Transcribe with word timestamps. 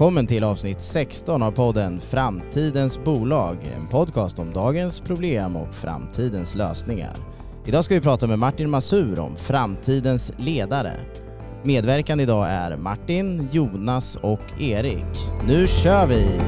Välkommen 0.00 0.26
till 0.26 0.44
avsnitt 0.44 0.80
16 0.80 1.42
av 1.42 1.50
podden 1.50 2.00
Framtidens 2.00 3.04
bolag. 3.04 3.56
En 3.76 3.86
podcast 3.86 4.38
om 4.38 4.52
dagens 4.52 5.00
problem 5.00 5.56
och 5.56 5.74
framtidens 5.74 6.54
lösningar. 6.54 7.16
Idag 7.66 7.84
ska 7.84 7.94
vi 7.94 8.00
prata 8.00 8.26
med 8.26 8.38
Martin 8.38 8.70
Masur 8.70 9.18
om 9.18 9.36
framtidens 9.36 10.32
ledare. 10.38 10.92
Medverkande 11.64 12.24
idag 12.24 12.46
är 12.48 12.76
Martin, 12.76 13.48
Jonas 13.52 14.16
och 14.16 14.60
Erik. 14.60 15.44
Nu 15.46 15.66
kör 15.66 16.06
vi! 16.06 16.40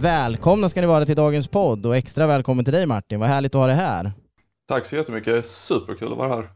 Välkomna 0.00 0.68
ska 0.68 0.80
ni 0.80 0.86
vara 0.86 1.04
till 1.04 1.16
dagens 1.16 1.48
podd 1.48 1.86
och 1.86 1.96
extra 1.96 2.26
välkommen 2.26 2.64
till 2.64 2.74
dig 2.74 2.86
Martin. 2.86 3.20
Vad 3.20 3.28
härligt 3.28 3.54
att 3.54 3.60
ha 3.60 3.66
dig 3.66 3.76
här. 3.76 4.12
Tack 4.68 4.86
så 4.86 4.96
jättemycket. 4.96 5.46
Superkul 5.46 6.12
att 6.12 6.18
vara 6.18 6.34
här. 6.34 6.48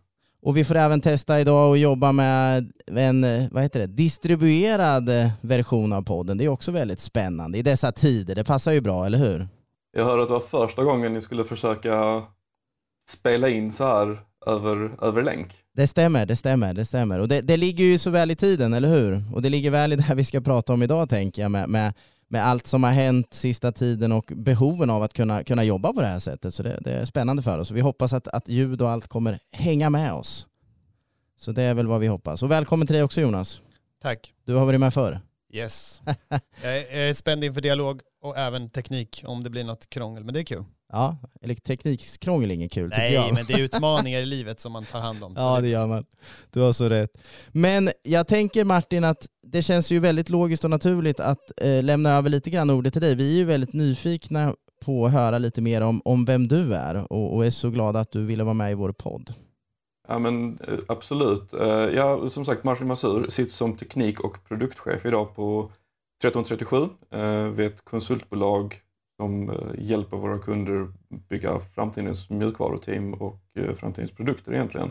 Och 0.42 0.56
vi 0.56 0.64
får 0.64 0.76
även 0.76 1.00
testa 1.00 1.40
idag 1.40 1.70
och 1.70 1.78
jobba 1.78 2.12
med 2.12 2.72
en 2.86 3.26
vad 3.50 3.62
heter 3.62 3.80
det, 3.80 3.86
distribuerad 3.86 5.10
version 5.40 5.92
av 5.92 6.02
podden. 6.02 6.38
Det 6.38 6.44
är 6.44 6.48
också 6.48 6.72
väldigt 6.72 7.00
spännande 7.00 7.58
i 7.58 7.62
dessa 7.62 7.92
tider. 7.92 8.34
Det 8.34 8.44
passar 8.44 8.72
ju 8.72 8.80
bra, 8.80 9.06
eller 9.06 9.18
hur? 9.18 9.48
Jag 9.92 10.04
hörde 10.04 10.22
att 10.22 10.28
det 10.28 10.34
var 10.34 10.40
första 10.40 10.84
gången 10.84 11.12
ni 11.12 11.20
skulle 11.20 11.44
försöka 11.44 12.22
spela 13.06 13.48
in 13.48 13.72
så 13.72 13.84
här 13.84 14.20
över, 14.46 14.90
över 15.02 15.22
länk. 15.22 15.48
Det 15.76 15.86
stämmer, 15.86 16.26
det 16.26 16.36
stämmer, 16.36 16.74
det 16.74 16.84
stämmer. 16.84 17.20
Och 17.20 17.28
det, 17.28 17.40
det 17.40 17.56
ligger 17.56 17.84
ju 17.84 17.98
så 17.98 18.10
väl 18.10 18.30
i 18.30 18.36
tiden, 18.36 18.74
eller 18.74 18.88
hur? 18.88 19.22
Och 19.34 19.42
det 19.42 19.48
ligger 19.48 19.70
väl 19.70 19.92
i 19.92 19.96
det 19.96 20.02
här 20.02 20.14
vi 20.14 20.24
ska 20.24 20.40
prata 20.40 20.72
om 20.72 20.82
idag, 20.82 21.08
tänker 21.08 21.42
jag, 21.42 21.50
med, 21.50 21.68
med 21.68 21.94
med 22.32 22.46
allt 22.46 22.66
som 22.66 22.84
har 22.84 22.90
hänt 22.90 23.34
sista 23.34 23.72
tiden 23.72 24.12
och 24.12 24.32
behoven 24.36 24.90
av 24.90 25.02
att 25.02 25.12
kunna, 25.12 25.44
kunna 25.44 25.64
jobba 25.64 25.92
på 25.92 26.00
det 26.00 26.06
här 26.06 26.18
sättet. 26.18 26.54
Så 26.54 26.62
det, 26.62 26.78
det 26.80 26.90
är 26.92 27.04
spännande 27.04 27.42
för 27.42 27.58
oss. 27.58 27.70
Vi 27.70 27.80
hoppas 27.80 28.12
att, 28.12 28.28
att 28.28 28.48
ljud 28.48 28.82
och 28.82 28.90
allt 28.90 29.08
kommer 29.08 29.38
hänga 29.52 29.90
med 29.90 30.12
oss. 30.12 30.46
Så 31.38 31.52
det 31.52 31.62
är 31.62 31.74
väl 31.74 31.86
vad 31.86 32.00
vi 32.00 32.06
hoppas. 32.06 32.42
Och 32.42 32.50
välkommen 32.50 32.86
till 32.86 32.94
dig 32.94 33.02
också 33.02 33.20
Jonas. 33.20 33.60
Tack. 34.02 34.32
Du 34.44 34.54
har 34.54 34.66
varit 34.66 34.80
med 34.80 34.94
förr. 34.94 35.20
Yes. 35.52 36.02
jag 36.62 36.76
är 36.76 37.14
spänd 37.14 37.44
inför 37.44 37.60
dialog 37.60 38.00
och 38.22 38.38
även 38.38 38.70
teknik 38.70 39.22
om 39.26 39.42
det 39.42 39.50
blir 39.50 39.64
något 39.64 39.90
krångel, 39.90 40.24
men 40.24 40.34
det 40.34 40.40
är 40.40 40.44
kul. 40.44 40.64
Ja, 40.92 41.18
eller 41.42 41.54
teknikkrångel 41.54 42.50
är 42.50 42.54
inget 42.54 42.72
kul 42.72 42.88
Nej, 42.88 43.10
tycker 43.10 43.14
jag. 43.14 43.22
Nej, 43.24 43.32
men 43.32 43.44
det 43.46 43.52
är 43.52 43.58
utmaningar 43.58 44.20
i 44.20 44.26
livet 44.26 44.60
som 44.60 44.72
man 44.72 44.84
tar 44.84 45.00
hand 45.00 45.24
om. 45.24 45.34
ja, 45.36 45.60
det 45.60 45.68
gör 45.68 45.86
man. 45.86 46.04
Du 46.50 46.60
har 46.60 46.72
så 46.72 46.88
rätt. 46.88 47.10
Men 47.52 47.90
jag 48.02 48.28
tänker 48.28 48.64
Martin 48.64 49.04
att 49.04 49.26
det 49.46 49.62
känns 49.62 49.92
ju 49.92 49.98
väldigt 49.98 50.30
logiskt 50.30 50.64
och 50.64 50.70
naturligt 50.70 51.20
att 51.20 51.60
eh, 51.60 51.82
lämna 51.82 52.10
över 52.10 52.30
lite 52.30 52.50
grann 52.50 52.70
ordet 52.70 52.92
till 52.92 53.02
dig. 53.02 53.14
Vi 53.14 53.32
är 53.34 53.36
ju 53.36 53.44
väldigt 53.44 53.72
nyfikna 53.72 54.54
på 54.84 55.06
att 55.06 55.12
höra 55.12 55.38
lite 55.38 55.60
mer 55.60 55.80
om, 55.80 56.02
om 56.04 56.24
vem 56.24 56.48
du 56.48 56.74
är 56.74 57.12
och, 57.12 57.34
och 57.34 57.46
är 57.46 57.50
så 57.50 57.70
glada 57.70 58.00
att 58.00 58.12
du 58.12 58.24
ville 58.24 58.44
vara 58.44 58.54
med 58.54 58.70
i 58.70 58.74
vår 58.74 58.92
podd. 58.92 59.34
Ja 60.08 60.18
men 60.18 60.58
eh, 60.68 60.78
absolut. 60.88 61.54
Eh, 61.54 61.68
jag 61.68 62.30
som 62.30 62.44
sagt 62.44 62.64
Martin 62.64 62.86
Masur 62.86 63.28
sitter 63.28 63.52
som 63.52 63.76
teknik 63.76 64.20
och 64.20 64.44
produktchef 64.48 65.06
idag 65.06 65.34
på 65.34 65.70
1337 66.24 66.88
eh, 67.10 67.46
vid 67.46 67.66
ett 67.66 67.84
konsultbolag 67.84 68.80
som 69.22 69.50
eh, 69.50 69.56
hjälper 69.78 70.16
våra 70.16 70.38
kunder 70.38 70.88
bygga 71.28 71.58
framtidens 71.58 72.30
mjukvaruteam 72.30 73.14
och 73.14 73.40
eh, 73.58 73.74
framtidens 73.74 74.12
produkter 74.12 74.52
egentligen. 74.52 74.90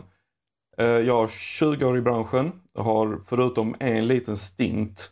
Eh, 0.78 0.86
jag 0.86 1.14
har 1.14 1.28
20 1.28 1.84
år 1.84 1.98
i 1.98 2.00
branschen 2.00 2.52
och 2.74 2.84
har 2.84 3.20
förutom 3.26 3.74
en 3.80 4.06
liten 4.06 4.36
stint 4.36 5.10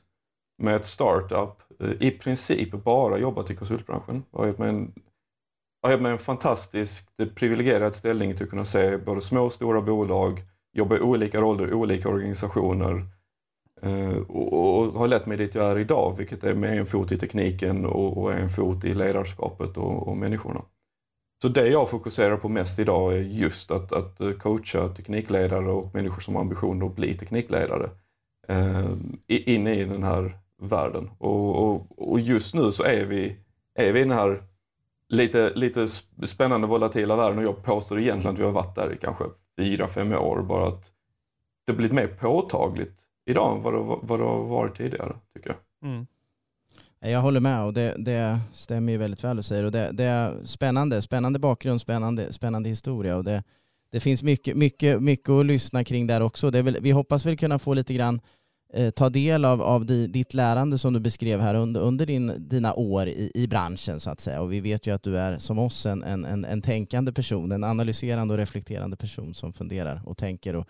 med 0.62 0.76
ett 0.76 0.86
startup 0.86 1.62
i 2.00 2.10
princip 2.10 2.70
bara 2.70 3.18
jobbat 3.18 3.50
i 3.50 3.56
konsultbranschen. 3.56 4.22
Jag 4.30 4.38
har 4.38 4.46
gett 4.46 4.58
mig 4.58 4.68
en, 4.68 4.92
har 5.82 5.90
gett 5.90 6.02
mig 6.02 6.12
en 6.12 6.18
fantastisk 6.18 7.08
privilegierad 7.34 7.94
ställning 7.94 8.34
till 8.34 8.44
att 8.44 8.50
kunna 8.50 8.64
se 8.64 8.98
både 8.98 9.20
små 9.20 9.40
och 9.40 9.52
stora 9.52 9.82
bolag, 9.82 10.40
jobba 10.72 10.96
i 10.96 11.00
olika 11.00 11.40
roller 11.40 11.68
i 11.68 11.72
olika 11.72 12.08
organisationer 12.08 13.06
Eh, 13.82 14.16
och, 14.16 14.92
har 14.98 15.08
lett 15.08 15.26
mig 15.26 15.36
dit 15.36 15.54
jag 15.54 15.70
är 15.70 15.78
idag, 15.78 16.14
vilket 16.18 16.44
är 16.44 16.54
med 16.54 16.78
en 16.78 16.86
fot 16.86 17.12
i 17.12 17.16
tekniken 17.16 17.86
och, 17.86 18.32
en 18.32 18.48
fot 18.48 18.84
i 18.84 18.94
ledarskapet 18.94 19.76
och, 19.76 20.08
och 20.08 20.16
människorna. 20.16 20.62
Så 21.42 21.48
det 21.48 21.68
jag 21.68 21.90
fokuserar 21.90 22.36
på 22.36 22.48
mest 22.48 22.78
idag 22.78 23.12
är 23.12 23.16
just 23.20 23.70
att, 23.70 23.92
att 23.92 24.20
eh, 24.20 24.30
coacha 24.30 24.88
teknikledare 24.88 25.70
och 25.70 25.94
människor 25.94 26.20
som 26.20 26.34
har 26.34 26.42
ambitioner 26.42 26.86
att 26.86 26.96
bli 26.96 27.14
teknikledare 27.14 27.90
eh, 28.48 28.90
in 29.26 29.66
i 29.66 29.84
den 29.84 30.02
här 30.02 30.38
världen. 30.62 31.10
Och, 31.18 31.64
och, 31.64 32.10
och, 32.10 32.20
just 32.20 32.54
nu 32.54 32.72
så 32.72 32.82
är 32.82 33.04
vi, 33.04 33.36
är 33.74 33.92
vi 33.92 34.00
i 34.00 34.02
den 34.02 34.12
här 34.12 34.42
lite, 35.08 35.52
lite 35.54 35.86
spännande 36.22 36.66
volatila 36.66 37.16
världen 37.16 37.38
och 37.38 37.44
jag 37.44 37.64
påstår 37.64 38.00
egentligen 38.00 38.34
att 38.34 38.40
vi 38.40 38.44
har 38.44 38.52
varit 38.52 38.74
där 38.74 38.92
i 38.92 38.96
kanske 38.96 39.24
fyra, 39.58 39.88
fem 39.88 40.12
år. 40.12 40.42
Bara 40.42 40.68
att 40.68 40.92
det 41.66 41.72
har 41.72 41.76
blivit 41.76 41.94
mer 41.94 42.06
påtagligt 42.06 43.06
idag 43.30 43.56
än 43.56 43.62
vad 43.62 43.74
det, 43.74 43.78
vad 44.02 44.20
det 44.20 44.24
har 44.24 44.44
varit 44.44 44.76
tidigare, 44.76 45.16
tycker 45.34 45.48
jag. 45.50 45.90
Mm. 45.90 46.06
Jag 47.02 47.20
håller 47.20 47.40
med 47.40 47.64
och 47.64 47.72
det, 47.72 47.94
det 47.98 48.38
stämmer 48.52 48.92
ju 48.92 48.98
väldigt 48.98 49.24
väl 49.24 49.36
du 49.36 49.42
säger. 49.42 49.64
Och 49.64 49.72
det, 49.72 49.90
det, 49.92 50.04
är 50.04 50.44
spännande, 50.44 51.02
spännande 51.02 51.38
bakgrund, 51.38 51.80
spännande, 51.80 52.32
spännande 52.32 52.68
historia. 52.68 53.16
Och 53.16 53.24
det, 53.24 53.42
det 53.92 54.00
finns 54.00 54.22
mycket, 54.22 54.56
mycket, 54.56 55.02
mycket 55.02 55.30
att 55.30 55.46
lyssna 55.46 55.84
kring 55.84 56.06
där 56.06 56.20
också. 56.20 56.50
Det 56.50 56.62
väl, 56.62 56.78
vi 56.80 56.90
hoppas 56.90 57.26
väl 57.26 57.36
kunna 57.36 57.58
få 57.58 57.74
lite 57.74 57.94
grann 57.94 58.20
eh, 58.72 58.90
ta 58.90 59.08
del 59.08 59.44
av, 59.44 59.62
av 59.62 59.86
ditt 59.86 60.34
lärande 60.34 60.78
som 60.78 60.92
du 60.92 61.00
beskrev 61.00 61.40
här 61.40 61.54
under, 61.54 61.80
under 61.80 62.06
din, 62.06 62.48
dina 62.48 62.74
år 62.74 63.06
i, 63.06 63.30
i 63.34 63.48
branschen 63.48 64.00
så 64.00 64.10
att 64.10 64.20
säga. 64.20 64.42
Och 64.42 64.52
vi 64.52 64.60
vet 64.60 64.86
ju 64.86 64.94
att 64.94 65.02
du 65.02 65.18
är 65.18 65.38
som 65.38 65.58
oss 65.58 65.86
en, 65.86 66.02
en, 66.02 66.24
en, 66.24 66.44
en 66.44 66.62
tänkande 66.62 67.12
person, 67.12 67.52
en 67.52 67.64
analyserande 67.64 68.34
och 68.34 68.38
reflekterande 68.38 68.96
person 68.96 69.34
som 69.34 69.52
funderar 69.52 70.00
och 70.04 70.16
tänker 70.16 70.56
och 70.56 70.68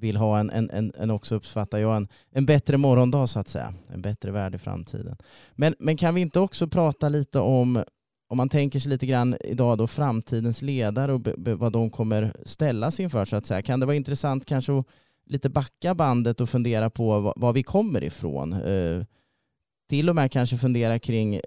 vill 0.00 0.16
ha 0.16 0.38
en, 0.38 0.50
en, 0.50 0.70
en, 0.70 0.92
en 0.98 1.10
också 1.10 1.34
uppfattar 1.34 1.78
jag 1.78 1.96
en, 1.96 2.08
en 2.30 2.46
bättre 2.46 2.76
morgondag 2.76 3.26
så 3.26 3.38
att 3.38 3.48
säga. 3.48 3.74
En 3.88 4.02
bättre 4.02 4.30
värld 4.30 4.54
i 4.54 4.58
framtiden. 4.58 5.16
Men, 5.54 5.74
men 5.78 5.96
kan 5.96 6.14
vi 6.14 6.20
inte 6.20 6.40
också 6.40 6.68
prata 6.68 7.08
lite 7.08 7.38
om, 7.38 7.84
om 8.28 8.36
man 8.36 8.48
tänker 8.48 8.80
sig 8.80 8.90
lite 8.90 9.06
grann 9.06 9.36
idag 9.40 9.78
då 9.78 9.86
framtidens 9.86 10.62
ledare 10.62 11.12
och 11.12 11.20
be, 11.20 11.34
be, 11.38 11.54
vad 11.54 11.72
de 11.72 11.90
kommer 11.90 12.32
ställas 12.44 13.00
inför 13.00 13.24
så 13.24 13.36
att 13.36 13.46
säga. 13.46 13.62
Kan 13.62 13.80
det 13.80 13.86
vara 13.86 13.96
intressant 13.96 14.46
kanske 14.46 14.78
att 14.78 14.86
lite 15.26 15.50
backa 15.50 15.94
bandet 15.94 16.40
och 16.40 16.48
fundera 16.48 16.90
på 16.90 17.20
var, 17.20 17.34
var 17.36 17.52
vi 17.52 17.62
kommer 17.62 18.04
ifrån? 18.04 18.52
Eh, 18.52 19.04
till 19.88 20.08
och 20.08 20.14
med 20.14 20.32
kanske 20.32 20.58
fundera 20.58 20.98
kring, 20.98 21.34
eh, 21.34 21.40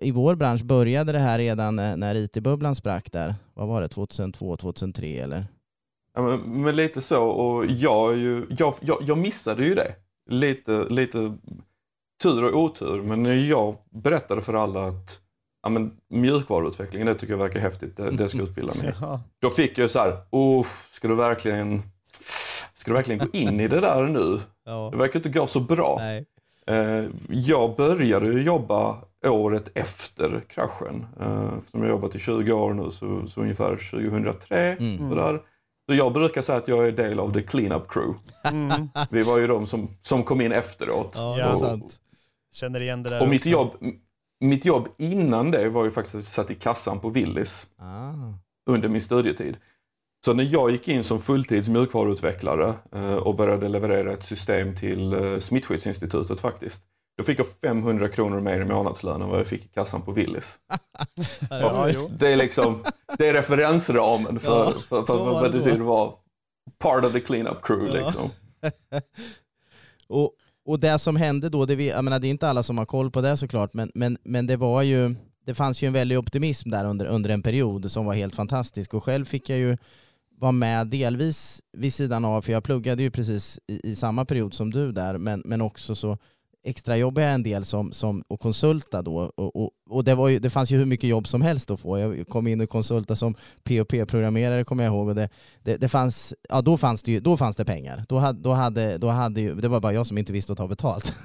i 0.00 0.10
vår 0.10 0.34
bransch 0.34 0.64
började 0.64 1.12
det 1.12 1.18
här 1.18 1.38
redan 1.38 1.76
när 1.76 2.14
IT-bubblan 2.14 2.74
sprack 2.74 3.12
där, 3.12 3.34
vad 3.54 3.68
var 3.68 3.82
det, 3.82 3.88
2002, 3.88 4.56
2003 4.56 5.18
eller? 5.18 5.46
Ja, 6.14 6.22
men, 6.22 6.62
men, 6.62 6.76
lite 6.76 7.00
så 7.00 7.24
och 7.24 7.66
jag, 7.66 8.16
ju, 8.16 8.46
jag, 8.58 8.74
jag, 8.80 8.98
jag 9.00 9.18
missade 9.18 9.64
ju 9.64 9.74
det. 9.74 9.94
Lite, 10.30 10.84
lite 10.84 11.36
tur 12.22 12.44
och 12.44 12.62
otur 12.62 13.02
men 13.02 13.22
när 13.22 13.34
jag 13.34 13.76
berättade 13.90 14.40
för 14.40 14.54
alla 14.54 14.86
att 14.86 15.20
ja, 15.62 15.68
men, 15.68 15.92
mjukvaruutvecklingen, 16.08 17.06
det 17.06 17.14
tycker 17.14 17.32
jag 17.32 17.38
verkar 17.38 17.60
häftigt, 17.60 17.96
det, 17.96 18.10
det 18.10 18.28
ska 18.28 18.38
jag 18.38 18.48
utbilda 18.48 18.74
mig 18.74 18.94
ja. 19.00 19.20
Då 19.40 19.50
fick 19.50 19.78
jag 19.78 19.90
så 19.90 19.98
här, 19.98 20.16
ska 20.90 21.08
du 21.08 21.14
verkligen 21.14 21.82
Ska 22.74 22.90
du 22.90 22.94
verkligen 22.94 23.18
gå 23.18 23.38
in 23.38 23.60
i 23.60 23.68
det 23.68 23.80
där 23.80 24.02
nu? 24.02 24.40
Ja. 24.64 24.88
Det 24.92 24.96
verkar 24.96 25.18
inte 25.18 25.28
gå 25.28 25.46
så 25.46 25.60
bra. 25.60 25.96
Nej. 26.00 26.26
Eh, 26.66 27.04
jag 27.28 27.76
började 27.76 28.40
jobba 28.40 28.98
året 29.26 29.70
efter 29.74 30.44
kraschen. 30.48 31.06
Eftersom 31.58 31.82
jag 31.82 31.90
jobbat 31.90 32.14
i 32.14 32.18
20 32.18 32.52
år 32.52 32.74
nu, 32.74 32.90
så, 32.90 33.26
så 33.26 33.40
ungefär 33.40 33.76
2003. 33.90 34.76
Mm. 34.80 35.10
Där. 35.10 35.40
Så 35.88 35.94
jag 35.94 36.12
brukar 36.12 36.42
säga 36.42 36.58
att 36.58 36.68
jag 36.68 36.86
är 36.86 36.92
del 36.92 37.20
av 37.20 37.32
the 37.32 37.42
cleanup 37.42 37.88
crew. 37.88 38.18
Mm. 38.44 38.88
Vi 39.10 39.22
var 39.22 39.38
ju 39.38 39.46
de 39.46 39.66
som, 39.66 39.88
som 40.00 40.22
kom 40.22 40.40
in 40.40 40.52
efteråt. 40.52 41.12
Ja, 41.14 41.48
och, 41.48 41.58
sant. 41.58 42.00
Känner 42.52 42.80
igen 42.80 43.02
det 43.02 43.10
där 43.10 43.22
Och 43.22 43.28
mitt 43.28 43.46
jobb, 43.46 43.70
mitt 44.40 44.64
jobb 44.64 44.88
innan 44.98 45.50
det 45.50 45.68
var 45.68 45.84
ju 45.84 45.90
faktiskt 45.90 46.14
att 46.14 46.20
jag 46.20 46.26
satt 46.26 46.50
i 46.50 46.54
kassan 46.54 47.00
på 47.00 47.08
Willys 47.08 47.66
ah. 47.78 48.12
under 48.70 48.88
min 48.88 49.00
studietid. 49.00 49.56
Så 50.24 50.34
när 50.34 50.44
jag 50.44 50.70
gick 50.70 50.88
in 50.88 51.04
som 51.04 51.20
fulltids 51.20 51.68
mjukvaruutvecklare 51.68 52.74
eh, 52.92 53.14
och 53.14 53.36
började 53.36 53.68
leverera 53.68 54.12
ett 54.12 54.24
system 54.24 54.76
till 54.76 55.12
eh, 55.12 55.38
Smittskyddsinstitutet 55.38 56.40
faktiskt, 56.40 56.82
då 57.16 57.24
fick 57.24 57.38
jag 57.38 57.46
500 57.48 58.08
kronor 58.08 58.40
mer 58.40 58.60
i 58.60 58.64
månadslön 58.64 59.22
än 59.22 59.28
vad 59.28 59.38
jag 59.38 59.46
fick 59.46 59.64
i 59.64 59.68
kassan 59.68 60.02
på 60.02 60.12
Willys. 60.12 60.58
ja, 61.50 61.88
det, 62.18 62.32
är 62.32 62.36
liksom, 62.36 62.84
det 63.18 63.28
är 63.28 63.32
referensramen 63.32 64.40
för, 64.40 64.64
ja, 64.64 64.70
för, 64.70 64.80
för, 64.80 65.04
för 65.04 65.24
vad 65.24 65.44
det 65.44 65.58
betyder 65.58 65.78
vara 65.78 66.12
part 66.78 67.04
of 67.04 67.12
the 67.12 67.20
cleanup 67.20 67.62
crew. 67.62 67.98
Ja. 67.98 68.06
Liksom. 68.06 68.30
och, 70.08 70.32
och 70.66 70.80
det 70.80 70.98
som 70.98 71.16
hände 71.16 71.48
då, 71.48 71.66
det, 71.66 71.76
vi, 71.76 71.88
jag 71.88 72.04
menar, 72.04 72.18
det 72.18 72.26
är 72.26 72.30
inte 72.30 72.48
alla 72.48 72.62
som 72.62 72.78
har 72.78 72.84
koll 72.84 73.10
på 73.10 73.20
det 73.20 73.36
såklart, 73.36 73.74
men, 73.74 73.90
men, 73.94 74.18
men 74.24 74.46
det 74.46 74.56
var 74.56 74.82
ju, 74.82 75.14
det 75.46 75.54
fanns 75.54 75.82
ju 75.82 75.86
en 75.86 75.92
väldig 75.92 76.18
optimism 76.18 76.70
där 76.70 76.84
under, 76.84 77.06
under 77.06 77.30
en 77.30 77.42
period 77.42 77.90
som 77.90 78.06
var 78.06 78.14
helt 78.14 78.36
fantastisk. 78.36 78.94
Och 78.94 79.04
själv 79.04 79.24
fick 79.24 79.48
jag 79.48 79.58
ju 79.58 79.76
vara 80.38 80.52
med 80.52 80.86
delvis 80.86 81.62
vid 81.72 81.94
sidan 81.94 82.24
av, 82.24 82.42
för 82.42 82.52
jag 82.52 82.64
pluggade 82.64 83.02
ju 83.02 83.10
precis 83.10 83.60
i, 83.66 83.90
i 83.90 83.96
samma 83.96 84.24
period 84.24 84.54
som 84.54 84.70
du 84.70 84.92
där, 84.92 85.18
men, 85.18 85.42
men 85.44 85.60
också 85.60 85.94
så 85.94 86.18
extra 86.64 86.96
jobb 86.96 87.18
är 87.18 87.28
en 87.28 87.42
del 87.42 87.64
som, 87.64 87.92
som 87.92 88.22
och 88.28 88.40
konsulta 88.40 89.02
då. 89.02 89.16
Och, 89.16 89.56
och, 89.56 89.70
och 89.90 90.04
det, 90.04 90.14
var 90.14 90.28
ju, 90.28 90.38
det 90.38 90.50
fanns 90.50 90.70
ju 90.70 90.76
hur 90.76 90.84
mycket 90.84 91.10
jobb 91.10 91.26
som 91.26 91.42
helst 91.42 91.70
att 91.70 91.80
få. 91.80 91.98
Jag 91.98 92.28
kom 92.28 92.46
in 92.46 92.60
och 92.60 92.68
konsulta 92.68 93.16
som 93.16 93.34
POP-programmerare 93.62 94.64
kommer 94.64 94.84
jag 94.84 94.92
ihåg. 94.92 95.08
Och 95.08 95.14
det, 95.14 95.28
det, 95.62 95.76
det, 95.76 95.88
fanns, 95.88 96.34
ja, 96.48 96.62
då, 96.62 96.78
fanns 96.78 97.02
det 97.02 97.12
ju, 97.12 97.20
då 97.20 97.36
fanns 97.36 97.56
det 97.56 97.64
pengar. 97.64 98.04
Då 98.08 98.18
hade, 98.18 98.40
då 98.40 98.52
hade, 98.52 98.98
då 98.98 99.08
hade 99.08 99.40
ju, 99.40 99.54
det 99.54 99.68
var 99.68 99.80
bara 99.80 99.92
jag 99.92 100.06
som 100.06 100.18
inte 100.18 100.32
visste 100.32 100.52
att 100.52 100.58
ta 100.58 100.68
betalt. 100.68 101.16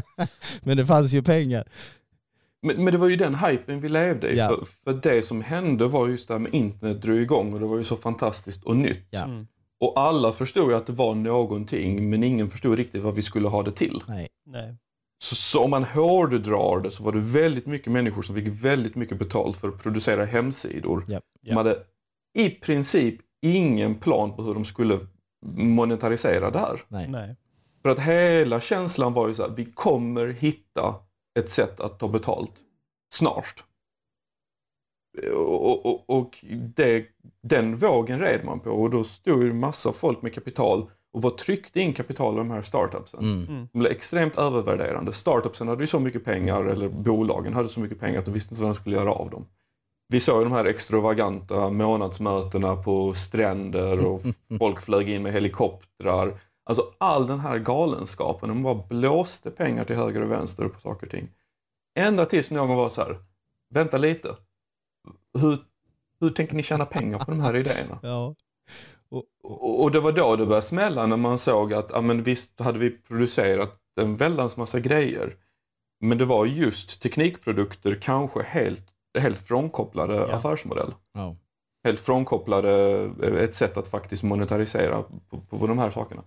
Men 0.62 0.76
det 0.76 0.86
fanns 0.86 1.12
ju 1.12 1.22
pengar. 1.22 1.68
Men, 2.62 2.84
men, 2.84 2.92
det 2.92 2.98
var 2.98 3.08
ju 3.08 3.16
den 3.16 3.34
hypen 3.34 3.80
vi 3.80 3.88
levde 3.88 4.30
i. 4.30 4.38
Ja. 4.38 4.48
För, 4.48 4.64
för, 4.84 5.00
det 5.02 5.22
som 5.22 5.42
hände 5.42 5.86
var 5.86 6.08
just 6.08 6.28
det 6.28 6.34
här 6.34 6.38
med 6.38 6.54
internet 6.54 7.02
drog 7.02 7.18
igång 7.18 7.52
och 7.52 7.60
det 7.60 7.66
var 7.66 7.76
ju 7.78 7.84
så 7.84 7.96
fantastiskt 7.96 8.64
och 8.64 8.76
nytt. 8.76 9.06
Ja. 9.10 9.26
Och 9.82 9.92
alla 9.96 10.32
förstod 10.32 10.70
ju 10.70 10.76
att 10.76 10.86
det 10.86 10.92
var 10.92 11.14
någonting 11.14 12.10
men 12.10 12.22
ingen 12.22 12.50
förstod 12.50 12.76
riktigt 12.76 13.02
vad 13.02 13.14
vi 13.14 13.22
skulle 13.22 13.48
ha 13.48 13.62
det 13.62 13.72
till. 13.72 14.02
Nej. 14.08 14.28
Nej. 14.46 14.76
Så, 15.24 15.34
så 15.34 15.64
om 15.64 15.70
man 15.70 15.84
hårdrar 15.84 16.80
det 16.80 16.90
så 16.90 17.02
var 17.02 17.12
det 17.12 17.20
väldigt 17.20 17.66
mycket 17.66 17.92
människor 17.92 18.22
som 18.22 18.34
fick 18.34 18.64
väldigt 18.64 18.94
mycket 18.94 19.18
betalt 19.18 19.56
för 19.56 19.68
att 19.68 19.82
producera 19.82 20.24
hemsidor. 20.24 21.10
Yep. 21.10 21.22
De 21.40 21.52
hade 21.52 21.78
i 22.38 22.50
princip 22.50 23.20
ingen 23.42 23.94
plan 23.94 24.36
på 24.36 24.42
hur 24.42 24.54
de 24.54 24.64
skulle 24.64 25.00
monetarisera 25.56 26.50
det 26.50 26.58
här. 26.58 26.80
Nej. 26.88 27.08
Nej. 27.08 27.36
För 27.82 27.90
att 27.90 27.98
hela 27.98 28.60
känslan 28.60 29.12
var 29.12 29.28
ju 29.28 29.34
så 29.34 29.42
här, 29.42 29.50
vi 29.56 29.64
kommer 29.64 30.26
hitta 30.26 30.94
ett 31.38 31.50
sätt 31.50 31.80
att 31.80 31.98
ta 31.98 32.08
betalt 32.08 32.52
snart. 33.14 33.64
Och, 35.34 35.86
och, 35.86 36.10
och 36.18 36.44
det, 36.76 37.04
den 37.42 37.76
vågen 37.76 38.20
red 38.20 38.44
man 38.44 38.60
på 38.60 38.70
och 38.70 38.90
då 38.90 39.04
stod 39.04 39.44
ju 39.44 39.52
massa 39.52 39.92
folk 39.92 40.22
med 40.22 40.34
kapital 40.34 40.90
och 41.12 41.20
bara 41.20 41.32
tryckte 41.32 41.80
in 41.80 41.92
kapital 41.92 42.34
i 42.34 42.38
de 42.38 42.50
här 42.50 42.62
startupsen. 42.62 43.20
Mm. 43.20 43.48
mm. 43.48 43.68
De 43.72 43.78
blev 43.78 43.92
extremt 43.92 44.38
övervärderande. 44.38 45.12
Startupsen 45.12 45.68
hade 45.68 45.82
ju 45.82 45.86
så 45.86 46.00
mycket 46.00 46.24
pengar, 46.24 46.64
eller 46.64 46.88
bolagen 46.88 47.54
hade 47.54 47.68
så 47.68 47.80
mycket 47.80 48.00
pengar 48.00 48.18
att 48.18 48.24
de 48.24 48.34
visste 48.34 48.54
inte 48.54 48.62
vad 48.62 48.70
de 48.70 48.74
skulle 48.74 48.96
göra 48.96 49.12
av 49.12 49.30
dem. 49.30 49.46
Vi 50.08 50.20
såg 50.20 50.42
de 50.42 50.52
här 50.52 50.64
extravaganta 50.64 51.70
månadsmötena 51.70 52.76
på 52.76 53.14
stränder 53.14 54.06
och 54.06 54.22
folk 54.58 54.80
flög 54.80 55.08
in 55.08 55.22
med 55.22 55.32
helikoptrar. 55.32 56.40
Alltså 56.64 56.92
all 56.98 57.26
den 57.26 57.40
här 57.40 57.58
galenskapen, 57.58 58.48
de 58.48 58.62
bara 58.62 58.82
blåste 58.88 59.50
pengar 59.50 59.84
till 59.84 59.96
höger 59.96 60.22
och 60.22 60.30
vänster 60.30 60.68
på 60.68 60.80
saker 60.80 61.06
och 61.06 61.10
ting. 61.10 61.28
Ända 61.98 62.24
tills 62.24 62.50
någon 62.50 62.76
var 62.76 62.88
så 62.88 63.00
här, 63.00 63.18
vänta 63.70 63.96
lite. 63.96 64.28
Hur, 65.38 65.58
hur 66.20 66.30
tänker 66.30 66.54
ni 66.54 66.62
tjäna 66.62 66.84
pengar 66.84 67.18
på 67.18 67.30
de 67.30 67.40
här 67.40 67.56
idéerna? 67.56 67.98
Ja. 68.02 68.34
Och, 69.10 69.24
och, 69.42 69.82
och, 69.82 69.90
det 69.90 70.00
var 70.00 70.12
då 70.12 70.36
det 70.36 70.46
började 70.46 70.66
smälla 70.66 71.06
när 71.06 71.16
man 71.16 71.38
såg 71.38 71.74
att, 71.74 71.90
ja 71.90 72.00
men 72.00 72.22
visst 72.22 72.60
hade 72.60 72.78
vi 72.78 72.90
producerat 72.90 73.78
en 74.00 74.16
väldans 74.16 74.56
massa 74.56 74.80
grejer. 74.80 75.36
Men 76.00 76.18
det 76.18 76.24
var 76.24 76.46
just 76.46 77.02
teknikprodukter, 77.02 77.98
kanske 78.02 78.42
helt, 78.42 78.82
helt 79.18 79.38
frånkopplade 79.38 80.14
ja. 80.14 80.32
affärsmodell. 80.32 80.94
Ja. 81.14 81.36
Helt 81.84 82.00
frånkopplade 82.00 83.02
eh, 83.22 83.34
ett 83.34 83.54
sätt 83.54 83.76
att 83.76 83.88
faktiskt 83.88 84.22
monetarisera 84.22 85.02
på, 85.02 85.40
på, 85.40 85.58
på 85.58 85.66
de 85.66 85.78
här 85.78 85.90
sakerna. 85.90 86.22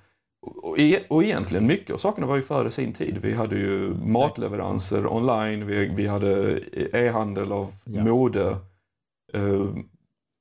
Och, 0.62 0.78
och 1.10 1.24
egentligen 1.24 1.68
mycket 1.68 1.94
av 1.94 1.98
sakerna 1.98 2.28
var 2.28 2.36
ju 2.36 2.42
före 2.42 2.72
sin 2.72 2.94
tid. 2.94 3.18
Vi 3.22 3.34
hade 3.34 3.56
ju 3.56 3.94
matleveranser 4.06 5.14
online, 5.14 5.68
vi, 5.68 5.92
vi 5.96 6.08
hade 6.08 6.60
e-handel 6.94 7.52
av 7.52 7.72
ja. 7.86 8.04
mode. 8.04 8.58
Uh, 9.36 9.78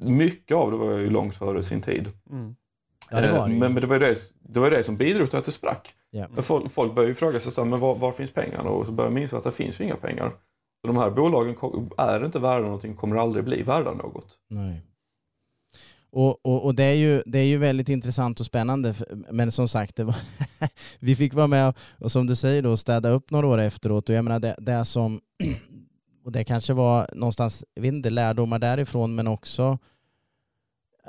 mycket 0.02 0.56
av 0.56 0.70
det 0.70 0.76
var 0.76 0.98
ju 0.98 1.10
långt 1.10 1.36
före 1.36 1.62
sin 1.62 1.82
tid. 1.82 2.08
Mm. 2.30 2.54
Ja, 3.10 3.20
det 3.20 3.32
var 3.32 3.48
det. 3.48 3.54
Men, 3.54 3.72
men, 3.72 3.80
det 3.82 3.86
var 3.86 3.98
det, 3.98 4.16
det 4.40 4.60
var 4.60 4.70
det 4.70 4.82
som 4.82 4.96
bidrog 4.96 5.30
till 5.30 5.38
att 5.38 5.44
det 5.44 5.52
sprack. 5.52 5.94
Ja. 6.10 6.28
Folk, 6.42 6.72
folk 6.72 6.94
började 6.94 7.10
ju 7.10 7.14
fråga 7.14 7.40
sig, 7.40 7.64
men 7.64 7.80
var, 7.80 7.94
var, 7.94 8.12
finns 8.12 8.30
pengarna? 8.30 8.70
Och 8.70 8.86
så 8.86 8.92
började 8.92 9.14
man 9.14 9.22
inse 9.22 9.36
att 9.36 9.44
det 9.44 9.52
finns 9.52 9.80
ju 9.80 9.84
inga 9.84 9.96
pengar. 9.96 10.32
Så 10.80 10.86
de 10.86 10.96
här 10.96 11.10
bolagen 11.10 11.56
är 11.98 12.24
inte 12.24 12.38
värda 12.38 12.64
någonting, 12.64 12.96
kommer 12.96 13.16
aldrig 13.16 13.44
bli 13.44 13.62
värda 13.62 13.92
något. 13.92 14.38
Nej. 14.50 14.82
Och, 16.12 16.46
och, 16.46 16.64
och, 16.64 16.74
det, 16.74 16.84
är 16.84 16.94
ju, 16.94 17.22
det 17.26 17.38
är 17.38 17.44
ju 17.44 17.58
väldigt 17.58 17.88
intressant 17.88 18.40
och 18.40 18.46
spännande. 18.46 18.94
Men 19.30 19.52
som 19.52 19.68
sagt, 19.68 19.98
var, 19.98 20.16
vi 20.98 21.16
fick 21.16 21.34
vara 21.34 21.46
med 21.46 21.68
och, 21.68 21.76
och, 21.98 22.12
som 22.12 22.26
du 22.26 22.36
säger 22.36 22.62
då, 22.62 22.76
städa 22.76 23.10
upp 23.10 23.30
några 23.30 23.46
år 23.46 23.58
efteråt. 23.58 24.08
Och 24.08 24.14
jag 24.14 24.24
menar 24.24 24.40
det, 24.40 24.54
det 24.58 24.84
som, 24.84 25.20
och 26.24 26.32
det 26.32 26.44
kanske 26.44 26.72
var 26.72 27.08
någonstans, 27.14 27.64
jag 27.74 27.82
vet 27.82 27.92
inte, 27.92 28.10
lärdomar 28.10 28.58
därifrån, 28.58 29.14
men 29.14 29.26
också 29.26 29.78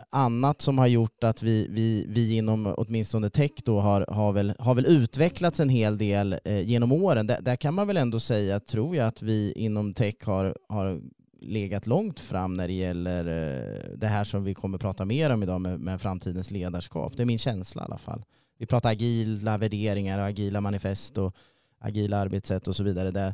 annat 0.10 0.62
som 0.62 0.78
har 0.78 0.88
gjort 0.88 1.24
att 1.24 1.44
vi, 1.44 1.68
vi, 1.70 2.06
vi 2.08 2.36
inom 2.36 2.74
åtminstone 2.78 3.30
tech 3.30 3.52
då 3.66 3.80
har, 3.80 4.06
har, 4.10 4.34
väl, 4.34 4.54
har 4.60 4.76
väl 4.76 4.86
utvecklats 4.86 5.60
en 5.60 5.70
hel 5.70 5.98
del 5.98 6.40
eh, 6.46 6.62
genom 6.62 6.92
åren. 6.92 7.28
Där, 7.28 7.42
där, 7.42 7.56
kan 7.56 7.74
man 7.74 7.88
väl 7.88 7.98
ändå 7.98 8.20
säga, 8.20 8.60
tror 8.60 8.96
jag, 8.96 9.08
att 9.08 9.22
vi 9.22 9.52
inom 9.52 9.94
tech 9.94 10.16
har, 10.24 10.58
har 10.70 11.02
legat 11.42 11.88
långt 11.88 12.20
fram 12.20 12.58
när 12.58 12.68
det 12.68 12.74
gäller 12.74 13.26
eh, 13.26 13.98
det 13.98 14.08
här 14.08 14.24
som 14.24 14.44
vi 14.44 14.54
kommer 14.54 14.78
prata 14.78 15.06
mer 15.06 15.30
om 15.30 15.44
idag 15.44 15.62
med, 15.62 15.80
med 15.80 16.02
framtidens 16.02 16.52
ledarskap. 16.52 17.18
Det 17.18 17.24
är 17.24 17.26
min 17.26 17.40
känsla 17.40 17.82
i 17.82 17.86
alla 17.86 17.98
fall. 17.98 18.24
Vi 18.58 18.66
pratar 18.66 18.90
agila 18.90 19.58
värderingar 19.58 20.20
och 20.20 20.26
agila 20.26 20.62
manifest 20.62 21.18
och 21.18 21.36
agila 21.80 22.18
arbetssätt 22.18 22.68
och 22.68 22.76
så 22.76 22.84
vidare. 22.84 23.12
Där, 23.12 23.34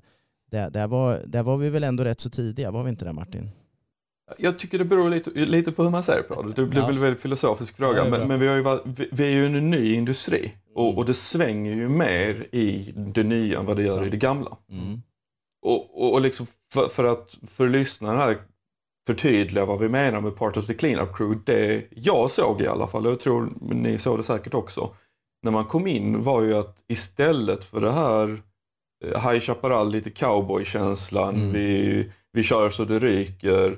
där, 0.51 0.69
där, 0.69 0.87
var, 0.87 1.21
där 1.25 1.43
var 1.43 1.57
vi 1.57 1.69
väl 1.69 1.83
ändå 1.83 2.03
rätt 2.03 2.19
så 2.19 2.29
tidiga, 2.29 2.71
var 2.71 2.83
vi 2.83 2.89
inte 2.89 3.05
det 3.05 3.13
Martin? 3.13 3.49
Jag 4.37 4.59
tycker 4.59 4.77
det 4.77 4.85
beror 4.85 5.09
lite, 5.09 5.29
lite 5.29 5.71
på 5.71 5.83
hur 5.83 5.89
man 5.89 6.03
ser 6.03 6.21
på 6.21 6.41
det. 6.41 6.53
Det 6.53 6.65
blir 6.65 6.79
ja. 6.79 6.87
väl 6.87 6.95
en 6.95 7.01
väldigt 7.01 7.21
filosofisk 7.21 7.77
fråga. 7.77 8.09
men, 8.09 8.27
men 8.27 8.39
vi, 8.39 8.47
har 8.47 8.55
ju 8.55 8.61
varit, 8.61 8.81
vi, 8.85 9.09
vi, 9.11 9.23
är 9.23 9.29
ju 9.29 9.45
en 9.45 9.69
ny 9.69 9.93
industri 9.93 10.53
och, 10.75 10.85
mm. 10.85 10.97
och, 10.97 11.05
det 11.05 11.13
svänger 11.13 11.75
ju 11.75 11.89
mer 11.89 12.47
i 12.55 12.93
det 12.95 13.23
nya 13.23 13.59
än 13.59 13.65
vad 13.65 13.77
det 13.77 13.83
gör 13.83 13.93
Sant. 13.93 14.07
i 14.07 14.09
det 14.09 14.17
gamla. 14.17 14.57
Mm. 14.71 15.01
Och, 15.61 16.03
och, 16.03 16.13
och 16.13 16.21
liksom 16.21 16.47
för, 16.73 16.87
för, 16.87 17.03
att 17.03 17.37
för 17.47 17.69
lyssnarna 17.69 18.19
här 18.19 18.37
förtydliga 19.07 19.65
vad 19.65 19.79
vi 19.79 19.89
menar 19.89 20.21
med 20.21 20.35
Part 20.35 20.57
of 20.57 20.67
the 20.67 20.73
Cleanup 20.73 21.17
Crew. 21.17 21.41
Det 21.45 21.87
jag 21.89 22.31
såg 22.31 22.61
i 22.61 22.67
alla 22.67 22.87
fall, 22.87 23.05
och 23.05 23.11
jag 23.11 23.19
tror 23.19 23.53
ni 23.61 23.97
såg 23.97 24.19
det 24.19 24.23
säkert 24.23 24.53
också, 24.53 24.95
när 25.43 25.51
man 25.51 25.65
kom 25.65 25.87
in 25.87 26.23
var 26.23 26.41
ju 26.41 26.53
att 26.53 26.77
istället 26.87 27.65
för 27.65 27.81
det 27.81 27.91
här 27.91 28.41
High 29.01 29.39
Chaparral, 29.39 29.91
lite 29.91 30.09
cowboykänslan, 30.09 31.35
mm. 31.35 31.53
vi, 31.53 32.11
vi 32.31 32.43
kör 32.43 32.69
så 32.69 32.85
det 32.85 32.99
ryker. 32.99 33.77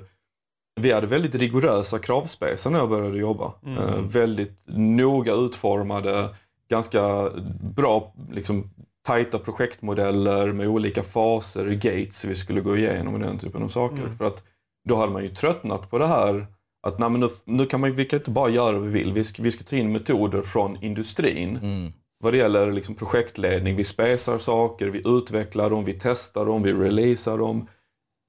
Vi 0.80 0.92
hade 0.92 1.06
väldigt 1.06 1.34
rigorösa 1.34 1.98
kravspecer 1.98 2.70
när 2.70 2.78
jag 2.78 2.88
började 2.88 3.18
jobba. 3.18 3.52
Mm. 3.66 3.78
Eh, 3.78 4.00
väldigt 4.00 4.60
noga 4.76 5.32
utformade, 5.32 6.28
ganska 6.70 7.30
bra 7.76 8.14
liksom, 8.32 8.70
tajta 9.06 9.38
projektmodeller 9.38 10.52
med 10.52 10.68
olika 10.68 11.02
faser, 11.02 11.70
gates 11.70 12.24
vi 12.24 12.34
skulle 12.34 12.60
gå 12.60 12.76
igenom 12.76 13.14
och 13.14 13.20
den 13.20 13.38
typen 13.38 13.62
av 13.62 13.68
saker. 13.68 13.98
Mm. 13.98 14.14
För 14.14 14.24
att 14.24 14.42
då 14.88 14.96
hade 14.96 15.12
man 15.12 15.22
ju 15.22 15.28
tröttnat 15.28 15.90
på 15.90 15.98
det 15.98 16.06
här 16.06 16.46
att 16.86 16.98
nej, 16.98 17.10
men 17.10 17.20
nu, 17.20 17.28
nu 17.44 17.66
kan 17.66 17.80
man, 17.80 17.92
vi 17.92 18.04
kan 18.04 18.18
inte 18.18 18.30
bara 18.30 18.48
göra 18.48 18.72
vad 18.72 18.82
vi 18.82 18.98
vill. 18.98 19.12
Vi 19.12 19.24
ska, 19.24 19.42
vi 19.42 19.50
ska 19.50 19.64
ta 19.64 19.76
in 19.76 19.92
metoder 19.92 20.42
från 20.42 20.82
industrin. 20.84 21.56
Mm. 21.56 21.92
Vad 22.24 22.32
det 22.32 22.36
gäller 22.36 22.72
liksom 22.72 22.94
projektledning, 22.94 23.76
vi 23.76 23.84
spesar 23.84 24.38
saker, 24.38 24.86
vi 24.86 25.02
utvecklar 25.04 25.70
dem, 25.70 25.84
vi 25.84 25.92
testar 25.92 26.46
dem, 26.46 26.62
vi 26.62 26.72
releasar 26.72 27.38
dem. 27.38 27.68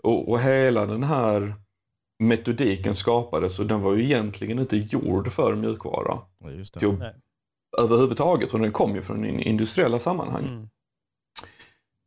Och, 0.03 0.29
och 0.29 0.39
hela 0.39 0.85
den 0.85 1.03
här 1.03 1.55
metodiken 2.19 2.95
skapades 2.95 3.59
och 3.59 3.65
den 3.65 3.81
var 3.81 3.93
ju 3.93 4.03
egentligen 4.03 4.59
inte 4.59 4.77
gjord 4.77 5.31
för 5.31 5.55
mjukvara. 5.55 6.19
Ja, 6.39 6.51
just 6.51 6.73
det. 6.73 6.79
Till, 6.79 7.03
överhuvudtaget. 7.77 8.53
Och 8.53 8.59
den 8.59 8.71
kom 8.71 8.95
ju 8.95 9.01
från 9.01 9.25
industriella 9.25 9.99
sammanhang. 9.99 10.45
Mm. 10.45 10.69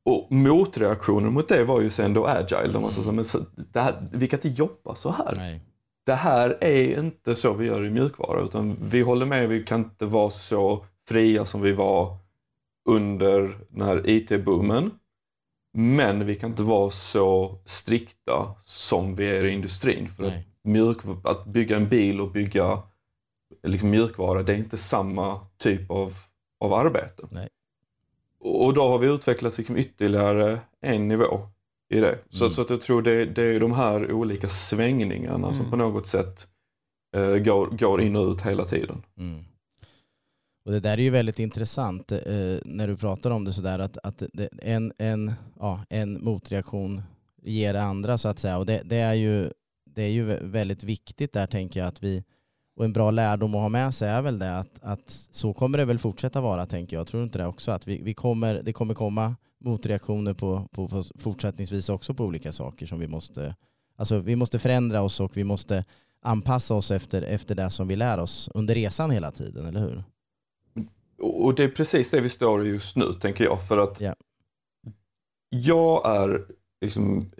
Och 0.05 0.33
motreaktionen 0.33 1.33
mot 1.33 1.49
det 1.49 1.65
var 1.65 1.81
ju 1.81 1.91
sen 1.91 2.15
då 2.15 2.27
agile. 2.27 2.73
Där 2.73 2.81
man 2.81 2.93
sa 2.93 3.13
men 3.13 3.25
så, 3.25 3.39
det 3.73 3.81
här, 3.81 4.09
vi 4.13 4.29
kan 4.29 4.37
inte 4.37 4.49
jobba 4.49 4.95
så 4.95 5.11
här. 5.11 5.33
Nej. 5.37 5.61
Det 6.07 6.15
här 6.15 6.59
är 6.61 6.99
inte 6.99 7.35
så 7.35 7.53
vi 7.53 7.67
gör 7.67 7.85
i 7.85 7.91
mjukvara. 7.91 8.45
Utan 8.45 8.77
vi 8.81 9.01
håller 9.01 9.27
med, 9.27 9.49
vi 9.49 9.65
kan 9.65 9.81
inte 9.81 10.07
vara 10.07 10.31
så 10.31 10.85
fria 11.09 11.45
som 11.45 11.61
vi 11.61 11.73
var 11.73 12.17
under 12.89 13.59
den 13.69 13.83
här 13.83 14.09
IT-boomen. 14.09 14.91
Men 15.73 16.27
vi 16.27 16.37
kan 16.37 16.51
inte 16.51 16.63
vara 16.63 16.91
så 16.91 17.59
strikta 17.65 18.55
som 18.61 19.15
vi 19.15 19.27
är 19.27 19.45
i 19.45 19.53
industrin. 19.53 20.09
För 20.09 20.27
att, 20.27 20.35
mjuk, 20.63 20.99
att 21.25 21.45
bygga 21.45 21.77
en 21.77 21.89
bil 21.89 22.21
och 22.21 22.31
bygga 22.31 22.83
liksom 23.63 23.91
mjukvara, 23.91 24.43
det 24.43 24.53
är 24.53 24.57
inte 24.57 24.77
samma 24.77 25.41
typ 25.57 25.91
av, 25.91 26.13
av 26.61 26.73
arbete. 26.73 27.23
Nej. 27.31 27.49
Och 28.41 28.75
då 28.75 28.89
har 28.89 28.99
vi 28.99 29.07
utvecklats 29.07 29.59
liksom 29.59 29.77
ytterligare 29.77 30.61
en 30.81 31.09
nivå 31.09 31.41
i 31.95 32.01
det. 32.01 32.19
Så, 32.29 32.45
mm. 32.45 32.51
så 32.51 32.63
att 32.63 32.71
jag 32.71 32.81
tror 32.81 33.03
det, 33.03 33.25
det 33.25 33.43
är 33.43 33.61
de 33.61 33.73
här 33.73 34.13
olika 34.13 34.49
svängningarna 34.49 35.47
mm. 35.47 35.55
som 35.55 35.71
på 35.71 35.77
något 35.77 36.07
sätt 36.07 36.49
eh, 37.17 37.37
går, 37.37 37.67
går 37.67 38.01
in 38.01 38.17
och 38.17 38.31
ut 38.31 38.43
hela 38.43 38.65
tiden. 38.65 39.03
Mm. 39.19 39.45
Och 40.69 40.75
det 40.75 40.81
där 40.81 40.99
är 40.99 41.03
ju 41.03 41.11
väldigt 41.11 41.39
intressant 41.39 42.13
eh, 42.13 42.19
när 42.65 42.89
du 42.89 42.97
pratar 42.97 43.31
om 43.31 43.45
det 43.45 43.53
sådär 43.53 43.79
att, 43.79 43.99
att 44.03 44.23
det, 44.33 44.49
en, 44.63 44.93
en, 44.99 45.33
ja, 45.59 45.85
en 45.89 46.25
motreaktion 46.25 47.03
ger 47.43 47.73
det 47.73 47.83
andra 47.83 48.19
så 48.19 48.29
att 48.29 48.39
säga. 48.39 48.59
Och 48.59 48.67
det, 48.67 48.83
det, 48.85 48.97
är 48.97 49.15
ju, 49.15 49.51
det 49.85 50.03
är 50.03 50.09
ju 50.09 50.25
väldigt 50.43 50.83
viktigt 50.83 51.33
där 51.33 51.47
tänker 51.47 51.81
jag 51.81 51.87
att 51.87 52.03
vi 52.03 52.25
och 52.77 52.85
en 52.85 52.93
bra 52.93 53.11
lärdom 53.11 53.55
att 53.55 53.61
ha 53.61 53.69
med 53.69 53.95
sig 53.95 54.09
är 54.09 54.23
väl 54.23 54.39
det 54.39 54.59
att, 54.59 54.79
att 54.83 55.29
så 55.31 55.53
kommer 55.53 55.79
det 55.79 55.85
väl 55.85 55.99
fortsätta 55.99 56.41
vara 56.41 56.67
tänker 56.67 56.97
jag. 56.97 57.07
Tror 57.07 57.21
du 57.21 57.25
inte 57.25 57.39
det 57.39 57.47
också? 57.47 57.71
Att 57.71 57.87
vi, 57.87 58.03
vi 58.03 58.15
kommer, 58.15 58.63
det 58.63 58.73
kommer 58.73 58.95
komma 58.95 59.37
motreaktioner 59.61 60.35
på, 60.35 60.69
på 60.73 61.05
fortsättningsvis 61.19 61.89
också 61.89 62.15
på 62.15 62.25
olika 62.25 62.53
saker 62.53 62.87
som 62.87 62.99
vi 62.99 63.09
måste, 63.09 63.55
alltså 63.97 64.19
vi 64.19 64.37
måste 64.37 64.59
förändra 64.59 65.03
oss 65.03 65.21
och 65.21 65.37
vi 65.37 65.45
måste 65.45 65.85
anpassa 66.23 66.75
oss 66.75 66.91
efter, 66.91 67.23
efter 67.23 67.55
det 67.55 67.71
som 67.71 67.89
vi 67.89 67.97
lär 67.97 68.19
oss 68.19 68.51
under 68.55 68.75
resan 68.75 69.11
hela 69.11 69.31
tiden, 69.31 69.67
eller 69.67 69.81
hur? 69.81 70.03
Och 71.19 71.55
det 71.55 71.65
är 71.65 71.69
precis 71.69 72.11
det 72.11 72.21
vi 72.21 72.29
står 72.29 72.67
i 72.67 72.69
just 72.69 72.97
nu, 72.97 73.13
tänker 73.13 73.45
jag. 73.45 73.67
För 73.67 73.79
att 73.79 74.03
yeah. 74.03 74.15
jag 75.49 76.17
är, 76.17 76.47
liksom, 76.81 77.31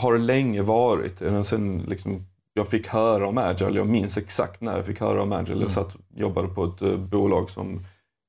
har 0.00 0.18
länge 0.18 0.62
varit, 0.62 1.22
sen 1.46 1.78
liksom, 1.88 2.26
jag 2.54 2.68
fick 2.68 2.86
höra 2.86 3.28
om 3.28 3.38
Agile, 3.38 3.78
jag 3.78 3.86
minns 3.86 4.18
exakt 4.18 4.60
när 4.60 4.76
jag 4.76 4.86
fick 4.86 5.00
höra 5.00 5.22
om 5.22 5.32
Agile. 5.32 5.52
Mm. 5.52 5.62
Jag 5.62 5.72
satt, 5.72 5.96
jobbade 6.14 6.48
på 6.48 6.64
ett 6.64 6.82
uh, 6.82 6.98
bolag 6.98 7.50
som 7.50 7.84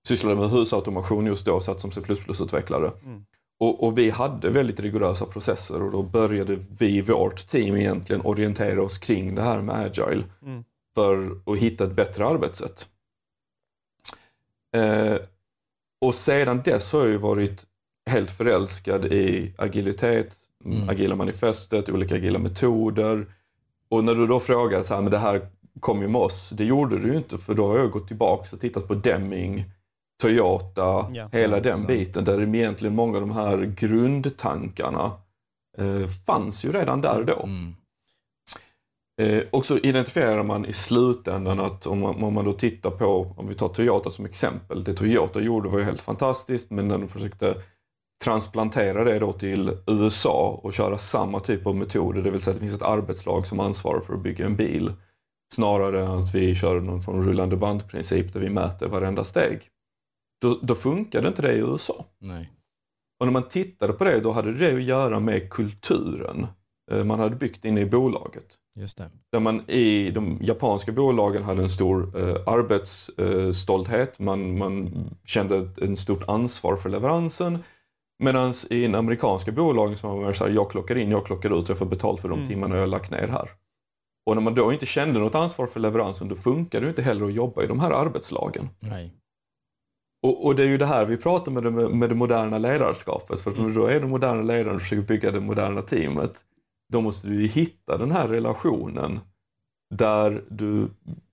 sysslade 0.08 0.36
med 0.36 0.50
husautomation 0.50 1.26
just 1.26 1.46
då, 1.46 1.60
satt 1.60 1.82
som 1.82 1.92
C++-utvecklare. 1.92 2.92
Mm. 3.06 3.26
Och, 3.60 3.84
och, 3.84 3.98
vi 3.98 4.10
hade 4.10 4.50
väldigt 4.50 4.80
rigorösa 4.80 5.26
processer 5.26 5.84
och 5.84 5.92
då 5.92 6.04
började 6.04 6.58
vi, 6.80 7.02
vårt 7.02 7.48
team 7.48 7.76
egentligen 7.76 8.22
orientera 8.22 8.84
oss 8.84 8.98
kring 8.98 9.36
det 9.36 9.42
här 9.42 9.62
med 9.62 9.76
Agile 9.76 10.24
mm. 10.46 10.64
för 10.96 11.42
att 11.46 11.58
hitta 11.58 11.84
ett 11.84 11.96
bättre 11.96 12.26
arbetssätt. 12.26 12.88
Eh, 14.78 15.18
och 16.02 16.16
sedan 16.16 16.62
dess 16.66 16.94
har 16.94 17.00
jag 17.00 17.10
ju 17.10 17.18
varit 17.18 17.66
helt 18.10 18.32
förälskad 18.32 19.06
i 19.06 19.54
agilitet, 19.58 20.36
mm. 20.66 20.90
agila 20.90 21.16
manifestet, 21.16 21.90
olika 21.90 22.16
agila 22.16 22.40
metoder. 22.40 23.26
Och 23.90 24.04
när 24.04 24.16
du 24.16 24.28
då 24.28 24.40
frågar 24.40 24.84
så 24.84 24.94
här, 24.94 25.02
men 25.02 25.12
det 25.12 25.18
här 25.18 25.48
kom 25.80 26.02
ju 26.02 26.08
med 26.08 26.22
oss, 26.22 26.50
det 26.50 26.66
gjorde 26.66 27.00
du 27.00 27.08
ju 27.08 27.18
inte 27.18 27.38
för 27.38 27.54
då 27.54 27.68
har 27.68 27.78
jag 27.78 27.92
gått 27.92 28.08
tillbaka 28.08 28.50
och 28.54 28.62
tittat 28.62 28.88
på 28.88 28.94
Deming, 28.94 29.66
Toyota, 30.22 31.10
ja, 31.14 31.30
hela 31.32 31.56
sant, 31.56 31.64
den 31.64 31.76
sant. 31.76 31.88
biten 31.88 32.24
där 32.24 32.56
egentligen 32.56 32.96
många 32.96 33.18
av 33.18 33.22
de 33.22 33.32
här 33.32 33.76
grundtankarna 33.78 35.12
eh, 35.78 36.08
fanns 36.26 36.66
ju 36.66 36.72
redan 36.72 37.02
där 37.02 37.24
då. 37.24 37.44
Mm. 37.44 37.76
Eh, 39.22 39.44
och 39.52 39.66
så 39.66 39.78
identifierar 39.78 40.44
man 40.44 40.66
i 40.66 40.74
slutändan 40.74 41.60
att 41.60 41.88
om 41.88 42.00
man, 42.00 42.24
om 42.24 42.34
man 42.34 42.46
då 42.46 42.54
tittar 42.54 42.92
på, 42.92 43.34
om 43.38 43.48
vi 43.48 43.56
tar 43.56 43.68
Toyota 43.68 44.12
som 44.12 44.26
exempel, 44.26 44.84
det 44.84 44.94
Toyota 44.94 45.42
gjorde 45.42 45.70
var 45.70 45.80
ju 45.80 45.86
helt 45.86 46.02
fantastiskt 46.02 46.72
men 46.72 46.88
när 46.88 46.98
de 46.98 47.08
försökte 47.08 47.56
transplantera 48.24 49.04
det 49.04 49.20
då 49.20 49.34
till 49.34 49.78
USA 49.88 50.60
och 50.64 50.74
köra 50.74 50.98
samma 50.98 51.40
typ 51.40 51.68
av 51.68 51.76
metoder, 51.76 52.22
det 52.22 52.32
vill 52.32 52.42
säga 52.42 52.52
att 52.52 52.60
det 52.60 52.68
finns 52.68 52.82
ett 52.82 52.88
arbetslag 52.88 53.48
som 53.48 53.60
ansvarar 53.60 54.00
för 54.00 54.14
att 54.14 54.24
bygga 54.24 54.46
en 54.46 54.56
bil. 54.56 54.94
Snarare 55.54 56.06
än 56.06 56.12
att 56.12 56.36
vi 56.36 56.56
kör 56.56 56.80
någon 56.80 57.02
form 57.02 57.18
av 57.18 57.26
rullande 57.26 57.56
bandprincip 57.56 58.34
där 58.34 58.40
vi 58.40 58.50
mäter 58.50 58.88
varenda 58.88 59.24
steg. 59.24 59.62
Då, 60.42 60.60
då 60.62 60.76
funkade 60.76 61.28
inte 61.28 61.42
det 61.42 61.54
i 61.54 61.60
USA. 61.60 62.06
Nej. 62.20 62.52
Och 63.20 63.26
när 63.26 63.34
man 63.34 63.44
tittade 63.44 63.94
på 63.94 64.04
det, 64.04 64.20
då 64.20 64.32
hade 64.32 64.54
det 64.54 64.74
att 64.74 64.84
göra 64.84 65.20
med 65.20 65.50
kulturen 65.50 66.48
eh, 66.92 67.04
man 67.04 67.20
hade 67.20 67.36
byggt 67.36 67.66
inne 67.66 67.82
i 67.82 67.86
bolaget. 67.86 68.58
Just 68.80 68.98
det. 68.98 69.10
Där 69.32 69.40
man 69.40 69.70
i 69.70 70.12
de 70.12 70.38
japanska 70.42 70.92
bolagen 70.92 71.44
hade 71.44 71.62
en 71.62 71.70
stor 71.70 72.20
eh, 72.20 72.54
arbetsstolthet, 72.54 74.20
man, 74.20 74.58
man 74.58 74.90
kände 75.26 75.70
en 75.82 75.98
stort 75.98 76.30
ansvar 76.30 76.76
för 76.76 76.90
leveransen. 76.90 77.60
Medan 78.24 78.54
i 78.70 78.86
en 78.86 78.96
amerikanska 78.96 79.52
bolag 79.52 79.98
som 79.98 80.10
var 80.10 80.26
mer 80.26 80.34
såhär, 80.34 80.52
jag 80.52 80.72
klockar 80.72 80.98
in, 80.98 81.12
jag 81.12 81.26
klockar 81.26 81.60
ut, 81.60 81.70
jag 81.70 81.78
får 81.78 81.86
betalt 81.86 82.22
för 82.22 82.30
de 82.30 82.38
mm. 82.38 82.48
timmarna 82.48 82.76
jag 82.76 82.82
har 82.82 82.88
lagt 82.88 83.12
ner 83.12 83.28
här. 83.28 83.50
Och 84.26 84.36
när 84.36 84.42
man 84.42 84.56
då 84.56 84.74
inte 84.74 84.86
kände 84.86 85.20
något 85.20 85.36
ansvar 85.36 85.68
för 85.68 85.80
leveransen, 85.80 86.28
då 86.28 86.36
funkar 86.36 86.82
det 86.82 86.88
inte 86.88 87.02
heller 87.02 87.26
att 87.26 87.34
jobba 87.34 87.64
i 87.64 87.68
de 87.68 87.80
här 87.80 87.92
arbetslagen. 87.92 88.70
Nej. 88.80 89.14
Och, 90.24 90.46
och, 90.46 90.56
det 90.56 90.64
är 90.64 90.68
ju 90.68 90.78
det 90.78 90.86
här 90.86 91.06
vi 91.06 91.18
pratar 91.18 91.52
med 91.52 91.64
det, 91.64 91.72
med 91.72 92.10
det 92.10 92.16
moderna 92.16 92.58
ledarskapet. 92.58 93.42
För 93.42 93.52
att 93.52 93.58
du 93.58 93.74
då 93.74 93.86
är 93.86 94.00
den 94.00 94.10
moderna 94.10 94.42
ledaren 94.42 94.76
och 94.76 94.82
försöker 94.82 95.02
bygga 95.02 95.32
det 95.32 95.40
moderna 95.40 95.82
teamet, 95.82 96.44
då 96.90 97.02
måste 97.02 97.28
du 97.28 97.48
hitta 97.48 97.98
den 97.98 98.12
här 98.12 98.28
relationen 98.28 99.20
där 99.96 100.44
du 100.50 100.90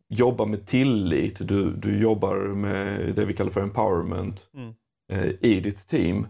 jobbar 0.09 0.47
med 0.47 0.67
tillit, 0.67 1.49
du, 1.49 1.71
du 1.71 1.99
jobbar 1.99 2.37
med 2.37 3.15
det 3.15 3.25
vi 3.25 3.35
kallar 3.35 3.51
för 3.51 3.61
empowerment 3.61 4.51
mm. 4.55 4.75
eh, 5.13 5.33
i 5.41 5.61
ditt 5.61 5.89
team. 5.89 6.27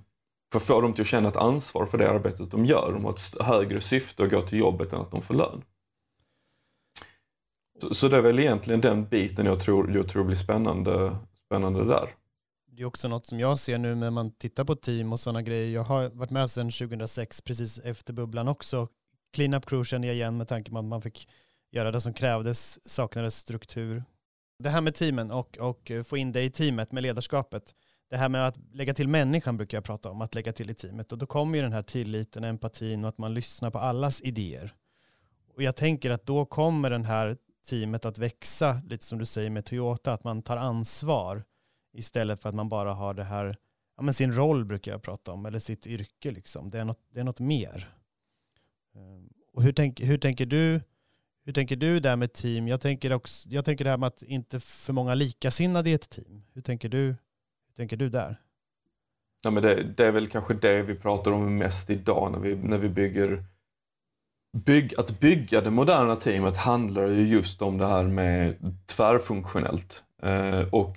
För 0.53 0.59
att 0.59 0.67
få 0.67 0.81
dem 0.81 0.93
till 0.93 1.03
att 1.03 1.09
känna 1.09 1.29
ett 1.29 1.37
ansvar 1.37 1.87
för 1.87 1.99
det 1.99 2.11
arbetet 2.11 2.51
de 2.51 2.67
gör. 2.67 2.93
De 2.93 3.05
har 3.05 3.13
ett 3.13 3.43
högre 3.43 3.81
syfte 3.81 4.25
att 4.25 4.31
gå 4.31 4.43
till 4.43 4.59
jobbet 4.59 4.93
än 4.93 5.01
att 5.01 5.11
de 5.11 5.23
får 5.23 5.35
lön. 5.35 5.63
Så, 7.81 7.95
så 7.95 8.09
det 8.09 8.17
är 8.17 8.23
väl 8.23 8.39
egentligen 8.39 8.81
den 8.81 9.09
biten 9.09 9.47
jag 9.47 9.61
tror, 9.61 9.97
jag 9.97 10.09
tror 10.09 10.25
blir 10.25 10.37
spännande, 10.37 11.17
spännande 11.47 11.85
där 11.85 12.09
det 12.77 12.83
är 12.83 12.87
också 12.87 13.09
något 13.09 13.27
som 13.27 13.41
jag 13.41 13.59
ser 13.59 13.79
nu 13.79 13.95
när 13.95 14.11
man 14.11 14.31
tittar 14.31 14.65
på 14.65 14.75
team 14.75 15.13
och 15.13 15.21
sådana 15.21 15.43
grejer. 15.43 15.75
Jag 15.75 15.83
har 15.83 16.11
varit 16.11 16.31
med 16.31 16.51
sedan 16.51 16.71
2006, 16.71 17.41
precis 17.41 17.79
efter 17.79 18.13
bubblan 18.13 18.49
också. 18.49 18.89
Clean 19.35 19.55
Up 19.55 19.67
Crew 19.67 19.85
känner 19.85 20.09
jag 20.09 20.15
igen 20.15 20.37
med 20.37 20.49
tanke 20.49 20.71
på 20.71 20.79
att 20.79 20.85
man 20.85 21.03
fick 21.03 21.29
göra 21.71 21.91
det 21.91 22.01
som 22.01 22.15
krävdes, 22.15 22.89
saknades 22.91 23.37
struktur. 23.37 24.05
Det 24.59 24.71
här 24.71 24.81
med 24.81 24.95
teamen 24.95 25.31
och, 25.31 25.59
och 25.59 25.91
eh, 25.91 26.03
få 26.03 26.17
in 26.17 26.33
det 26.33 26.43
i 26.43 26.51
teamet 26.51 26.93
med 26.93 27.03
ledarskapet. 27.03 27.75
Det 28.11 28.17
här 28.17 28.29
med 28.29 28.47
att 28.47 28.59
lägga 28.73 28.95
till 28.95 29.09
människan 29.09 29.57
brukar 29.57 29.77
jag 29.77 29.85
prata 29.85 30.11
om, 30.11 30.21
att 30.21 30.35
lägga 30.35 30.53
till 30.53 30.71
i 30.71 30.75
teamet. 30.75 31.13
Och 31.13 31.19
då 31.19 31.27
kommer 31.27 31.57
ju 31.59 31.63
den 31.63 31.73
här 31.73 31.83
tilliten, 31.83 32.45
empatin 32.45 33.05
och 33.05 33.09
att 33.09 33.19
man 33.19 33.35
lyssnar 33.35 33.71
på 33.71 33.79
allas 33.79 34.21
idéer. 34.21 34.75
Och 35.55 35.63
jag 35.63 35.77
tänker 35.77 36.11
att 36.11 36.27
då 36.27 36.45
kommer 36.47 36.91
den 36.91 37.05
här 37.05 37.37
teamet 37.67 38.05
att 38.05 38.19
växa, 38.19 38.81
lite 38.87 39.05
som 39.05 39.19
du 39.19 39.25
säger 39.25 39.51
med 39.51 39.65
Toyota, 39.65 40.13
att 40.13 40.25
man 40.25 40.43
tar 40.43 40.57
ansvar 40.57 41.45
Istället 41.95 42.43
för 42.43 42.49
att 42.49 42.55
man 42.55 42.69
bara 42.69 42.93
har 42.93 43.15
det 43.15 43.25
här, 43.25 43.57
ja 43.97 44.03
men 44.03 44.15
sin 44.15 44.33
roll 44.33 44.65
brukar 44.65 44.93
jag 44.93 45.03
prata 45.03 45.33
om, 45.33 45.47
eller 45.47 45.59
sitt 45.59 45.87
yrke 45.87 46.31
liksom. 46.31 46.71
Det 46.71 46.79
är 46.79 46.85
något, 46.85 47.01
det 47.11 47.21
är 47.21 47.25
något 47.25 47.41
mer. 47.41 47.95
Ehm, 48.97 49.29
och 49.53 49.63
hur, 49.63 49.73
tänk, 49.73 50.01
hur, 50.01 50.19
tänker 50.19 50.47
du, 50.47 50.81
hur 51.45 51.53
tänker 51.53 51.77
du 51.77 52.01
där 52.01 52.17
med 52.17 52.33
team? 52.33 52.69
Jag 52.69 52.81
tänker, 52.81 53.13
också, 53.13 53.49
jag 53.49 53.65
tänker 53.65 53.85
det 53.85 53.91
här 53.91 53.99
med 53.99 54.07
att 54.07 54.23
inte 54.23 54.61
för 54.61 54.93
många 54.93 55.15
likasinnade 55.15 55.91
i 55.91 55.93
ett 55.93 56.11
team. 56.11 56.43
Hur 56.53 56.63
tänker 56.63 56.89
du, 56.89 56.99
hur 56.99 57.75
tänker 57.77 57.97
du 57.97 58.09
där? 58.09 58.41
Ja, 59.45 59.51
men 59.51 59.63
det, 59.63 59.83
det, 59.83 60.07
är 60.07 60.13
väl 60.13 60.29
kanske 60.29 60.55
det 60.55 60.83
vi 60.83 60.95
pratar 60.95 61.33
om 61.33 61.57
mest 61.57 61.91
idag 61.91 62.33
när 62.33 62.39
vi, 62.39 62.57
när 62.57 62.79
vi 62.79 62.89
bygger 62.89 63.45
Bygg, 64.55 64.95
att 64.99 65.21
bygga 65.21 65.61
det 65.61 65.71
moderna 65.71 66.17
teamet 66.17 66.57
handlar 66.57 67.07
ju 67.07 67.27
just 67.27 67.63
om 67.63 67.79
det 67.79 67.87
här 67.87 68.05
med 68.05 68.57
tvärfunktionellt. 68.87 70.05
Eh, 70.23 70.61
och 70.73 70.97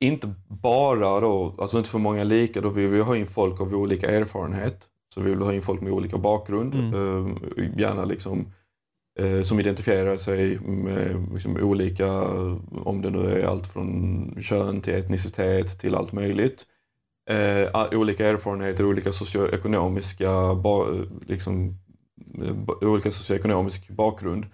inte 0.00 0.34
bara 0.48 1.20
då, 1.20 1.54
alltså 1.58 1.78
inte 1.78 1.90
för 1.90 1.98
många 1.98 2.24
lika, 2.24 2.60
då 2.60 2.68
vill 2.68 2.88
vi 2.88 3.00
ha 3.00 3.16
in 3.16 3.26
folk 3.26 3.60
av 3.60 3.74
olika 3.74 4.10
erfarenhet. 4.10 4.88
Så 5.16 5.22
vi 5.22 5.30
vill 5.30 5.42
ha 5.42 5.52
in 5.52 5.62
folk 5.62 5.80
med 5.80 5.92
olika 5.92 6.18
bakgrund, 6.18 6.74
mm. 6.74 6.94
eh, 7.56 7.78
gärna 7.80 8.04
liksom 8.04 8.52
eh, 9.18 9.42
som 9.42 9.60
identifierar 9.60 10.16
sig 10.16 10.58
med 10.60 11.26
liksom, 11.32 11.56
olika, 11.56 12.22
om 12.84 13.02
det 13.02 13.10
nu 13.10 13.40
är 13.40 13.46
allt 13.46 13.66
från 13.66 14.42
kön 14.42 14.80
till 14.80 14.94
etnicitet 14.94 15.78
till 15.78 15.94
allt 15.94 16.12
möjligt. 16.12 16.66
Eh, 17.30 17.98
olika 17.98 18.26
erfarenheter, 18.26 18.84
olika 18.84 19.12
socioekonomiska, 19.12 20.54
ba, 20.54 20.86
liksom, 21.26 21.78
olika 22.80 23.10
socioekonomisk 23.10 23.90
bakgrund. 23.90 24.44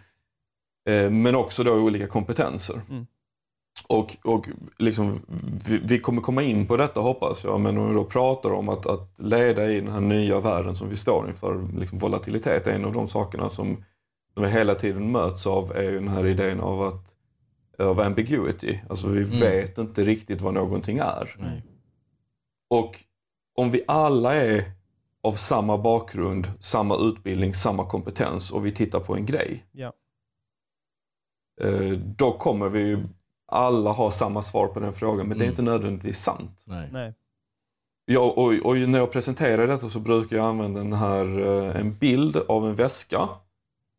Eh, 0.88 1.11
men 1.11 1.35
också 1.35 1.64
då 1.64 1.75
olika 1.75 2.07
kompetenser. 2.07 2.81
Mm. 2.90 3.07
Och, 3.87 4.17
och 4.25 4.49
liksom, 4.79 5.21
vi, 5.67 5.79
vi, 5.79 5.99
kommer 5.99 6.23
komma 6.23 6.43
in 6.43 6.67
på 6.67 6.76
detta 6.76 7.00
hoppas 7.00 7.45
jag, 7.45 7.61
men 7.61 7.79
om 7.79 7.88
vi 7.88 7.95
då 7.95 8.05
pratar 8.05 8.50
om 8.50 8.69
att, 8.69 8.87
att 8.87 9.14
leda 9.19 9.71
i 9.71 9.81
den 9.81 9.93
här 9.93 10.00
nya 10.00 10.41
världen 10.41 10.76
som 10.76 10.88
vi 10.88 10.97
står 10.97 11.29
inför, 11.29 11.69
liksom 11.79 11.99
volatilitet, 11.99 12.67
en 12.67 12.85
av 12.85 12.93
de 12.93 13.09
sakerna 13.09 13.50
som, 13.50 13.85
som 14.35 14.43
vi 14.43 14.49
hela 14.49 14.75
tiden 14.75 15.12
möts 15.12 15.47
av 15.47 15.73
är 15.73 15.83
ju 15.83 15.95
den 15.95 16.09
här 16.09 16.26
idén 16.26 16.61
av 16.61 16.83
att 16.83 17.14
av 17.79 18.00
ambiguity. 18.00 18.81
Alltså 18.88 19.09
vi 19.09 19.23
mm. 19.23 19.41
vet 19.41 19.79
inte 19.79 20.05
riktigt 20.05 20.41
vad 20.41 20.55
någonting 20.55 20.99
är. 20.99 21.37
Nej. 21.38 21.62
Och 22.71 22.99
om 23.55 23.71
vi 23.71 23.85
alla 23.87 24.35
är 24.35 24.64
av 25.23 25.33
samma 25.33 25.79
bakgrund, 25.79 26.49
samma 26.61 26.97
utbildning, 26.97 27.55
samma 27.55 27.87
kompetens 27.87 28.50
och 28.50 28.67
vi 28.67 28.73
tittar 28.73 29.00
på 29.00 29.17
en 29.17 29.26
grej. 29.26 29.67
Ja. 29.73 29.93
Eh, 31.61 31.91
då 31.91 32.33
kommer 32.33 32.69
vi 32.69 33.05
alla 33.52 33.92
har 33.92 34.11
samma 34.11 34.42
svar 34.42 34.66
på 34.66 34.80
den 34.80 34.92
frågan, 34.92 35.28
men 35.28 35.37
mm. 35.37 35.38
det 35.38 35.44
är 35.44 35.47
mm. 35.47 35.52
inte 35.52 35.62
nödvändigtvis 35.62 36.23
sant. 36.23 36.62
Nej. 36.64 36.88
Nej. 36.92 37.14
Ja, 38.04 38.21
och, 38.21 38.52
och, 38.52 38.76
när 38.76 38.99
jag 38.99 39.12
presenterar 39.12 39.66
detta 39.66 39.90
så 39.90 39.99
brukar 39.99 40.37
jag 40.37 40.47
använda 40.47 40.80
den 40.80 40.92
här, 40.92 41.40
eh, 41.40 41.80
en 41.80 41.94
bild 41.94 42.37
av 42.37 42.68
en 42.68 42.75
väska 42.75 43.28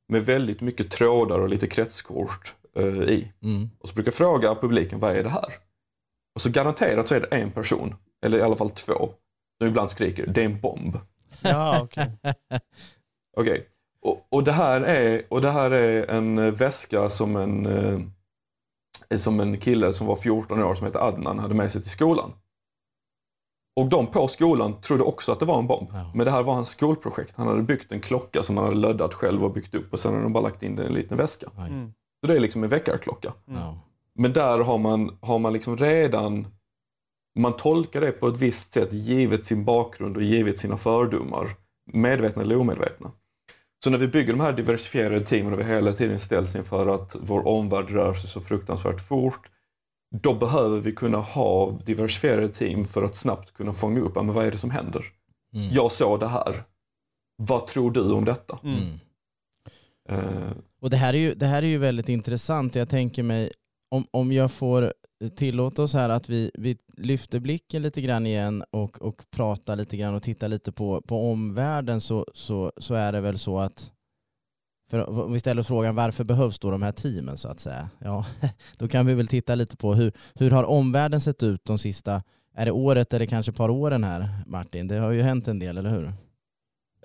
med 0.07 0.25
väldigt 0.25 0.61
mycket 0.61 0.91
trådar 0.91 1.39
och 1.39 1.49
lite 1.49 1.67
kretskort 1.67 2.55
uh, 2.79 3.03
i. 3.03 3.31
Mm. 3.43 3.69
Och 3.79 3.89
så 3.89 3.95
brukar 3.95 4.07
jag 4.07 4.15
fråga 4.15 4.55
publiken, 4.55 4.99
vad 4.99 5.15
är 5.15 5.23
det 5.23 5.29
här? 5.29 5.53
Och 6.35 6.41
så 6.41 6.49
garanterat 6.49 7.07
så 7.07 7.15
är 7.15 7.19
det 7.19 7.27
en 7.27 7.51
person, 7.51 7.95
eller 8.25 8.37
i 8.37 8.41
alla 8.41 8.55
fall 8.55 8.69
två, 8.69 9.09
som 9.57 9.67
ibland 9.67 9.89
skriker, 9.89 10.27
det 10.27 10.41
är 10.41 10.45
en 10.45 10.59
bomb. 10.61 10.97
Ja, 11.41 11.81
okej. 11.83 12.11
Okay. 13.37 13.53
okay. 13.53 13.65
Och, 14.01 14.27
och, 14.29 14.43
det 14.43 14.51
här 14.51 14.81
är, 14.81 15.23
och 15.29 15.41
det 15.41 15.51
här 15.51 15.71
är 15.71 16.11
en 16.11 16.53
väska 16.53 17.09
som 17.09 17.35
en 17.35 18.12
som 19.15 19.39
en 19.39 19.59
kille 19.59 19.93
som 19.93 20.07
var 20.07 20.15
14 20.15 20.63
år 20.63 20.75
som 20.75 20.85
hette 20.85 21.01
Adnan 21.01 21.39
hade 21.39 21.53
med 21.53 21.71
sig 21.71 21.81
till 21.81 21.91
skolan. 21.91 22.33
Och 23.75 23.89
de 23.89 24.07
på 24.07 24.27
skolan 24.27 24.81
trodde 24.81 25.03
också 25.03 25.31
att 25.31 25.39
det 25.39 25.45
var 25.45 25.59
en 25.59 25.67
bomb. 25.67 25.89
Ja. 25.93 26.11
Men 26.15 26.25
det 26.25 26.31
här 26.31 26.43
var 26.43 26.53
hans 26.53 26.69
skolprojekt. 26.69 27.33
Han 27.35 27.47
hade 27.47 27.61
byggt 27.61 27.91
en 27.91 28.01
klocka 28.01 28.43
som 28.43 28.57
han 28.57 28.65
hade 28.65 28.77
löddat 28.77 29.13
själv 29.13 29.45
och 29.45 29.53
byggt 29.53 29.75
upp 29.75 29.93
och 29.93 29.99
sen 29.99 30.11
hade 30.11 30.23
de 30.23 30.33
bara 30.33 30.43
lagt 30.43 30.63
in 30.63 30.75
den 30.75 30.85
i 30.85 30.87
en 30.87 30.93
liten 30.93 31.17
väska. 31.17 31.47
Mm. 31.57 31.93
Så 32.21 32.27
det 32.27 32.35
är 32.35 32.39
liksom 32.39 32.63
en 32.63 32.69
väckarklocka. 32.69 33.33
Ja. 33.45 33.77
Men 34.15 34.33
där 34.33 34.59
har 34.59 34.77
man, 34.77 35.17
har 35.21 35.39
man 35.39 35.53
liksom 35.53 35.77
redan, 35.77 36.47
man 37.39 37.55
tolkar 37.55 38.01
det 38.01 38.11
på 38.11 38.27
ett 38.27 38.37
visst 38.37 38.73
sätt 38.73 38.93
givet 38.93 39.45
sin 39.45 39.65
bakgrund 39.65 40.17
och 40.17 40.23
givet 40.23 40.59
sina 40.59 40.77
fördomar. 40.77 41.49
Medvetna 41.91 42.41
eller 42.41 42.57
omedvetna. 42.57 43.11
Så 43.83 43.89
när 43.89 43.97
vi 43.97 44.07
bygger 44.07 44.33
de 44.33 44.39
här 44.39 44.53
diversifierade 44.53 45.25
teamen 45.25 45.53
och 45.53 45.59
vi 45.59 45.63
hela 45.63 45.93
tiden 45.93 46.19
ställs 46.19 46.55
inför 46.55 46.87
att 46.87 47.15
vår 47.19 47.47
omvärld 47.47 47.89
rör 47.89 48.13
sig 48.13 48.29
så 48.29 48.41
fruktansvärt 48.41 49.07
fort. 49.07 49.49
Då 50.21 50.33
behöver 50.33 50.79
vi 50.79 50.91
kunna 50.91 51.17
ha 51.17 51.79
diversifierade 51.85 52.49
team 52.49 52.85
för 52.85 53.03
att 53.03 53.15
snabbt 53.15 53.53
kunna 53.53 53.73
fånga 53.73 53.99
upp, 53.99 54.15
men 54.15 54.33
vad 54.33 54.45
är 54.45 54.51
det 54.51 54.57
som 54.57 54.69
händer? 54.69 55.05
Mm. 55.55 55.69
Jag 55.73 55.91
såg 55.91 56.19
det 56.19 56.27
här. 56.27 56.63
Vad 57.37 57.67
tror 57.67 57.91
du 57.91 58.11
om 58.11 58.25
detta? 58.25 58.59
Mm. 58.63 58.99
Eh, 60.09 60.51
Och 60.81 60.89
det 60.89 60.97
här, 60.97 61.13
är 61.13 61.17
ju, 61.17 61.33
det 61.33 61.45
här 61.45 61.63
är 61.63 61.67
ju 61.67 61.77
väldigt 61.77 62.09
intressant. 62.09 62.75
Jag 62.75 62.89
tänker 62.89 63.23
mig, 63.23 63.51
om, 63.91 64.05
om 64.11 64.31
jag 64.31 64.51
får 64.51 64.93
tillåta 65.29 65.83
oss 65.83 65.93
här 65.93 66.09
att 66.09 66.29
vi, 66.29 66.51
vi 66.53 66.77
lyfter 66.97 67.39
blicken 67.39 67.81
lite 67.81 68.01
grann 68.01 68.25
igen 68.27 68.63
och, 68.71 69.01
och 69.01 69.21
pratar 69.31 69.75
lite 69.75 69.97
grann 69.97 70.15
och 70.15 70.23
tittar 70.23 70.47
lite 70.47 70.71
på, 70.71 71.01
på 71.01 71.31
omvärlden 71.31 72.01
så, 72.01 72.25
så, 72.33 72.71
så 72.77 72.93
är 72.93 73.11
det 73.11 73.21
väl 73.21 73.37
så 73.37 73.59
att 73.59 73.91
för 74.89 75.09
om 75.09 75.33
vi 75.33 75.39
ställer 75.39 75.61
oss 75.61 75.67
frågan 75.67 75.95
varför 75.95 76.23
behövs 76.23 76.59
då 76.59 76.71
de 76.71 76.81
här 76.81 76.91
teamen 76.91 77.37
så 77.37 77.47
att 77.47 77.59
säga? 77.59 77.89
Ja, 77.99 78.25
då 78.77 78.87
kan 78.87 79.05
vi 79.05 79.13
väl 79.13 79.27
titta 79.27 79.55
lite 79.55 79.77
på 79.77 79.93
hur, 79.93 80.11
hur 80.35 80.51
har 80.51 80.63
omvärlden 80.63 81.21
sett 81.21 81.43
ut 81.43 81.65
de 81.65 81.79
sista, 81.79 82.23
är 82.55 82.65
det 82.65 82.71
året 82.71 83.13
eller 83.13 83.25
kanske 83.25 83.49
ett 83.49 83.55
par 83.57 83.69
åren 83.69 84.03
här 84.03 84.27
Martin? 84.47 84.87
Det 84.87 84.95
har 84.97 85.11
ju 85.11 85.21
hänt 85.21 85.47
en 85.47 85.59
del, 85.59 85.77
eller 85.77 85.89
hur? 85.89 86.13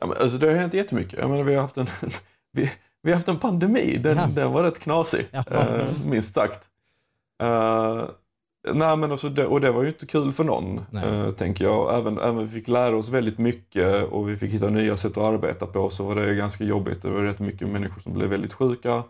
Ja, 0.00 0.06
men 0.06 0.16
alltså 0.18 0.38
det 0.38 0.46
har 0.46 0.54
hänt 0.54 0.74
jättemycket. 0.74 1.18
Jag 1.18 1.30
menar, 1.30 1.42
vi, 1.44 1.54
har 1.54 1.62
haft 1.62 1.76
en, 1.78 1.86
vi, 2.52 2.70
vi 3.02 3.10
har 3.10 3.16
haft 3.16 3.28
en 3.28 3.38
pandemi, 3.38 3.98
den, 4.02 4.16
Ja. 4.16 4.26
den 4.34 4.52
var 4.52 4.62
rätt 4.62 4.78
knasig, 4.78 5.26
Ja. 5.30 5.44
eh, 5.50 5.86
minst 6.04 6.34
sagt. 6.34 6.68
Eh, 7.42 8.02
nej, 8.74 8.96
men 8.96 9.12
alltså 9.12 9.28
det, 9.28 9.46
och 9.46 9.60
det 9.60 9.70
var 9.70 9.82
ju 9.82 9.88
inte 9.88 10.06
kul 10.06 10.32
för 10.32 10.44
någon, 10.44 10.80
eh, 11.04 11.30
tänker 11.32 11.64
jag. 11.64 11.98
Även, 11.98 12.18
även 12.18 12.38
vi 12.38 12.48
fick 12.48 12.68
lära 12.68 12.96
oss 12.96 13.08
väldigt 13.08 13.38
mycket 13.38 14.04
och 14.04 14.28
vi 14.28 14.36
fick 14.36 14.50
hitta 14.50 14.70
nya 14.70 14.96
sätt 14.96 15.12
att 15.16 15.24
arbeta 15.24 15.66
på 15.66 15.90
så 15.90 16.04
var 16.04 16.14
det 16.14 16.34
ganska 16.34 16.64
jobbigt. 16.64 17.02
Det 17.02 17.10
var 17.10 17.20
rätt 17.20 17.38
mycket 17.38 17.68
människor 17.68 18.00
som 18.00 18.12
blev 18.12 18.28
väldigt 18.30 18.52
sjuka, 18.54 19.02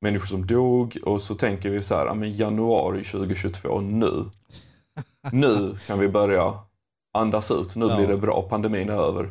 människor 0.00 0.26
som 0.26 0.46
dog 0.46 0.98
och 1.04 1.22
så 1.22 1.34
tänker 1.34 1.70
vi 1.70 1.82
så 1.82 1.94
här, 1.94 2.14
men 2.14 2.36
januari 2.36 3.04
2022, 3.04 3.80
nu. 3.80 4.24
Nu 5.32 5.76
kan 5.86 5.98
vi 5.98 6.08
börja 6.08 6.54
andas 7.18 7.50
ut, 7.50 7.76
nu 7.76 7.86
Ja. 7.86 7.96
blir 7.96 8.06
det 8.06 8.16
bra, 8.16 8.42
pandemin 8.42 8.88
är 8.88 8.92
över. 9.08 9.30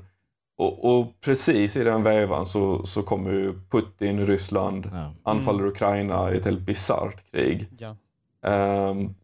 Och, 0.58 1.00
och 1.00 1.08
precis 1.22 1.78
i 1.78 1.84
den 1.84 2.04
vevan 2.04 2.46
så, 2.46 2.86
så 2.86 3.04
kommer 3.04 3.32
ju 3.32 3.54
Putin, 3.72 4.26
Ryssland, 4.26 4.90
Ja. 4.94 5.12
anfaller 5.32 5.66
Ukraina 5.66 6.34
i 6.34 6.38
ett 6.38 6.46
helt 6.46 6.60
bisarrt 6.62 7.32
krig. 7.32 7.68
Ja. 7.78 7.96
Ehm, 8.48 9.16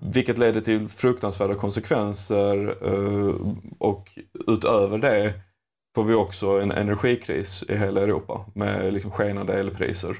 vilket 0.00 0.38
leder 0.38 0.60
till 0.60 0.88
fruktansvärda 0.88 1.54
konsekvenser 1.54 2.76
eh, 2.82 3.34
och 3.78 4.18
utöver 4.46 4.98
det 4.98 5.34
får 5.94 6.04
vi 6.04 6.14
också 6.14 6.60
en 6.60 6.70
energikris 6.70 7.64
i 7.68 7.76
hela 7.76 8.00
Europa 8.00 8.46
med 8.54 8.94
liksom 8.94 9.10
skenande 9.10 9.60
elpriser. 9.60 10.16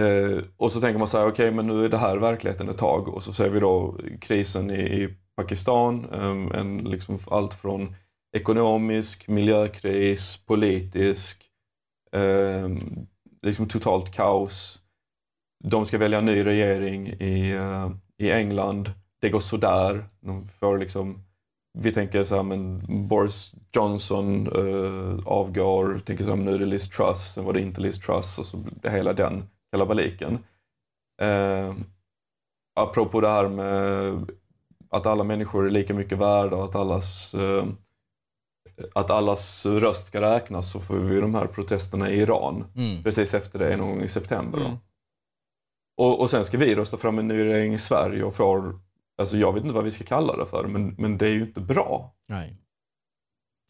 Eh, 0.00 0.38
och 0.56 0.72
så 0.72 0.80
tänker 0.80 0.98
man 0.98 1.08
så 1.08 1.18
här, 1.18 1.28
okej 1.28 1.50
men 1.50 1.66
nu 1.66 1.84
är 1.84 1.88
det 1.88 1.98
här 1.98 2.16
verkligheten 2.16 2.68
ett 2.68 2.78
tag 2.78 3.08
och 3.08 3.22
så 3.22 3.32
ser 3.32 3.50
vi 3.50 3.60
då 3.60 3.96
krisen 4.20 4.70
i, 4.70 5.02
i 5.02 5.08
Pakistan, 5.36 6.06
ehm, 6.12 6.52
en, 6.52 6.78
liksom 6.78 7.18
allt 7.30 7.54
från 7.54 7.94
ekonomisk, 8.36 9.28
miljökris, 9.28 10.36
politisk, 10.46 11.44
ehm, 12.12 13.06
liksom 13.42 13.68
totalt 13.68 14.12
kaos. 14.12 14.80
De 15.64 15.86
ska 15.86 15.98
välja 15.98 16.18
en 16.18 16.24
ny 16.24 16.46
regering 16.46 17.08
i, 17.08 17.50
eh, 17.50 17.90
i 18.18 18.30
England. 18.30 18.92
Det 19.20 19.30
går 19.30 19.40
sådär. 19.40 20.04
De 20.20 20.48
får 20.48 20.78
liksom, 20.78 21.24
vi 21.78 21.92
tänker 21.92 22.24
så 22.24 22.36
här, 22.36 22.42
men 22.42 22.82
Boris 23.08 23.54
Johnson 23.72 24.46
eh, 24.46 25.26
avgår. 25.26 25.98
Tänker 25.98 26.24
så 26.24 26.30
här, 26.30 26.36
nu 26.36 26.54
är 26.54 26.58
det 26.58 26.66
Liz 26.66 26.88
Truss, 26.88 27.32
sen 27.34 27.44
var 27.44 27.52
det 27.52 27.60
inte 27.60 27.80
Liz 27.80 28.00
Truss 28.00 28.38
och 28.38 28.46
så 28.46 28.64
hela 28.82 29.12
den 29.12 29.44
kalabaliken. 29.72 30.38
Eh, 31.22 31.74
apropå 32.80 33.20
det 33.20 33.28
här 33.28 33.48
med 33.48 34.30
att 34.90 35.06
alla 35.06 35.24
människor 35.24 35.66
är 35.66 35.70
lika 35.70 35.94
mycket 35.94 36.18
värda 36.18 36.56
och 36.56 36.64
att 36.64 36.74
allas, 36.74 37.34
eh, 37.34 37.64
att 38.94 39.10
allas 39.10 39.66
röst 39.66 40.06
ska 40.06 40.20
räknas 40.20 40.72
så 40.72 40.80
får 40.80 40.94
vi 40.94 41.20
de 41.20 41.34
här 41.34 41.46
protesterna 41.46 42.10
i 42.10 42.20
Iran 42.20 42.64
Mm. 42.76 43.02
precis 43.02 43.34
efter 43.34 43.58
det 43.58 43.76
någon 43.76 43.88
gång 43.88 44.02
i 44.02 44.08
september. 44.08 44.58
Mm. 44.60 44.72
Och, 45.98 46.20
och 46.20 46.30
sen 46.30 46.44
ska 46.44 46.58
vi 46.58 46.74
rösta 46.74 46.96
fram 46.96 47.18
en 47.18 47.28
ny 47.28 47.44
regering 47.44 47.74
i 47.74 47.78
Sverige 47.78 48.24
och 48.24 48.34
får, 48.34 48.80
alltså 49.18 49.36
jag 49.36 49.52
vet 49.52 49.62
inte 49.62 49.74
vad 49.74 49.84
vi 49.84 49.90
ska 49.90 50.04
kalla 50.04 50.36
det 50.36 50.46
för, 50.46 50.64
men, 50.64 50.94
men 50.98 51.18
det 51.18 51.26
är 51.26 51.30
ju 51.30 51.40
inte 51.42 51.60
bra. 51.60 52.14
Nej, 52.28 52.56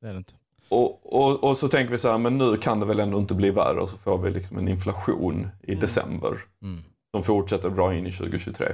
det 0.01 0.09
är 0.09 0.13
det 0.13 0.19
inte. 0.19 0.35
Och, 0.69 1.15
och, 1.21 1.45
och 1.45 1.57
så 1.57 1.69
tänker 1.69 1.93
vi 1.93 1.99
så 1.99 2.11
här, 2.11 2.19
men 2.19 2.39
nu 2.39 2.57
kan 2.57 2.81
det 2.81 2.87
väl 2.87 3.01
ändå 3.01 3.19
inte 3.19 3.35
bli 3.35 3.51
värre 3.51 3.81
och 3.81 3.89
så 3.89 3.97
får 3.97 4.19
vi 4.19 4.31
liksom 4.31 4.59
en 4.59 4.69
inflation 4.69 5.49
i 5.63 5.71
Mm. 5.73 5.81
december 5.81 6.39
Mm. 6.63 6.83
som 7.11 7.23
fortsätter 7.23 7.71
bra 7.71 7.95
in 7.95 8.07
i 8.07 8.13
2023. 8.13 8.67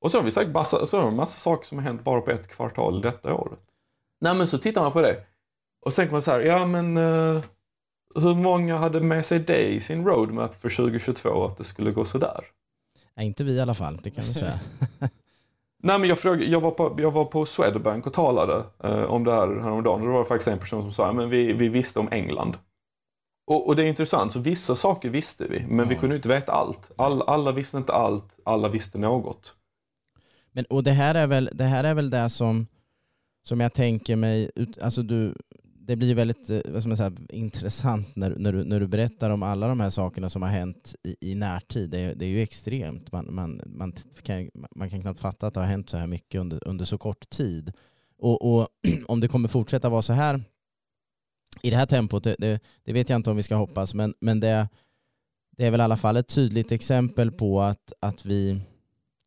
Och 0.00 0.10
så 0.10 0.18
har 0.18 0.24
vi 0.24 0.30
sagt 0.30 0.50
massa, 0.50 0.86
så 0.86 1.00
har 1.00 1.10
massa 1.10 1.38
saker 1.38 1.66
som 1.66 1.78
har 1.78 1.84
hänt 1.84 2.04
bara 2.04 2.20
på 2.20 2.30
ett 2.30 2.48
kvartal 2.48 3.00
detta 3.00 3.34
året. 3.34 3.60
Nej 4.20 4.34
men 4.34 4.46
så 4.46 4.58
tittar 4.58 4.82
man 4.82 4.92
på 4.92 5.00
det 5.00 5.16
och 5.84 5.92
så 5.92 5.96
tänker 5.96 6.12
man 6.12 6.22
så 6.22 6.30
här, 6.30 6.40
ja 6.40 6.66
men 6.66 6.96
eh, 6.96 7.42
hur 8.14 8.34
många 8.34 8.76
hade 8.76 9.00
med 9.00 9.26
sig 9.26 9.38
det 9.38 9.66
i 9.72 9.80
sin 9.80 10.04
roadmap 10.04 10.54
för 10.54 10.68
2022 10.68 11.44
att 11.44 11.56
det 11.58 11.64
skulle 11.64 11.90
gå 11.92 12.04
sådär? 12.04 12.44
Nej, 13.18 13.26
inte 13.26 13.44
vi 13.44 13.52
i 13.52 13.60
alla 13.60 13.74
fall, 13.74 14.00
det 14.02 14.10
kan 14.10 14.24
vi 14.24 14.34
säga. 14.34 14.60
Nej, 15.82 15.98
men 15.98 16.08
jag, 16.08 16.18
frågade, 16.18 16.44
jag, 16.44 16.60
var 16.60 16.70
på, 16.70 16.96
jag 16.98 17.10
var 17.10 17.24
på 17.24 17.46
Swedbank 17.46 18.06
och 18.06 18.12
talade 18.12 18.64
eh, 18.84 19.02
om 19.02 19.24
det 19.24 19.32
här 19.32 19.60
häromdagen. 19.60 20.00
Och 20.00 20.06
det 20.06 20.12
var 20.12 20.24
faktiskt 20.24 20.48
en 20.48 20.58
person 20.58 20.82
som 20.82 20.92
sa 20.92 21.10
att 21.10 21.28
vi, 21.28 21.52
vi 21.52 21.68
visste 21.68 21.98
om 21.98 22.08
England. 22.10 22.56
Och, 23.46 23.66
och 23.68 23.76
det 23.76 23.82
är 23.82 23.86
intressant, 23.86 24.32
så 24.32 24.38
vissa 24.38 24.76
saker 24.76 25.10
visste 25.10 25.46
vi, 25.48 25.66
men 25.68 25.88
vi 25.88 25.94
Ja. 25.94 26.00
kunde 26.00 26.16
inte 26.16 26.28
veta 26.28 26.52
allt. 26.52 26.90
All, 26.96 27.22
alla 27.22 27.52
visste 27.52 27.76
inte 27.76 27.92
allt, 27.92 28.38
alla 28.44 28.68
visste 28.68 28.98
något. 28.98 29.54
Men, 30.52 30.64
och 30.64 30.82
det 30.82 30.90
här 30.90 31.14
är 31.14 31.26
väl 31.26 31.50
det, 31.52 31.64
här 31.64 31.84
är 31.84 31.94
väl 31.94 32.10
det 32.10 32.28
som, 32.30 32.66
som 33.48 33.60
jag 33.60 33.72
tänker 33.72 34.16
mig, 34.16 34.50
alltså 34.82 35.02
du, 35.02 35.34
det 35.88 35.96
blir 35.96 36.14
väldigt 36.14 36.50
eh, 36.50 36.60
vad 36.68 36.82
ska 36.82 36.88
man 36.88 36.96
säga, 36.96 37.12
intressant 37.30 38.16
när, 38.16 38.30
när, 38.36 38.52
du, 38.52 38.64
när 38.64 38.80
du 38.80 38.86
berättar 38.86 39.30
om 39.30 39.42
alla 39.42 39.68
de 39.68 39.80
här 39.80 39.90
sakerna 39.90 40.30
som 40.30 40.42
har 40.42 40.48
hänt 40.48 40.94
i, 41.04 41.30
i 41.30 41.34
närtid. 41.34 41.90
Det, 41.90 41.98
är- 41.98 42.14
det 42.14 42.24
är 42.24 42.28
ju 42.28 42.42
extremt. 42.42 43.12
Man, 43.12 43.34
man, 43.34 43.60
man, 43.66 43.92
kan, 44.22 44.50
man 44.76 44.90
kan 44.90 45.00
knappt 45.00 45.20
fatta 45.20 45.46
att 45.46 45.54
det 45.54 45.60
har 45.60 45.66
hänt 45.66 45.90
så 45.90 45.96
här 45.96 46.06
mycket 46.06 46.40
under, 46.40 46.68
under 46.68 46.84
så 46.84 46.98
kort 46.98 47.30
tid. 47.30 47.72
Och, 48.18 48.54
och 48.60 48.68
om 49.06 49.20
det 49.20 49.28
kommer 49.28 49.48
fortsätta 49.48 49.88
vara 49.88 50.02
så 50.02 50.12
här 50.12 50.42
i 51.62 51.70
det 51.70 51.76
här 51.76 51.86
tempot, 51.86 52.24
det, 52.24 52.36
det, 52.38 52.60
det 52.84 52.92
vet 52.92 53.08
jag 53.08 53.16
inte 53.16 53.30
om 53.30 53.36
vi 53.36 53.42
ska 53.42 53.54
hoppas, 53.56 53.94
men, 53.94 54.14
men 54.20 54.40
det, 54.40 54.68
det 55.56 55.66
är 55.66 55.70
väl 55.70 55.80
i 55.80 55.84
alla 55.84 55.96
fall 55.96 56.16
ett 56.16 56.28
tydligt 56.28 56.72
exempel 56.72 57.32
på 57.32 57.60
att, 57.60 57.92
att 58.00 58.24
vi, 58.26 58.60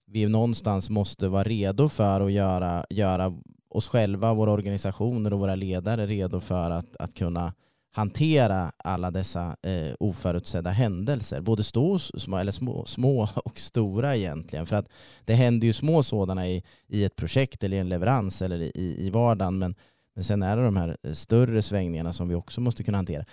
vi 0.08 0.26
någonstans 0.28 0.90
måste 0.90 1.28
vara 1.28 1.44
redo 1.44 1.90
för 1.90 2.22
att 2.22 2.32
göra, 2.32 2.86
göra 2.90 3.34
oss 3.72 3.88
själva, 3.88 4.34
våra 4.34 4.52
organisationer 4.52 5.34
och 5.34 5.40
våra 5.40 5.56
ledare 5.56 6.06
redo 6.06 6.40
för 6.40 6.72
att, 6.72 6.96
att 6.96 7.14
kunna 7.14 7.54
hantera 7.92 8.72
alla 8.78 9.12
dessa 9.12 9.56
eh, 9.62 9.94
oförutsedda 10.00 10.70
händelser. 10.70 11.42
Både 11.42 11.64
stå, 11.64 12.00
små, 12.00 12.38
eller 12.38 12.52
små, 12.52 12.86
små 12.86 13.30
och 13.46 13.60
stora 13.60 14.16
egentligen. 14.16 14.66
För 14.66 14.76
att 14.76 14.88
det 15.26 15.34
händer 15.34 15.68
ju 15.68 15.74
små 15.74 16.04
sådana 16.04 16.48
i, 16.48 16.64
i 16.88 17.04
ett 17.04 17.16
projekt 17.16 17.64
eller 17.64 17.78
i 17.78 17.80
en 17.80 17.90
leverans 17.90 18.42
eller 18.42 18.62
i, 18.62 18.96
i 19.00 19.10
vardagen. 19.10 19.60
Men, 19.60 19.76
men 20.16 20.24
sen 20.24 20.44
är 20.44 20.58
det 20.58 20.64
de 20.64 20.78
här 20.78 20.98
eh, 21.04 21.14
större 21.14 21.62
svängningarna 21.62 22.14
som 22.14 22.30
vi 22.30 22.36
också 22.36 22.62
måste 22.62 22.84
kunna 22.84 22.98
hantera. 22.98 23.26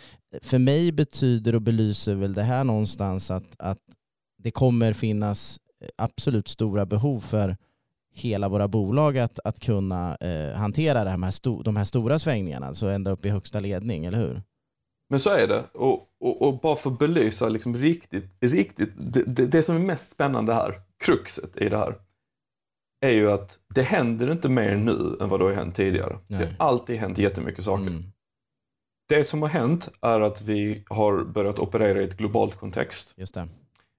För 0.42 0.58
mig 0.58 0.92
betyder 0.92 1.54
och 1.54 1.62
belyser 1.62 2.14
väl 2.14 2.34
det 2.34 2.42
här 2.42 2.64
någonstans 2.64 3.30
att, 3.30 3.56
att 3.58 3.78
det 4.38 4.50
kommer 4.50 4.92
finnas 4.92 5.58
eh, 5.82 5.88
absolut 5.96 6.48
stora 6.48 6.86
behov 6.86 7.20
för 7.20 7.56
hela 8.18 8.48
våra 8.48 8.68
bolag 8.68 9.18
att, 9.18 9.38
att 9.44 9.60
kunna 9.60 10.16
eh, 10.16 10.54
hantera 10.54 11.04
det 11.04 11.10
här 11.10 11.16
med 11.16 11.34
sto, 11.34 11.62
de 11.62 11.76
här 11.76 11.84
stora 11.84 12.18
svängningarna, 12.18 12.66
alltså 12.66 12.86
ända 12.86 13.10
upp 13.10 13.26
i 13.26 13.28
högsta 13.28 13.60
ledning, 13.60 14.04
eller 14.04 14.18
hur? 14.18 14.42
Men 15.10 15.20
så 15.20 15.30
är 15.30 15.46
det. 15.46 15.64
Och, 15.74 16.08
och, 16.20 16.42
och 16.42 16.60
bara 16.60 16.76
för 16.76 16.90
att 16.90 16.98
belysa 16.98 17.48
liksom 17.48 17.76
riktigt, 17.76 18.24
riktigt 18.40 18.90
det, 18.96 19.22
det, 19.22 19.46
det 19.46 19.62
som 19.62 19.76
är 19.76 19.80
mest 19.80 20.12
spännande 20.12 20.54
här, 20.54 20.80
kruxet 21.04 21.56
i 21.56 21.68
det 21.68 21.76
här, 21.76 21.94
är 23.00 23.10
ju 23.10 23.30
att 23.30 23.58
det 23.74 23.82
händer 23.82 24.32
inte 24.32 24.48
mer 24.48 24.76
nu 24.76 25.16
än 25.20 25.28
vad 25.28 25.40
det 25.40 25.44
har 25.44 25.52
hänt 25.52 25.74
tidigare. 25.74 26.18
Det 26.26 26.38
Nej. 26.38 26.48
har 26.58 26.66
alltid 26.68 26.96
hänt 26.96 27.18
jättemycket 27.18 27.64
saker. 27.64 27.86
Mm. 27.86 28.04
Det 29.08 29.24
som 29.24 29.42
har 29.42 29.48
hänt 29.48 29.88
är 30.00 30.20
att 30.20 30.42
vi 30.42 30.84
har 30.88 31.24
börjat 31.24 31.58
operera 31.58 32.00
i 32.00 32.04
ett 32.04 32.16
globalt 32.16 32.56
kontext. 32.56 33.14
Just 33.16 33.34
det. 33.34 33.48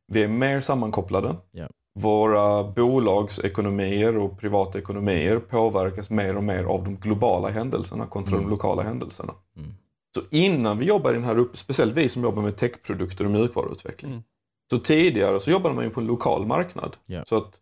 vi 0.08 0.24
är 0.24 0.28
mer 0.28 0.62
sammankopplade. 0.62 1.36
Ja. 1.52 1.68
Våra 1.96 2.64
bolagsekonomier 2.64 4.18
och 4.18 4.40
privata 4.40 4.80
ekonomier 4.80 5.40
påverkas 5.40 6.10
mer 6.10 6.38
och 6.38 6.44
mer 6.44 6.64
av 6.64 6.84
de 6.84 6.96
globala 6.96 7.50
händelserna 7.50 8.06
kontra 8.06 8.36
Mm. 8.36 8.46
de 8.46 8.52
lokala 8.52 8.82
händelserna. 8.82 9.34
Mm. 9.58 9.70
Så 10.16 10.22
innan 10.30 10.78
vi 10.80 10.86
jobbar 10.86 11.12
i 11.12 11.14
den 11.14 11.24
här 11.24 11.38
upp, 11.38 11.58
speciellt 11.58 11.98
vi 11.98 12.10
som 12.10 12.24
jobbar 12.24 12.42
med 12.42 12.58
techprodukter 12.58 13.26
och 13.26 13.32
mjukvaruutveckling. 13.32 14.12
Mm. 14.12 14.24
Så 14.70 14.78
tidigare 14.78 15.40
så 15.40 15.52
jobbade 15.52 15.76
man 15.76 15.84
ju 15.84 15.90
på 15.90 16.00
en 16.00 16.08
lokal 16.08 16.46
marknad. 16.46 16.98
Ja. 17.06 17.24
Så 17.26 17.38
att 17.38 17.56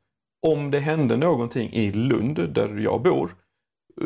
om 0.48 0.72
det 0.72 0.80
hände 0.80 1.18
någonting 1.18 1.74
i 1.74 1.92
Lund, 1.92 2.50
där 2.54 2.78
jag 2.80 3.02
bor, 3.02 3.36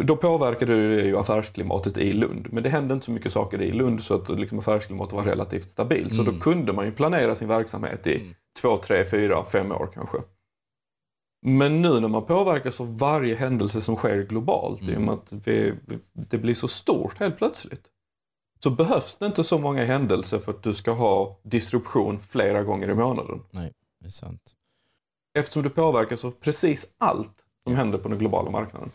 då 0.04 0.16
påverkade 0.16 0.96
det 0.96 1.02
ju 1.08 1.18
affärsklimatet 1.18 1.98
i 1.98 2.14
Lund. 2.14 2.48
Men 2.52 2.64
det 2.64 2.70
hände 2.70 2.94
inte 2.94 3.06
så 3.06 3.12
mycket 3.12 3.32
saker 3.34 3.62
i 3.62 3.72
Lund 3.72 4.02
så 4.02 4.14
att 4.16 4.30
liksom 4.40 4.60
affärsklimatet 4.60 5.14
var 5.14 5.24
relativt 5.24 5.70
stabilt. 5.70 6.16
Så 6.16 6.22
Mm. 6.22 6.34
då 6.34 6.40
kunde 6.42 6.74
man 6.74 6.86
ju 6.86 6.92
planera 6.92 7.36
sin 7.36 7.48
verksamhet 7.48 8.08
i 8.08 8.16
Mm. 8.16 8.34
Två, 8.62 8.78
tre, 8.78 9.06
fyra, 9.06 9.46
fem 9.46 9.72
år 9.72 9.90
kanske. 9.94 10.18
Men 11.46 11.82
nu 11.82 12.00
när 12.00 12.08
man 12.08 12.26
påverkas 12.26 12.82
av 12.82 12.98
varje 12.98 13.36
händelse 13.36 13.82
som 13.82 13.96
sker 13.96 14.24
globalt, 14.24 14.82
i 14.82 14.86
och 14.86 14.90
Mm. 14.90 15.06
med 15.06 15.14
att 15.14 15.34
vi, 15.48 15.74
det 16.14 16.38
blir 16.38 16.56
så 16.56 16.68
stort 16.68 17.20
helt 17.20 17.38
plötsligt, 17.38 17.88
så 18.64 18.70
behövs 18.70 19.18
det 19.18 19.26
inte 19.26 19.44
så 19.44 19.58
många 19.58 19.86
händelser 19.86 20.40
för 20.40 20.52
att 20.52 20.64
du 20.64 20.74
ska 20.74 20.92
ha 20.92 21.40
disruption 21.44 22.20
flera 22.20 22.64
gånger 22.64 22.90
i 22.90 22.96
månaden. 22.96 23.44
Det 23.52 24.06
är 24.06 24.10
sant. 24.10 24.56
Eftersom 25.34 25.64
du 25.64 25.70
påverkas 25.70 26.26
av 26.26 26.32
precis 26.32 26.94
allt 26.98 27.46
som 27.64 27.76
händer 27.76 27.98
på 27.98 28.10
den 28.10 28.18
globala 28.18 28.52
marknaden. 28.52 28.92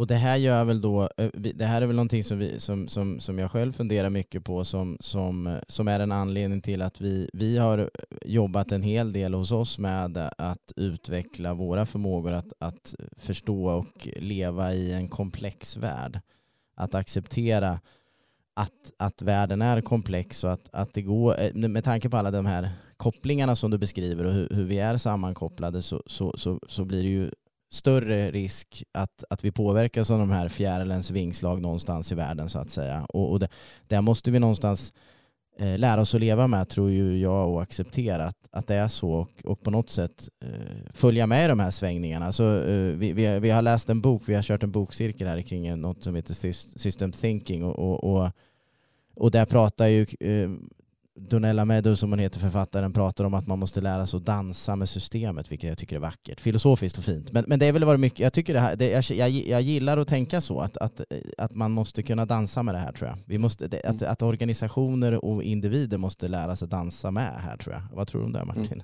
Och 0.00 0.06
det 0.06 0.14
här 0.14 0.36
gör 0.36 0.64
väl 0.64 0.80
då, 0.80 1.08
eh, 1.16 1.30
det 1.34 1.64
här 1.64 1.82
är 1.82 1.86
väl 1.86 1.96
någonting 1.96 2.24
som, 2.24 2.38
vi, 2.38 2.60
som, 2.60 2.88
som, 2.88 3.20
som 3.20 3.38
jag 3.38 3.50
själv 3.50 3.72
funderar 3.72 4.10
mycket 4.10 4.44
på 4.44 4.64
som, 4.64 4.96
som, 5.00 5.46
eh, 5.46 5.58
som 5.68 5.88
är 5.88 6.00
en 6.00 6.12
anledning 6.12 6.60
till 6.60 6.82
att 6.82 7.00
vi, 7.00 7.30
vi 7.32 7.58
har 7.58 7.78
eh, 7.78 7.86
jobbat 8.24 8.72
en 8.72 8.82
hel 8.82 9.12
del 9.12 9.34
hos 9.34 9.52
oss 9.52 9.78
med 9.78 10.16
att 10.38 10.72
utveckla 10.76 11.54
våra 11.54 11.86
förmågor 11.86 12.32
att, 12.32 12.52
att 12.58 12.94
förstå 13.16 13.66
och 13.66 14.08
leva 14.16 14.74
i 14.74 14.92
en 14.92 15.08
komplex 15.08 15.76
värld. 15.76 16.20
Att 16.74 16.94
acceptera 16.94 17.80
att, 18.54 18.92
att 18.98 19.22
världen 19.22 19.62
är 19.62 19.80
komplex 19.80 20.44
och 20.44 20.52
att, 20.52 20.68
att 20.72 20.94
det 20.94 21.02
går, 21.02 21.68
med 21.68 21.84
tanke 21.84 22.08
på 22.08 22.16
alla 22.16 22.30
de 22.30 22.46
här 22.46 22.70
kopplingarna 22.96 23.56
som 23.56 23.70
du 23.70 23.78
beskriver 23.78 24.26
och 24.26 24.32
hur, 24.32 24.48
hur 24.50 24.64
vi 24.64 24.78
är 24.78 24.96
sammankopplade 24.96 25.82
så, 25.82 26.02
så, 26.06 26.34
så, 26.36 26.60
så 26.68 26.84
blir 26.84 27.02
det 27.02 27.08
ju 27.08 27.30
större 27.70 28.30
risk 28.30 28.84
att, 28.92 29.24
att 29.30 29.44
vi 29.44 29.50
påverkas 29.50 30.10
av 30.10 30.18
de 30.18 30.30
här 30.30 30.48
fjärilens 30.48 31.10
vingslag 31.10 31.62
någonstans 31.62 32.12
i 32.12 32.14
världen 32.14 32.48
så 32.48 32.58
att 32.58 32.70
säga. 32.70 33.06
Och, 33.08 33.30
och 33.30 33.40
det, 33.40 33.48
där 33.88 34.00
måste 34.00 34.30
vi 34.30 34.38
någonstans 34.38 34.92
eh, 35.58 35.78
lära 35.78 36.00
oss 36.00 36.14
att 36.14 36.20
leva 36.20 36.46
med 36.46 36.68
tror 36.68 36.90
ju 36.90 37.18
jag 37.18 37.48
och 37.48 37.62
acceptera 37.62 38.24
att, 38.24 38.48
att 38.50 38.66
det 38.66 38.74
är 38.74 38.88
så 38.88 39.10
och, 39.10 39.44
och 39.44 39.62
på 39.62 39.70
något 39.70 39.90
sätt 39.90 40.28
eh, 40.44 40.92
följa 40.94 41.26
med 41.26 41.44
i 41.44 41.48
de 41.48 41.60
här 41.60 41.70
svängningarna. 41.70 42.32
Så, 42.32 42.62
eh, 42.62 42.96
vi, 42.96 43.12
vi, 43.12 43.38
vi 43.38 43.50
har 43.50 43.62
läst 43.62 43.90
en 43.90 44.00
bok, 44.00 44.22
vi 44.26 44.34
har 44.34 44.42
kört 44.42 44.62
en 44.62 44.70
bokcirkel 44.70 45.26
här 45.26 45.42
kring 45.42 45.80
något 45.80 46.04
som 46.04 46.14
heter 46.14 46.34
System 46.78 47.12
Thinking 47.12 47.64
och, 47.64 47.78
och, 47.78 48.04
och, 48.04 48.30
och 49.14 49.30
där 49.30 49.44
pratar 49.44 49.86
ju 49.86 50.06
eh, 50.20 50.50
Donella 51.28 51.64
Meadow 51.64 51.94
som 51.94 52.10
hon 52.10 52.18
heter, 52.18 52.40
författaren, 52.40 52.92
pratar 52.92 53.24
om 53.24 53.34
att 53.34 53.46
man 53.46 53.58
måste 53.58 53.80
lära 53.80 54.06
sig 54.06 54.18
att 54.18 54.24
dansa 54.24 54.76
med 54.76 54.88
systemet, 54.88 55.52
vilket 55.52 55.68
jag 55.68 55.78
tycker 55.78 55.96
är 55.96 56.00
vackert. 56.00 56.40
Filosofiskt 56.40 56.98
och 56.98 57.04
fint. 57.04 57.32
Men, 57.32 57.44
men 57.46 57.58
det 57.58 57.66
är 57.66 57.72
väl 57.72 57.84
vad 57.84 58.00
mycket, 58.00 58.18
jag 58.20 58.32
tycker 58.32 58.54
det 58.54 58.60
här, 58.60 58.76
det, 58.76 58.90
jag, 58.90 59.04
jag, 59.04 59.30
jag 59.30 59.60
gillar 59.60 59.98
att 59.98 60.08
tänka 60.08 60.40
så, 60.40 60.60
att, 60.60 60.76
att, 60.76 61.00
att 61.38 61.54
man 61.54 61.70
måste 61.70 62.02
kunna 62.02 62.26
dansa 62.26 62.62
med 62.62 62.74
det 62.74 62.78
här 62.78 62.92
tror 62.92 63.08
jag. 63.08 63.18
Vi 63.26 63.38
måste, 63.38 63.68
det, 63.68 63.82
att, 63.84 64.02
att 64.02 64.22
organisationer 64.22 65.24
och 65.24 65.42
individer 65.42 65.98
måste 65.98 66.28
lära 66.28 66.56
sig 66.56 66.68
dansa 66.68 67.10
med 67.10 67.34
här 67.38 67.56
tror 67.56 67.74
jag. 67.74 67.82
Vad 67.96 68.08
tror 68.08 68.20
du 68.20 68.26
om 68.26 68.32
det 68.32 68.44
Martin? 68.44 68.82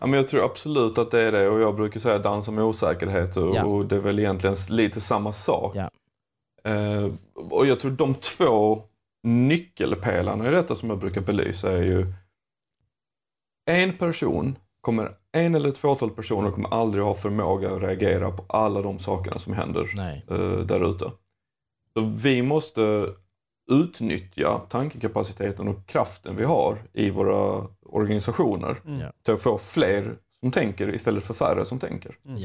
Ja, 0.00 0.06
men 0.06 0.12
jag 0.12 0.28
tror 0.28 0.44
absolut 0.44 0.98
att 0.98 1.10
det 1.10 1.20
är 1.20 1.32
det 1.32 1.48
och 1.48 1.60
jag 1.60 1.76
brukar 1.76 2.00
säga 2.00 2.18
dansa 2.18 2.50
med 2.50 2.64
osäkerhet 2.64 3.36
och, 3.36 3.56
Ja. 3.56 3.64
och 3.64 3.86
det 3.86 3.96
är 3.96 4.00
väl 4.00 4.18
egentligen 4.18 4.56
lite 4.70 5.00
samma 5.00 5.32
sak. 5.32 5.76
Ja. 5.76 5.90
Eh, 6.70 7.10
och 7.34 7.66
jag 7.66 7.80
tror 7.80 7.90
de 7.90 8.14
två 8.14 8.82
nyckelpelarna 9.22 10.48
i 10.48 10.50
detta 10.50 10.74
som 10.74 10.90
jag 10.90 10.98
brukar 10.98 11.20
belysa 11.20 11.72
är 11.72 11.82
ju 11.82 12.06
en 13.66 13.92
person 13.92 14.56
kommer, 14.80 15.10
en 15.32 15.54
eller 15.54 15.68
ett 15.68 15.78
fåtal 15.78 16.10
personer 16.10 16.50
kommer 16.50 16.74
aldrig 16.74 17.04
ha 17.04 17.14
förmåga 17.14 17.70
att 17.70 17.82
reagera 17.82 18.30
på 18.30 18.44
alla 18.48 18.82
de 18.82 18.98
sakerna 18.98 19.38
som 19.38 19.52
händer 19.52 19.86
eh, 20.30 20.66
där 20.66 20.90
ute. 20.90 21.10
Så 21.94 22.00
vi 22.00 22.42
måste 22.42 23.06
utnyttja 23.70 24.58
tankekapaciteten 24.68 25.68
och 25.68 25.86
kraften 25.86 26.36
vi 26.36 26.44
har 26.44 26.82
i 26.92 27.10
våra 27.10 27.66
organisationer 27.82 28.76
Mm. 28.86 29.12
Till 29.22 29.34
att 29.34 29.42
få 29.42 29.58
fler 29.58 30.16
som 30.40 30.50
tänker 30.50 30.94
istället 30.94 31.24
för 31.24 31.34
färre 31.34 31.64
som 31.64 31.78
tänker. 31.78 32.18
Mm. 32.24 32.38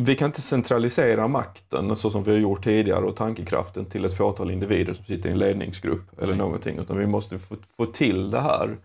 Vi 0.00 0.16
kan 0.16 0.26
inte 0.26 0.42
centralisera 0.42 1.28
makten 1.28 1.96
så 1.96 2.10
som 2.10 2.22
vi 2.22 2.30
har 2.30 2.38
gjort 2.38 2.64
tidigare 2.64 3.04
och 3.04 3.16
tankekraften 3.16 3.84
till 3.86 4.04
ett 4.04 4.16
fåtal 4.16 4.50
individer 4.50 4.94
som 4.94 5.04
sitter 5.04 5.28
i 5.28 5.32
en 5.32 5.38
ledningsgrupp 5.38 6.22
eller 6.22 6.34
någonting. 6.34 6.78
Utan 6.78 6.98
vi 6.98 7.06
måste 7.06 7.38
få, 7.38 7.56
få 7.76 7.86
till 7.86 8.30
det 8.30 8.40
här 8.40 8.78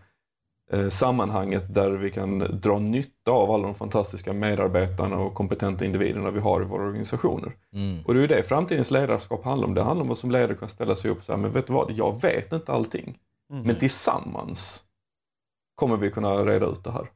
eh, 0.72 0.88
sammanhanget 0.88 1.74
där 1.74 1.90
vi 1.90 2.10
kan 2.10 2.38
dra 2.38 2.78
nytta 2.78 3.30
av 3.30 3.50
alla 3.50 3.62
de 3.62 3.74
fantastiska 3.74 4.32
medarbetarna 4.32 5.16
och 5.18 5.34
kompetenta 5.34 5.84
individerna 5.84 6.30
vi 6.30 6.40
har 6.40 6.62
i 6.62 6.64
våra 6.64 6.82
organisationer. 6.82 7.52
Mm. 7.72 8.02
Och 8.04 8.14
det 8.14 8.20
är 8.20 8.22
ju 8.22 8.26
det 8.26 8.42
framtidens 8.42 8.90
ledarskap 8.90 9.44
handlar 9.44 9.68
om. 9.68 9.74
Det 9.74 9.82
handlar 9.82 10.04
om 10.04 10.10
att 10.10 10.18
som 10.18 10.30
ledare 10.30 10.54
kan 10.54 10.68
ställa 10.68 10.96
sig 10.96 11.10
upp 11.10 11.18
och 11.18 11.24
säga, 11.24 11.38
men 11.38 11.50
vet 11.50 11.66
du 11.66 11.72
vad, 11.72 11.90
jag 11.90 12.22
vet 12.22 12.52
inte 12.52 12.72
allting. 12.72 13.18
Mm. 13.50 13.62
Men 13.62 13.76
tillsammans 13.76 14.84
kommer 15.74 15.96
vi 15.96 16.10
kunna 16.10 16.34
reda 16.34 16.66
ut 16.66 16.84
det 16.84 16.90
här. 16.90 17.06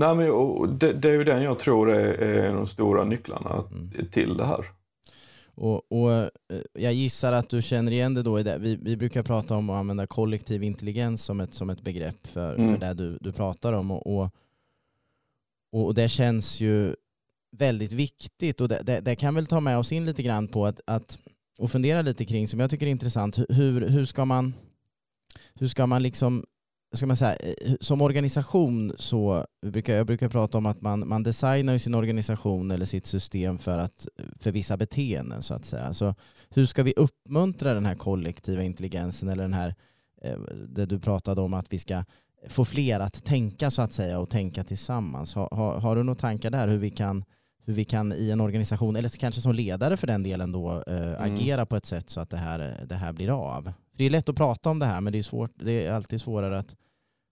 Nej, 0.00 0.16
men, 0.16 0.30
och 0.30 0.68
det, 0.68 0.92
det 0.92 1.08
är 1.08 1.12
ju 1.12 1.24
den 1.24 1.42
jag 1.42 1.58
tror 1.58 1.90
är, 1.90 2.12
är 2.18 2.52
de 2.54 2.66
stora 2.66 3.04
nycklarna 3.04 3.64
Mm. 3.70 3.90
till 4.12 4.36
det 4.36 4.44
här. 4.46 4.64
Och, 5.54 5.92
och 5.92 6.12
eh, 6.12 6.28
jag 6.72 6.92
gissar 6.92 7.32
att 7.32 7.48
du 7.48 7.62
känner 7.62 7.92
igen 7.92 8.14
det 8.14 8.22
då 8.22 8.40
i 8.40 8.42
det. 8.42 8.58
Vi, 8.58 8.76
vi 8.82 8.96
brukar 8.96 9.22
prata 9.22 9.54
om 9.54 9.70
att 9.70 9.78
använda 9.80 10.06
kollektiv 10.06 10.62
intelligens 10.62 11.24
som 11.24 11.40
ett, 11.40 11.54
som 11.54 11.70
ett 11.70 11.80
begrepp 11.82 12.26
för, 12.26 12.54
Mm. 12.54 12.72
för 12.74 12.86
det 12.86 12.94
du, 12.94 13.18
du 13.20 13.32
pratar 13.32 13.72
om. 13.72 13.90
Och, 13.90 14.16
och, 14.16 14.30
och 15.72 15.94
det 15.94 16.08
känns 16.08 16.60
ju 16.60 16.94
väldigt 17.56 17.92
viktigt 17.92 18.60
och 18.60 18.68
det, 18.68 18.82
det, 18.82 19.00
det 19.00 19.16
kan 19.16 19.34
väl 19.34 19.46
ta 19.46 19.60
med 19.60 19.78
oss 19.78 19.92
in 19.92 20.04
lite 20.06 20.22
grann 20.22 20.48
på 20.48 20.66
att, 20.66 20.80
att 20.86 21.18
och 21.58 21.70
fundera 21.70 22.02
lite 22.02 22.24
kring 22.24 22.48
som 22.48 22.60
jag 22.60 22.70
tycker 22.70 22.86
är 22.86 22.90
intressant. 22.90 23.38
Hur, 23.48 23.88
hur 23.88 24.04
ska 24.04 24.24
man 24.24 24.54
hur 25.54 25.68
ska 25.68 25.86
man 25.86 26.02
liksom 26.02 26.44
ska 26.92 27.06
man 27.06 27.16
säga, 27.16 27.36
eh, 27.36 27.74
som 27.80 28.02
organisation 28.02 28.92
så 28.98 29.44
brukar 29.66 29.94
jag 29.94 30.06
brukar 30.06 30.28
prata 30.28 30.58
om 30.58 30.66
att 30.66 30.82
man, 30.82 31.08
man 31.08 31.22
designar 31.22 31.78
sin 31.78 31.94
organisation 31.94 32.70
eller 32.70 32.86
sitt 32.86 33.06
system 33.06 33.58
för, 33.58 33.78
att, 33.78 34.06
för 34.36 34.52
vissa 34.52 34.76
beteenden 34.76 35.42
så 35.42 35.54
att 35.54 35.64
säga. 35.64 35.94
Så 35.94 36.14
hur 36.50 36.66
ska 36.66 36.82
vi 36.82 36.94
uppmuntra 36.96 37.74
den 37.74 37.86
här 37.86 37.94
kollektiva 37.94 38.62
intelligensen 38.62 39.28
eller 39.28 39.42
den 39.42 39.54
här, 39.54 39.74
eh, 40.22 40.38
det 40.68 40.86
du 40.86 40.98
pratade 40.98 41.40
om 41.40 41.54
att 41.54 41.66
vi 41.72 41.78
ska 41.78 42.04
få 42.48 42.64
fler 42.64 43.00
att 43.00 43.24
tänka 43.24 43.70
så 43.70 43.82
att 43.82 43.92
säga 43.92 44.18
och 44.18 44.30
tänka 44.30 44.64
tillsammans. 44.64 45.34
Har, 45.34 45.48
har, 45.52 45.80
har 45.80 45.96
du 45.96 46.02
några 46.02 46.20
tankar 46.20 46.50
där 46.50 46.68
hur 46.68 46.78
vi 46.78 46.90
kan 46.90 47.24
hur 47.64 47.74
vi 47.74 47.84
kan 47.84 48.12
i 48.12 48.30
en 48.30 48.40
organisation, 48.40 48.96
eller 48.96 49.08
kanske 49.08 49.40
som 49.40 49.54
ledare 49.54 49.96
för 49.96 50.06
den 50.06 50.22
delen 50.22 50.52
då, 50.52 50.82
eh, 50.86 51.20
agera 51.22 51.66
på 51.66 51.76
ett 51.76 51.86
sätt 51.86 52.10
så 52.10 52.20
att 52.20 52.30
det 52.30 52.36
här, 52.36 52.86
det 52.86 52.94
här 52.94 53.12
blir 53.12 53.30
av. 53.30 53.62
För 53.62 53.72
det 53.98 54.04
är 54.04 54.10
lätt 54.10 54.28
att 54.28 54.36
prata 54.36 54.70
om 54.70 54.78
det 54.78 54.86
här 54.86 55.00
men 55.00 55.12
det 55.12 55.18
är, 55.18 55.22
svårt, 55.22 55.50
det 55.54 55.86
är 55.86 55.92
alltid 55.92 56.20
svårare 56.20 56.58
att, 56.58 56.74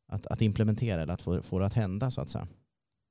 att, 0.09 0.27
att 0.27 0.42
implementera 0.42 1.03
eller 1.03 1.14
att 1.14 1.23
få, 1.23 1.42
få 1.42 1.59
det 1.59 1.66
att 1.66 1.75
hända 1.75 2.11
så 2.11 2.21
att 2.21 2.31
säga. 2.31 2.47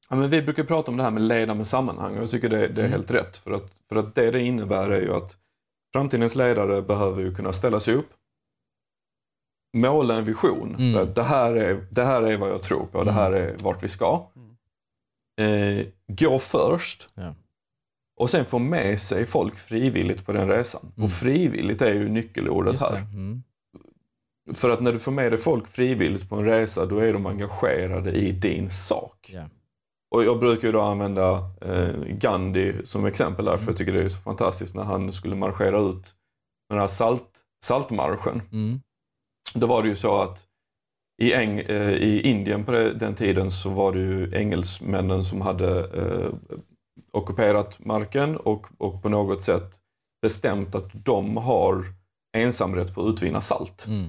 Ja, 0.10 0.16
men 0.16 0.30
vi 0.30 0.42
brukar 0.42 0.64
prata 0.64 0.92
om 0.92 0.98
det 0.98 1.04
här 1.04 1.12
med 1.12 1.22
leda 1.22 1.54
med 1.54 1.68
sammanhang 1.68 2.16
och 2.18 2.22
jag 2.24 2.30
tycker 2.30 2.50
det, 2.50 2.58
det 2.58 2.82
är 2.82 2.86
Mm. 2.86 2.92
helt 2.92 3.12
rätt. 3.12 3.38
För 3.38 3.52
att, 3.52 3.72
för 3.90 3.96
att 3.96 4.16
det 4.16 4.32
det 4.32 4.42
innebär 4.42 4.90
är 4.90 5.02
ju 5.02 5.14
att 5.14 5.38
framtidens 5.94 6.36
ledare 6.36 6.82
behöver 6.82 7.22
ju 7.22 7.36
kunna 7.36 7.54
ställa 7.54 7.80
sig 7.80 7.94
upp, 7.94 8.10
måla 9.78 10.16
en 10.16 10.24
vision. 10.24 10.76
Mm. 10.76 10.94
För 10.94 11.02
att 11.04 11.16
det, 11.16 11.24
här 11.24 11.56
är, 11.56 11.88
det 11.92 12.04
här 12.06 12.22
är 12.22 12.38
vad 12.38 12.50
jag 12.50 12.64
tror 12.64 12.86
på, 12.86 13.04
det 13.04 13.12
här 13.12 13.32
är 13.32 13.58
vart 13.58 13.84
vi 13.84 13.88
ska. 13.88 14.28
Eh, 15.42 15.86
gå 16.08 16.40
först 16.40 17.10
Ja. 17.14 17.34
och 18.20 18.30
sen 18.30 18.46
få 18.46 18.60
med 18.60 19.02
sig 19.02 19.26
folk 19.26 19.58
frivilligt 19.58 20.26
på 20.26 20.34
den 20.34 20.48
resan. 20.48 20.92
Mm. 20.96 21.04
Och 21.06 21.12
frivilligt 21.12 21.82
är 21.82 21.94
ju 21.94 22.10
nyckelordet 22.10 22.80
här. 22.82 22.98
Mm. 24.48 24.56
För 24.56 24.70
att 24.70 24.82
när 24.82 24.92
du 24.92 25.00
får 25.00 25.12
med 25.12 25.32
dig 25.32 25.40
folk 25.40 25.68
frivilligt 25.68 26.30
på 26.30 26.36
en 26.36 26.46
resa, 26.46 26.86
då 26.86 26.98
är 27.00 27.14
de 27.14 27.26
engagerade 27.26 28.12
i 28.12 28.32
din 28.32 28.70
sak. 28.70 29.30
Ja. 29.34 29.44
Och 30.16 30.24
jag 30.24 30.40
brukar 30.40 30.68
ju 30.68 30.72
då 30.72 30.82
använda 30.82 31.50
eh, 31.62 31.90
Gandhi 32.08 32.74
som 32.84 33.06
exempel 33.06 33.46
där, 33.46 33.58
för 33.58 33.64
Mm. 33.64 33.72
jag 33.72 33.78
tycker 33.78 33.94
det 33.94 34.04
är 34.04 34.10
så 34.10 34.18
fantastiskt 34.20 34.76
när 34.76 34.84
han 34.84 35.12
skulle 35.12 35.36
marschera 35.36 35.80
ut 35.80 36.14
den 36.70 36.80
här 36.80 36.88
salt, 36.88 37.30
saltmarschen. 37.64 38.42
Mm. 38.52 38.82
Då 39.54 39.68
var 39.68 39.84
det 39.84 39.90
ju 39.90 39.96
så 39.96 40.22
att 40.22 40.44
i, 41.22 41.34
Eng, 41.34 41.60
eh, 41.60 41.92
i 41.92 42.22
Indien 42.22 42.64
på 42.64 42.72
den 42.72 43.16
tiden 43.16 43.52
så 43.52 43.70
var 43.70 43.92
det 43.92 44.00
ju 44.00 44.32
engelsmännen 44.36 45.24
som 45.24 45.42
hade 45.42 45.80
eh, 45.80 46.34
ockuperat 47.12 47.86
marken 47.86 48.38
och, 48.38 48.68
och 48.78 49.04
på 49.04 49.10
något 49.10 49.44
sätt 49.44 49.76
bestämt 50.22 50.76
att 50.76 50.90
de 50.94 51.38
har 51.38 51.86
ensamrätt 52.38 52.96
på 52.96 53.02
att 53.02 53.14
utvinna 53.14 53.42
salt. 53.42 53.86
Mm. 53.88 54.08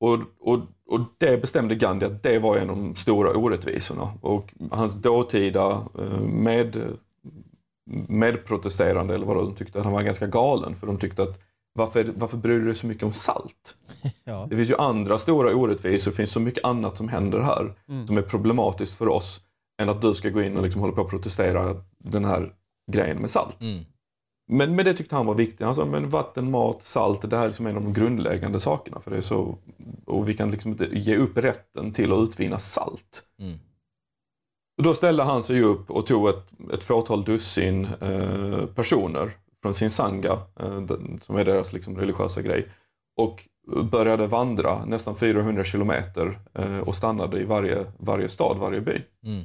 Och, 0.00 0.18
och, 0.40 0.60
och 0.86 1.00
det 1.18 1.40
bestämde 1.40 1.74
Gandhi 1.74 2.06
att 2.06 2.22
det 2.22 2.38
var 2.38 2.56
en 2.56 2.70
av 2.70 2.76
de 2.76 2.94
stora 2.96 3.30
orättvisorna. 3.30 4.12
Och 4.20 4.54
hans 4.70 4.94
dåtida 4.94 5.82
eh, 5.98 6.20
med, 6.20 6.96
medprotesterande, 8.08 9.14
eller 9.14 9.26
vad 9.26 9.36
de 9.36 9.54
tyckte 9.54 9.78
att 9.78 9.84
han 9.84 9.92
var 9.92 10.02
ganska 10.02 10.26
galen. 10.26 10.74
För 10.74 10.86
de 10.86 10.98
tyckte 10.98 11.22
att 11.22 11.40
varför, 11.72 12.12
varför 12.16 12.36
bryr 12.36 12.58
du 12.58 12.64
dig 12.64 12.74
så 12.74 12.86
mycket 12.86 13.02
om 13.04 13.12
salt? 13.12 13.76
Ja. 14.24 14.46
Det 14.50 14.56
finns 14.56 14.70
ju 14.70 14.76
andra 14.76 15.18
stora 15.18 15.54
orättvisor, 15.54 16.10
det 16.10 16.16
finns 16.16 16.32
så 16.32 16.40
mycket 16.40 16.64
annat 16.64 16.96
som 16.96 17.08
händer 17.08 17.40
här 17.40 17.74
Mm. 17.88 18.06
som 18.06 18.18
är 18.18 18.22
problematiskt 18.22 18.98
för 18.98 19.08
oss 19.08 19.40
än 19.82 19.88
att 19.88 20.02
du 20.02 20.14
ska 20.14 20.28
gå 20.28 20.42
in 20.42 20.56
och 20.56 20.62
liksom 20.62 20.80
hålla 20.80 20.92
på 20.94 21.02
och 21.02 21.10
protestera 21.10 21.76
den 21.98 22.24
här 22.24 22.52
grejen 22.92 23.16
med 23.18 23.30
salt. 23.30 23.60
Mm. 23.60 23.84
Men, 24.50 24.76
men 24.76 24.84
det 24.84 24.94
tyckte 24.94 25.16
han 25.16 25.26
var 25.26 25.34
viktigt. 25.34 25.60
Han 25.60 25.74
sa 25.74 25.84
men 25.84 26.10
vatten, 26.10 26.50
mat, 26.50 26.82
salt, 26.82 27.30
det 27.30 27.36
här 27.36 27.42
är 27.42 27.48
liksom 27.48 27.66
en 27.66 27.76
av 27.76 27.82
de 27.82 27.92
grundläggande 27.92 28.60
sakerna. 28.60 29.00
För 29.00 29.10
det 29.10 29.16
är 29.16 29.20
så, 29.20 29.58
och 30.04 30.28
vi 30.28 30.34
kan 30.34 30.50
liksom 30.50 30.70
inte 30.70 30.88
ge 30.92 31.16
upp 31.16 31.38
rätten 31.38 31.92
till 31.92 32.12
att 32.12 32.18
utvinna 32.18 32.58
salt. 32.58 33.24
Mm. 33.40 33.58
Och 34.78 34.84
då 34.84 34.94
ställde 34.94 35.22
han 35.22 35.42
sig 35.42 35.62
upp 35.62 35.90
och 35.90 36.06
tog 36.06 36.28
ett, 36.28 36.52
ett 36.72 36.84
fåtal 36.84 37.24
dussin 37.24 37.88
eh, 38.00 38.66
personer 38.66 39.30
från 39.62 39.74
sin 39.74 39.90
sanga, 39.90 40.38
eh, 40.60 40.80
den, 40.80 41.18
som 41.22 41.36
är 41.36 41.44
deras 41.44 41.72
liksom, 41.72 41.98
religiösa 41.98 42.42
grej, 42.42 42.68
och 43.16 43.48
började 43.90 44.26
vandra 44.26 44.84
nästan 44.84 45.16
400 45.16 45.64
kilometer 45.64 46.38
eh, 46.54 46.78
och 46.78 46.94
stannade 46.94 47.40
i 47.40 47.44
varje, 47.44 47.84
varje 47.98 48.28
stad, 48.28 48.58
varje 48.58 48.80
by. 48.80 49.02
Mm. 49.24 49.44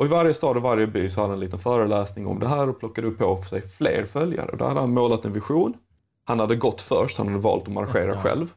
Och 0.00 0.06
i 0.06 0.08
varje 0.08 0.34
stad 0.34 0.56
och 0.56 0.62
varje 0.62 0.86
by 0.86 1.10
så 1.10 1.20
hade 1.20 1.28
han 1.28 1.34
en 1.34 1.40
liten 1.40 1.58
föreläsning 1.58 2.26
om 2.26 2.40
det 2.40 2.48
här 2.48 2.68
och 2.68 2.78
plockade 2.78 3.06
upp 3.08 3.18
på 3.18 3.42
sig 3.42 3.62
fler 3.62 4.04
följare. 4.04 4.56
Då 4.58 4.64
hade 4.64 4.80
han 4.80 4.90
målat 4.94 5.24
en 5.24 5.32
vision. 5.32 5.74
Han 6.24 6.40
hade 6.40 6.56
gått 6.56 6.82
först, 6.82 7.18
han 7.18 7.28
hade 7.28 7.38
valt 7.40 7.62
att 7.68 7.72
marschera 7.74 8.14
Ja. 8.14 8.16
själv. 8.20 8.52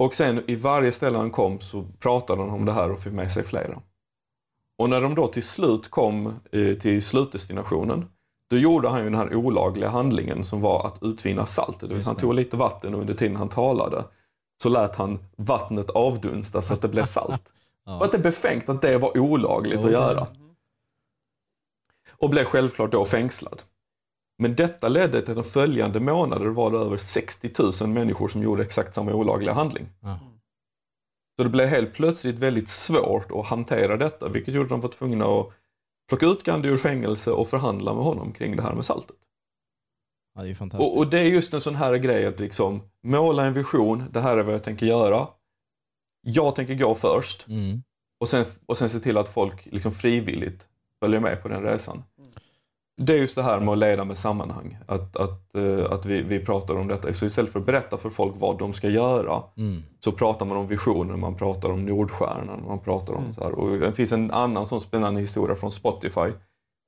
Och 0.00 0.14
sen 0.14 0.42
i 0.46 0.54
varje 0.54 0.92
ställe 0.92 1.18
han 1.18 1.30
kom 1.30 1.60
så 1.60 1.84
pratade 2.00 2.42
han 2.42 2.50
om 2.50 2.64
det 2.64 2.72
här 2.72 2.90
och 2.90 2.98
fick 2.98 3.12
med 3.12 3.32
sig 3.32 3.44
flera. 3.44 3.78
Och 4.78 4.90
när 4.90 5.00
de 5.00 5.14
då 5.14 5.26
till 5.26 5.42
slut 5.42 5.90
kom 5.90 6.26
eh, 6.52 6.74
till 6.78 7.02
slutdestinationen, 7.02 8.08
då 8.50 8.56
gjorde 8.58 8.88
han 8.88 8.98
ju 8.98 9.04
den 9.04 9.14
här 9.18 9.34
olagliga 9.34 9.88
handlingen 9.88 10.44
som 10.44 10.60
var 10.60 10.86
att 10.86 10.98
utvinna 11.02 11.46
salt. 11.46 11.80
Det 11.80 11.86
vill 11.94 12.04
han 12.04 12.16
tog 12.16 12.34
lite 12.34 12.56
vatten 12.56 12.94
och 12.94 13.00
under 13.00 13.14
tiden 13.14 13.36
han 13.36 13.48
talade 13.48 14.04
så 14.62 14.68
lät 14.68 14.96
han 14.96 15.18
vattnet 15.36 15.90
avdunsta 15.90 16.62
så 16.62 16.74
att 16.74 16.82
det 16.82 16.88
blev 16.88 17.04
salt. 17.04 17.42
Ja. 17.86 18.08
Det 18.12 18.16
är 18.16 18.22
befängt 18.22 18.68
att 18.68 18.82
det 18.82 18.98
var 18.98 19.18
olagligt 19.18 19.78
Jo, 19.80 19.86
att 19.86 19.92
göra. 19.92 20.26
Och 22.24 22.30
blev 22.30 22.44
självklart 22.44 22.92
då 22.92 23.04
fängslad. 23.04 23.62
Men 24.38 24.54
detta 24.54 24.88
ledde 24.88 25.22
till 25.22 25.30
att 25.30 25.44
de 25.44 25.44
följande 25.44 26.00
månader 26.00 26.46
var 26.46 26.70
det 26.70 26.78
över 26.78 26.96
60 26.96 27.50
000 27.82 27.90
människor 27.90 28.28
som 28.28 28.42
gjorde 28.42 28.62
exakt 28.62 28.94
samma 28.94 29.12
olagliga 29.12 29.52
handling. 29.52 29.86
Ja. 30.00 30.18
Så 31.36 31.44
det 31.44 31.50
blev 31.50 31.68
helt 31.68 31.94
plötsligt 31.94 32.38
väldigt 32.38 32.68
svårt 32.68 33.32
att 33.32 33.46
hantera 33.46 33.96
detta, 33.96 34.28
vilket 34.28 34.54
gjorde 34.54 34.64
att 34.64 34.70
de 34.70 34.80
var 34.80 34.88
tvungna 34.88 35.24
att 35.24 35.52
plocka 36.08 36.26
ut 36.26 36.42
Gandhi 36.42 36.68
ur 36.68 36.76
fängelse 36.76 37.30
och 37.30 37.48
förhandla 37.48 37.94
med 37.94 38.04
honom 38.04 38.32
kring 38.32 38.56
det 38.56 38.62
här 38.62 38.74
med 38.74 38.84
saltet. 38.84 39.16
Ja, 40.34 40.42
det 40.42 40.50
är 40.50 40.54
fantastiskt. 40.54 40.92
Och, 40.92 40.98
och 40.98 41.10
det 41.10 41.18
är 41.18 41.24
just 41.24 41.54
en 41.54 41.60
sån 41.60 41.74
här 41.74 41.94
grej 41.94 42.26
att 42.26 42.40
liksom 42.40 42.82
måla 43.02 43.44
en 43.44 43.52
vision, 43.52 44.04
det 44.12 44.20
här 44.20 44.36
är 44.36 44.42
vad 44.42 44.54
jag 44.54 44.64
tänker 44.64 44.86
göra. 44.86 45.28
Jag 46.26 46.56
tänker 46.56 46.74
gå 46.74 46.94
först. 46.94 47.48
Mm. 47.48 47.82
Och 48.20 48.28
sen, 48.28 48.44
och 48.66 48.76
sen 48.76 48.90
se 48.90 49.00
till 49.00 49.16
att 49.16 49.28
folk 49.28 49.66
liksom 49.66 49.92
frivilligt 49.92 50.68
följer 51.02 51.20
med 51.20 51.42
på 51.42 51.48
den 51.48 51.62
resan. 51.62 52.02
Det 53.02 53.12
är 53.12 53.16
just 53.18 53.36
det 53.36 53.42
här 53.42 53.60
med 53.60 53.72
att 53.72 53.78
leda 53.78 54.04
med 54.04 54.18
sammanhang. 54.18 54.78
Att, 54.86 55.16
att, 55.16 55.54
eh, 55.56 55.92
att 55.92 56.06
vi, 56.06 56.22
vi 56.22 56.40
pratar 56.40 56.74
om 56.76 56.88
detta. 56.88 57.12
Så 57.14 57.26
istället 57.26 57.52
för 57.52 57.60
att 57.60 57.66
berätta 57.66 57.96
för 57.96 58.10
folk 58.10 58.34
vad 58.36 58.58
de 58.58 58.72
ska 58.72 58.88
göra 58.88 59.42
Mm. 59.56 59.82
så 60.04 60.12
pratar 60.12 60.46
man 60.46 60.56
om 60.56 60.66
visioner, 60.66 61.16
man 61.16 61.34
pratar 61.36 61.68
om 61.70 61.84
Nordstjärnan, 61.86 62.64
man 62.66 62.78
pratar 62.80 63.12
om 63.12 63.22
Mm. 63.22 63.34
så 63.34 63.44
här. 63.44 63.52
Och 63.52 63.78
det 63.78 63.92
finns 63.92 64.12
en 64.12 64.30
annan 64.30 64.66
sån 64.66 64.80
spännande 64.80 65.20
historia 65.20 65.56
från 65.56 65.70
Spotify. 65.70 66.32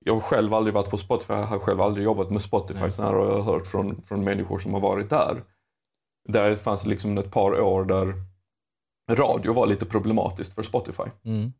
Jag 0.04 0.14
har 0.14 0.20
själv 0.20 0.54
aldrig 0.54 0.74
varit 0.74 0.90
på 0.90 0.98
Spotify, 0.98 1.32
jag 1.32 1.42
har 1.46 1.58
själv 1.58 1.80
aldrig 1.80 2.04
jobbat 2.04 2.30
med 2.30 2.42
Spotify. 2.42 2.80
Nej. 2.80 2.90
Så 2.90 3.02
här 3.02 3.12
har 3.12 3.26
jag 3.26 3.42
hört 3.42 3.66
från, 3.66 4.02
från 4.02 4.24
människor 4.24 4.58
som 4.58 4.74
har 4.74 4.80
varit 4.80 5.10
där. 5.10 5.42
Där 6.28 6.50
det 6.50 6.56
fanns 6.56 6.86
liksom 6.86 7.18
ett 7.18 7.30
par 7.30 7.60
år 7.60 7.84
där 7.84 8.14
radio 9.10 9.52
var 9.52 9.66
lite 9.66 9.86
problematiskt 9.86 10.52
för 10.54 10.62
Spotify. 10.62 11.02
Mm. 11.24 11.52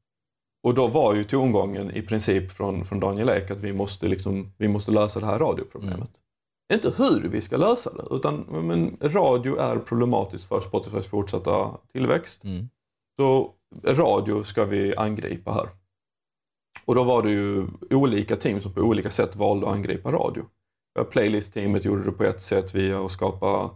Och 0.62 0.74
då 0.74 0.86
var 0.86 1.14
ju 1.14 1.24
tongången 1.24 1.90
i 1.90 2.02
princip 2.02 2.50
från, 2.50 2.84
från 2.84 3.00
Daniel 3.00 3.28
Ek 3.28 3.50
att 3.50 3.60
vi 3.60 3.72
måste, 3.72 4.08
liksom, 4.08 4.52
vi 4.58 4.68
måste 4.68 4.90
lösa 4.90 5.20
det 5.20 5.26
här 5.26 5.38
radioproblemet. 5.38 5.96
Mm. 5.96 6.10
Inte 6.74 6.92
hur 6.96 7.28
vi 7.28 7.40
ska 7.40 7.56
lösa 7.56 7.90
det, 7.94 8.16
utan 8.16 8.36
men, 8.40 8.96
radio 9.00 9.56
är 9.56 9.78
problematiskt 9.78 10.48
för 10.48 10.60
Spotifys 10.60 11.06
fortsatta 11.06 11.70
tillväxt. 11.92 12.44
Mm. 12.44 12.68
Så 13.20 13.50
radio 13.84 14.42
ska 14.42 14.64
vi 14.64 14.96
angripa 14.96 15.52
här. 15.52 15.68
Och 16.84 16.94
då 16.94 17.04
var 17.04 17.22
det 17.22 17.30
ju 17.30 17.66
olika 17.90 18.36
team 18.36 18.60
som 18.60 18.72
på 18.72 18.80
olika 18.80 19.10
sätt 19.10 19.36
valde 19.36 19.66
att 19.66 19.74
angripa 19.74 20.12
radio. 20.12 20.44
Playlist-teamet 21.10 21.84
gjorde 21.84 22.04
det 22.04 22.12
på 22.12 22.24
ett 22.24 22.42
sätt 22.42 22.74
via 22.74 23.04
att 23.04 23.10
skapa, 23.10 23.70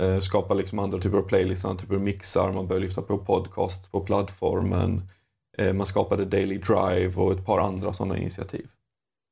eh, 0.00 0.18
skapa 0.18 0.54
liksom 0.54 0.78
andra 0.78 0.98
typer 0.98 1.18
av 1.18 1.22
playlists, 1.22 1.64
andra 1.64 1.82
typer 1.82 1.94
av 1.94 2.00
mixar, 2.00 2.52
man 2.52 2.66
började 2.66 2.86
lyfta 2.86 3.02
på 3.02 3.18
podcast 3.18 3.92
på 3.92 4.00
plattformen. 4.00 5.02
Eh, 5.58 5.72
man 5.72 5.86
skapade 5.86 6.24
Daily 6.24 6.58
Drive 6.58 7.14
och 7.16 7.32
ett 7.32 7.46
par 7.46 7.58
andra 7.58 7.92
sådana 7.92 8.18
initiativ. 8.18 8.70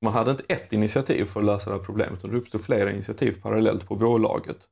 Man 0.04 0.12
hade 0.12 0.30
inte 0.30 0.44
ett 0.48 0.72
initiativ 0.72 1.24
för 1.24 1.40
att 1.40 1.46
lösa 1.46 1.70
det 1.70 1.76
här 1.76 1.84
problemet, 1.84 2.18
utan 2.18 2.30
det 2.30 2.36
uppstod 2.36 2.60
flera 2.64 2.90
initiativ 2.92 3.40
parallellt 3.42 3.86
på 3.88 3.96
bolaget 3.96 4.68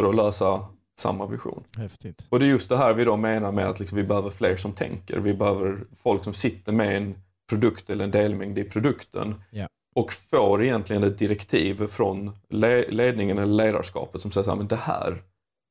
för 0.00 0.08
att 0.08 0.14
lösa 0.14 0.66
samma 1.00 1.26
vision. 1.26 1.64
Häftigt. 1.76 2.26
Och 2.28 2.40
det 2.40 2.46
är 2.46 2.48
just 2.48 2.68
det 2.68 2.76
här 2.76 2.94
vi 2.94 3.04
då 3.04 3.16
menar 3.16 3.52
med 3.52 3.66
att 3.68 3.80
liksom 3.80 3.96
vi 3.96 4.04
behöver 4.04 4.30
fler 4.30 4.56
som 4.56 4.72
tänker. 4.72 5.18
Vi 5.18 5.34
behöver 5.34 5.84
folk 5.96 6.24
som 6.24 6.34
sitter 6.34 6.72
med 6.72 6.96
en 6.96 7.14
produkt 7.50 7.90
eller 7.90 8.04
en 8.04 8.10
delmängd 8.10 8.58
i 8.58 8.64
produkten 8.64 9.42
Ja. 9.50 9.68
och 9.96 10.12
får 10.12 10.62
egentligen 10.64 11.04
ett 11.04 11.18
direktiv 11.18 11.86
från 11.86 12.30
le- 12.48 12.88
ledningen 12.90 13.38
eller 13.38 13.54
ledarskapet 13.54 14.22
som 14.22 14.30
säger 14.32 14.44
så 14.44 14.50
här, 14.50 14.56
men 14.58 14.68
det 14.68 14.76
här, 14.76 15.22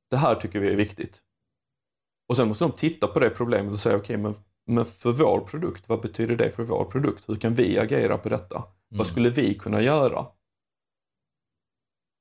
det 0.10 0.18
här 0.18 0.36
tycker 0.36 0.60
vi 0.60 0.68
är 0.72 0.76
viktigt. 0.76 1.22
Och 2.30 2.38
sen 2.38 2.48
måste 2.48 2.64
de 2.64 2.72
titta 2.72 3.08
på 3.08 3.20
det 3.20 3.30
problemet 3.30 3.74
och 3.74 3.80
säga, 3.80 3.96
okej, 3.98 4.18
men, 4.18 4.34
men 4.68 4.86
för 4.86 5.12
vår 5.12 5.40
produkt, 5.40 5.90
vad 5.90 6.02
betyder 6.02 6.36
det 6.36 6.52
för 6.52 6.64
vår 6.64 6.86
produkt? 6.86 7.30
Hur 7.30 7.36
kan 7.36 7.54
vi 7.54 7.80
agera 7.80 8.18
på 8.18 8.30
detta? 8.30 8.56
Mm. 8.56 8.98
Vad 8.98 9.08
skulle 9.08 9.30
vi 9.30 9.54
kunna 9.54 9.82
göra? 9.82 10.20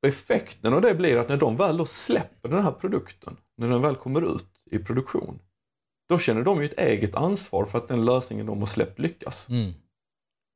Och 0.03 0.09
effekten 0.09 0.73
av 0.73 0.81
det 0.81 0.95
blir 0.95 1.17
att 1.17 1.29
när 1.29 1.37
de 1.37 1.57
väl 1.57 1.77
då 1.77 1.87
släpper 1.87 2.49
den 2.49 2.63
här 2.63 2.73
produkten, 2.73 3.37
när 3.57 3.69
den 3.69 3.83
väl 3.83 3.95
kommer 3.95 4.37
ut 4.37 4.63
i 4.71 4.79
produktion, 4.79 5.39
då 6.09 6.19
känner 6.19 6.43
de 6.43 6.61
ju 6.61 6.65
ett 6.65 6.79
eget 6.79 7.15
ansvar 7.15 7.65
för 7.65 7.79
att 7.79 7.89
den 7.89 8.05
lösningen 8.05 8.47
de 8.47 8.59
har 8.59 8.67
släppt 8.67 8.99
lyckas. 8.99 9.49
Mm. 9.49 9.73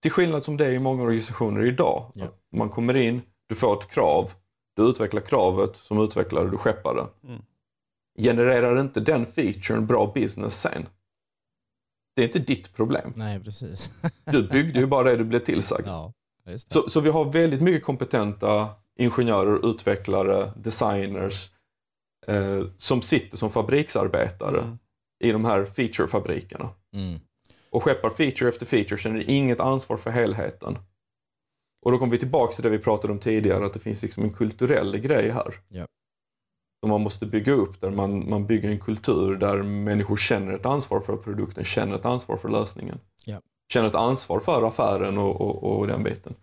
Till 0.03 0.11
skillnad 0.11 0.45
som 0.45 0.57
det 0.57 0.67
är 0.67 0.71
i 0.71 0.79
många 0.79 1.03
organisationer 1.03 1.67
idag. 1.67 2.11
Ja. 2.15 2.27
Man 2.53 2.69
kommer 2.69 2.97
in, 2.97 3.23
du 3.49 3.55
får 3.55 3.79
ett 3.79 3.91
krav, 3.91 4.33
du 4.77 4.83
utvecklar 4.83 5.21
kravet 5.21 5.77
som 5.77 5.99
utvecklare, 5.99 6.51
du 6.51 6.57
skeppar 6.57 6.95
det. 6.95 7.29
Mm. 7.29 7.43
Genererar 8.19 8.81
inte 8.81 9.01
den 9.01 9.27
featuren 9.27 9.87
bra 9.87 10.13
business 10.15 10.61
sen? 10.61 10.87
Det 12.17 12.23
är 12.23 12.27
inte 12.27 12.39
ditt 12.39 12.75
problem. 12.75 13.13
Nej, 13.17 13.41
precis. 13.41 13.91
Du 14.25 14.49
byggde 14.49 14.81
ju 14.81 14.87
bara 14.87 15.11
det 15.11 15.17
du 15.17 15.25
blev 15.25 15.41
tillsagd. 15.41 15.87
ja. 15.87 16.13
Så, 16.69 16.89
så 16.89 17.01
vi 17.01 17.11
har 17.11 17.25
väldigt 17.33 17.61
mycket 17.63 17.85
kompetenta 17.85 18.69
ingenjörer, 18.99 19.71
utvecklare, 19.71 20.53
designers 20.57 21.51
eh, 22.27 22.63
som 22.77 23.03
sitter 23.03 23.37
som 23.37 23.51
fabriksarbetare 23.51 24.61
Mm. 24.61 24.79
i 25.25 25.33
de 25.33 25.45
här 25.45 25.65
featurefabrikerna. 25.65 26.69
Mm. 26.95 27.21
Och 27.71 27.83
skeppar 27.85 28.11
feature 28.11 28.49
efter 28.49 28.67
feature, 28.67 28.97
känner 28.99 29.31
inget 29.31 29.61
ansvar 29.61 29.97
för 29.97 30.11
helheten. 30.11 30.79
Och 31.83 31.93
då 31.93 31.99
kommer 31.99 32.13
vi 32.13 32.19
tillbaka 32.19 32.53
till 32.53 32.63
det 32.63 32.71
vi 32.71 32.79
pratade 32.79 33.13
om 33.13 33.19
tidigare, 33.19 33.67
att 33.67 33.73
det 33.73 33.81
finns 33.81 34.03
liksom 34.03 34.23
en 34.23 34.33
kulturell 34.33 34.99
grej 34.99 35.31
här. 35.31 35.55
Ja. 35.69 35.87
Som 36.81 36.91
man 36.91 37.01
måste 37.01 37.27
bygga 37.27 37.53
upp, 37.53 37.81
där 37.81 37.91
man, 37.91 38.31
man 38.31 38.47
bygger 38.47 38.69
en 38.69 38.81
kultur 38.81 39.37
där 39.37 39.63
människor 39.63 40.17
känner 40.17 40.53
ett 40.53 40.67
ansvar 40.67 41.01
för 41.01 41.17
produkten, 41.17 41.65
känner 41.65 41.97
ett 41.97 42.05
ansvar 42.05 42.37
för 42.37 42.49
lösningen. 42.49 42.99
Ja. 43.25 43.41
Känner 43.73 43.89
ett 43.89 43.95
ansvar 43.95 44.41
för 44.41 44.69
affären 44.69 45.19
och, 45.19 45.41
och, 45.41 45.79
och 45.79 45.87
den 45.87 46.03
biten. 46.03 46.35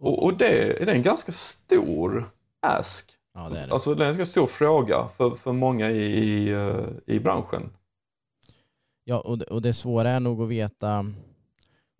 Och, 0.00 0.24
och 0.24 0.36
det, 0.36 0.82
är 0.82 0.86
en 0.86 1.02
ganska 1.02 1.32
stor 1.32 2.30
ask. 2.62 3.10
Ja, 3.34 3.48
det 3.48 3.60
är 3.60 3.66
det. 3.66 3.72
Alltså 3.72 3.94
det 3.94 4.04
är 4.04 4.10
en 4.10 4.16
ganska 4.16 4.30
stor 4.30 4.46
fråga 4.46 5.08
för, 5.08 5.30
för 5.30 5.52
många 5.52 5.90
i, 5.90 6.02
i, 6.02 6.50
eh, 6.52 6.86
i 7.06 7.20
branschen. 7.20 7.70
Ja, 9.04 9.20
och 9.20 9.38
det, 9.38 9.44
och 9.44 9.62
det 9.62 9.72
svåra 9.72 10.10
är 10.10 10.20
nog 10.20 10.42
att 10.42 10.48
veta, 10.48 11.06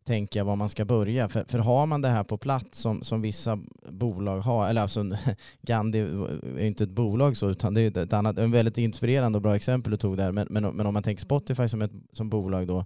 tänker 0.09 0.41
jag, 0.41 0.45
var 0.45 0.57
man 0.57 0.69
ska 0.69 0.85
börja. 0.85 1.29
För, 1.29 1.45
för 1.49 1.59
har 1.59 1.87
man 1.87 2.03
det 2.03 2.09
här 2.09 2.25
på 2.25 2.39
plats 2.39 2.79
som, 2.79 3.03
som 3.03 3.23
vissa 3.23 3.59
bolag 3.89 4.41
har, 4.41 4.69
eller 4.69 4.81
alltså 4.81 5.05
Gandhi 5.63 5.99
är 5.99 6.61
ju 6.61 6.67
inte 6.67 6.85
ett 6.85 6.91
bolag 6.91 7.37
så, 7.37 7.51
utan 7.51 7.75
det 7.75 7.81
är 7.81 7.99
ett 7.99 8.13
annat, 8.13 8.39
en 8.39 8.51
väldigt 8.51 8.79
inspirerande 8.79 9.39
och 9.39 9.43
bra 9.43 9.57
exempel 9.57 9.91
du 9.91 9.97
tog 9.97 10.17
där. 10.17 10.33
Men, 10.33 10.47
men, 10.51 10.63
men 10.77 10.87
om 10.87 10.95
man 10.95 11.03
tänker 11.03 11.23
Spotify 11.23 11.69
som 11.69 11.83
ett 11.83 11.93
som 12.13 12.29
bolag 12.29 12.67
då, 12.67 12.85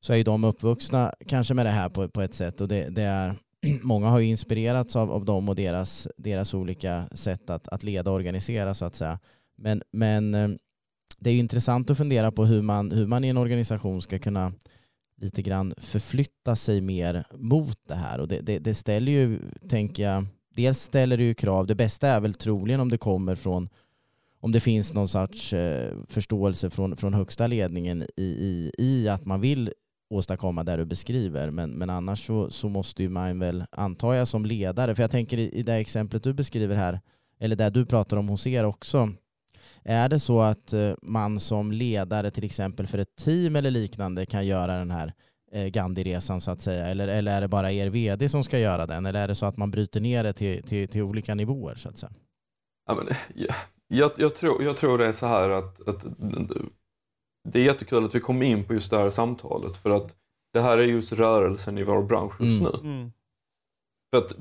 så 0.00 0.12
är 0.12 0.16
ju 0.16 0.22
de 0.22 0.44
uppvuxna 0.44 1.14
kanske 1.26 1.54
med 1.54 1.66
det 1.66 1.70
här 1.70 1.88
på, 1.88 2.08
på 2.08 2.22
ett 2.22 2.34
sätt. 2.34 2.60
Och 2.60 2.68
det, 2.68 2.88
det 2.88 3.02
är, 3.02 3.34
många 3.82 4.08
har 4.08 4.18
ju 4.18 4.26
inspirerats 4.26 4.96
av, 4.96 5.12
av 5.12 5.24
dem 5.24 5.48
och 5.48 5.56
deras, 5.56 6.08
deras 6.16 6.54
olika 6.54 7.08
sätt 7.12 7.50
att, 7.50 7.68
att 7.68 7.82
leda 7.82 8.10
och 8.10 8.16
organisera 8.16 8.74
så 8.74 8.84
att 8.84 8.94
säga. 8.94 9.18
Men, 9.56 9.82
men 9.92 10.34
eh, 10.34 10.48
det 11.18 11.30
är 11.30 11.34
ju 11.34 11.40
intressant 11.40 11.90
att 11.90 11.98
fundera 11.98 12.32
på 12.32 12.44
hur 12.44 12.62
man, 12.62 12.90
hur 12.90 13.06
man 13.06 13.24
i 13.24 13.28
en 13.28 13.36
organisation 13.36 14.02
ska 14.02 14.18
kunna 14.18 14.52
lite 15.20 15.42
grann 15.42 15.74
förflytta 15.78 16.56
sig 16.56 16.80
mer 16.80 17.24
mot 17.34 17.78
det 17.88 17.94
här. 17.94 18.20
Och 18.20 18.28
det, 18.28 18.40
det, 18.40 18.58
det 18.58 18.74
ställer 18.74 19.12
ju, 19.12 19.40
tänker 19.68 20.02
jag, 20.02 20.26
dels 20.54 20.80
ställer 20.80 21.16
det 21.16 21.24
ju 21.24 21.34
krav. 21.34 21.66
Det 21.66 21.74
bästa 21.74 22.08
är 22.08 22.20
väl 22.20 22.34
troligen 22.34 22.80
om 22.80 22.88
det 22.88 22.98
kommer 22.98 23.34
från 23.34 23.68
om 24.40 24.52
det 24.52 24.60
finns 24.60 24.94
någon 24.94 25.08
sorts 25.08 25.52
eh, 25.52 25.94
förståelse 26.08 26.70
från, 26.70 26.96
från 26.96 27.14
högsta 27.14 27.46
ledningen 27.46 28.02
i, 28.16 28.22
i, 28.22 28.72
i 28.78 29.08
att 29.08 29.26
man 29.26 29.40
vill 29.40 29.72
åstadkomma 30.10 30.64
det 30.64 30.76
du 30.76 30.84
beskriver. 30.84 31.50
Men, 31.50 31.70
men 31.70 31.90
annars 31.90 32.26
så, 32.26 32.50
så 32.50 32.68
måste 32.68 33.02
ju 33.02 33.08
man 33.08 33.38
väl, 33.38 33.64
antar 33.70 34.14
jag 34.14 34.28
som 34.28 34.44
ledare, 34.44 34.94
för 34.94 35.02
jag 35.02 35.10
tänker 35.10 35.38
i, 35.38 35.50
i 35.50 35.62
det 35.62 35.74
exemplet 35.74 36.22
du 36.22 36.32
beskriver 36.32 36.76
här, 36.76 37.00
eller 37.40 37.56
det 37.56 37.70
du 37.70 37.86
pratar 37.86 38.16
om 38.16 38.28
hos 38.28 38.46
er 38.46 38.64
också, 38.64 39.08
är 39.88 40.08
det 40.08 40.18
så 40.18 40.40
att 40.40 40.72
eh, 40.72 40.92
man 41.02 41.40
som 41.40 41.72
ledare 41.72 42.30
till 42.30 42.44
exempel 42.44 42.86
för 42.86 42.98
ett 42.98 43.16
team 43.16 43.56
eller 43.56 43.70
liknande 43.70 44.26
kan 44.26 44.46
göra 44.46 44.78
den 44.78 44.90
här 44.90 45.12
eh, 45.52 45.66
Gandhi-resan 45.66 46.40
så 46.40 46.50
att 46.50 46.62
säga? 46.62 46.86
Eller, 46.86 47.08
eller 47.08 47.36
är 47.36 47.40
det 47.40 47.48
bara 47.48 47.72
er 47.72 47.88
vd 47.88 48.28
som 48.28 48.44
ska 48.44 48.58
göra 48.58 48.86
den? 48.86 49.06
Eller 49.06 49.22
är 49.22 49.28
det 49.28 49.34
så 49.34 49.46
att 49.46 49.56
man 49.56 49.70
bryter 49.70 50.00
ner 50.00 50.24
det 50.24 50.32
till, 50.32 50.62
till, 50.62 50.88
till 50.88 51.02
olika 51.02 51.34
nivåer 51.34 51.74
så 51.74 51.88
att 51.88 51.98
säga? 51.98 52.12
Ja, 52.86 52.94
men, 52.94 53.16
ja. 53.34 53.54
Jag, 53.88 54.10
jag, 54.16 54.34
tror, 54.34 54.62
jag 54.62 54.76
tror 54.76 54.98
det 54.98 55.06
är 55.06 55.12
så 55.12 55.26
här 55.26 55.48
att, 55.48 55.88
att 55.88 56.06
det 57.48 57.58
är 57.60 57.64
jättekul 57.64 58.04
att 58.04 58.14
vi 58.14 58.20
kom 58.20 58.42
in 58.42 58.64
på 58.64 58.74
just 58.74 58.90
det 58.90 58.98
här 58.98 59.10
samtalet 59.10 59.76
för 59.76 59.90
att 59.90 60.16
det 60.52 60.60
här 60.60 60.78
är 60.78 60.82
just 60.82 61.12
rörelsen 61.12 61.78
i 61.78 61.82
vår 61.82 62.02
bransch 62.02 62.40
just 62.40 62.60
mm. 62.60 62.72
nu. 62.82 63.10
För 64.10 64.18
att 64.18 64.34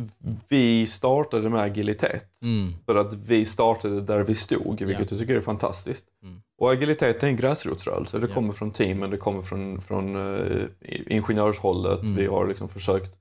vi 0.49 0.87
startade 0.87 1.49
med 1.49 1.61
agilitet. 1.61 2.43
Mm. 2.43 2.73
För 2.85 2.95
att 2.95 3.13
vi 3.13 3.45
startade 3.45 4.01
där 4.01 4.23
vi 4.23 4.35
stod, 4.35 4.67
vilket 4.67 4.89
yeah. 4.89 5.01
jag 5.09 5.19
tycker 5.19 5.35
är 5.35 5.41
fantastiskt. 5.41 6.05
Mm. 6.23 6.41
Och 6.57 6.71
agilitet 6.71 7.23
är 7.23 7.27
en 7.27 7.35
gräsrotsrörelse. 7.35 8.17
Det 8.17 8.25
yeah. 8.25 8.35
kommer 8.35 8.53
från 8.53 8.71
teamen, 8.71 9.09
det 9.09 9.17
kommer 9.17 9.41
från, 9.41 9.81
från 9.81 10.15
uh, 10.15 10.65
ingenjörshållet. 11.07 12.01
Mm. 12.01 12.15
Vi 12.15 12.25
har 12.25 12.47
liksom 12.47 12.69
försökt 12.69 13.17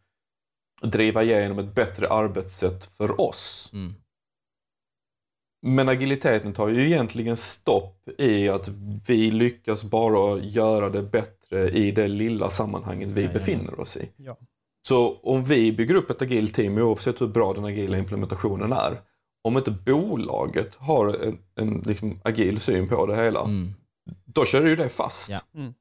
driva 0.83 1.23
igenom 1.23 1.59
ett 1.59 1.75
bättre 1.75 2.09
arbetssätt 2.09 2.85
för 2.85 3.21
oss. 3.21 3.71
Mm. 3.73 3.95
Men 5.63 5.89
agiliteten 5.89 6.53
tar 6.53 6.69
ju 6.69 6.87
egentligen 6.87 7.37
stopp 7.37 8.09
i 8.19 8.49
att 8.49 8.69
vi 9.07 9.31
lyckas 9.31 9.85
bara 9.85 10.39
göra 10.39 10.91
det 10.91 11.03
bättre 11.03 11.71
i 11.71 11.91
det 11.91 12.09
lilla 12.09 12.51
sammanhanget 12.51 13.13
vi 13.13 13.25
ja, 13.25 13.33
befinner 13.33 13.81
oss 13.81 13.97
i. 13.97 14.09
Så 14.89 15.19
om 15.23 15.45
vi 15.45 15.73
bygger 15.73 15.95
upp 15.95 16.11
ett 16.11 16.23
agilt 16.23 16.55
team, 16.55 16.79
oavsett 16.79 17.21
hur 17.21 17.27
bra 17.27 17.53
den 17.53 17.65
agila 17.65 17.99
implementationen 17.99 18.73
är, 18.73 19.01
om 19.45 19.57
inte 19.57 19.71
bolaget 19.71 20.77
har 20.77 21.25
en, 21.25 21.39
en 21.55 21.83
liksom 21.87 22.21
agil 22.25 22.61
syn 22.61 22.89
på 22.89 23.07
det 23.07 23.17
hela, 23.17 23.41
mm. 23.41 23.75
då 24.25 24.45
kör 24.45 24.67
ju 24.67 24.77
det 24.77 24.89
fast. 24.89 25.31
Ja. 25.31 25.41
Mm. 25.55 25.75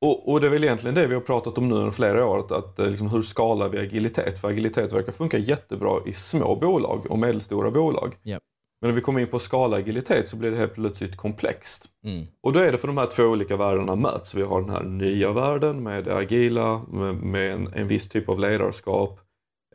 Och, 0.00 0.32
och, 0.32 0.40
det 0.40 0.46
är 0.46 0.50
väl 0.50 0.64
egentligen 0.64 0.94
det 0.94 1.06
vi 1.06 1.14
har 1.14 1.20
pratat 1.20 1.58
om 1.58 1.68
nu 1.68 1.74
under 1.74 1.90
flera 1.90 2.26
år, 2.26 2.38
att, 2.38 2.52
att 2.52 2.78
liksom, 2.78 3.10
hur 3.10 3.22
skalar 3.22 3.68
vi 3.68 3.78
agilitet? 3.78 4.38
För 4.38 4.48
agilitet 4.48 4.92
verkar 4.92 5.12
funka 5.12 5.38
jättebra 5.38 6.00
i 6.06 6.12
små 6.12 6.56
bolag 6.56 7.06
och 7.10 7.18
medelstora 7.18 7.70
bolag. 7.70 8.16
Yep. 8.24 8.42
Men 8.80 8.90
när 8.90 8.94
vi 8.94 9.00
kommer 9.00 9.20
in 9.20 9.26
på 9.26 9.38
skala 9.38 9.76
agilitet 9.76 10.28
så 10.28 10.36
blir 10.36 10.50
det 10.50 10.56
helt 10.56 10.74
plötsligt 10.74 11.16
komplext. 11.16 11.88
Mm. 12.04 12.26
Och 12.42 12.52
då 12.52 12.60
är 12.60 12.72
det 12.72 12.78
för 12.78 12.86
de 12.86 12.98
här 12.98 13.06
två 13.06 13.22
olika 13.22 13.56
världarna 13.56 13.96
möts. 13.96 14.34
Vi 14.34 14.42
har 14.42 14.60
den 14.60 14.70
här 14.70 14.82
nya 14.82 15.32
världen 15.32 15.82
med 15.82 16.04
det 16.04 16.16
agila, 16.16 16.82
med, 16.88 17.14
med 17.14 17.52
en, 17.52 17.72
en 17.74 17.88
viss 17.88 18.08
typ 18.08 18.28
av 18.28 18.40
ledarskap 18.40 19.20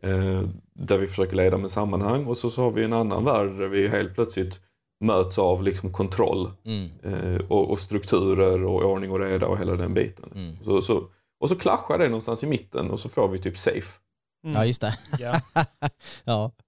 eh, 0.01 0.41
där 0.73 0.97
vi 0.97 1.07
försöker 1.07 1.35
leda 1.35 1.57
med 1.57 1.71
sammanhang 1.71 2.25
och 2.25 2.37
så, 2.37 2.49
så 2.49 2.61
har 2.61 2.71
vi 2.71 2.83
en 2.83 2.93
annan 2.93 3.25
värld 3.25 3.49
där 3.59 3.67
vi 3.67 3.87
helt 3.87 4.15
plötsligt 4.15 4.59
möts 4.99 5.39
av 5.39 5.63
liksom 5.63 5.91
kontroll 5.91 6.51
mm. 6.65 6.89
eh, 7.03 7.41
och, 7.47 7.71
och, 7.71 7.79
strukturer 7.79 8.63
och 8.63 8.83
ordning 8.83 9.11
och 9.11 9.19
reda 9.19 9.47
och 9.47 9.57
hela 9.57 9.75
den 9.75 9.93
biten. 9.93 10.31
Mm. 10.35 10.57
Så, 10.63 10.81
så, 10.81 11.07
och 11.39 11.49
så 11.49 11.55
klaschar 11.55 11.97
det 11.97 12.05
någonstans 12.05 12.43
i 12.43 12.47
mitten 12.47 12.91
och 12.91 12.99
så 12.99 13.09
får 13.09 13.27
vi 13.27 13.37
typ 13.37 13.57
safe. 13.57 13.99
Ja 14.53 14.65
just 14.65 14.81
det. 14.81 14.97
Ja. 15.19 15.41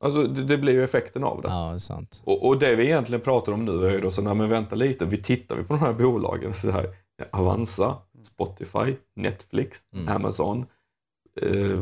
Alltså 0.00 0.22
det, 0.22 0.44
det, 0.44 0.58
blir 0.58 0.72
ju 0.72 0.84
effekten 0.84 1.24
av 1.24 1.42
det. 1.42 1.48
Ja, 1.48 1.68
det 1.68 1.76
är 1.76 1.78
sant. 1.78 2.22
Och, 2.24 2.46
och, 2.46 2.58
det 2.58 2.76
vi 2.76 2.84
egentligen 2.84 3.20
pratar 3.20 3.52
om 3.52 3.64
nu 3.64 3.86
är 3.86 3.92
ju 3.92 4.00
då 4.00 4.10
så, 4.10 4.22
nej 4.22 4.34
men 4.34 4.48
vänta 4.48 4.74
lite, 4.74 5.04
vi 5.04 5.22
tittar 5.22 5.56
vi 5.56 5.62
på 5.62 5.74
de 5.74 5.80
här 5.80 5.92
bolagen, 5.92 6.54
så 6.54 6.70
här, 6.70 6.94
Avanza, 7.32 7.98
Spotify, 8.22 8.96
Netflix, 9.16 9.80
mm. 9.92 10.08
Amazon, 10.08 10.66
eh, 11.40 11.80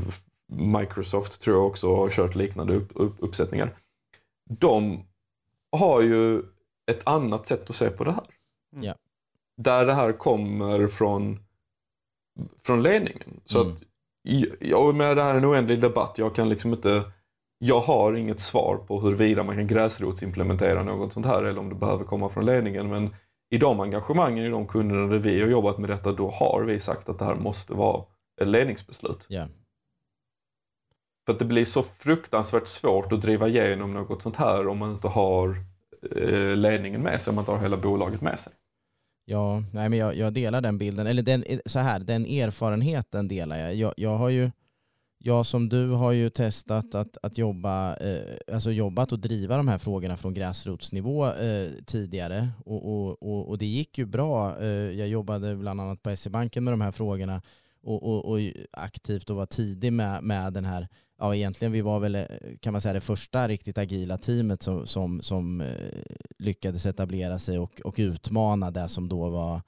Microsoft 0.53 1.41
tror 1.41 1.57
jag 1.57 1.67
också 1.67 1.97
har 1.97 2.11
kört 2.11 2.35
liknande 2.35 2.75
upp, 2.75 2.91
upp, 2.95 3.15
uppsättningar. 3.19 3.77
De 4.51 5.05
har 5.73 6.01
ju 6.01 6.43
ett 6.87 7.01
annat 7.05 7.47
sätt 7.47 7.71
att 7.71 7.77
se 7.77 7.91
på 7.91 8.05
det 8.05 8.13
här. 8.13 8.25
Mm. 8.77 8.95
Där 9.57 9.87
det 9.87 9.95
här 9.95 10.13
kommer 10.13 10.89
från, 10.89 11.39
från 12.63 12.83
ledningen. 12.83 13.41
Så 13.45 13.61
mm. 13.61 13.75
att, 13.75 13.83
jag, 14.59 14.95
med 14.95 15.17
det 15.17 15.23
här 15.23 15.35
är 15.35 15.39
en 15.39 15.45
oändlig 15.45 15.81
debatt, 15.81 16.19
jag 16.19 16.35
kan 16.35 16.49
liksom 16.49 16.73
inte 16.73 17.05
jag 17.65 17.81
har 17.81 18.15
inget 18.15 18.41
svar 18.41 18.77
på 18.77 19.01
huruvida 19.01 19.43
man 19.43 19.57
kan 19.57 19.67
gräsrotsimplementera 19.67 20.83
något 20.83 21.13
sånt 21.13 21.27
här 21.27 21.43
eller 21.43 21.61
om 21.61 21.69
det 21.69 21.75
behöver 21.75 22.05
komma 22.05 22.29
från 22.29 22.47
ledningen. 22.47 22.89
Men 22.89 23.15
i 23.51 23.59
de 23.59 23.81
engagemangen, 23.81 24.45
i 24.45 24.49
de 24.49 24.67
kunderna 24.67 25.07
där 25.07 25.19
vi 25.19 25.41
har 25.41 25.49
jobbat 25.49 25.79
med 25.79 25.91
detta, 25.91 26.13
då 26.13 26.31
har 26.31 26.63
vi 26.63 26.81
sagt 26.81 27.09
att 27.09 27.19
det 27.19 27.25
här 27.25 27.35
måste 27.35 27.75
vara 27.75 28.05
ett 28.41 28.49
ledningsbeslut. 28.49 29.27
Yeah. 29.31 29.49
För 31.27 31.33
att 31.33 31.39
det 31.39 31.45
blir 31.45 31.65
så 31.65 31.83
fruktansvärt 31.83 32.67
svårt 32.67 33.13
att 33.13 33.23
driva 33.23 33.49
igenom 33.49 33.93
något 33.93 34.23
sånt 34.23 34.37
här 34.37 34.69
om 34.69 34.79
man 34.79 34.91
inte 34.91 35.09
har 35.09 35.57
eh, 36.17 36.57
ledningen 36.57 37.03
med 37.03 37.21
sig, 37.21 37.31
om 37.31 37.35
man 37.35 37.43
inte 37.43 37.53
har 37.53 37.59
hela 37.59 37.77
bolaget 37.77 38.21
med 38.21 38.39
sig. 38.39 38.53
Ja, 39.25 39.63
nej 39.73 39.89
men 39.89 39.99
jag, 39.99 40.17
jag 40.17 40.33
delar 40.33 40.61
den 40.61 40.79
bilden, 40.79 41.07
eller 41.07 41.23
den, 41.23 41.45
så 41.67 41.79
här, 41.79 42.01
den 42.01 42.27
erfarenheten 42.27 43.29
delar 43.29 43.59
jag. 43.59 43.75
Jag, 43.75 43.95
jag 43.97 44.17
har 44.17 44.29
ju 44.29 44.51
jag 45.27 45.47
som 45.47 45.69
du 45.69 45.91
har 45.91 46.13
ju 46.13 46.31
testat 46.31 46.95
att, 46.95 47.17
att 47.23 47.39
jobba, 47.39 47.97
eh, 47.97 48.55
alltså 48.55 48.71
jobbat 48.71 49.13
och 49.13 49.19
driva 49.19 49.57
de 49.57 49.69
här 49.69 49.79
frågorna 49.79 50.17
från 50.17 50.35
gräsrotsnivå 50.35 51.27
eh, 51.27 51.71
tidigare 51.87 52.49
och, 52.65 52.87
och, 52.87 53.23
och, 53.23 53.49
och, 53.49 53.59
det 53.59 53.67
gick 53.67 53.99
ju 53.99 54.07
bra. 54.07 54.61
Eh, 54.61 54.69
jag 54.69 55.09
jobbade 55.09 55.57
bland 55.57 55.81
annat 55.81 56.03
på 56.03 56.17
SE-banken 56.17 56.65
med 56.65 56.73
de 56.73 56.81
här 56.81 56.93
frågorna 56.93 57.43
och, 57.83 58.31
och, 58.31 58.39
aktivt 58.73 59.31
och 59.31 59.37
var 59.37 59.47
tidig 59.47 59.93
med, 59.93 60.23
med 60.23 60.53
den 60.53 60.65
här, 60.65 60.89
ja 61.19 61.35
egentligen 61.35 61.73
vi 61.73 61.81
var 61.81 62.01
väl 62.01 62.15
eh, 62.15 62.25
kan 62.61 62.73
man 62.73 62.83
säga 62.83 62.93
det 62.93 63.01
första 63.01 63.49
riktigt 63.49 63.79
agila 63.79 64.19
teamet 64.19 64.63
som, 64.63 64.87
som, 64.87 65.23
som 65.23 65.61
eh, 65.61 65.69
lyckades 66.39 66.87
etablera 66.87 67.39
sig 67.39 67.59
och, 67.59 67.81
och 67.85 67.95
utmana 67.99 68.71
det 68.71 68.89
som 68.89 69.09
då 69.09 69.31
var 69.31 69.63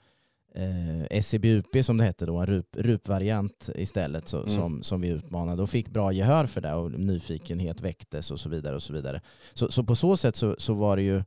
eh, 0.57 1.19
SCBUP 1.23 1.85
som 1.85 1.97
det 1.97 2.05
hette 2.05 2.27
då, 2.27 2.37
en 2.37 2.47
RUP, 2.47 2.77
RUP-variant 2.77 3.71
istället 3.75 4.29
så, 4.29 4.38
mm. 4.38 4.51
som, 4.51 4.83
som 4.83 5.01
vi 5.01 5.09
utmanade 5.09 5.62
och 5.62 5.71
fick 5.71 5.88
bra 5.88 6.12
gehör 6.12 6.47
för 6.47 6.61
det 6.61 6.75
och 6.75 6.92
nyfikenhet 6.92 7.81
väcktes 7.81 8.31
och 8.31 8.40
så 8.40 8.49
vidare. 8.49 8.77
och 8.77 8.83
Så 8.83 8.92
vidare. 8.92 9.21
Så, 9.55 9.71
så 9.71 9.85
på 9.85 9.97
så 9.97 10.16
sätt 10.16 10.37
så, 10.37 10.57
så 10.59 10.75
var 10.75 10.97
det 10.97 11.03
ju 11.03 11.23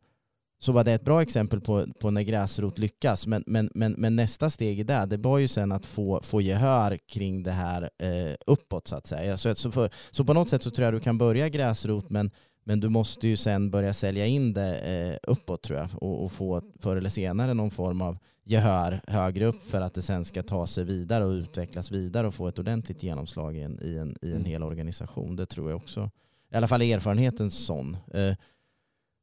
så 0.61 0.71
var 0.71 0.83
det 0.83 0.93
ett 0.93 1.05
bra 1.05 1.21
exempel 1.21 1.61
på, 1.61 1.85
på 2.01 2.11
när 2.11 2.21
gräsrot 2.21 2.77
lyckas. 2.77 3.27
Men, 3.27 3.43
men, 3.47 3.69
men, 3.75 3.91
men 3.97 4.15
nästa 4.15 4.49
steg 4.49 4.79
i 4.79 4.83
det, 4.83 5.05
det 5.05 5.17
var 5.17 5.37
ju 5.37 5.47
sen 5.47 5.71
att 5.71 5.85
få, 5.85 6.21
få 6.23 6.41
gehör 6.41 6.97
kring 7.07 7.43
det 7.43 7.51
här 7.51 7.89
eh, 8.03 8.35
uppåt 8.47 8.87
så 8.87 8.95
att 8.95 9.07
säga. 9.07 9.37
Så, 9.37 9.55
så, 9.55 9.71
för, 9.71 9.89
så 10.11 10.25
på 10.25 10.33
något 10.33 10.49
sätt 10.49 10.63
så 10.63 10.71
tror 10.71 10.85
jag 10.85 10.93
du 10.93 10.99
kan 10.99 11.17
börja 11.17 11.49
gräsrot 11.49 12.09
men, 12.09 12.31
men 12.69 12.79
du 12.79 12.89
måste 12.89 13.27
ju 13.27 13.37
sen 13.37 13.69
börja 13.69 13.93
sälja 13.93 14.25
in 14.25 14.53
det 14.53 14.79
eh, 14.79 15.31
uppåt 15.31 15.61
tror 15.61 15.79
jag 15.79 15.89
och, 15.93 16.25
och 16.25 16.31
få 16.31 16.61
förr 16.79 16.97
eller 16.97 17.09
senare 17.09 17.53
någon 17.53 17.71
form 17.71 18.01
av 18.01 18.17
gehör 18.43 19.01
högre 19.07 19.45
upp 19.45 19.69
för 19.69 19.81
att 19.81 19.93
det 19.93 20.01
sen 20.01 20.25
ska 20.25 20.43
ta 20.43 20.67
sig 20.67 20.83
vidare 20.83 21.25
och 21.25 21.31
utvecklas 21.31 21.91
vidare 21.91 22.27
och 22.27 22.33
få 22.33 22.47
ett 22.47 22.59
ordentligt 22.59 23.03
genomslag 23.03 23.57
i 23.57 23.61
en, 23.61 23.79
i 23.81 23.97
en, 23.97 24.15
i 24.21 24.27
en 24.27 24.35
mm. 24.35 24.45
hel 24.45 24.63
organisation. 24.63 25.35
Det 25.35 25.45
tror 25.45 25.69
jag 25.69 25.77
också. 25.77 26.11
I 26.51 26.55
alla 26.55 26.67
fall 26.67 26.81
är 26.81 26.95
erfarenheten 26.95 27.51
sån. 27.51 27.97
Eh, 28.13 28.35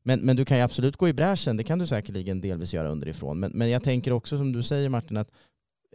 men, 0.04 0.20
men 0.20 0.36
du 0.36 0.44
kan 0.44 0.56
ju 0.56 0.62
absolut 0.62 0.96
gå 0.96 1.08
i 1.08 1.12
bräschen, 1.12 1.56
det 1.56 1.64
kan 1.64 1.78
du 1.78 1.86
säkerligen 1.86 2.40
delvis 2.40 2.74
göra 2.74 2.88
underifrån. 2.88 3.40
Men, 3.40 3.52
men 3.54 3.70
jag 3.70 3.82
tänker 3.82 4.12
också 4.12 4.38
som 4.38 4.52
du 4.52 4.62
säger 4.62 4.88
Martin, 4.88 5.16
att 5.16 5.30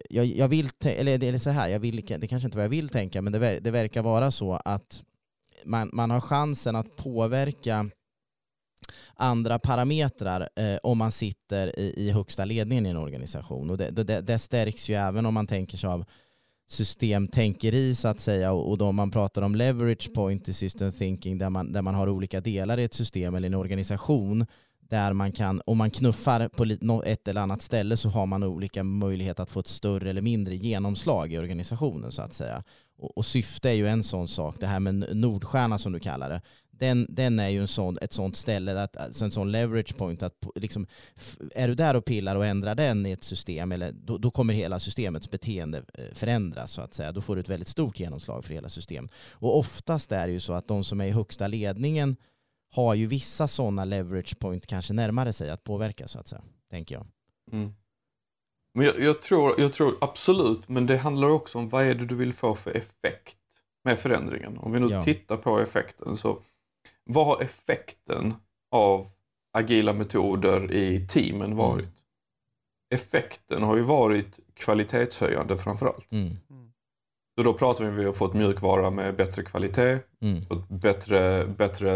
jag, 0.10 0.26
jag 0.26 0.48
vill, 0.48 0.70
eller 0.84 1.24
är 1.24 1.38
så 1.38 1.50
här, 1.50 1.68
jag 1.68 1.80
vill, 1.80 1.96
det 1.96 2.28
kanske 2.28 2.48
inte 2.48 2.58
vad 2.58 2.66
jag 2.66 2.70
vill 2.70 2.90
tänka, 2.90 3.22
men 3.22 3.34
det, 3.34 3.60
det 3.60 3.72
verkar 3.72 4.02
vara 4.02 4.32
så 4.32 4.54
att 4.54 5.04
man, 5.66 5.90
man 5.94 6.12
har 6.12 6.22
chansen 6.22 6.76
att 6.76 6.96
påverka 6.96 7.90
andra 9.16 9.60
parametrar 9.60 10.50
eh, 10.56 10.78
om 10.84 10.98
man 10.98 11.12
sitter 11.12 11.80
i, 11.80 11.94
i 11.98 12.12
högsta 12.12 12.46
ledningen 12.46 12.86
i 12.86 12.90
en 12.90 12.98
organisation. 12.98 13.70
Och 13.70 13.78
det, 13.78 13.90
det, 13.90 14.22
det 14.22 14.40
stärks 14.40 14.90
ju 14.90 14.94
även 14.94 15.26
om 15.26 15.34
man 15.34 15.48
tänker 15.48 15.78
sig 15.78 15.90
av 15.90 16.06
systemtänkeri 16.70 17.96
så 17.96 18.08
att 18.08 18.20
säga 18.20 18.52
och, 18.52 18.70
och 18.70 18.78
då 18.78 18.92
man 18.92 19.12
pratar 19.12 19.42
om 19.42 19.56
leverage 19.56 20.14
point 20.14 20.50
i 20.50 20.54
system 20.54 20.92
thinking 20.92 21.38
där 21.38 21.50
man, 21.50 21.72
där 21.72 21.82
man 21.82 21.96
har 21.96 22.10
olika 22.10 22.42
delar 22.42 22.78
i 22.78 22.84
ett 22.84 22.94
system 22.94 23.36
eller 23.36 23.48
en 23.48 23.56
organisation 23.56 24.46
där 24.92 25.14
man 25.14 25.32
kan, 25.32 25.62
om 25.66 25.78
man 25.78 25.92
knuffar 25.92 26.48
på 26.48 27.04
ett 27.06 27.28
eller 27.28 27.42
annat 27.42 27.62
ställe 27.62 27.98
så 27.98 28.10
har 28.10 28.26
man 28.26 28.44
olika 28.44 28.84
möjlighet 28.84 29.40
att 29.40 29.52
få 29.52 29.60
ett 29.60 29.68
större 29.68 30.10
eller 30.10 30.22
mindre 30.22 30.56
genomslag 30.56 31.34
i 31.34 31.38
organisationen 31.38 32.12
så 32.12 32.22
att 32.22 32.34
säga. 32.34 32.64
Och, 33.02 33.18
och 33.18 33.26
syfte 33.26 33.70
är 33.70 33.74
ju 33.74 33.88
en 33.88 34.04
sån 34.04 34.28
sak, 34.28 34.56
det 34.60 34.68
här 34.68 34.80
med 34.80 35.16
Nordstjärna 35.16 35.78
som 35.78 35.92
du 35.92 36.00
kallar 36.00 36.30
det 36.30 36.42
den, 36.82 37.06
den 37.10 37.40
är 37.40 37.50
ju 37.50 37.62
en 37.62 37.68
sån, 37.68 37.98
ett 38.02 38.14
sånt 38.14 38.38
ställe, 38.38 38.84
att, 38.84 38.98
alltså 38.98 39.26
en 39.26 39.32
sån 39.32 39.52
leverage 39.52 39.98
point. 39.98 40.24
Att 40.24 40.34
liksom, 40.56 40.88
är 41.56 41.68
du 41.68 41.76
där 41.76 41.96
och 41.96 42.06
pillar 42.06 42.36
och 42.36 42.46
ändrar 42.46 42.76
den 42.76 43.06
i 43.06 43.12
ett 43.12 43.24
system, 43.24 43.72
eller, 43.72 43.92
då, 43.92 44.18
då 44.18 44.32
kommer 44.32 44.54
hela 44.54 44.80
systemets 44.80 45.32
beteende 45.32 45.84
eh, 45.94 46.06
förändras. 46.14 46.72
så 46.72 46.82
att 46.82 46.94
säga. 46.94 47.12
Då 47.12 47.22
får 47.22 47.36
du 47.36 47.42
ett 47.42 47.50
väldigt 47.50 47.68
stort 47.68 48.00
genomslag 48.00 48.46
för 48.46 48.54
hela 48.54 48.70
systemet. 48.70 49.12
Och 49.32 49.58
oftast 49.58 50.12
är 50.12 50.28
det 50.28 50.34
ju 50.34 50.40
så 50.40 50.54
att 50.54 50.68
de 50.68 50.84
som 50.84 51.02
är 51.02 51.06
i 51.06 51.12
högsta 51.12 51.48
ledningen 51.48 52.16
har 52.72 52.96
ju 52.96 53.08
vissa 53.08 53.48
sådana 53.48 53.86
leverage 53.86 54.40
point 54.40 54.68
kanske 54.68 54.94
närmare 54.94 55.34
sig 55.34 55.50
att 55.50 55.64
påverka 55.64 56.08
så 56.08 56.20
att 56.20 56.28
säga, 56.28 56.42
tänker 56.70 56.96
jag. 56.96 57.08
Mm. 57.52 57.74
Men 58.74 58.86
jag, 58.86 59.00
jag, 59.00 59.22
tror, 59.22 59.62
jag 59.62 59.74
tror 59.74 59.98
absolut, 60.02 60.70
men 60.70 60.88
det 60.88 60.98
handlar 60.98 61.30
också 61.30 61.58
om 61.58 61.70
vad 61.70 61.84
är 61.84 61.96
det 61.96 62.06
du 62.06 62.16
vill 62.16 62.34
få 62.34 62.56
för 62.56 62.72
effekt 62.72 63.38
med 63.84 64.00
förändringen. 64.00 64.58
Om 64.58 64.72
vi 64.72 64.80
nu 64.80 64.88
ja. 64.88 65.04
tittar 65.04 65.38
på 65.38 65.60
effekten 65.60 66.18
så 66.18 66.40
vad 67.06 67.26
har 67.26 67.42
effekten 67.42 68.34
av 68.72 69.08
agila 69.54 69.94
metoder 69.94 70.72
i 70.72 71.08
teamen 71.08 71.42
mm. 71.42 71.58
varit? 71.58 71.80
Mm. 71.80 71.92
Effekten 72.94 73.64
har 73.64 73.76
ju 73.76 73.82
varit 73.82 74.40
kvalitetshöjande 74.54 75.58
framförallt. 75.58 76.12
Mm. 76.12 76.38
Så 77.38 77.44
då 77.44 77.54
pratar 77.54 77.84
vi 77.84 77.90
om 77.90 77.96
att 77.96 78.02
vi 78.02 78.06
har 78.06 78.14
fått 78.14 78.34
mjukvara 78.34 78.90
med 78.90 79.16
bättre 79.16 79.44
kvalitet, 79.44 80.00
mm. 80.22 80.46
fått 80.46 80.70
bättre, 80.70 81.48
bättre 81.48 81.92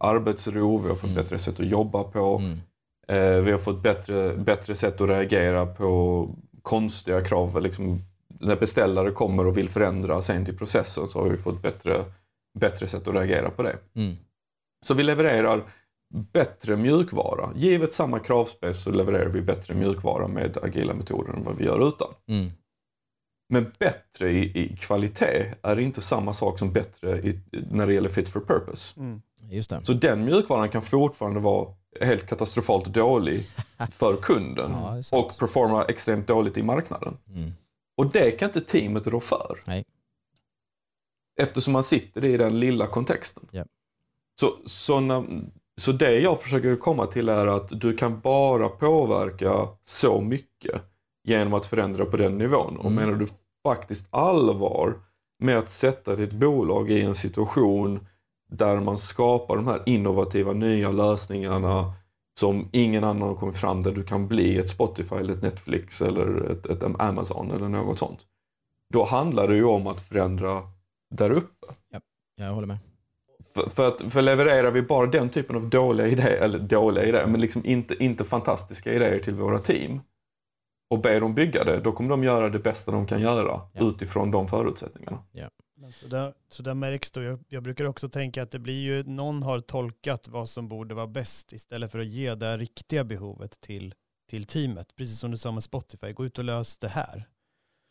arbetsro, 0.00 0.78
vi 0.78 0.88
har 0.88 0.96
fått 0.96 1.10
mm. 1.10 1.22
bättre 1.22 1.38
sätt 1.38 1.60
att 1.60 1.66
jobba 1.66 2.04
på. 2.04 2.36
Mm. 2.36 2.58
Eh, 3.08 3.40
vi 3.42 3.50
har 3.50 3.58
fått 3.58 3.82
bättre, 3.82 4.36
bättre 4.36 4.74
sätt 4.74 5.00
att 5.00 5.08
reagera 5.08 5.66
på 5.66 6.30
konstiga 6.62 7.20
krav. 7.20 7.62
Liksom, 7.62 8.02
när 8.40 8.56
beställare 8.56 9.10
kommer 9.10 9.46
och 9.46 9.58
vill 9.58 9.68
förändra 9.68 10.22
sent 10.22 10.48
i 10.48 10.52
processen 10.52 11.08
så 11.08 11.22
har 11.22 11.28
vi 11.28 11.36
fått 11.36 11.62
bättre, 11.62 12.04
bättre 12.58 12.88
sätt 12.88 13.08
att 13.08 13.14
reagera 13.14 13.50
på 13.50 13.62
det. 13.62 13.76
Mm. 13.94 14.16
Så 14.86 14.94
vi 14.94 15.02
levererar 15.02 15.64
bättre 16.32 16.76
mjukvara. 16.76 17.50
Givet 17.56 17.94
samma 17.94 18.18
kravspec 18.18 18.82
så 18.82 18.90
levererar 18.90 19.28
vi 19.28 19.40
bättre 19.40 19.74
mjukvara 19.74 20.28
med 20.28 20.58
agila 20.62 20.94
metoder 20.94 21.32
än 21.32 21.42
vad 21.42 21.56
vi 21.56 21.64
gör 21.64 21.88
utan. 21.88 22.08
Mm. 22.28 22.50
Men 23.48 23.72
bättre 23.78 24.30
i, 24.30 24.58
i, 24.58 24.76
kvalitet 24.76 25.54
är 25.62 25.78
inte 25.78 26.00
samma 26.00 26.32
sak 26.32 26.58
som 26.58 26.72
bättre 26.72 27.18
i, 27.18 27.40
när 27.70 27.86
det 27.86 27.94
gäller 27.94 28.08
fit 28.08 28.28
for 28.28 28.40
purpose. 28.40 29.00
Mm. 29.00 29.20
Så 29.82 29.92
den 29.92 30.24
mjukvaran 30.24 30.68
kan 30.68 30.82
fortfarande 30.82 31.40
vara 31.40 31.68
helt 32.00 32.26
katastrofalt 32.26 32.86
dålig 32.86 33.46
för 33.90 34.16
kunden 34.16 34.70
ja, 34.70 35.02
och 35.12 35.38
performa 35.38 35.84
extremt 35.84 36.26
dåligt 36.26 36.56
i 36.56 36.62
marknaden. 36.62 37.16
Mm. 37.28 37.52
Och 37.96 38.10
det 38.10 38.30
kan 38.30 38.48
inte 38.48 38.60
teamet 38.60 39.06
rå 39.06 39.20
för. 39.20 39.60
Nej. 39.64 39.84
Eftersom 41.40 41.72
man 41.72 41.82
sitter 41.82 42.24
i 42.24 42.36
den 42.36 42.60
lilla 42.60 42.86
kontexten. 42.86 43.48
Yeah. 43.52 43.66
Så, 44.40 44.56
såna, 44.64 45.24
så 45.76 45.92
det 45.92 46.20
jag 46.20 46.40
försöker 46.40 46.76
komma 46.76 47.06
till 47.06 47.28
är 47.28 47.46
att 47.46 47.80
du 47.80 47.96
kan 47.96 48.20
bara 48.20 48.68
påverka 48.68 49.68
så 49.84 50.20
mycket 50.20 50.82
genom 51.24 51.54
att 51.54 51.66
förändra 51.66 52.04
på 52.04 52.16
den 52.16 52.38
nivån. 52.38 52.76
Och 52.76 52.90
mm. 52.90 52.94
menar 52.94 53.18
du 53.18 53.26
faktiskt 53.62 54.06
allvar 54.10 54.94
med 55.38 55.58
att 55.58 55.70
sätta 55.70 56.16
ditt 56.16 56.32
bolag 56.32 56.90
i 56.90 57.00
en 57.00 57.14
situation 57.14 58.06
där 58.50 58.80
man 58.80 58.98
skapar 58.98 59.56
de 59.56 59.66
här 59.66 59.82
innovativa 59.86 60.52
nya 60.52 60.90
lösningarna 60.90 61.92
som 62.38 62.68
ingen 62.72 63.04
annan 63.04 63.28
har 63.28 63.34
kommit 63.34 63.58
fram 63.58 63.82
där 63.82 63.92
du 63.92 64.02
kan 64.02 64.28
bli 64.28 64.58
ett 64.58 64.70
Spotify 64.70 65.14
eller 65.14 65.34
ett 65.34 65.42
Netflix 65.42 66.02
eller 66.02 66.50
ett, 66.50 66.66
ett 66.66 66.82
Amazon 66.98 67.50
eller 67.50 67.68
något 67.68 67.98
sånt. 67.98 68.26
Då 68.92 69.04
handlar 69.04 69.48
det 69.48 69.56
ju 69.56 69.64
om 69.64 69.86
att 69.86 70.00
förändra 70.00 70.62
där 71.14 71.30
uppe. 71.30 71.66
Ja, 71.92 72.00
jag 72.36 72.52
håller 72.52 72.66
med. 72.66 72.78
För, 73.54 73.70
för, 73.70 73.88
att, 73.88 74.12
för 74.12 74.22
levererar 74.22 74.70
vi 74.70 74.82
bara 74.82 75.06
den 75.06 75.28
typen 75.28 75.56
av 75.56 75.68
dåliga 75.68 76.06
idéer, 76.06 76.42
eller 76.42 76.58
dåliga 76.58 77.04
idéer, 77.04 77.26
men 77.26 77.40
liksom 77.40 77.64
inte, 77.64 78.04
inte 78.04 78.24
fantastiska 78.24 78.92
idéer 78.92 79.18
till 79.18 79.34
våra 79.34 79.58
team 79.58 80.00
och 80.90 80.98
ber 81.00 81.20
dem 81.20 81.34
bygga 81.34 81.64
det, 81.64 81.80
då 81.80 81.92
kommer 81.92 82.10
de 82.10 82.24
göra 82.24 82.48
det 82.48 82.58
bästa 82.58 82.92
de 82.92 83.06
kan 83.06 83.20
göra 83.20 83.60
ja. 83.72 83.88
utifrån 83.88 84.30
de 84.30 84.48
förutsättningarna. 84.48 85.18
Ja. 85.32 85.48
Så 85.92 86.06
där, 86.06 86.34
så 86.48 86.62
där 86.62 86.74
märks 86.74 87.10
då, 87.10 87.22
jag, 87.22 87.44
jag, 87.48 87.62
brukar 87.62 87.84
också 87.84 88.08
tänka 88.08 88.42
att 88.42 88.50
det 88.50 88.58
blir 88.58 88.82
ju, 88.82 89.02
någon 89.02 89.42
har 89.42 89.60
tolkat 89.60 90.28
vad 90.28 90.48
som 90.48 90.68
borde 90.68 90.94
vara 90.94 91.06
bäst 91.06 91.52
istället 91.52 91.92
för 91.92 91.98
att 91.98 92.06
ge 92.06 92.34
det 92.34 92.56
riktiga 92.56 93.04
behovet 93.04 93.60
till, 93.60 93.94
till 94.30 94.46
teamet. 94.46 94.96
Precis 94.96 95.18
som 95.18 95.30
du 95.30 95.36
sa 95.36 95.52
med 95.52 95.62
Spotify, 95.62 96.12
gå 96.12 96.26
ut 96.26 96.38
och 96.38 96.44
lös 96.44 96.78
det 96.78 96.88
här. 96.88 97.28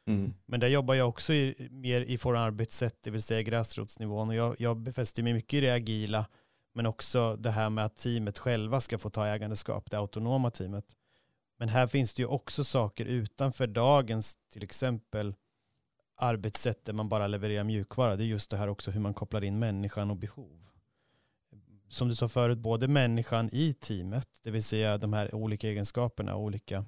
Mm. 0.07 0.33
Men 0.45 0.59
där 0.59 0.67
jobbar 0.67 0.95
jag 0.95 1.09
också 1.09 1.33
i, 1.33 1.67
mer 1.71 2.01
i 2.01 2.17
våra 2.17 2.39
arbetssätt, 2.39 3.03
det 3.03 3.11
vill 3.11 3.23
säga 3.23 3.41
gräsrotsnivån. 3.41 4.29
Och 4.29 4.35
jag, 4.35 4.55
jag 4.59 4.77
befäster 4.77 5.23
mig 5.23 5.33
mycket 5.33 5.53
i 5.53 5.61
det 5.61 5.73
agila, 5.73 6.25
men 6.73 6.85
också 6.85 7.35
det 7.35 7.51
här 7.51 7.69
med 7.69 7.85
att 7.85 7.97
teamet 7.97 8.39
själva 8.39 8.81
ska 8.81 8.97
få 8.97 9.09
ta 9.09 9.27
ägandeskap, 9.27 9.91
det 9.91 9.97
autonoma 9.97 10.51
teamet. 10.51 10.85
Men 11.59 11.69
här 11.69 11.87
finns 11.87 12.13
det 12.13 12.21
ju 12.21 12.27
också 12.27 12.63
saker 12.63 13.05
utanför 13.05 13.67
dagens, 13.67 14.37
till 14.53 14.63
exempel 14.63 15.35
arbetssätt 16.15 16.85
där 16.85 16.93
man 16.93 17.09
bara 17.09 17.27
levererar 17.27 17.63
mjukvara. 17.63 18.15
Det 18.15 18.23
är 18.23 18.25
just 18.25 18.49
det 18.49 18.57
här 18.57 18.67
också 18.67 18.91
hur 18.91 18.99
man 19.01 19.13
kopplar 19.13 19.43
in 19.43 19.59
människan 19.59 20.11
och 20.11 20.17
behov. 20.17 20.61
Som 21.89 22.07
du 22.07 22.15
sa 22.15 22.29
förut, 22.29 22.57
både 22.57 22.87
människan 22.87 23.49
i 23.51 23.73
teamet, 23.73 24.27
det 24.43 24.51
vill 24.51 24.63
säga 24.63 24.97
de 24.97 25.13
här 25.13 25.35
olika 25.35 25.67
egenskaperna 25.67 26.35
och 26.35 26.41
olika 26.41 26.85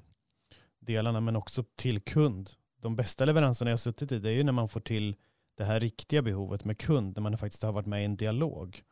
delarna, 0.80 1.19
men 1.19 1.36
också 1.36 1.63
till 1.75 2.01
kund. 2.01 2.49
De 2.82 2.95
bästa 2.95 3.25
leveranserna 3.25 3.69
jag 3.69 3.80
suttit 3.80 4.11
i, 4.11 4.19
det 4.19 4.30
är 4.30 4.36
ju 4.36 4.43
när 4.43 4.51
man 4.51 4.69
får 4.69 4.80
till 4.80 5.15
det 5.57 5.63
här 5.63 5.80
riktiga 5.80 6.21
behovet 6.21 6.65
med 6.65 6.78
kund, 6.78 7.17
när 7.17 7.21
man 7.21 7.38
faktiskt 7.38 7.63
har 7.63 7.71
varit 7.71 7.86
med 7.86 8.01
i 8.01 8.05
en 8.05 8.15
dialog. 8.15 8.84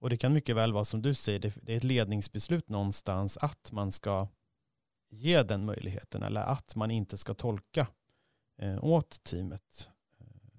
Och 0.00 0.10
det 0.10 0.16
kan 0.16 0.32
mycket 0.32 0.56
väl 0.56 0.72
vara 0.72 0.84
som 0.84 1.02
du 1.02 1.14
säger, 1.14 1.38
det 1.38 1.72
är 1.72 1.76
ett 1.76 1.84
ledningsbeslut 1.84 2.68
någonstans 2.68 3.36
att 3.36 3.72
man 3.72 3.92
ska 3.92 4.28
ge 5.10 5.42
den 5.42 5.64
möjligheten 5.64 6.22
eller 6.22 6.40
att 6.40 6.76
man 6.76 6.90
inte 6.90 7.16
ska 7.16 7.34
tolka 7.34 7.86
åt 8.82 9.24
teamet. 9.24 9.88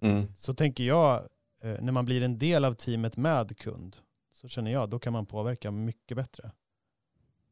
Mm. 0.02 0.28
Så 0.38 0.54
tänker 0.54 0.84
jag, 0.84 1.16
eh, 1.62 1.76
när 1.82 1.91
man 1.91 2.06
blir 2.06 2.24
en 2.24 2.38
del 2.38 2.66
av 2.66 2.74
teamet 2.74 3.18
med 3.18 3.58
kund, 3.58 3.97
så 4.34 4.47
känner 4.47 4.72
jag, 4.72 4.89
då 4.89 4.99
kan 4.99 5.14
man 5.14 5.26
påverka 5.26 5.72
mycket 5.72 6.18
bättre. 6.18 6.52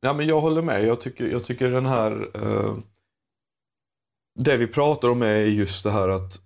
Ja, 0.02 0.14
men 0.14 0.28
jag 0.28 0.42
håller 0.42 0.62
med. 0.62 0.86
Jag 0.86 1.02
tycker, 1.02 1.28
jag 1.28 1.44
tycker 1.44 1.70
den 1.70 1.86
här... 1.86 2.30
Eh, 2.36 2.78
det 4.36 4.58
vi 4.58 4.68
pratar 4.68 5.10
om 5.10 5.22
är 5.22 5.36
just 5.36 5.84
det 5.84 5.92
här 5.92 6.10
att 6.10 6.42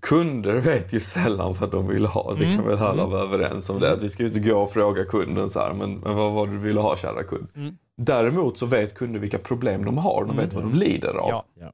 kunder 0.00 0.54
vet 0.60 0.92
ju 0.92 1.00
sällan 1.00 1.54
vad 1.60 1.70
de 1.70 1.88
vill 1.88 2.06
ha. 2.06 2.34
Det 2.34 2.44
kan 2.44 2.52
mm. 2.52 2.66
väl 2.66 2.78
alla 2.78 3.02
mm. 3.02 3.10
vara 3.10 3.22
överens 3.22 3.70
om 3.70 3.80
det. 3.80 3.92
Att 3.92 4.02
vi 4.02 4.08
ska 4.08 4.22
ju 4.22 4.28
inte 4.28 4.40
gå 4.40 4.58
och 4.58 4.72
fråga 4.72 5.04
kunden 5.04 5.50
så 5.50 5.60
här, 5.60 5.72
men, 5.72 5.98
men 5.98 6.16
vad 6.16 6.32
var 6.32 6.46
det 6.46 6.52
du 6.52 6.58
ville 6.58 6.80
ha 6.80 6.96
kära 6.96 7.22
kund? 7.22 7.48
Mm. 7.54 7.76
Däremot 7.96 8.58
så 8.58 8.66
vet 8.66 8.94
kunder 8.94 9.20
vilka 9.20 9.38
problem 9.38 9.84
de 9.84 9.98
har. 9.98 10.24
De 10.24 10.36
vet 10.36 10.52
mm. 10.52 10.64
vad 10.64 10.72
de 10.72 10.78
lider 10.78 11.14
av. 11.14 11.44
Ja. 11.54 11.72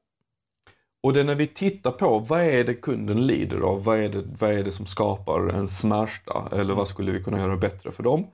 Och 1.05 1.13
det 1.13 1.19
är 1.19 1.23
när 1.23 1.35
vi 1.35 1.47
tittar 1.47 1.91
på 1.91 2.19
vad 2.19 2.41
är 2.41 2.63
det 2.63 2.73
kunden 2.73 3.27
lider 3.27 3.59
av? 3.59 3.83
Vad 3.83 3.99
är 3.99 4.09
det, 4.09 4.23
vad 4.39 4.51
är 4.51 4.63
det 4.63 4.71
som 4.71 4.85
skapar 4.85 5.47
en 5.47 5.67
smärta? 5.67 6.49
Eller 6.51 6.73
vad 6.73 6.87
skulle 6.87 7.11
vi 7.11 7.23
kunna 7.23 7.39
göra 7.39 7.57
bättre 7.57 7.91
för 7.91 8.03
dem? 8.03 8.27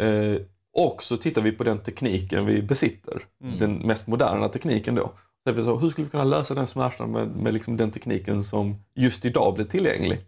Eh, 0.00 0.36
och 0.72 1.02
så 1.02 1.16
tittar 1.16 1.42
vi 1.42 1.52
på 1.52 1.64
den 1.64 1.78
tekniken 1.78 2.46
vi 2.46 2.62
besitter. 2.62 3.22
Mm. 3.44 3.58
Den 3.58 3.74
mest 3.74 4.06
moderna 4.06 4.48
tekniken 4.48 4.94
då. 4.94 5.12
Så 5.54 5.76
hur 5.76 5.90
skulle 5.90 6.04
vi 6.04 6.10
kunna 6.10 6.24
lösa 6.24 6.54
den 6.54 6.66
smärtan 6.66 7.10
med, 7.12 7.28
med 7.28 7.54
liksom 7.54 7.76
den 7.76 7.90
tekniken 7.90 8.44
som 8.44 8.76
just 8.94 9.24
idag 9.24 9.54
blir 9.54 9.64
tillgänglig? 9.64 10.18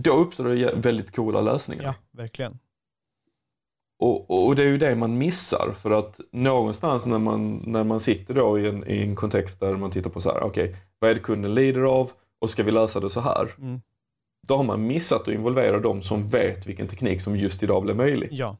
Då 0.00 0.10
uppstår 0.10 0.44
det 0.44 0.72
väldigt 0.74 1.16
coola 1.16 1.40
lösningar. 1.40 1.84
Ja, 1.84 1.94
verkligen. 2.12 2.58
Och, 3.98 4.46
och, 4.46 4.56
det 4.56 4.62
är 4.62 4.66
ju 4.66 4.78
det 4.78 4.94
man 4.94 5.18
missar 5.18 5.72
för 5.72 5.90
att 5.90 6.20
någonstans 6.32 7.06
när 7.06 7.18
man, 7.18 7.62
när 7.66 7.84
man 7.84 8.00
sitter 8.00 8.34
då 8.34 8.58
i 8.58 8.68
en, 8.68 8.90
i 8.90 9.02
en 9.02 9.16
kontext 9.16 9.60
där 9.60 9.76
man 9.76 9.90
tittar 9.90 10.10
på 10.10 10.20
så 10.20 10.32
här, 10.32 10.42
okej, 10.42 10.64
okay, 10.64 10.76
vad 10.98 11.10
är 11.10 11.14
det 11.14 11.20
kunden 11.20 11.54
lider 11.54 11.80
av 11.80 12.10
och 12.38 12.50
ska 12.50 12.62
vi 12.62 12.70
lösa 12.70 13.00
det 13.00 13.10
så 13.10 13.20
här? 13.20 13.50
Mm. 13.58 13.80
Då 14.46 14.56
har 14.56 14.64
man 14.64 14.86
missat 14.86 15.20
att 15.20 15.28
involvera 15.28 15.80
de 15.80 16.02
som 16.02 16.28
vet 16.28 16.66
vilken 16.66 16.88
teknik 16.88 17.20
som 17.20 17.36
just 17.36 17.62
idag 17.62 17.82
blir 17.82 17.94
möjlig. 17.94 18.28
Ja. 18.32 18.56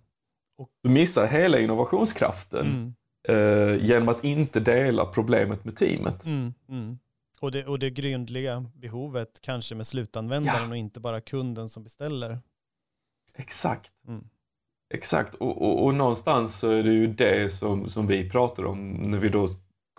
Och... 0.56 0.68
Du 0.82 0.90
missar 0.90 1.26
hela 1.26 1.58
innovationskraften 1.58 2.94
mm. 3.28 3.78
eh, 3.78 3.84
genom 3.84 4.08
att 4.08 4.24
inte 4.24 4.60
dela 4.60 5.04
problemet 5.04 5.64
med 5.64 5.76
teamet. 5.76 6.26
Mm. 6.26 6.54
mm. 6.68 6.98
Och, 7.40 7.52
det, 7.52 7.66
och 7.66 7.78
det 7.78 7.90
grundliga 7.90 8.66
behovet 8.74 9.38
kanske 9.40 9.74
med 9.74 9.86
slutanvändaren 9.86 10.62
ja. 10.64 10.70
och 10.70 10.76
inte 10.76 11.00
bara 11.00 11.20
kunden 11.20 11.68
som 11.68 11.82
beställer. 11.82 12.38
Exakt. 13.34 13.92
Exakt, 14.94 15.34
och, 15.34 15.62
och, 15.62 15.84
och, 15.84 15.94
någonstans 15.94 16.58
så 16.58 16.70
är 16.70 16.82
det 16.82 16.92
ju 16.92 17.06
det 17.06 17.52
som, 17.52 17.88
som 17.88 18.06
vi 18.06 18.30
pratar 18.30 18.64
om 18.64 18.90
när 18.92 19.18
vi 19.18 19.28
då, 19.28 19.48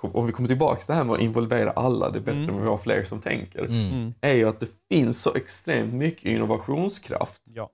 om 0.01 0.25
vi 0.25 0.31
kommer 0.31 0.47
tillbaka 0.47 0.79
till 0.79 0.87
det 0.87 0.93
här 0.93 1.03
med 1.03 1.15
att 1.15 1.21
involvera 1.21 1.71
alla, 1.71 2.09
det 2.09 2.19
är 2.19 2.23
bättre 2.23 2.41
mm. 2.41 2.55
om 2.55 2.61
vi 2.61 2.67
har 2.67 2.77
fler 2.77 3.03
som 3.03 3.21
tänker, 3.21 3.65
mm. 3.65 3.93
mm. 3.93 4.13
är 4.21 4.33
ju 4.33 4.49
att 4.49 4.59
det 4.59 4.69
finns 4.91 5.21
så 5.21 5.35
extremt 5.35 5.93
mycket 5.93 6.25
innovationskraft 6.25 7.41
ja. 7.45 7.69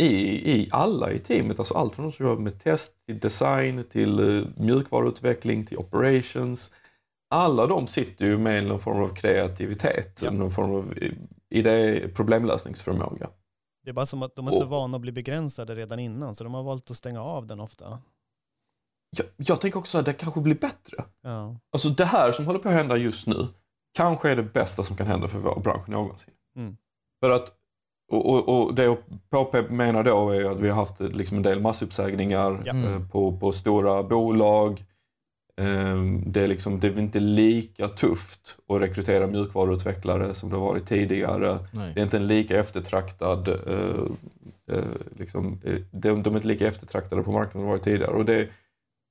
i, 0.00 0.12
i 0.52 0.68
alla 0.70 1.12
i 1.12 1.18
teamet. 1.18 1.58
Alltså 1.58 1.74
allt 1.74 1.94
från 1.94 2.04
de 2.04 2.12
som 2.12 2.26
jobbar 2.26 2.42
med 2.42 2.62
test, 2.62 2.92
till 3.06 3.18
design, 3.18 3.84
till 3.90 4.20
uh, 4.20 4.46
mjukvaruutveckling, 4.56 5.66
till 5.66 5.78
operations. 5.78 6.72
Alla 7.30 7.66
de 7.66 7.86
sitter 7.86 8.26
ju 8.26 8.38
med 8.38 8.64
någon 8.64 8.80
form 8.80 9.02
av 9.02 9.14
kreativitet, 9.14 10.20
ja. 10.24 10.30
någon 10.30 10.50
form 10.50 10.70
av 10.70 10.94
idé, 11.50 12.08
problemlösningsförmåga. 12.14 13.28
Det 13.88 13.92
är 13.92 13.94
bara 13.94 14.06
som 14.06 14.22
att 14.22 14.36
de 14.36 14.46
är 14.46 14.50
så 14.50 14.64
vana 14.64 14.96
att 14.96 15.00
bli 15.00 15.12
begränsade 15.12 15.74
redan 15.74 15.98
innan, 15.98 16.34
så 16.34 16.44
de 16.44 16.54
har 16.54 16.62
valt 16.62 16.90
att 16.90 16.96
stänga 16.96 17.22
av 17.22 17.46
den 17.46 17.60
ofta. 17.60 17.98
Jag, 19.16 19.26
jag 19.36 19.60
tänker 19.60 19.78
också 19.78 19.98
att 19.98 20.04
det 20.04 20.12
kanske 20.12 20.40
blir 20.40 20.54
bättre. 20.54 21.04
Ja. 21.22 21.56
Alltså 21.72 21.88
det 21.88 22.04
här 22.04 22.32
som 22.32 22.46
håller 22.46 22.58
på 22.58 22.68
att 22.68 22.74
hända 22.74 22.96
just 22.96 23.26
nu 23.26 23.46
kanske 23.96 24.30
är 24.30 24.36
det 24.36 24.42
bästa 24.42 24.84
som 24.84 24.96
kan 24.96 25.06
hända 25.06 25.28
för 25.28 25.38
vår 25.38 25.60
bransch 25.60 25.88
någonsin. 25.88 26.34
Mm. 26.56 26.76
För 27.20 27.30
att, 27.30 27.52
och, 28.12 28.26
och, 28.26 28.48
och 28.48 28.74
det 28.74 28.84
jag 28.84 28.98
påpe 29.30 29.62
menar 29.62 30.04
då 30.04 30.30
är 30.30 30.44
att 30.44 30.60
vi 30.60 30.68
har 30.68 30.76
haft 30.76 31.00
liksom 31.00 31.36
en 31.36 31.42
del 31.42 31.60
massuppsägningar 31.60 32.68
eh, 32.68 33.08
på, 33.08 33.38
på 33.38 33.52
stora 33.52 34.02
bolag. 34.02 34.84
Ehm, 35.58 36.22
Det 36.32 36.40
är, 36.40 36.48
liksom, 36.48 36.80
det 36.80 36.86
är 36.88 36.98
inte 36.98 37.20
lika 37.20 37.88
tufft 37.88 38.58
att 38.68 38.80
rekrytera 38.82 39.26
mjukvaruutvecklare 39.26 40.34
som 40.34 40.50
det 40.50 40.56
har 40.56 40.64
varit 40.64 40.86
tidigare. 40.86 41.58
Nej. 41.72 41.92
Det 41.94 42.00
är 42.00 42.04
inte 42.04 42.16
en 42.16 42.26
lika 42.26 42.58
eftertraktad, 42.58 43.48
eh, 43.48 44.76
eh, 44.76 44.84
liksom, 45.18 45.60
eh, 45.64 45.74
de, 45.90 46.22
de 46.22 46.32
är 46.34 46.36
inte 46.36 46.48
lika 46.48 46.66
eftertraktade 46.68 47.22
på 47.22 47.32
marknaden 47.32 47.52
som 47.52 47.60
de 47.60 47.68
varit 47.68 47.82
tidigare. 47.84 48.10
Och 48.12 48.24
det, 48.24 48.48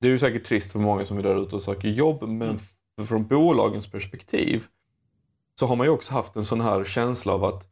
det 0.00 0.08
är 0.08 0.12
ju 0.12 0.18
säkert 0.18 0.44
trist 0.44 0.72
för 0.72 0.78
många 0.78 1.04
som 1.04 1.18
är 1.18 1.22
där 1.22 1.42
ute 1.42 1.56
och 1.56 1.62
söker 1.62 1.88
jobb, 1.88 2.22
men 2.28 2.58
Mm. 2.98 3.06
från 3.08 3.26
bolagens 3.26 3.86
perspektiv 3.86 4.64
så 5.60 5.66
har 5.66 5.76
man 5.76 5.86
ju 5.86 5.90
också 5.90 6.12
haft 6.12 6.36
en 6.36 6.44
sån 6.44 6.60
här 6.60 6.84
känsla 6.84 7.32
av 7.32 7.44
att 7.44 7.64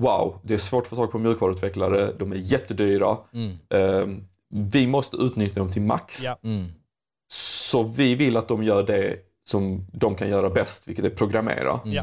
wow, 0.00 0.38
det 0.42 0.54
är 0.54 0.58
svårt 0.58 0.82
att 0.82 0.88
få 0.88 0.96
tag 0.96 1.10
på 1.12 1.18
mjukvaruutvecklare, 1.18 2.12
de 2.18 2.32
är 2.32 2.36
jättedyra, 2.36 3.16
Mm. 3.34 3.52
eh, 3.68 4.16
vi 4.48 4.86
måste 4.86 5.16
utnyttja 5.16 5.60
dem 5.60 5.70
till 5.72 5.82
max. 5.82 6.24
Ja. 6.24 6.38
Mm. 6.42 6.64
Så 7.68 7.82
vi 7.82 8.14
vill 8.14 8.36
att 8.36 8.48
de 8.48 8.62
gör 8.62 8.82
det 8.82 9.16
som 9.48 9.86
de 9.92 10.14
kan 10.14 10.28
göra 10.28 10.50
bäst, 10.50 10.88
vilket 10.88 11.04
är 11.04 11.10
programmera. 11.10 11.80
Mm. 11.84 11.94
Ja. 11.94 12.02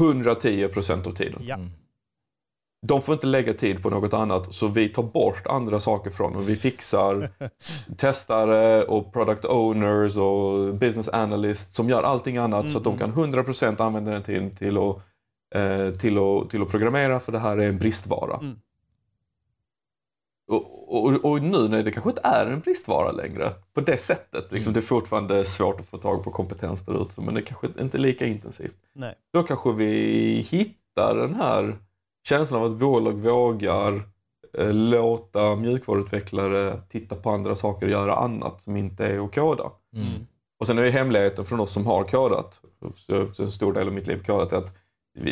110 0.00 0.68
procent 0.68 1.06
av 1.06 1.10
tiden. 1.12 1.42
Ja. 1.46 1.54
Mm. 1.54 1.70
De 2.86 3.02
får 3.02 3.12
inte 3.12 3.26
lägga 3.26 3.54
tid 3.54 3.82
på 3.82 3.90
något 3.90 4.14
annat, 4.14 4.54
så 4.54 4.68
vi 4.68 4.88
tar 4.88 5.02
bort 5.02 5.46
andra 5.46 5.80
saker 5.80 6.10
från 6.10 6.32
dem. 6.32 6.44
Vi 6.46 6.56
fixar 6.56 7.28
testare 7.96 8.82
och 8.82 9.12
product 9.12 9.44
owners 9.44 10.16
och 10.16 10.74
business 10.74 11.08
analysts 11.08 11.76
som 11.76 11.88
gör 11.88 12.02
allting 12.02 12.36
annat 12.36 12.70
så 12.70 12.78
att 12.78 12.84
de 12.84 12.94
Mm. 12.94 13.12
kan 13.12 13.32
100% 13.32 13.80
använda 13.82 14.10
den 14.10 14.22
till, 14.22 14.56
till, 14.56 14.78
att, 14.78 14.96
eh, 15.54 15.90
till, 15.90 16.18
att, 16.18 16.50
till 16.50 16.62
att 16.62 16.68
programmera, 16.68 17.20
för 17.20 17.32
det 17.32 17.38
här 17.38 17.56
är 17.58 17.68
en 17.68 17.78
bristvara. 17.78 18.36
Mm. 18.36 18.56
Och, 20.48 21.04
och, 21.04 21.24
och 21.24 21.42
nu 21.42 21.68
när 21.68 21.82
det 21.82 21.90
kanske 21.92 22.10
inte 22.10 22.20
är 22.24 22.46
en 22.46 22.60
bristvara 22.60 23.12
längre, 23.12 23.52
på 23.74 23.80
det 23.80 23.96
sättet. 23.96 24.52
Liksom, 24.52 24.70
Mm. 24.70 24.74
Det 24.74 24.80
är 24.80 24.86
fortfarande 24.88 25.44
svårt 25.44 25.80
att 25.80 25.86
få 25.86 25.98
tag 25.98 26.24
på 26.24 26.30
kompetens 26.30 26.82
där 26.86 27.02
ute, 27.02 27.20
men 27.20 27.34
det 27.34 27.40
är 27.40 27.44
kanske 27.44 27.66
inte 27.80 27.96
är 27.96 28.00
lika 28.00 28.26
intensivt. 28.26 28.76
Nej. 28.94 29.14
Då 29.32 29.42
kanske 29.42 29.72
vi 29.72 29.90
hittar 30.50 31.16
den 31.16 31.34
här 31.34 31.76
känslan 32.28 32.60
av 32.62 32.72
att 32.72 32.78
bolag 32.78 33.12
vågar 33.12 34.02
eh, 34.58 34.72
låta 34.72 35.56
mjukvaruutvecklare 35.56 36.80
titta 36.88 37.16
på 37.16 37.30
andra 37.30 37.56
saker 37.56 37.86
och 37.86 37.92
göra 37.92 38.14
annat 38.14 38.62
som 38.62 38.76
inte 38.76 39.06
är 39.06 39.24
att 39.24 39.34
koda. 39.34 39.70
Mm. 39.96 40.08
Och 40.60 40.66
sen 40.66 40.78
är 40.78 40.82
ju 40.84 40.90
hemligheten 40.90 41.44
från 41.44 41.60
oss 41.60 41.70
som 41.72 41.86
har 41.86 42.04
kodat, 42.04 42.60
så 42.94 43.42
en 43.42 43.50
stor 43.50 43.72
del 43.72 43.86
av 43.86 43.92
mitt 43.94 44.06
liv 44.06 44.22
kodat, 44.26 44.52
är 44.52 44.56
att 44.56 44.72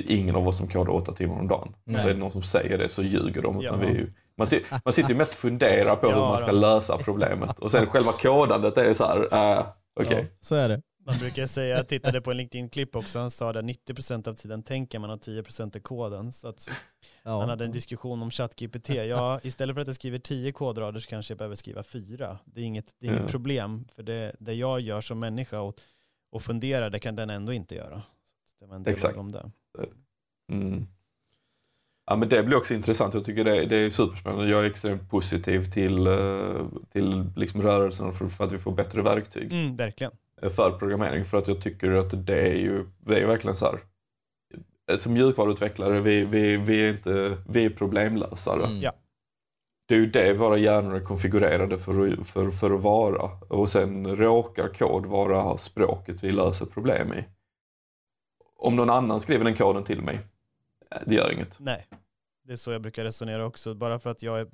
ingen 0.06 0.36
av 0.36 0.48
oss 0.48 0.56
som 0.56 0.68
kodar 0.68 0.92
åtta 0.92 1.12
timmar 1.12 1.40
om 1.40 1.48
dagen. 1.48 1.74
Nej. 1.84 2.02
Så 2.02 2.08
är 2.08 2.12
det 2.14 2.20
någon 2.20 2.30
som 2.32 2.42
säger 2.42 2.78
det 2.78 2.88
så 2.88 3.02
ljuger 3.02 3.42
de. 3.42 3.60
Utan 3.60 3.62
Ja. 3.62 3.76
vi, 3.80 3.86
är 3.86 3.90
ju- 3.98 4.12
man, 4.36 4.46
man 4.84 4.92
sitter 4.92 5.08
ju 5.10 5.14
mest 5.16 5.32
och 5.32 5.38
funderar 5.38 5.96
på 5.96 6.06
hur 6.06 6.14
Ja, 6.16 6.28
man 6.28 6.38
ska 6.38 6.52
då. 6.52 6.58
lösa 6.58 6.98
problemet. 6.98 7.58
Och 7.58 7.70
sen 7.70 7.86
själva 7.86 8.12
kodandet 8.12 8.78
är 8.78 8.94
så 8.94 9.04
här, 9.06 9.56
äh, 9.58 9.66
okej. 10.00 10.32
Så 10.40 10.54
är 10.54 10.68
det. 10.68 10.82
Man 11.06 11.18
brukar 11.18 11.46
säga, 11.46 11.76
jag 11.76 11.88
tittade 11.88 12.20
på 12.20 12.30
en 12.30 12.36
LinkedIn-klipp 12.36 12.96
också, 12.96 13.18
han 13.18 13.30
sa 13.30 13.52
där 13.52 13.62
90% 13.62 14.28
av 14.28 14.34
tiden 14.34 14.62
tänker 14.62 14.98
man 14.98 15.10
och 15.10 15.20
10% 15.20 15.76
är 15.76 15.80
koden. 15.80 16.32
Så 16.32 16.48
att 16.48 16.68
han 17.24 17.32
Ja. 17.40 17.46
hade 17.46 17.64
en 17.64 17.72
diskussion 17.72 18.22
om 18.22 18.30
ChatGPT. 18.30 18.88
Ja, 18.88 19.40
istället 19.42 19.74
för 19.76 19.80
att 19.80 19.86
jag 19.86 19.96
skriver 19.96 20.18
10 20.18 20.52
kodrader 20.52 21.00
så 21.00 21.08
kanske 21.08 21.32
jag 21.32 21.38
behöver 21.38 21.54
skriva 21.56 21.82
4. 21.82 22.38
Det 22.44 22.60
är 22.60 22.64
inget, 22.64 22.94
det 23.00 23.06
är 23.06 23.10
inget 23.10 23.22
Ja. 23.22 23.28
problem, 23.28 23.84
för 23.96 24.02
det, 24.02 24.32
det 24.38 24.54
jag 24.54 24.80
gör 24.80 25.00
som 25.00 25.18
människa 25.18 25.60
och, 25.60 25.74
och 26.32 26.42
funderar, 26.42 26.90
det 26.90 26.98
kan 26.98 27.16
den 27.16 27.30
ändå 27.30 27.52
inte 27.52 27.74
göra. 27.74 28.02
Så 28.50 28.56
det 28.64 28.66
var 28.66 28.76
en 28.76 28.82
del 28.82 28.94
Exakt. 28.94 29.18
om 29.18 29.32
det. 29.32 29.50
Mm. 30.52 30.86
Ja, 32.12 32.16
men 32.16 32.28
det 32.28 32.42
blir 32.42 32.56
också 32.56 32.74
intressant. 32.74 33.14
Jag 33.14 33.24
tycker 33.24 33.44
det, 33.44 33.64
det 33.66 33.76
är 33.76 33.90
superspännande. 33.90 34.48
Jag 34.50 34.64
är 34.64 34.70
extremt 34.70 35.10
positiv 35.10 35.64
till, 35.72 36.06
eh, 36.06 36.66
till 36.92 37.24
liksom 37.36 37.62
rörelsen 37.62 38.12
för, 38.12 38.26
för 38.26 38.44
att 38.44 38.52
vi 38.52 38.58
får 38.58 38.72
bättre 38.72 39.02
verktyg 39.02 39.52
Mm, 39.52 39.76
verkligen. 39.76 40.12
eh, 40.42 40.48
för 40.50 40.70
programmering. 40.78 41.24
För 41.24 41.38
att 41.38 41.48
jag 41.48 41.60
tycker 41.60 41.90
att 41.92 42.26
det 42.26 42.40
är 42.40 42.54
ju 42.54 42.86
det 42.98 43.20
är 43.20 43.26
verkligen 43.26 43.54
så 43.54 43.64
här. 43.64 43.78
eh, 44.92 44.98
Som 44.98 45.12
mjukvaruutvecklare, 45.12 46.00
vi, 46.00 46.24
vi, 46.24 46.56
vi, 46.56 46.84
är 46.86 46.90
inte, 46.90 47.36
vi 47.48 47.64
är 47.64 47.70
problemlösare. 47.70 48.64
Mm. 48.66 48.80
Ja. 48.80 48.92
Det 49.88 49.94
är 49.94 49.98
ju 49.98 50.06
det 50.06 50.32
våra 50.34 50.56
hjärnor 50.58 50.94
är 50.96 51.00
konfigurerade 51.04 51.78
för, 51.78 52.24
för, 52.24 52.50
för 52.50 52.74
att 52.74 52.82
vara. 52.82 53.30
Och 53.48 53.70
sen 53.70 54.16
råkar 54.16 54.68
kod 54.68 55.06
vara 55.06 55.56
språket 55.58 56.24
vi 56.24 56.32
löser 56.32 56.66
problem 56.66 57.12
i. 57.12 57.24
Om 58.56 58.76
någon 58.76 58.90
annan 58.90 59.20
skriver 59.20 59.44
den 59.44 59.56
koden 59.56 59.84
till 59.84 60.02
mig, 60.02 60.20
det 61.06 61.14
gör 61.14 61.32
inget. 61.32 61.56
Nej, 61.60 61.86
det 62.52 62.54
är 62.54 62.56
så 62.56 62.72
jag 62.72 62.82
brukar 62.82 63.04
resonera 63.04 63.46
också. 63.46 63.74
Bara 63.74 63.98
för 63.98 64.10
att 64.10 64.22
jag, 64.22 64.40
är, 64.40 64.46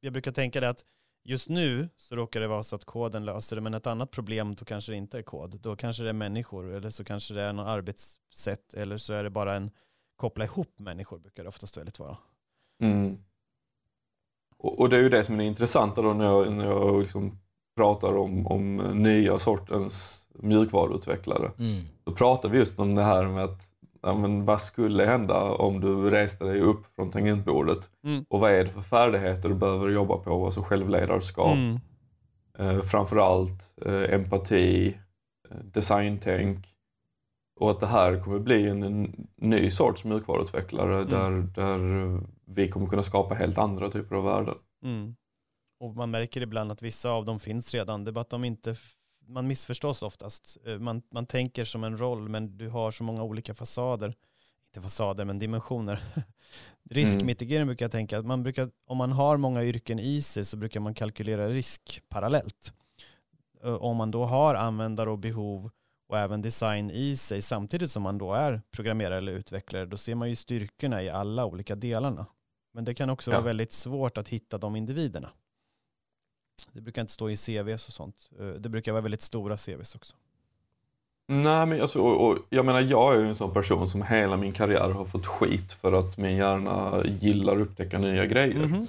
jag 0.00 0.12
brukar 0.12 0.32
tänka 0.32 0.60
det 0.60 0.68
att 0.68 0.84
just 1.24 1.48
nu 1.48 1.88
så 1.96 2.16
råkar 2.16 2.40
det 2.40 2.46
vara 2.46 2.62
så 2.62 2.76
att 2.76 2.84
koden 2.84 3.24
löser 3.24 3.56
det, 3.56 3.62
men 3.62 3.74
ett 3.74 3.86
annat 3.86 4.10
problem 4.10 4.54
då 4.54 4.64
kanske 4.64 4.92
det 4.92 4.96
inte 4.96 5.18
är 5.18 5.22
kod. 5.22 5.60
Då 5.60 5.76
kanske 5.76 6.02
det 6.02 6.08
är 6.08 6.12
människor, 6.12 6.74
eller 6.74 6.90
så 6.90 7.04
kanske 7.04 7.34
det 7.34 7.42
är 7.42 7.52
något 7.52 7.66
arbetssätt, 7.66 8.74
eller 8.74 8.98
så 8.98 9.12
är 9.12 9.24
det 9.24 9.30
bara 9.30 9.54
en 9.54 9.70
koppla 10.16 10.44
ihop 10.44 10.78
människor, 10.78 11.18
brukar 11.18 11.42
det 11.42 11.48
oftast 11.48 11.76
väldigt 11.76 11.98
vara. 11.98 12.16
Mm. 12.82 13.18
Och, 14.56 14.80
och 14.80 14.88
det 14.88 14.96
är 14.96 15.00
ju 15.00 15.08
det 15.08 15.24
som 15.24 15.34
är 15.34 15.38
det 15.38 15.44
intressanta 15.44 16.02
då 16.02 16.12
när 16.12 16.24
jag, 16.24 16.52
när 16.52 16.64
jag 16.64 17.00
liksom 17.00 17.38
pratar 17.76 18.16
om, 18.16 18.46
om 18.46 18.76
nya 18.76 19.38
sortens 19.38 20.26
mjukvaruutvecklare. 20.34 21.52
Mm. 21.58 21.82
Då 22.04 22.12
pratar 22.12 22.48
vi 22.48 22.58
just 22.58 22.78
om 22.78 22.94
det 22.94 23.02
här 23.02 23.26
med 23.26 23.44
att 23.44 23.75
ja, 24.02 24.14
men 24.14 24.44
vad 24.44 24.60
skulle 24.60 25.04
hända 25.04 25.42
om 25.42 25.80
du 25.80 26.10
reste 26.10 26.44
dig 26.44 26.60
upp 26.60 26.86
från 26.94 27.10
tangentbordet? 27.10 27.90
Mm. 28.04 28.24
Och 28.28 28.40
vad 28.40 28.50
är 28.52 28.64
det 28.64 28.70
för 28.70 28.80
färdigheter 28.80 29.48
du 29.48 29.54
behöver 29.54 29.88
jobba 29.88 30.16
på? 30.16 30.44
Alltså 30.44 30.62
självledarskap, 30.62 31.56
Mm. 31.56 31.78
eh, 32.58 32.80
framförallt 32.82 33.70
eh, 33.86 34.14
empati, 34.14 34.98
eh, 35.50 35.56
designtänk. 35.64 36.72
Och 37.60 37.70
att 37.70 37.80
det 37.80 37.86
här 37.86 38.20
kommer 38.24 38.38
bli 38.38 38.68
en, 38.68 38.82
en 38.82 39.26
ny 39.36 39.70
sorts 39.70 40.04
mjukvaruutvecklare 40.04 40.96
Mm. 41.00 41.08
där, 41.10 41.30
där 41.54 42.20
vi 42.46 42.68
kommer 42.68 42.86
kunna 42.86 43.02
skapa 43.02 43.34
helt 43.34 43.58
andra 43.58 43.90
typer 43.90 44.16
av 44.16 44.24
värden. 44.24 44.54
Mm. 44.84 45.16
Och 45.80 45.96
man 45.96 46.10
märker 46.10 46.40
ibland 46.40 46.72
att 46.72 46.82
vissa 46.82 47.10
av 47.10 47.24
dem 47.24 47.40
finns 47.40 47.74
redan. 47.74 48.04
Det 48.04 48.10
är 48.10 48.12
bara 48.12 48.20
att 48.20 48.30
de 48.30 48.44
inte, 48.44 48.76
man 49.26 49.46
missförstås 49.46 50.02
oftast. 50.02 50.56
Eh, 50.66 50.78
Man, 50.78 51.02
man 51.10 51.26
tänker 51.26 51.64
som 51.64 51.84
en 51.84 51.98
roll, 51.98 52.28
men 52.28 52.56
du 52.58 52.68
har 52.68 52.90
så 52.90 53.04
många 53.04 53.22
olika 53.22 53.54
fasader. 53.54 54.14
Inte 54.66 54.82
fasader, 54.82 55.24
men 55.24 55.38
dimensioner. 55.38 56.02
Riskmitigering 56.90 57.66
brukar 57.66 57.84
jag 57.84 57.92
tänka, 57.92 58.18
att 58.18 58.26
man 58.26 58.42
brukar, 58.42 58.70
om 58.86 58.96
man 58.96 59.12
har 59.12 59.36
många 59.36 59.64
yrken 59.64 59.98
i 59.98 60.22
sig 60.22 60.44
så 60.44 60.56
brukar 60.56 60.80
man 60.80 60.94
kalkylera 60.94 61.48
risk 61.48 62.02
parallellt. 62.08 62.72
Eh, 63.64 63.74
Om 63.74 63.96
man 63.96 64.10
då 64.10 64.24
har 64.24 64.54
användare 64.54 65.10
och 65.10 65.18
behov 65.18 65.70
och 66.08 66.18
även 66.18 66.42
design 66.42 66.90
i 66.90 67.16
sig 67.16 67.42
samtidigt 67.42 67.90
som 67.90 68.02
man 68.02 68.18
då 68.18 68.32
är 68.32 68.62
programmerare 68.70 69.18
eller 69.18 69.32
utvecklare, 69.32 69.86
då 69.86 69.96
ser 69.96 70.14
man 70.14 70.28
ju 70.28 70.36
styrkorna 70.36 71.02
i 71.02 71.10
alla 71.10 71.46
olika 71.46 71.74
delarna. 71.74 72.26
Men 72.74 72.84
det 72.84 72.94
kan 72.94 73.10
också 73.10 73.30
Ja. 73.30 73.36
vara 73.36 73.44
väldigt 73.44 73.72
svårt 73.72 74.18
att 74.18 74.28
hitta 74.28 74.58
de 74.58 74.76
individerna. 74.76 75.30
Det 76.76 76.82
brukar 76.82 77.00
inte 77.00 77.12
stå 77.12 77.30
i 77.30 77.36
CVs 77.36 77.86
och 77.86 77.92
sånt. 77.92 78.16
Eh, 78.40 78.46
Det 78.46 78.68
brukar 78.68 78.92
vara 78.92 79.02
väldigt 79.02 79.22
stora 79.22 79.56
CVs 79.56 79.94
också. 79.94 80.14
Nej, 81.28 81.66
men 81.66 81.80
alltså, 81.82 81.98
och, 82.00 82.26
och, 82.28 82.38
jag 82.50 82.66
menar, 82.66 82.80
jag 82.80 83.14
är 83.14 83.18
ju 83.20 83.26
en 83.28 83.34
sån 83.34 83.52
person 83.52 83.88
som 83.88 84.02
hela 84.02 84.36
min 84.36 84.52
karriär 84.52 84.90
har 84.90 85.04
fått 85.04 85.26
skit 85.26 85.72
för 85.72 85.92
att 85.92 86.16
min 86.16 86.36
hjärna 86.36 87.02
gillar 87.20 87.52
att 87.56 87.58
upptäcka 87.62 87.98
nya 87.98 88.26
grejer. 88.26 88.66
Mhm. 88.66 88.86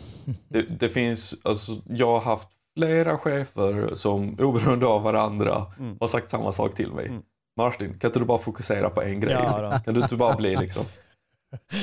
Det, 0.48 0.62
det 0.62 0.90
finns, 0.90 1.36
alltså, 1.44 1.72
jag 1.90 2.08
har 2.08 2.20
haft 2.22 2.48
flera 2.78 3.18
chefer 3.18 3.92
som 3.96 4.36
oberoende 4.40 4.86
av 4.88 5.02
varandra 5.04 5.66
Mm. 5.80 5.98
har 6.00 6.08
sagt 6.08 6.30
samma 6.30 6.52
sak 6.52 6.76
till 6.76 6.92
mig. 6.92 7.08
Mm. 7.08 7.22
Martin, 7.58 8.00
kan 8.00 8.10
inte 8.10 8.20
du 8.20 8.26
bara 8.26 8.38
fokusera 8.38 8.90
på 8.90 9.02
en 9.02 9.20
grej? 9.20 9.34
Ja. 9.34 9.80
Kan 9.86 9.94
du 9.94 10.02
inte 10.02 10.16
bara 10.16 10.36
bli 10.36 10.56
liksom... 10.56 10.84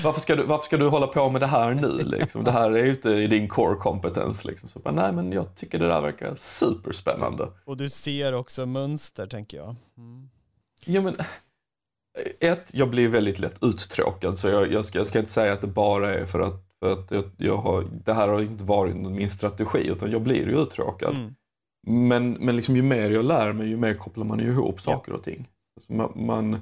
Varför 0.05 0.21
ska, 0.21 0.37
du, 0.37 0.43
varför 0.43 0.65
ska 0.65 0.77
du 0.77 0.89
hålla 0.89 1.07
på 1.07 1.31
med 1.31 1.41
det 1.41 1.47
här 1.47 1.75
nu? 1.75 1.99
Liksom? 2.05 2.45
Det 2.45 2.51
här 2.51 2.71
är 2.71 2.85
ju 2.85 2.91
inte 2.91 3.11
i 3.11 3.27
din 3.27 3.49
core 3.49 3.77
kompetens. 3.77 4.45
Liksom. 4.45 4.69
Så 4.69 4.79
bara, 4.79 4.95
nej, 4.95 5.13
men 5.13 5.33
jag 5.33 5.55
tycker 5.55 5.79
det 5.79 5.89
där 5.89 6.01
verkar 6.01 6.35
superspännande. 6.35 7.49
Och 7.65 7.77
du 7.77 7.89
ser 7.89 8.33
också 8.33 8.67
mönster 8.67 9.27
tänker 9.27 9.57
jag. 9.57 9.77
Mm. 9.97 10.31
Ja, 10.85 11.01
men, 11.01 11.17
ett, 12.41 12.71
jag 12.75 12.91
blir 12.91 13.09
väldigt 13.09 13.39
lätt 13.39 13.63
uttråkad 13.63 14.39
så 14.39 14.49
jag, 14.49 14.73
jag, 14.73 14.85
ska, 14.85 14.99
jag 14.99 15.07
ska 15.07 15.19
inte 15.19 15.31
säga 15.31 15.53
att 15.53 15.61
det 15.61 15.67
bara 15.67 16.15
är 16.15 16.25
för 16.25 16.41
att, 16.41 16.67
för 16.81 16.93
att 16.93 17.11
jag, 17.11 17.25
jag 17.37 17.57
har, 17.57 17.85
det 18.05 18.13
här 18.13 18.29
har 18.29 18.43
inte 18.43 18.65
varit 18.65 18.97
min 18.97 19.31
strategi 19.31 19.89
utan 19.89 20.11
jag 20.11 20.23
blir 20.23 20.47
ju 20.47 20.59
uttråkad. 20.63 21.15
Mm. 21.15 21.35
Men, 21.87 22.33
men 22.33 22.57
liksom, 22.57 22.77
ju 22.77 22.83
mer 22.83 23.11
jag 23.11 23.25
lär 23.25 23.53
mig 23.53 23.69
ju 23.69 23.77
mer 23.77 23.95
kopplar 23.95 24.25
man 24.25 24.41
ihop 24.41 24.81
saker 24.81 25.13
och 25.13 25.25
ting. 25.25 25.49
Alltså 25.77 25.93
man, 25.93 26.13
man, 26.15 26.59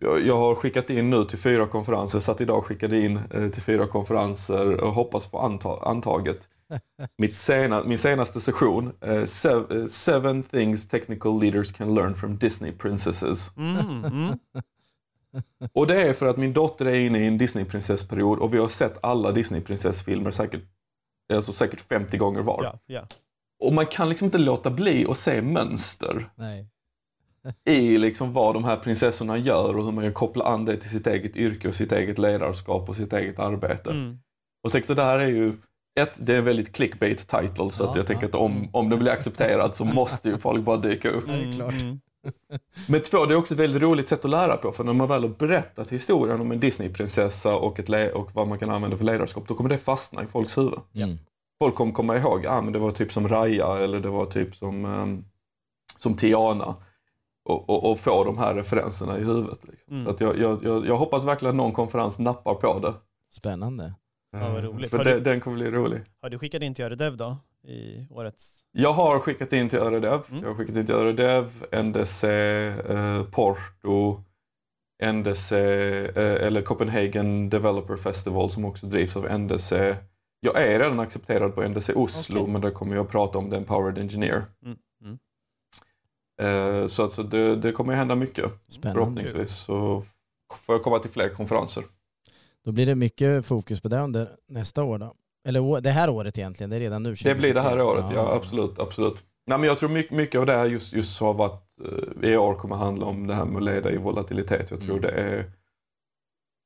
jag, 0.00 0.36
har 0.36 0.54
skickat 0.54 0.90
in 0.90 1.10
nu 1.10 1.24
till 1.24 1.38
fyra 1.38 1.66
konferenser, 1.66 2.20
satt 2.20 2.40
idag 2.40 2.58
och 2.58 2.66
skickade 2.66 3.00
in 3.00 3.20
eh, 3.30 3.48
till 3.48 3.62
fyra 3.62 3.86
konferenser 3.86 4.80
och 4.80 4.94
hoppas 4.94 5.26
på 5.26 5.38
anta, 5.38 5.78
antaget. 5.82 6.48
Mitt 7.16 7.36
sena, 7.36 7.84
min 7.84 7.98
senaste 7.98 8.40
session, 8.40 8.92
eh, 9.00 9.24
sev, 9.24 9.72
eh, 9.72 9.84
Seven 9.84 10.42
things 10.42 10.88
technical 10.88 11.40
leaders 11.40 11.72
can 11.72 11.94
learn 11.94 12.14
from 12.14 12.38
Disney 12.38 12.72
princesses. 12.72 13.56
Mm, 13.56 14.04
mm. 14.04 14.38
Och 15.72 15.86
det 15.86 16.02
är 16.02 16.12
för 16.12 16.26
att 16.26 16.36
min 16.36 16.52
dotter 16.52 16.86
är 16.86 17.00
inne 17.00 17.18
i 17.18 17.26
en 17.26 17.38
Disneyprinsessperiod 17.38 18.38
och 18.38 18.54
vi 18.54 18.58
har 18.58 18.68
sett 18.68 18.98
alla 19.02 19.32
Disneyprinsessfilmer 19.32 20.30
säkert, 20.30 20.62
alltså 21.32 21.52
säkert 21.52 21.80
50 21.80 22.16
gånger 22.16 22.40
var. 22.40 22.64
Ja, 22.64 22.78
ja. 22.86 23.00
Och 23.60 23.74
man 23.74 23.86
kan 23.86 24.08
liksom 24.08 24.24
inte 24.24 24.38
låta 24.38 24.70
bli 24.70 25.06
att 25.08 25.18
se 25.18 25.42
mönster 25.42 26.30
Nej. 26.34 26.66
I 27.64 27.98
liksom 27.98 28.32
vad 28.32 28.54
de 28.54 28.64
här 28.64 28.76
prinsessorna 28.76 29.38
gör 29.38 29.76
och 29.76 29.84
hur 29.84 29.92
man 29.92 30.04
kan 30.04 30.12
koppla 30.12 30.44
an 30.44 30.64
det 30.64 30.76
till 30.76 30.90
sitt 30.90 31.06
eget 31.06 31.36
yrke 31.36 31.68
och 31.68 31.74
sitt 31.74 31.92
eget 31.92 32.18
ledarskap 32.18 32.88
och 32.88 32.96
sitt 32.96 33.12
eget 33.12 33.38
arbete. 33.38 33.90
Mm. 33.90 34.18
Och 34.64 34.70
sex, 34.70 34.86
så 34.86 34.94
där 34.94 35.18
är 35.18 35.28
ju 35.28 35.52
ett, 36.00 36.26
det 36.26 36.34
är 36.34 36.38
en 36.38 36.44
väldigt 36.44 36.72
clickbait 36.72 37.28
title 37.28 37.70
så 37.70 37.84
att 37.84 37.90
Ja, 37.90 37.96
jag 37.96 38.06
tänker 38.06 38.22
ja. 38.22 38.28
att 38.28 38.34
om, 38.34 38.68
om 38.72 38.88
den 38.88 38.98
blir 38.98 39.12
accepterad 39.12 39.76
så 39.76 39.84
måste 39.84 40.28
ju 40.28 40.38
folk 40.38 40.64
bara 40.64 40.76
dyka 40.76 41.10
upp. 41.10 41.26
Det 41.26 41.32
är 41.32 41.52
klart. 41.52 41.82
Mm. 41.82 42.00
Men 42.88 43.00
två, 43.00 43.26
det 43.26 43.34
är 43.34 43.38
också 43.38 43.54
ett 43.54 43.60
väldigt 43.60 43.82
roligt 43.82 44.08
sätt 44.08 44.24
att 44.24 44.30
lära 44.30 44.56
på 44.56 44.72
för 44.72 44.84
när 44.84 44.92
man 44.92 45.08
väl 45.08 45.22
har 45.22 45.28
berättat 45.28 45.92
historien 45.92 46.40
om 46.40 46.52
en 46.52 46.60
Disneyprinsessa 46.60 47.56
och, 47.56 47.78
ett 47.78 48.14
och 48.14 48.30
vad 48.34 48.48
man 48.48 48.58
kan 48.58 48.70
använda 48.70 48.96
för 48.96 49.04
ledarskap 49.04 49.48
då 49.48 49.54
kommer 49.54 49.70
det 49.70 49.78
fastna 49.78 50.22
i 50.22 50.26
folks 50.26 50.58
huvud. 50.58 50.80
Mm. 50.94 51.18
Folk 51.62 51.74
kommer 51.74 51.92
komma 51.92 52.16
ihåg, 52.16 52.46
ah, 52.46 52.62
men 52.62 52.72
det 52.72 52.78
var 52.78 52.90
typ 52.90 53.12
som 53.12 53.28
Raya 53.28 53.78
eller 53.78 54.00
det 54.00 54.08
var 54.08 54.26
typ 54.26 54.54
som, 54.54 54.84
ehm, 54.84 55.24
som 55.96 56.16
Tiana. 56.16 56.76
Och, 57.50 57.70
och, 57.70 57.90
och 57.90 57.98
få 57.98 58.24
de 58.24 58.38
här 58.38 58.54
referenserna 58.54 59.18
i 59.18 59.24
huvudet. 59.24 59.58
Liksom. 59.64 59.94
Mm. 59.94 60.04
Så 60.04 60.10
att 60.10 60.20
jag, 60.20 60.38
jag, 60.38 60.64
jag, 60.64 60.86
jag 60.86 60.96
hoppas 60.96 61.24
verkligen 61.24 61.50
att 61.50 61.56
någon 61.56 61.72
konferens 61.72 62.18
nappar 62.18 62.54
på 62.54 62.78
det. 62.78 62.94
Spännande. 63.32 63.94
Ja, 64.32 64.52
vad 64.52 64.64
roligt. 64.64 64.90
För 64.90 65.04
du- 65.04 65.20
den 65.20 65.40
kommer 65.40 65.56
bli 65.56 65.70
rolig. 65.70 66.00
Har 66.22 66.30
du 66.30 66.38
skickat 66.38 66.62
in 66.62 66.74
till 66.74 66.84
Öredev 66.84 67.16
då? 67.16 67.36
I 67.68 68.06
årets? 68.10 68.60
Jag 68.72 68.92
har 68.92 69.18
skickat 69.18 69.52
in 69.52 69.68
till 69.68 69.78
Öredev. 69.78 70.20
Mm. 70.30 70.42
Jag 70.42 70.48
har 70.50 70.54
skickat 70.56 70.76
in 70.76 70.86
till 70.86 70.94
Öredev, 70.94 71.64
NDC, 71.72 72.28
eh, 72.88 73.22
Porto, 73.22 74.22
NDC, 75.12 75.56
eh, 75.56 76.46
eller 76.46 76.62
Copenhagen 76.62 77.50
Developer 77.50 77.96
Festival 77.96 78.50
som 78.50 78.64
också 78.64 78.86
drivs 78.86 79.16
av 79.16 79.38
NDC. 79.38 79.96
Jag 80.40 80.62
är 80.62 80.78
redan 80.78 81.00
accepterad 81.00 81.54
på 81.54 81.62
NDC 81.68 81.92
Oslo, 81.94 82.40
Okej. 82.40 82.52
men 82.52 82.60
där 82.60 82.70
kommer 82.70 82.94
jag 82.96 83.04
att 83.04 83.10
prata 83.12 83.38
om 83.38 83.50
The 83.50 83.56
Empowered 83.56 83.98
Engineer. 83.98 84.44
Mm. 84.64 84.78
Eh, 86.40 86.86
så 86.86 87.02
alltså 87.02 87.22
det, 87.22 87.56
det 87.56 87.72
kommer 87.72 87.94
hända 87.94 88.14
mycket, 88.14 88.44
Spännande. 88.68 89.00
förhoppningsvis. 89.00 89.50
Så 89.56 90.02
får 90.54 90.74
jag 90.74 90.82
komma 90.82 90.98
till 90.98 91.10
fler 91.10 91.28
konferenser. 91.28 91.84
Då 92.64 92.72
blir 92.72 92.86
det 92.86 92.94
mycket 92.94 93.46
fokus 93.46 93.80
på 93.80 93.88
det 93.88 93.98
under 94.00 94.28
nästa 94.48 94.84
år 94.84 94.98
då. 94.98 95.14
Eller 95.48 95.80
det 95.80 95.90
här 95.90 96.10
året 96.10 96.38
egentligen, 96.38 96.70
det 96.70 96.76
är 96.76 96.80
redan 96.80 97.02
nu. 97.02 97.14
Det 97.24 97.34
blir 97.34 97.54
det 97.54 97.60
här 97.60 97.76
2023. 97.76 97.82
året, 97.82 98.14
ja, 98.14 98.34
absolut. 98.34 98.78
absolut. 98.78 99.14
Nej, 99.46 99.58
men 99.58 99.68
jag 99.68 99.78
tror 99.78 99.88
mycket, 99.88 100.16
mycket 100.16 100.38
av 100.40 100.46
det 100.46 100.52
här 100.52 100.66
just, 100.66 100.92
just 100.94 101.20
har 101.20 101.34
varit, 101.34 101.62
i 102.22 102.36
år 102.36 102.54
kommer 102.54 102.76
handla 102.76 103.06
om 103.06 103.26
det 103.26 103.34
här 103.34 103.44
med 103.44 103.56
att 103.56 103.62
leda 103.62 103.90
i 103.90 103.96
volatilitet. 103.96 104.70
Jag 104.70 104.80
tror 104.80 104.98
Mm. 104.98 105.00
det 105.02 105.10
är 105.10 105.50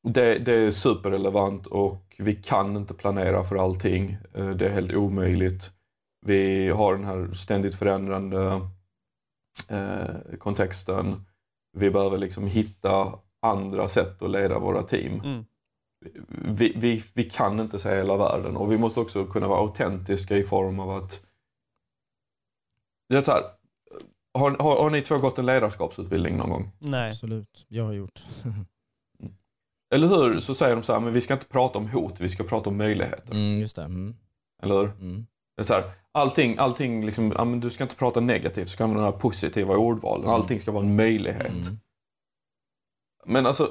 det, 0.09 0.39
det 0.39 0.53
är 0.55 0.71
superrelevant 0.71 1.67
och 1.67 2.15
vi 2.19 2.35
kan 2.35 2.77
inte 2.77 2.95
planera 2.95 3.45
för 3.45 3.57
allting. 3.57 4.17
Eh, 4.35 4.49
Det 4.51 4.67
är 4.67 4.71
helt 4.71 4.93
omöjligt. 4.93 5.71
Vi 6.27 6.69
har 6.69 6.95
den 6.95 7.05
här 7.05 7.29
ständigt 7.33 7.75
förändrande 7.75 8.61
eh, 9.69 10.37
kontexten. 10.39 11.25
Vi 11.73 11.91
behöver 11.91 12.19
liksom 12.19 12.47
hitta 12.47 13.19
andra 13.43 13.89
sätt 13.89 14.23
att 14.23 14.31
leda 14.31 14.59
våra 14.59 14.83
team 14.83 15.21
Mm. 15.25 15.45
vi, 16.57 16.73
vi, 16.77 17.03
vi 17.15 17.31
kan 17.31 17.61
inte 17.61 17.79
se 17.79 17.97
hela 17.97 18.17
världen 18.17 18.57
och 18.57 18.73
vi 18.73 18.79
måste 18.79 19.01
också 19.01 19.27
kunna 19.27 19.49
vara 19.49 19.61
autentiska 19.61 20.37
i 20.37 20.45
form 20.45 20.81
av 20.81 20.91
att... 20.91 21.27
Det 23.09 23.17
är 23.17 23.23
så 23.23 23.33
här, 23.33 23.43
har, 24.35 24.51
har, 24.51 24.83
har 24.83 24.91
ni 24.91 25.03
två 25.03 25.19
gått 25.19 25.39
en 25.39 25.47
ledarskapsutbildning 25.47 26.37
någon 26.37 26.51
gång? 26.51 26.71
Nej. 26.79 27.11
Absolut, 27.11 27.67
jag 27.69 27.85
har 27.85 27.93
gjort. 27.93 28.25
Eller 29.95 30.09
hur? 30.09 30.41
Så 30.41 30.55
säger 30.55 30.77
de 30.77 30.83
så 30.83 30.93
här, 30.93 31.01
men 31.01 31.13
vi 31.13 31.21
ska 31.21 31.35
inte 31.35 31.47
prata 31.47 31.79
om 31.79 31.89
hot, 31.89 32.21
vi 32.21 32.29
ska 32.29 32.45
prata 32.45 32.71
om 32.71 32.77
möjligheter. 32.77 33.31
Mm, 33.31 33.59
just 33.59 33.77
det. 33.77 33.83
Mm. 33.83 34.17
Eller 34.63 34.75
hur? 34.75 34.91
Mm. 34.91 35.27
Det 35.57 35.63
är 35.63 35.65
så 35.65 35.75
här, 35.75 35.93
allting, 36.15 36.59
allting 36.59 37.07
liksom, 37.07 37.33
ja, 37.37 37.45
du 37.45 37.71
ska 37.71 37.85
inte 37.85 37.97
prata 37.97 38.21
negativt, 38.21 38.65
du 38.65 38.71
ska 38.71 38.85
använda 38.85 39.13
positiva 39.13 39.77
ordvalen. 39.77 40.25
Mm. 40.25 40.35
Allting 40.35 40.61
ska 40.61 40.73
vara 40.73 40.85
en 40.85 40.97
möjlighet. 40.97 41.53
Mm. 41.53 41.79
Men 43.25 43.47
alltså, 43.47 43.71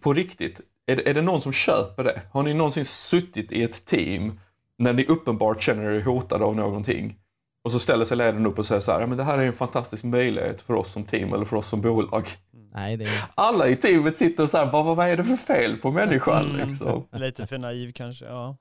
på 0.00 0.12
riktigt, 0.12 0.60
är 0.86 0.96
det, 0.96 1.10
är 1.10 1.14
det 1.14 1.22
någon 1.22 1.40
som 1.40 1.52
köper 1.52 2.04
det? 2.04 2.22
Har 2.32 2.42
ni 2.42 2.54
någonsin 2.54 2.84
suttit 2.84 3.52
i 3.52 3.62
ett 3.62 3.84
team 3.84 4.40
när 4.78 4.92
ni 4.92 5.04
uppenbart 5.06 5.62
känner 5.62 5.82
er 5.82 6.00
hotade 6.00 6.44
av 6.44 6.56
någonting 6.56 7.18
och 7.64 7.72
så 7.72 7.78
ställer 7.78 8.04
sig 8.04 8.16
ledaren 8.16 8.46
upp 8.46 8.58
och 8.58 8.66
säger 8.66 8.80
så 8.80 8.92
här, 8.92 9.00
ja, 9.00 9.06
men 9.06 9.18
det 9.18 9.24
här 9.24 9.38
är 9.38 9.46
en 9.46 9.52
fantastisk 9.52 10.04
möjlighet 10.04 10.62
för 10.62 10.74
oss 10.74 10.92
som 10.92 11.04
team 11.04 11.32
eller 11.32 11.44
för 11.44 11.56
oss 11.56 11.68
som 11.68 11.80
bolag. 11.80 12.28
Nej, 12.72 12.96
det 12.96 13.04
är... 13.04 13.24
Alla 13.34 13.68
i 13.68 13.76
teamet 13.76 14.18
sitter 14.18 14.46
så 14.46 14.58
här, 14.58 14.72
bara, 14.72 14.94
vad 14.94 15.08
är 15.08 15.16
det 15.16 15.24
för 15.24 15.36
fel 15.36 15.76
på 15.76 15.90
människan? 15.90 16.50
Mm. 16.50 16.68
Liksom. 16.68 17.06
Lite 17.20 17.46
för 17.46 17.58
naiv 17.58 17.92
kanske, 17.92 18.24
ja. 18.24 18.56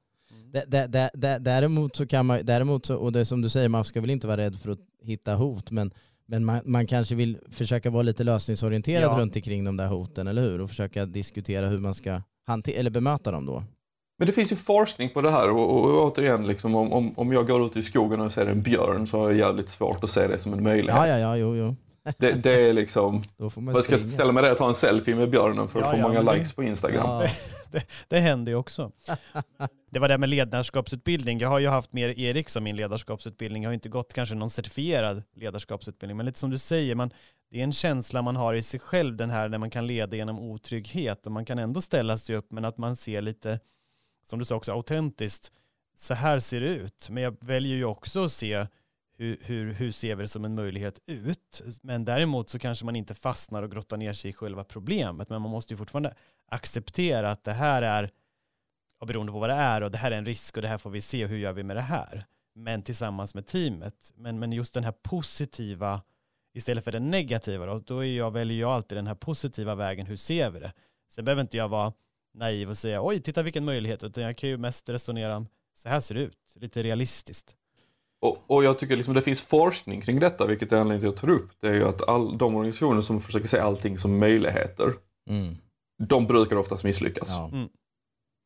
D- 0.67 1.37
Däremot 1.39 1.95
så 1.95 2.07
kan 2.07 2.25
man, 2.25 2.39
däremot 2.43 2.85
så, 2.85 2.95
och 2.95 3.11
det 3.11 3.25
som 3.25 3.41
du 3.41 3.49
säger, 3.49 3.69
man 3.69 3.85
ska 3.85 4.01
väl 4.01 4.09
inte 4.09 4.27
vara 4.27 4.37
rädd 4.37 4.55
för 4.55 4.69
att 4.71 4.79
hitta 5.03 5.35
hot, 5.35 5.71
men, 5.71 5.91
men 6.27 6.45
man, 6.45 6.61
man 6.65 6.87
kanske 6.87 7.15
vill 7.15 7.37
försöka 7.51 7.89
vara 7.89 8.03
lite 8.03 8.23
lösningsorienterad 8.23 9.03
Ja. 9.03 9.17
runt 9.19 9.35
omkring 9.35 9.63
de 9.63 9.77
där 9.77 9.87
hoten, 9.87 10.27
eller 10.27 10.41
hur? 10.41 10.61
Och 10.61 10.69
försöka 10.69 11.05
diskutera 11.05 11.67
hur 11.67 11.79
man 11.79 11.93
ska 11.93 12.21
hantera, 12.47 12.75
eller 12.79 12.89
bemöta 12.89 13.31
dem 13.31 13.45
då. 13.45 13.63
Men 14.19 14.25
det 14.25 14.33
finns 14.33 14.51
ju 14.51 14.55
forskning 14.55 15.09
på 15.09 15.21
det 15.21 15.31
här 15.31 15.49
och, 15.49 15.73
och, 15.77 15.85
och 15.89 16.03
återigen, 16.11 16.47
liksom, 16.47 16.75
om, 16.75 16.93
om, 16.93 17.13
om 17.19 17.33
jag 17.33 17.47
går 17.47 17.65
ut 17.65 17.77
i 17.77 17.83
skogen 17.83 18.19
och 18.21 18.31
ser 18.31 18.45
en 18.45 18.61
björn 18.61 19.07
så 19.07 19.17
har 19.19 19.29
jag 19.29 19.37
jävligt 19.37 19.69
svårt 19.69 20.03
att 20.03 20.09
se 20.09 20.27
det 20.27 20.39
som 20.39 20.53
en 20.53 20.63
möjlighet. 20.63 20.95
Ja, 20.95 21.07
ja, 21.07 21.17
ja, 21.17 21.37
jo, 21.37 21.55
jo. 21.55 21.75
Det, 22.17 22.31
det 22.31 22.69
är 22.69 22.73
liksom, 22.73 23.23
Då 23.37 23.49
får 23.49 23.61
man 23.61 23.75
jag 23.75 23.83
ska 23.83 23.97
springa. 23.97 24.13
ställa 24.13 24.31
mig 24.31 24.43
där 24.43 24.51
och 24.51 24.57
ta 24.57 24.67
en 24.67 24.75
selfie 24.75 25.15
med 25.15 25.29
björnen 25.29 25.67
för 25.67 25.79
att 25.79 25.85
Ja, 25.85 25.91
få 25.91 25.97
ja, 25.97 26.01
många 26.01 26.23
det- 26.23 26.33
likes 26.37 26.53
på 26.53 26.63
Instagram. 26.63 27.05
Ja. 27.05 27.27
Det 28.07 28.19
händer 28.19 28.51
ju 28.51 28.55
också. 28.57 28.91
Det 29.91 29.99
var 29.99 30.07
det 30.09 30.17
med 30.17 30.29
ledarskapsutbildning. 30.29 31.39
Jag 31.39 31.49
har 31.49 31.59
ju 31.59 31.67
haft 31.67 31.93
med 31.93 32.19
Erik 32.19 32.49
som 32.49 32.63
min 32.63 32.75
ledarskapsutbildning. 32.75 33.63
Jag 33.63 33.69
har 33.69 33.73
inte 33.73 33.89
gått 33.89 34.13
kanske 34.13 34.35
någon 34.35 34.49
certifierad 34.49 35.23
ledarskapsutbildning. 35.35 36.17
Men 36.17 36.25
lite 36.25 36.39
som 36.39 36.49
du 36.49 36.57
säger, 36.57 36.95
man, 36.95 37.09
det 37.51 37.59
är 37.59 37.63
en 37.63 37.73
känsla 37.73 38.21
man 38.21 38.35
har 38.35 38.53
i 38.53 38.61
sig 38.63 38.79
själv 38.79 39.15
den 39.17 39.29
här 39.29 39.49
när 39.49 39.57
man 39.57 39.69
kan 39.69 39.87
leda 39.87 40.15
genom 40.15 40.39
otrygghet 40.39 41.25
och 41.25 41.31
man 41.31 41.45
kan 41.45 41.59
ändå 41.59 41.81
ställa 41.81 42.17
sig 42.17 42.35
upp 42.35 42.51
men 42.51 42.65
att 42.65 42.77
man 42.77 42.95
ser 42.95 43.21
lite, 43.21 43.59
som 44.25 44.39
du 44.39 44.45
sa 44.45 44.55
också, 44.55 44.71
autentiskt. 44.71 45.51
Så 45.97 46.13
här 46.13 46.39
ser 46.39 46.61
det 46.61 46.67
ut. 46.67 47.07
Men 47.09 47.23
jag 47.23 47.35
väljer 47.41 47.75
ju 47.75 47.85
också 47.85 48.25
att 48.25 48.31
se 48.31 48.67
hur, 49.19 49.37
hur, 49.41 49.73
hur 49.73 49.91
ser 49.91 50.15
vi 50.15 50.21
det 50.21 50.27
som 50.27 50.45
en 50.45 50.55
möjlighet 50.55 50.99
ut. 51.05 51.61
Men 51.81 52.05
däremot 52.05 52.49
så 52.49 52.59
kanske 52.59 52.85
man 52.85 52.95
inte 52.95 53.15
fastnar 53.15 53.63
och 53.63 53.71
grottar 53.71 53.97
ner 53.97 54.13
sig 54.13 54.29
i 54.29 54.33
själva 54.33 54.63
problemet. 54.63 55.29
Men 55.29 55.41
man 55.41 55.51
måste 55.51 55.73
ju 55.73 55.77
fortfarande 55.77 56.13
acceptera 56.51 57.31
att 57.31 57.43
det 57.43 57.51
här 57.51 57.81
är, 57.81 58.09
och 58.99 59.07
beroende 59.07 59.31
på 59.31 59.39
vad 59.39 59.49
det 59.49 59.55
är, 59.55 59.81
och 59.81 59.91
det 59.91 59.97
här 59.97 60.11
är 60.11 60.17
en 60.17 60.25
risk 60.25 60.55
och 60.55 60.61
det 60.61 60.67
här 60.67 60.77
får 60.77 60.89
vi 60.89 61.01
se, 61.01 61.25
hur 61.27 61.37
gör 61.37 61.53
vi 61.53 61.63
med 61.63 61.75
det 61.75 61.81
här? 61.81 62.25
Men 62.55 62.83
tillsammans 62.83 63.35
med 63.35 63.47
teamet. 63.47 64.13
Men, 64.15 64.39
men 64.39 64.51
just 64.51 64.73
den 64.73 64.83
här 64.83 64.91
positiva, 64.91 66.01
istället 66.53 66.83
för 66.83 66.91
den 66.91 67.09
negativa, 67.09 67.65
då, 67.65 67.79
då 67.79 67.99
är 68.05 68.17
jag, 68.17 68.31
väljer 68.31 68.59
jag 68.59 68.71
alltid 68.71 68.97
den 68.97 69.07
här 69.07 69.15
positiva 69.15 69.75
vägen, 69.75 70.05
hur 70.05 70.17
ser 70.17 70.49
vi 70.49 70.59
det? 70.59 70.73
Sen 71.09 71.25
behöver 71.25 71.41
inte 71.41 71.57
jag 71.57 71.69
vara 71.69 71.93
naiv 72.33 72.69
och 72.69 72.77
säga, 72.77 73.01
oj, 73.03 73.21
titta 73.21 73.43
vilken 73.43 73.65
möjlighet, 73.65 74.03
utan 74.03 74.23
jag 74.23 74.37
kan 74.37 74.49
ju 74.49 74.57
mest 74.57 74.89
resonera 74.89 75.45
så 75.73 75.89
här 75.89 75.99
ser 75.99 76.15
det 76.15 76.21
ut, 76.21 76.55
lite 76.55 76.83
realistiskt. 76.83 77.55
Och, 78.21 78.37
och 78.47 78.63
jag 78.63 78.79
tycker 78.79 78.97
liksom 78.97 79.13
det 79.13 79.21
finns 79.21 79.41
forskning 79.41 80.01
kring 80.01 80.19
detta, 80.19 80.45
vilket 80.45 80.73
är 80.73 80.77
anledningen 80.77 81.01
till 81.01 81.09
att 81.09 81.13
jag 81.29 81.37
tar 81.37 81.43
upp. 81.43 81.49
Det 81.61 81.67
är 81.67 81.73
ju 81.73 81.83
att 81.87 82.09
all, 82.09 82.37
de 82.37 82.55
organisationer 82.55 83.01
som 83.01 83.19
försöker 83.19 83.47
se 83.47 83.59
allting 83.59 83.97
som 83.97 84.19
möjligheter, 84.19 84.93
Mm. 85.29 85.55
de 86.03 86.27
brukar 86.27 86.55
oftast 86.55 86.83
misslyckas. 86.83 87.29
Ja. 87.29 87.51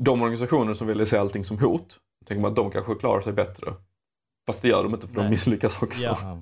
De 0.04 0.22
organisationer 0.22 0.74
som 0.74 0.88
vill 0.88 1.08
se 1.08 1.18
allting 1.18 1.44
som 1.44 1.58
hot, 1.60 2.00
tänker 2.26 2.42
man 2.42 2.50
att 2.52 2.56
de 2.56 2.72
kanske 2.72 2.96
klarar 2.96 3.22
sig 3.22 3.34
bättre. 3.34 3.74
Fast 4.48 4.62
det 4.62 4.68
gör 4.68 4.84
de 4.84 4.94
inte 4.94 5.08
för 5.08 5.16
Nej. 5.16 5.24
de 5.24 5.30
misslyckas 5.30 5.82
också. 5.82 6.04
Ja. 6.04 6.38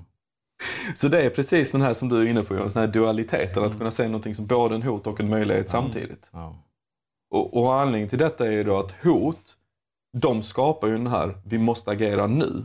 Så 0.96 1.08
det 1.08 1.22
är 1.22 1.30
precis 1.30 1.70
den 1.70 1.82
här 1.82 1.94
som 1.94 2.08
du 2.08 2.22
är 2.22 2.26
inne 2.26 2.42
på, 2.42 2.54
den 2.54 2.70
här 2.74 2.86
dualiteten, 2.86 3.62
att 3.62 3.66
Mm. 3.68 3.78
kunna 3.78 3.90
se 3.90 4.06
någonting 4.06 4.34
som 4.34 4.46
både 4.46 4.74
en 4.74 4.82
hot 4.82 5.06
och 5.06 5.20
en 5.20 5.28
möjlighet 5.30 5.70
samtidigt. 5.70 6.30
Ja. 6.32 6.56
Och, 7.30 7.56
och 7.62 7.74
anledningen 7.80 8.08
till 8.08 8.18
detta 8.18 8.46
är 8.46 8.50
ju 8.52 8.64
då 8.64 8.78
att 8.78 8.92
hot, 9.04 9.56
de 10.16 10.42
skapar 10.42 10.88
ju 10.88 10.92
den 10.92 11.06
här, 11.06 11.38
vi 11.44 11.58
måste 11.58 11.90
agera 11.90 12.26
nu. 12.26 12.62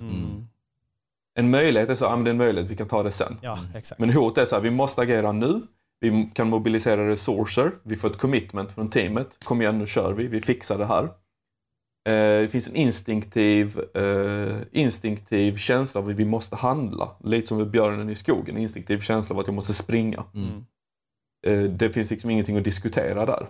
En 1.39 1.49
möjlighet 1.49 1.89
är 1.89 1.95
så, 1.95 2.05
ja 2.05 2.15
men 2.15 2.23
det 2.23 2.29
är 2.29 2.31
en 2.31 2.37
möjlighet, 2.37 2.71
vi 2.71 2.75
kan 2.75 2.87
ta 2.87 3.03
det 3.03 3.11
sen. 3.11 3.37
Ja, 3.41 3.59
exakt. 3.75 3.99
Men 3.99 4.09
hot 4.13 4.37
är 4.37 4.45
så 4.45 4.55
här, 4.55 4.63
vi 4.63 4.71
måste 4.71 5.01
agera 5.01 5.31
nu. 5.31 5.61
Vi 5.99 6.29
kan 6.33 6.49
mobilisera 6.49 7.07
resurser. 7.09 7.71
Vi 7.83 7.95
får 7.95 8.09
ett 8.09 8.17
commitment 8.17 8.71
från 8.71 8.89
teamet. 8.89 9.37
Kom 9.43 9.61
igen, 9.61 9.79
nu 9.79 9.85
kör 9.85 10.13
vi. 10.13 10.27
Vi 10.27 10.41
fixar 10.41 10.77
det 10.77 10.85
här. 10.85 11.03
Eh, 12.07 12.41
det 12.41 12.51
finns 12.51 12.67
en 12.67 12.75
instinktiv, 12.75 13.79
eh, 13.93 14.57
instinktiv 14.71 15.57
känsla 15.57 16.01
av 16.01 16.09
att 16.09 16.15
vi 16.15 16.25
måste 16.25 16.55
handla. 16.55 17.09
Lite 17.23 17.47
som 17.47 17.57
med 17.57 17.69
björnen 17.69 18.09
i 18.09 18.15
skogen. 18.15 18.55
En 18.55 18.61
instinktiv 18.61 18.99
känsla 18.99 19.35
av 19.35 19.39
att 19.39 19.47
jag 19.47 19.53
måste 19.53 19.73
springa. 19.73 20.23
Mm. 20.33 20.47
Mm. 20.47 20.63
Eh, 21.47 21.71
det 21.71 21.89
finns 21.89 22.11
liksom 22.11 22.29
ingenting 22.29 22.57
att 22.57 22.63
diskutera 22.63 23.25
där. 23.25 23.47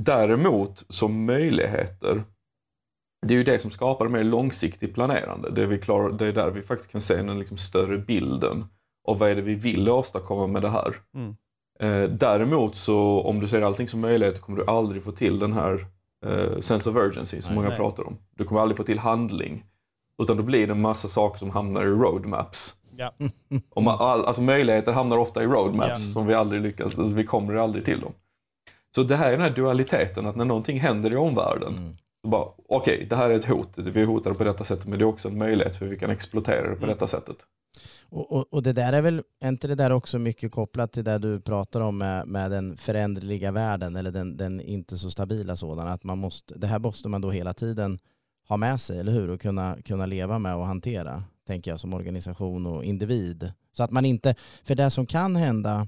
Däremot 0.00 0.84
som 0.88 1.24
möjligheter, 1.24 2.24
det 3.26 3.34
är 3.34 3.38
ju 3.38 3.44
det 3.44 3.58
som 3.58 3.70
skapar 3.70 4.08
mer 4.08 4.24
långsiktigt 4.24 4.94
planerande. 4.94 5.50
Det, 5.50 5.66
vi 5.66 5.78
klar, 5.78 6.10
det 6.10 6.26
är 6.26 6.32
där 6.32 6.50
vi 6.50 6.62
faktiskt 6.62 6.90
kan 6.92 7.00
se 7.00 7.16
den 7.16 7.38
liksom 7.38 7.56
större 7.56 7.98
bilden 7.98 8.64
av 9.08 9.18
vad 9.18 9.30
är 9.30 9.34
det 9.36 9.42
vi 9.42 9.54
vill 9.54 9.88
åstadkomma 9.88 10.46
med 10.46 10.62
det 10.62 10.68
här. 10.68 10.94
Mm. 11.14 11.36
Eh, 11.80 12.10
däremot 12.10 12.74
så 12.76 13.20
om 13.20 13.40
du 13.40 13.48
ser 13.48 13.62
allting 13.62 13.88
som 13.88 14.00
möjlighet 14.00 14.40
kommer 14.40 14.58
du 14.58 14.66
aldrig 14.66 15.02
få 15.02 15.12
till 15.12 15.38
den 15.38 15.52
här 15.52 15.86
eh, 16.26 16.60
sense 16.60 16.90
of 16.90 16.96
urgency 16.96 17.40
som 17.40 17.48
Nej, 17.54 17.56
många 17.56 17.68
nej. 17.68 17.78
pratar 17.78 18.06
om. 18.06 18.16
Du 18.36 18.44
kommer 18.44 18.60
aldrig 18.60 18.76
få 18.76 18.82
till 18.82 18.98
handling. 18.98 19.64
Utan 20.22 20.36
då 20.36 20.42
blir 20.42 20.66
det 20.66 20.72
en 20.72 20.80
massa 20.80 21.08
saker 21.08 21.38
som 21.38 21.50
hamnar 21.50 21.82
i 21.82 21.88
roadmaps. 21.88 22.74
Ja. 22.96 23.12
Och 23.70 23.82
man, 23.82 23.96
all, 24.00 24.24
alltså 24.24 24.42
möjligheter 24.42 24.92
hamnar 24.92 25.18
ofta 25.18 25.42
i 25.42 25.46
roadmaps 25.46 25.90
Ja. 26.06 26.12
som 26.12 26.26
vi 26.26 26.34
aldrig 26.34 26.62
lyckas, 26.62 26.98
alltså 26.98 27.14
vi 27.16 27.24
kommer 27.24 27.54
aldrig 27.54 27.84
till 27.84 28.00
dem. 28.00 28.12
Så 28.94 29.02
det 29.02 29.16
här 29.16 29.26
är 29.26 29.32
den 29.32 29.40
här 29.40 29.50
dualiteten 29.50 30.26
att 30.26 30.36
när 30.36 30.44
någonting 30.44 30.80
händer 30.80 31.12
i 31.12 31.16
omvärlden 31.16 31.72
Mm. 31.76 31.96
Okej, 32.68 33.06
det 33.10 33.16
här 33.16 33.30
är 33.30 33.34
ett 33.34 33.44
hot, 33.44 33.68
vi 33.76 34.02
är 34.02 34.06
hotade 34.06 34.34
på 34.34 34.44
detta 34.44 34.64
sättet 34.64 34.86
men 34.86 34.98
det 34.98 35.04
är 35.04 35.06
också 35.06 35.28
en 35.28 35.38
möjlighet 35.38 35.76
för 35.76 35.86
vi 35.86 35.98
kan 35.98 36.10
exploatera 36.10 36.62
det 36.62 36.76
på 36.76 36.84
Mm. 36.84 36.88
detta 36.88 37.06
sättet. 37.06 37.36
Och, 38.10 38.32
och, 38.32 38.46
och 38.50 38.62
det 38.62 38.72
där 38.72 38.92
är 38.92 39.02
väl, 39.02 39.22
är 39.40 39.48
inte 39.48 39.68
det 39.68 39.74
där 39.74 39.92
också 39.92 40.18
mycket 40.18 40.52
kopplat 40.52 40.92
till 40.92 41.04
det 41.04 41.18
du 41.18 41.40
pratar 41.40 41.80
om 41.80 41.98
med, 41.98 42.26
med 42.26 42.50
den 42.50 42.76
föränderliga 42.76 43.52
världen 43.52 43.96
eller 43.96 44.10
den, 44.10 44.36
den 44.36 44.60
inte 44.60 44.98
så 44.98 45.10
stabila 45.10 45.56
sådan. 45.56 45.88
Att 45.88 46.04
man 46.04 46.18
måste, 46.18 46.54
det 46.58 46.66
här 46.66 46.78
måste 46.78 47.08
man 47.08 47.20
då 47.20 47.30
hela 47.30 47.54
tiden 47.54 47.98
ha 48.48 48.56
med 48.56 48.80
sig, 48.80 48.98
eller 48.98 49.12
hur? 49.12 49.30
Och 49.30 49.40
kunna, 49.40 49.76
kunna 49.84 50.06
leva 50.06 50.38
med 50.38 50.56
och 50.56 50.66
hantera, 50.66 51.24
tänker 51.46 51.70
jag, 51.70 51.80
som 51.80 51.94
organisation 51.94 52.66
och 52.66 52.84
individ. 52.84 53.52
Så 53.76 53.82
att 53.82 53.90
man 53.90 54.04
inte, 54.04 54.34
för 54.64 54.74
det 54.74 54.90
som 54.90 55.06
kan 55.06 55.36
hända 55.36 55.86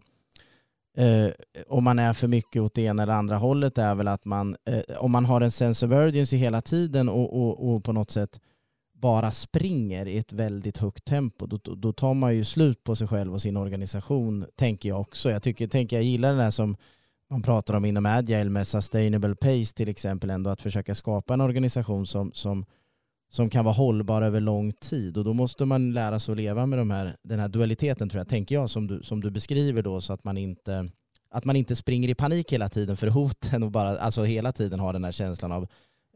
eh, 0.97 1.31
om 1.69 1.85
man 1.85 1.99
är 1.99 2.13
för 2.13 2.29
mycket 2.29 2.63
åt 2.63 2.75
det 2.75 2.83
ena 2.83 3.03
eller 3.03 3.13
andra 3.13 3.37
hållet 3.37 3.79
är 3.79 3.95
väl 3.95 4.09
att 4.09 4.25
man, 4.25 4.57
eh, 4.69 4.97
om 4.99 5.11
man 5.11 5.25
har 5.25 5.41
en 5.41 5.51
sense 5.51 5.87
of 5.87 5.93
urgency 5.93 6.37
hela 6.37 6.63
tiden 6.63 7.09
och, 7.09 7.37
och, 7.43 7.75
och 7.75 7.85
på 7.85 7.93
något 7.93 8.11
sätt 8.11 8.41
bara 8.95 9.31
springer 9.31 10.07
i 10.07 10.19
ett 10.19 10.33
väldigt 10.33 10.79
högt 10.79 11.05
tempo, 11.05 11.47
då, 11.47 11.59
då- 11.75 11.93
tar 11.93 12.15
man 12.15 12.37
ju 12.37 12.45
slut 12.45 12.85
på 12.85 12.97
sig 12.97 13.09
själv 13.09 13.35
och 13.35 13.43
sin 13.43 13.57
organisation, 13.57 14.47
tänker 14.57 14.89
jag 14.89 15.01
också. 15.01 15.31
Jag, 15.31 15.43
tycker, 15.43 15.67
tänker, 15.69 15.97
jag 15.97 16.05
gillar 16.05 16.29
den 16.29 16.39
här 16.41 16.51
som 16.51 16.77
man 17.31 17.43
pratar 17.43 17.75
om 17.75 17.85
inom 17.85 18.07
Agile 18.07 18.51
med 18.51 18.67
sustainable 18.67 19.35
pace 19.35 19.75
till 19.75 19.89
exempel, 19.89 20.31
ändå 20.31 20.51
att 20.51 20.61
försöka 20.61 20.95
skapa 20.95 21.35
en 21.35 21.41
organisation 21.41 22.07
som, 22.07 22.33
som, 22.33 22.65
som 23.31 23.51
kan 23.51 23.65
vara 23.65 23.75
hållbar 23.75 24.23
över 24.23 24.41
lång 24.41 24.73
tid. 24.73 25.17
Och 25.19 25.25
då 25.25 25.33
måste 25.33 25.65
man 25.65 25.93
lära 25.93 26.19
sig 26.19 26.33
att 26.33 26.39
leva 26.39 26.67
med 26.67 26.79
de 26.79 26.91
här, 26.91 27.17
den 27.23 27.41
här 27.41 27.49
dualiteten, 27.49 28.09
tror 28.09 28.21
jag, 28.21 28.29
tänker 28.29 28.55
jag, 28.55 28.71
som 28.71 28.87
du, 28.87 29.03
som 29.03 29.21
du 29.21 29.31
beskriver 29.31 29.83
då, 29.83 30.01
så 30.01 30.13
att 30.13 30.25
man 30.25 30.39
inte 30.39 30.91
att 31.31 31.45
man 31.45 31.57
inte 31.57 31.77
springer 31.77 32.09
i 32.09 32.15
panik 32.15 32.53
hela 32.53 32.69
tiden 32.69 32.97
för 32.97 33.07
hoten 33.07 33.63
och 33.63 33.71
bara 33.71 33.89
alltså 33.89 34.23
hela 34.23 34.53
tiden 34.53 34.81
har 34.81 34.93
den 34.93 35.05
här 35.05 35.13
känslan 35.13 35.53
av 35.53 35.69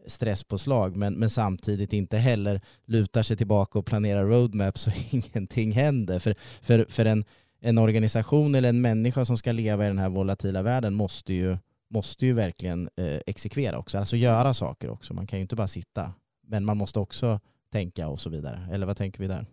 stresspåslag 0.06 0.96
men, 0.96 1.14
men 1.14 1.30
samtidigt 1.30 1.92
inte 1.92 2.18
heller 2.18 2.60
lutar 2.86 3.22
sig 3.22 3.36
tillbaka 3.36 3.78
och 3.78 3.86
planerar 3.86 4.24
roadmap 4.24 4.78
så 4.78 4.90
ingenting 5.10 5.72
händer. 5.72 6.18
För, 6.18 6.34
för, 6.62 6.86
för 6.88 7.04
en, 7.04 7.24
en 7.60 7.78
organisation 7.78 8.54
eller 8.54 8.68
en 8.68 8.80
människa 8.80 9.24
som 9.24 9.38
ska 9.38 9.52
leva 9.52 9.84
i 9.84 9.88
den 9.88 9.98
här 9.98 10.08
volatila 10.08 10.62
världen 10.62 10.94
måste 10.94 11.34
ju, 11.34 11.56
måste 11.90 12.26
ju 12.26 12.32
verkligen 12.32 12.88
eh, 12.96 13.18
exekvera 13.26 13.78
också, 13.78 13.98
alltså 13.98 14.16
göra 14.16 14.54
saker 14.54 14.90
också. 14.90 15.14
Man 15.14 15.26
kan 15.26 15.38
ju 15.38 15.42
inte 15.42 15.56
bara 15.56 15.68
sitta, 15.68 16.12
men 16.46 16.64
man 16.64 16.76
måste 16.76 16.98
också 16.98 17.40
tänka 17.72 18.08
och 18.08 18.20
så 18.20 18.30
vidare. 18.30 18.68
Eller 18.72 18.86
vad 18.86 18.96
tänker 18.96 19.18
vi 19.20 19.26
där? 19.26 19.46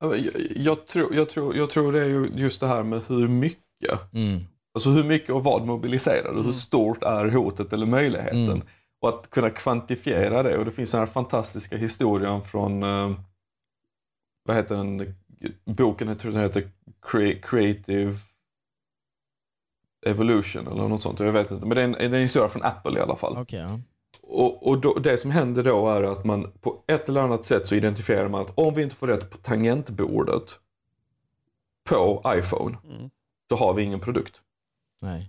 Jag, 0.00 0.26
jag, 0.56 0.86
tror, 0.86 1.14
jag, 1.14 1.28
tror, 1.28 1.56
jag 1.56 1.70
tror 1.70 1.92
det 1.92 2.00
är 2.00 2.08
ju 2.08 2.30
just 2.34 2.60
det 2.60 2.66
här 2.66 2.82
med 2.82 3.00
hur 3.06 3.28
mycket. 3.28 4.00
Alltså 4.74 4.90
hur 4.90 5.04
mycket 5.04 5.30
och 5.30 5.44
vad 5.44 5.66
mobiliserar 5.66 6.22
du? 6.22 6.30
Mm. 6.30 6.44
Hur 6.44 6.52
stort 6.52 7.02
är 7.02 7.28
hotet 7.28 7.72
eller 7.72 7.86
möjligheten? 7.86 8.44
Mm. 8.48 8.62
Och 9.00 9.08
att 9.08 9.30
kunna 9.30 9.50
kvantifiera 9.50 10.42
det. 10.42 10.58
Och 10.58 10.64
det 10.64 10.70
finns 10.70 10.90
den 10.90 10.98
här 10.98 11.06
fantastiska 11.06 11.76
historien 11.76 12.42
från, 12.42 12.82
eh, 12.82 13.12
vad 14.44 14.56
heter 14.56 14.76
den, 14.76 15.14
boken 15.64 16.08
jag 16.08 16.18
tror 16.18 16.32
den 16.32 16.42
heter 16.42 16.70
Cre- 17.02 17.40
Creative 17.42 18.14
Evolution 20.06 20.66
eller 20.66 20.88
något 20.88 21.02
sånt. 21.02 21.20
Jag 21.20 21.32
vet 21.32 21.50
inte. 21.50 21.66
Men 21.66 21.74
det 21.76 21.80
är 21.80 21.84
en, 21.84 21.92
det 21.92 22.04
är 22.04 22.14
en 22.14 22.22
historia 22.22 22.48
från 22.48 22.62
Apple 22.62 22.98
i 22.98 23.02
alla 23.02 23.16
fall. 23.16 23.36
Okej, 23.36 23.58
ja. 23.60 23.80
Och, 24.32 24.66
och 24.68 24.80
då, 24.80 24.94
det 24.94 25.18
som 25.18 25.30
händer 25.30 25.62
då 25.62 25.88
är 25.88 26.02
att 26.02 26.24
man 26.24 26.52
på 26.60 26.84
ett 26.86 27.08
eller 27.08 27.20
annat 27.20 27.44
sätt 27.44 27.68
så 27.68 27.74
identifierar 27.74 28.28
man 28.28 28.40
att 28.40 28.52
om 28.58 28.74
vi 28.74 28.82
inte 28.82 28.96
får 28.96 29.06
rätt 29.06 29.30
på 29.30 29.38
tangentbordet 29.38 30.58
på 31.88 32.22
iPhone 32.26 32.76
Mm. 32.90 33.10
så 33.50 33.56
har 33.56 33.74
vi 33.74 33.82
ingen 33.82 34.00
produkt. 34.00 34.42
Nej. 35.00 35.28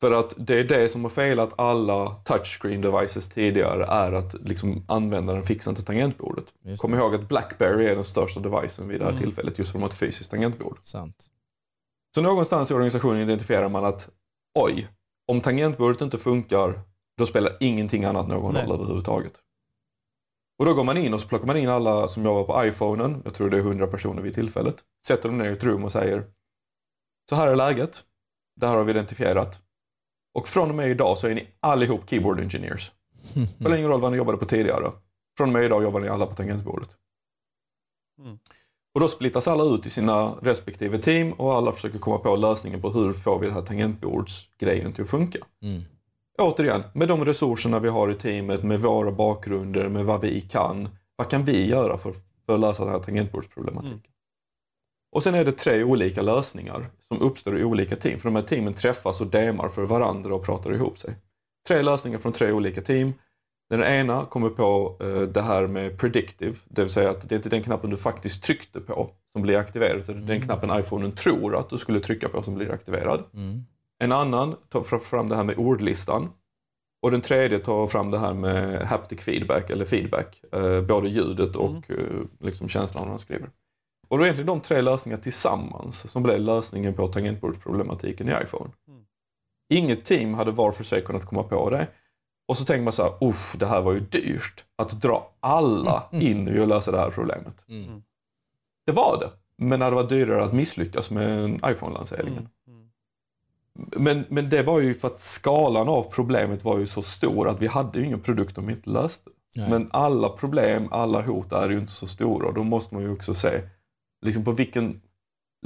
För 0.00 0.10
att 0.10 0.34
det 0.36 0.58
är 0.60 0.64
det 0.64 0.88
som 0.88 1.02
har 1.02 1.10
failat 1.10 1.52
alla 1.58 2.14
touchscreen 2.14 2.80
devices 2.80 3.28
tidigare 3.28 3.84
är 3.84 4.12
att 4.12 4.34
liksom 4.34 4.84
användaren 4.88 5.42
fixar 5.42 5.70
inte 5.70 5.82
tangentbordet. 5.82 6.44
Kom 6.78 6.94
ihåg 6.94 7.14
att 7.14 7.28
Blackberry 7.28 7.86
är 7.86 7.94
den 7.94 8.04
största 8.04 8.40
devicen 8.40 8.88
vid 8.88 9.00
det 9.00 9.04
här 9.04 9.12
Mm. 9.12 9.22
tillfället 9.22 9.58
just 9.58 9.70
för 9.72 9.78
att 9.78 9.80
de 9.80 9.82
har 9.82 9.88
ett 9.88 9.94
fysiskt 9.94 10.30
tangentbord. 10.30 10.78
Sant. 10.82 11.26
Så 12.14 12.22
någonstans 12.22 12.70
i 12.70 12.74
organisationen 12.74 13.22
identifierar 13.22 13.68
man 13.68 13.84
att 13.84 14.08
oj, 14.54 14.88
om 15.26 15.40
tangentbordet 15.40 16.00
inte 16.00 16.18
funkar 16.18 16.80
då 17.20 17.26
spelar 17.26 17.56
ingenting 17.60 18.04
annat 18.04 18.28
någon 18.28 18.56
roll 18.56 18.72
överhuvudtaget. 18.72 19.32
Och 20.58 20.64
då 20.64 20.74
går 20.74 20.84
man 20.84 20.96
in 20.96 21.14
och 21.14 21.20
så 21.20 21.28
plockar 21.28 21.46
man 21.46 21.56
in 21.56 21.68
alla 21.68 22.08
som 22.08 22.24
jobbar 22.24 22.44
på 22.44 22.66
iPhonen, 22.66 23.22
jag 23.24 23.34
tror 23.34 23.50
det 23.50 23.56
är 23.56 23.60
100 23.60 23.86
personer 23.86 24.22
vid 24.22 24.34
tillfället, 24.34 24.76
sätter 25.06 25.28
dem 25.28 25.38
ner 25.38 25.50
i 25.50 25.52
ett 25.52 25.64
rum 25.64 25.84
och 25.84 25.92
säger 25.92 26.24
så 27.28 27.36
här 27.36 27.46
är 27.46 27.56
läget, 27.56 28.04
det 28.56 28.66
här 28.66 28.76
har 28.76 28.84
vi 28.84 28.90
identifierat 28.90 29.62
och 30.34 30.48
från 30.48 30.70
och 30.70 30.76
med 30.76 30.90
idag 30.90 31.18
så 31.18 31.26
är 31.26 31.34
ni 31.34 31.48
allihop 31.60 32.10
keyboard 32.10 32.40
engineers. 32.40 32.92
Det 33.34 33.46
spelar 33.60 33.76
ingen 33.76 33.90
roll 33.90 34.00
vad 34.00 34.10
ni 34.10 34.16
jobbade 34.16 34.38
på 34.38 34.44
tidigare. 34.44 34.92
Från 35.36 35.48
och 35.48 35.52
med 35.52 35.64
idag 35.64 35.82
jobbar 35.82 36.00
ni 36.00 36.08
alla 36.08 36.26
på 36.26 36.34
tangentbordet. 36.34 36.90
Mm. 38.20 38.38
Och 38.94 39.00
då 39.00 39.08
splittas 39.08 39.48
alla 39.48 39.64
ut 39.64 39.86
i 39.86 39.90
sina 39.90 40.34
respektive 40.42 40.98
team 40.98 41.32
och 41.32 41.54
alla 41.54 41.72
försöker 41.72 41.98
komma 41.98 42.18
på 42.18 42.36
lösningen 42.36 42.82
på 42.82 42.90
hur 42.90 43.12
får 43.12 43.38
vi 43.38 43.46
det 43.46 43.52
här 43.52 43.62
tangentbordsgrejen 43.62 44.92
till 44.92 45.04
att 45.04 45.10
funka. 45.10 45.38
Mm. 45.62 45.82
Återigen, 46.38 46.82
med 46.92 47.08
de 47.08 47.24
resurserna 47.24 47.78
vi 47.78 47.88
har 47.88 48.10
i 48.10 48.14
teamet, 48.14 48.62
med 48.62 48.80
våra 48.80 49.12
bakgrunder, 49.12 49.88
med 49.88 50.04
vad 50.04 50.20
vi 50.20 50.40
kan. 50.40 50.88
Vad 51.16 51.30
kan 51.30 51.44
vi 51.44 51.66
göra 51.66 51.98
för, 51.98 52.14
för 52.46 52.54
att 52.54 52.60
lösa 52.60 52.84
den 52.84 52.92
här 52.92 53.00
tangentbordsproblematiken? 53.00 53.92
Mm. 53.92 54.02
Och 55.12 55.22
sen 55.22 55.34
är 55.34 55.44
det 55.44 55.52
tre 55.52 55.84
olika 55.84 56.22
lösningar 56.22 56.90
som 57.08 57.20
uppstår 57.22 57.58
i 57.58 57.64
olika 57.64 57.96
team. 57.96 58.18
För 58.18 58.28
de 58.28 58.36
här 58.36 58.42
teamen 58.42 58.74
träffas 58.74 59.20
och 59.20 59.26
demar 59.26 59.68
för 59.68 59.82
varandra 59.82 60.34
och 60.34 60.44
pratar 60.44 60.72
ihop 60.72 60.98
sig. 60.98 61.14
Tre 61.68 61.82
lösningar 61.82 62.18
från 62.18 62.32
tre 62.32 62.52
olika 62.52 62.82
team. 62.82 63.12
Den 63.70 63.82
ena 63.82 64.24
kommer 64.24 64.48
på 64.48 64.96
eh, 65.00 65.22
det 65.22 65.42
här 65.42 65.66
med 65.66 65.98
predictive, 65.98 66.54
det 66.64 66.82
vill 66.82 66.90
säga 66.90 67.10
att 67.10 67.28
det 67.28 67.34
är 67.34 67.36
inte 67.36 67.48
den 67.48 67.62
knappen 67.62 67.90
du 67.90 67.96
faktiskt 67.96 68.42
tryckte 68.42 68.80
på 68.80 69.10
som 69.32 69.42
blir 69.42 69.56
aktiverad, 69.56 69.98
utan 69.98 70.14
är 70.14 70.20
den 70.20 70.30
Mm. 70.30 70.42
knappen 70.42 70.80
iPhonen 70.80 71.12
tror 71.12 71.56
att 71.56 71.70
du 71.70 71.78
skulle 71.78 72.00
trycka 72.00 72.28
på 72.28 72.42
som 72.42 72.54
blir 72.54 72.70
aktiverad. 72.70 73.24
Mm. 73.34 73.60
En 74.02 74.12
annan 74.12 74.56
tar 74.68 74.82
fra- 74.82 74.98
fram 74.98 75.28
det 75.28 75.36
här 75.36 75.44
med 75.44 75.58
ordlistan. 75.58 76.28
Och 77.02 77.10
den 77.10 77.20
tredje 77.20 77.58
tar 77.58 77.86
fram 77.86 78.10
det 78.10 78.18
här 78.18 78.34
med 78.34 78.86
haptic 78.86 79.20
feedback, 79.20 79.70
eller 79.70 79.84
feedback. 79.84 80.42
Eh, 80.52 80.80
både 80.82 81.08
ljudet 81.08 81.56
och 81.56 81.90
eh, 81.90 81.96
liksom 82.40 82.68
känslan 82.68 83.02
när 83.02 83.10
man 83.10 83.18
skriver. 83.18 83.50
Och 84.08 84.18
det 84.18 84.22
är 84.22 84.26
egentligen 84.26 84.46
de 84.46 84.60
tre 84.60 84.80
lösningarna 84.80 85.22
tillsammans 85.22 86.10
som 86.10 86.22
blev 86.22 86.40
lösningen 86.40 86.94
på 86.94 87.08
tangentbordsproblematiken 87.08 88.28
i 88.28 88.32
iPhone. 88.42 88.70
Mm. 88.88 89.00
Inget 89.72 90.04
team 90.04 90.34
hade 90.34 90.50
var 90.50 90.72
för 90.72 90.84
sig 90.84 91.02
kunnat 91.04 91.24
komma 91.24 91.42
på 91.42 91.70
det. 91.70 91.86
Och 92.48 92.56
så 92.56 92.64
tänker 92.64 92.84
man 92.84 92.92
så 92.92 93.02
här, 93.02 93.28
usch, 93.28 93.56
det 93.58 93.66
här 93.66 93.80
var 93.82 93.92
ju 93.92 94.00
dyrt. 94.00 94.64
Att 94.78 95.02
dra 95.02 95.30
alla 95.40 96.08
in 96.12 96.48
i 96.48 96.60
att 96.60 96.68
lösa 96.68 96.90
det 96.92 96.98
här 96.98 97.10
problemet. 97.10 97.64
Mm. 97.68 98.02
Det 98.86 98.92
var 98.92 99.18
det. 99.20 99.30
Men 99.64 99.78
det 99.78 99.84
hade 99.84 99.96
varit 99.96 100.08
dyrare 100.08 100.44
att 100.44 100.52
misslyckas 100.52 101.10
med 101.10 101.60
iPhone-lanseringen. 101.66 102.48
Men, 103.96 104.24
men 104.28 104.50
det 104.50 104.62
var 104.62 104.80
ju 104.80 104.94
för 104.94 105.08
att 105.08 105.20
skalan 105.20 105.88
av 105.88 106.02
problemet 106.02 106.64
var 106.64 106.78
ju 106.78 106.86
så 106.86 107.02
stor 107.02 107.48
att 107.48 107.62
vi 107.62 107.66
hade 107.66 107.98
ju 107.98 108.04
ingen 108.04 108.20
produkt 108.20 108.58
om 108.58 108.66
vi 108.66 108.72
inte 108.72 108.90
löste. 108.90 109.30
Nej. 109.56 109.70
Men 109.70 109.88
alla 109.92 110.28
problem, 110.28 110.88
alla 110.90 111.22
hot 111.22 111.52
är 111.52 111.68
ju 111.68 111.78
inte 111.78 111.92
så 111.92 112.06
stora 112.06 112.48
och 112.48 112.54
då 112.54 112.62
måste 112.62 112.94
man 112.94 113.02
ju 113.02 113.12
också 113.12 113.34
se 113.34 113.62
liksom 114.26 114.44
på 114.44 114.52
vilken, 114.52 115.00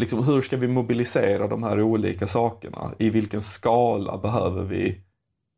liksom 0.01 0.25
hur 0.25 0.41
ska 0.41 0.57
vi 0.57 0.69
mobilisera 0.69 1.49
de 1.49 1.63
här 1.63 1.83
olika 1.83 2.27
sakerna? 2.27 2.95
I 2.99 3.11
vilken 3.11 3.43
skala 3.43 4.19
behöver 4.19 4.63
vi 4.63 5.01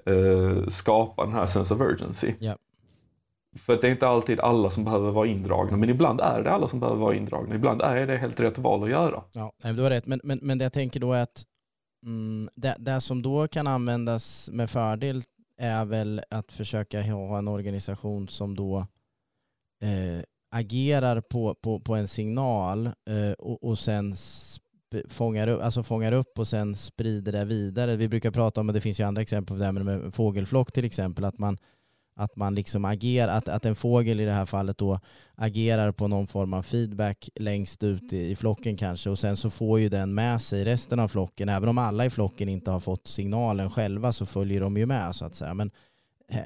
eh, 0.07 0.67
skapa 0.69 1.25
den 1.25 1.35
här 1.35 1.47
sense 1.47 1.75
of 1.75 1.81
urgency? 1.81 2.35
Ja. 2.39 2.57
För 3.59 3.79
det 3.81 3.87
är 3.87 3.91
inte 3.91 4.09
alltid 4.09 4.41
alla 4.41 4.71
som 4.71 4.85
behöver 4.85 5.11
vara 5.11 5.27
indragna, 5.27 5.77
men 5.77 5.91
ibland 5.91 6.21
är 6.21 6.43
det 6.43 6.51
alla 6.51 6.69
som 6.69 6.81
behöver 6.81 7.01
vara 7.01 7.15
indragna. 7.15 7.55
Ibland 7.55 7.83
är 7.83 8.07
det 8.07 8.17
helt 8.17 8.41
rätt 8.41 8.59
val 8.59 8.83
att 8.83 8.91
göra. 8.91 9.23
Ja, 9.33 9.53
du 9.63 9.83
har 9.83 9.91
rätt. 9.91 10.07
Men, 10.07 10.21
men, 10.25 10.39
men 10.43 10.59
det 10.59 10.65
jag 10.65 10.73
tänker 10.73 11.01
då 11.01 11.13
är 11.13 11.23
att 11.23 11.45
mm, 12.07 12.49
det, 12.55 12.77
det 12.79 13.01
som 13.01 13.23
då 13.23 13.49
kan 13.49 13.67
användas 13.67 14.51
med 14.53 14.71
fördel 14.71 15.23
är 15.59 15.85
väl 15.85 16.23
att 16.31 16.53
försöka 16.53 17.03
ha 17.03 17.39
en 17.39 17.49
organisation 17.49 18.29
som 18.29 18.57
då 18.57 18.79
eh, 19.83 20.23
agerar 20.51 21.21
på, 21.21 21.55
på, 21.55 21.81
på 21.81 21.95
en 21.95 22.09
signal 22.09 22.87
eh, 22.87 23.33
och, 23.39 23.65
och 23.65 23.79
sen 23.79 24.15
fångar, 25.09 25.49
upp, 25.49 25.63
alltså 25.63 25.83
fångar 25.83 26.13
upp 26.13 26.39
och 26.39 26.49
sen 26.49 26.77
sprider 26.77 27.33
det 27.33 27.45
vidare. 27.45 27.97
Vi 27.97 28.09
brukar 28.09 28.31
prata 28.31 28.61
om, 28.61 28.69
och 28.69 28.75
det 28.75 28.81
finns 28.81 29.01
ju 29.01 29.05
andra 29.05 29.23
exempel 29.23 29.57
på 29.57 29.59
det 29.59 29.65
här 29.65 29.73
med 29.73 30.15
fågelflock 30.15 30.73
till 30.73 30.85
exempel, 30.85 31.25
att 31.25 31.39
man 31.39 31.59
att 32.17 32.37
man 32.37 32.55
liksom 32.55 32.85
agerar, 32.85 33.39
att, 33.39 33.49
att 33.49 33.65
en 33.65 33.77
fågel 33.77 34.21
i 34.21 34.25
det 34.25 34.33
här 34.33 34.47
fallet 34.47 34.79
då 34.79 35.01
agerar 35.35 35.93
på 35.93 36.09
någon 36.09 36.27
form 36.27 36.55
av 36.55 36.63
feedback 36.63 37.29
längst 37.35 37.83
ut 37.83 38.13
i, 38.13 38.31
i, 38.31 38.37
flocken 38.37 38.77
kanske 38.77 39.11
och 39.11 39.19
sen 39.19 39.37
så 39.37 39.51
får 39.51 39.81
ju 39.81 39.89
den 39.89 40.15
med 40.15 40.43
sig 40.43 40.65
resten 40.65 41.01
av 41.01 41.09
flocken. 41.09 41.49
Även 41.49 41.69
om 41.69 41.79
alla 41.79 42.07
i 42.07 42.11
flocken 42.11 42.49
inte 42.49 42.71
har 42.71 42.81
fått 42.81 43.07
signalen 43.07 43.71
själva 43.71 44.13
så 44.13 44.27
följer 44.27 44.61
de 44.61 44.77
ju 44.77 44.87
med 44.87 45.17
så 45.17 45.25
att 45.25 45.35
säga. 45.35 45.55
Men 45.55 45.71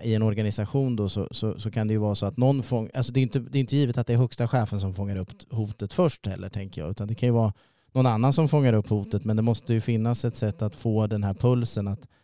i 0.02 0.14
en 0.14 0.22
organisation 0.22 0.96
då 0.96 1.08
så, 1.08 1.28
så, 1.30 1.60
så 1.60 1.70
kan 1.70 1.88
det 1.88 1.92
ju 1.92 1.98
vara 1.98 2.14
så 2.14 2.26
att 2.26 2.36
någon 2.36 2.62
fångar, 2.62 2.90
alltså 2.94 3.12
det 3.12 3.20
är, 3.20 3.22
inte, 3.22 3.38
det 3.38 3.58
är 3.58 3.60
inte 3.60 3.76
givet 3.76 3.98
att 3.98 4.06
det 4.06 4.12
är 4.12 4.18
högsta 4.18 4.48
chefen 4.48 4.80
som 4.80 4.94
fångar 4.94 5.16
upp 5.16 5.30
hotet 5.50 5.92
först 5.92 6.26
heller 6.26 6.48
tänker 6.48 6.80
jag, 6.80 6.90
utan 6.90 7.08
det 7.08 7.14
kan 7.14 7.26
ju 7.26 7.32
vara 7.32 7.52
någon 7.92 8.06
annan 8.06 8.32
som 8.32 8.48
fångar 8.48 8.72
upp 8.72 8.88
hotet 8.88 9.24
men 9.24 9.36
det 9.36 9.42
måste 9.42 9.72
ju 9.72 9.80
finnas 9.80 10.24
ett 10.24 10.36
sätt 10.36 10.62
att 10.62 10.76
få 10.76 11.06
den 11.06 11.24
här 11.24 11.34
pulsen 11.34 11.88
att 11.88 12.00
Eh, 12.00 12.19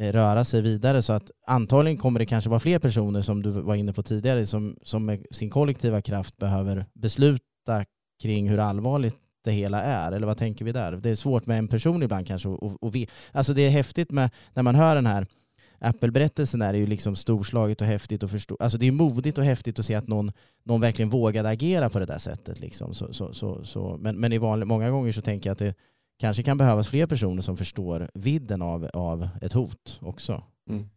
Eh, 0.00 0.12
röra 0.12 0.44
sig 0.44 0.62
vidare. 0.62 1.02
Så 1.02 1.12
att 1.12 1.30
antagligen 1.46 1.98
kommer 1.98 2.18
det 2.18 2.26
kanske 2.26 2.50
vara 2.50 2.60
fler 2.60 2.78
personer 2.78 3.22
som 3.22 3.42
du 3.42 3.50
var 3.50 3.74
inne 3.74 3.92
på 3.92 4.02
tidigare 4.02 4.46
som, 4.46 4.76
som 4.82 5.06
med 5.06 5.26
sin 5.30 5.50
kollektiva 5.50 6.02
kraft 6.02 6.36
behöver 6.36 6.86
besluta 6.94 7.84
kring 8.22 8.48
hur 8.48 8.58
allvarligt 8.58 9.16
det 9.44 9.52
hela 9.52 9.82
är. 9.82 10.12
Eller 10.12 10.26
vad 10.26 10.36
tänker 10.36 10.64
vi 10.64 10.72
där? 10.72 10.92
Det 10.92 11.10
är 11.10 11.14
svårt 11.14 11.46
med 11.46 11.58
en 11.58 11.68
person 11.68 12.02
ibland 12.02 12.26
kanske. 12.26 12.48
Och, 12.48 12.82
och 12.82 12.94
vi, 12.94 13.08
alltså 13.32 13.52
det 13.54 13.66
är 13.66 13.70
häftigt 13.70 14.10
med 14.10 14.30
när 14.54 14.62
man 14.62 14.74
hör 14.74 14.94
den 14.94 15.06
här 15.06 15.26
Apple-berättelsen 15.78 16.62
är 16.62 16.72
det 16.72 16.78
ju 16.78 16.86
liksom 16.86 17.16
storslaget 17.16 17.80
och 17.80 17.86
häftigt 17.86 18.22
och 18.22 18.30
förstå. 18.30 18.56
Alltså 18.60 18.78
det 18.78 18.86
är 18.86 18.92
modigt 18.92 19.38
och 19.38 19.44
häftigt 19.44 19.78
att 19.78 19.84
se 19.84 19.94
att 19.94 20.08
någon, 20.08 20.32
någon 20.64 20.80
verkligen 20.80 21.10
vågade 21.10 21.48
agera 21.48 21.90
på 21.90 21.98
det 21.98 22.06
där 22.06 22.18
sättet. 22.18 22.60
Liksom. 22.60 22.94
Så, 22.94 23.12
så, 23.12 23.34
så, 23.34 23.64
så. 23.64 23.96
Men, 24.00 24.20
men 24.20 24.32
i 24.32 24.38
vanlig, 24.38 24.66
många 24.66 24.90
gånger 24.90 25.12
så 25.12 25.20
tänker 25.20 25.50
jag 25.50 25.52
att 25.52 25.58
det, 25.58 25.74
kanske 26.20 26.42
kan 26.42 26.58
behövas 26.58 26.88
fler 26.88 27.06
personer 27.06 27.42
som 27.42 27.56
förstår 27.56 28.10
vidden 28.14 28.62
av, 28.62 28.88
av 28.94 29.28
ett 29.42 29.52
hot 29.52 29.98
också. 30.02 30.42
Mm. 30.70 30.88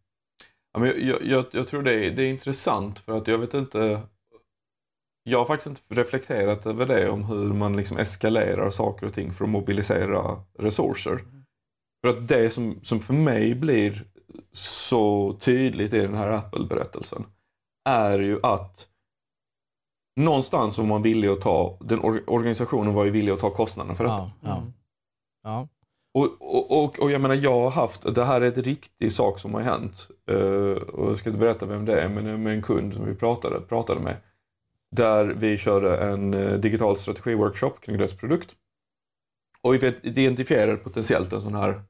Ja, 0.73 0.79
men 0.79 1.07
jag, 1.07 1.25
jag, 1.25 1.45
jag, 1.51 1.67
tror 1.67 1.83
det 1.83 2.05
är, 2.05 2.11
det 2.11 2.23
är 2.23 2.29
intressant 2.29 2.99
för 2.99 3.17
att 3.17 3.27
jag 3.27 3.37
vet 3.37 3.53
inte 3.53 4.01
jag 5.23 5.37
har 5.37 5.45
faktiskt 5.45 5.67
inte 5.67 6.01
reflekterat 6.01 6.65
över 6.65 6.85
det 6.85 7.09
om 7.09 7.23
hur 7.23 7.53
man 7.53 7.77
liksom 7.77 7.97
eskalerar 7.97 8.69
saker 8.69 9.07
och 9.07 9.13
ting 9.13 9.31
för 9.31 9.43
att 9.45 9.51
mobilisera 9.51 10.43
resurser. 10.59 11.19
För 12.01 12.09
att 12.09 12.27
det 12.27 12.49
som, 12.49 12.79
som 12.81 12.99
för 12.99 13.13
mig 13.13 13.55
blir 13.55 14.05
så 14.51 15.33
tydligt 15.39 15.93
i 15.93 15.99
den 15.99 16.13
här 16.13 16.27
Apple-berättelsen 16.27 17.25
är 17.89 18.19
ju 18.19 18.39
att 18.43 18.87
någonstans 20.19 20.77
var 20.77 20.85
man 20.85 21.01
villig 21.01 21.27
att 21.27 21.41
ta, 21.41 21.77
den 21.81 21.99
organisationen 22.27 22.93
var 22.93 23.05
ju 23.05 23.11
villig 23.11 23.31
att 23.31 23.39
ta 23.39 23.49
kostnaden 23.49 23.95
för 23.95 24.03
detta. 24.03 24.15
Ja, 24.15 24.31
ja. 24.41 24.63
Ja. 25.43 25.67
Och, 26.13 26.25
och, 26.39 26.83
och, 26.83 26.99
och, 26.99 27.11
jag 27.11 27.21
menar, 27.21 27.35
jag 27.35 27.59
har 27.59 27.69
haft, 27.69 28.15
det 28.15 28.25
här 28.25 28.41
är 28.41 28.47
ett 28.47 28.57
riktig 28.57 29.11
sak 29.11 29.39
som 29.39 29.53
har 29.53 29.61
hänt. 29.61 30.07
Uh, 30.31 30.77
och 30.77 31.09
jag 31.09 31.17
ska 31.17 31.29
inte 31.29 31.39
berätta 31.39 31.65
vem 31.65 31.85
det 31.85 32.01
är, 32.01 32.09
men 32.09 32.43
med 32.43 32.53
en 32.53 32.61
kund 32.61 32.93
som 32.93 33.05
vi 33.05 33.15
pratade, 33.15 33.59
pratade 33.61 33.99
med. 33.99 34.15
Där 34.91 35.25
vi 35.25 35.57
körde 35.57 35.97
en 35.97 36.33
uh, 36.33 36.59
digital 36.59 36.95
strategi-workshop 36.95 37.73
kring 37.81 37.97
deras 37.97 38.13
produkt. 38.13 38.55
Och 39.61 39.73
vi 39.73 39.93
identifierade 40.01 40.77
potentiellt 40.77 41.33
en 41.33 41.41
sån 41.41 41.55
här 41.55 41.81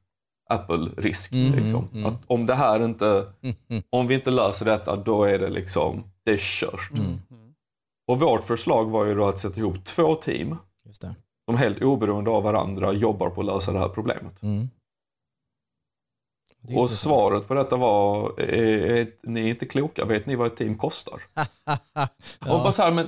Apple-risk. 0.49 1.31
Mm, 1.31 1.59
liksom. 1.59 1.87
mm. 1.93 2.05
Att 2.05 2.21
om 2.27 2.45
det 2.45 2.55
här 2.55 2.85
inte, 2.85 3.33
mm, 3.41 3.83
om 3.89 4.07
vi 4.07 4.15
inte 4.15 4.31
löser 4.31 4.65
detta, 4.65 4.95
då 4.95 5.23
är 5.23 5.39
det 5.39 5.49
liksom, 5.49 6.03
det 6.23 6.31
är 6.31 6.37
kört. 6.37 6.91
Mm. 6.97 7.17
Och 8.07 8.19
vårt 8.19 8.43
förslag 8.43 8.89
var 8.89 9.05
ju 9.05 9.15
då 9.15 9.27
att 9.27 9.39
sätta 9.39 9.59
ihop 9.59 9.85
två 9.85 10.15
team. 10.15 10.55
Det 11.45 11.51
som 11.51 11.57
helt 11.57 11.83
oberoende 11.83 12.29
av 12.29 12.43
varandra 12.43 12.93
jobbar 12.93 13.29
på 13.29 13.41
att 13.41 13.47
lösa 13.47 13.71
det 13.71 13.79
här 13.79 13.89
problemet. 13.89 14.43
Mm. 14.43 14.69
Och 16.75 16.89
svaret 16.89 17.47
på 17.47 17.53
detta 17.53 17.75
var, 17.75 18.33
är, 18.39 18.91
är, 18.91 19.07
ni 19.23 19.41
är 19.41 19.47
inte 19.49 19.65
kloka, 19.65 20.05
vet 20.05 20.25
ni 20.25 20.35
vad 20.35 20.47
ett 20.47 20.55
team 20.55 20.77
kostar? 20.77 21.21
ja. 21.95 22.07
Och 22.39 22.63
bara 22.63 22.71
så 22.71 22.81
här, 22.81 22.91
men, 22.91 23.07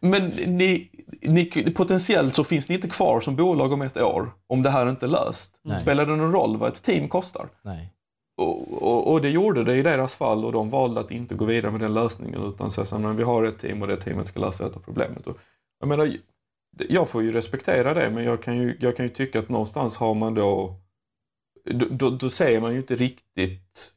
men 0.00 0.26
ni, 0.28 0.90
ni, 1.22 1.70
potentiellt 1.76 2.34
så 2.34 2.44
finns 2.44 2.68
ni 2.68 2.74
inte 2.74 2.88
kvar 2.88 3.20
som 3.20 3.36
bolag 3.36 3.72
om 3.72 3.82
ett 3.82 3.96
år 3.96 4.30
om 4.46 4.62
det 4.62 4.70
här 4.70 4.90
inte 4.90 5.06
är 5.06 5.10
löst. 5.10 5.58
Nej. 5.62 5.78
Spelar 5.78 6.06
det 6.06 6.16
någon 6.16 6.32
roll 6.32 6.56
vad 6.56 6.72
ett 6.72 6.82
team 6.82 7.08
kostar? 7.08 7.48
Nej. 7.62 7.92
Och, 8.36 8.82
och, 8.82 9.12
och, 9.12 9.22
det 9.22 9.30
gjorde 9.30 9.64
det 9.64 9.76
i 9.76 9.82
deras 9.82 10.14
fall 10.14 10.44
och 10.44 10.52
de 10.52 10.70
valde 10.70 11.00
att 11.00 11.10
inte 11.10 11.34
gå 11.34 11.44
vidare 11.44 11.72
med 11.72 11.80
den 11.80 11.94
lösningen 11.94 12.42
utan 12.42 12.72
säga 12.72 13.08
att 13.08 13.16
vi 13.16 13.22
har 13.22 13.44
ett 13.44 13.58
team 13.58 13.82
och 13.82 13.88
det 13.88 13.96
teamet 13.96 14.26
ska 14.28 14.40
lösa 14.40 14.64
detta 14.64 14.80
problemet. 14.80 15.26
Och, 15.26 15.38
jag 15.80 15.88
menar, 15.88 16.16
jag 16.88 17.08
får 17.08 17.22
ju 17.22 17.32
respektera 17.32 17.94
det 17.94 18.10
men 18.10 18.24
jag 18.24 18.42
kan 18.42 18.56
ju, 18.56 18.76
jag 18.80 18.96
kan 18.96 19.06
ju 19.06 19.12
tycka 19.12 19.38
att 19.38 19.48
någonstans 19.48 19.96
har 19.96 20.14
man 20.14 20.34
då, 20.34 20.80
då, 21.90 22.10
då 22.10 22.30
säger 22.30 22.60
man 22.60 22.72
ju 22.72 22.78
inte 22.78 22.96
riktigt 22.96 23.92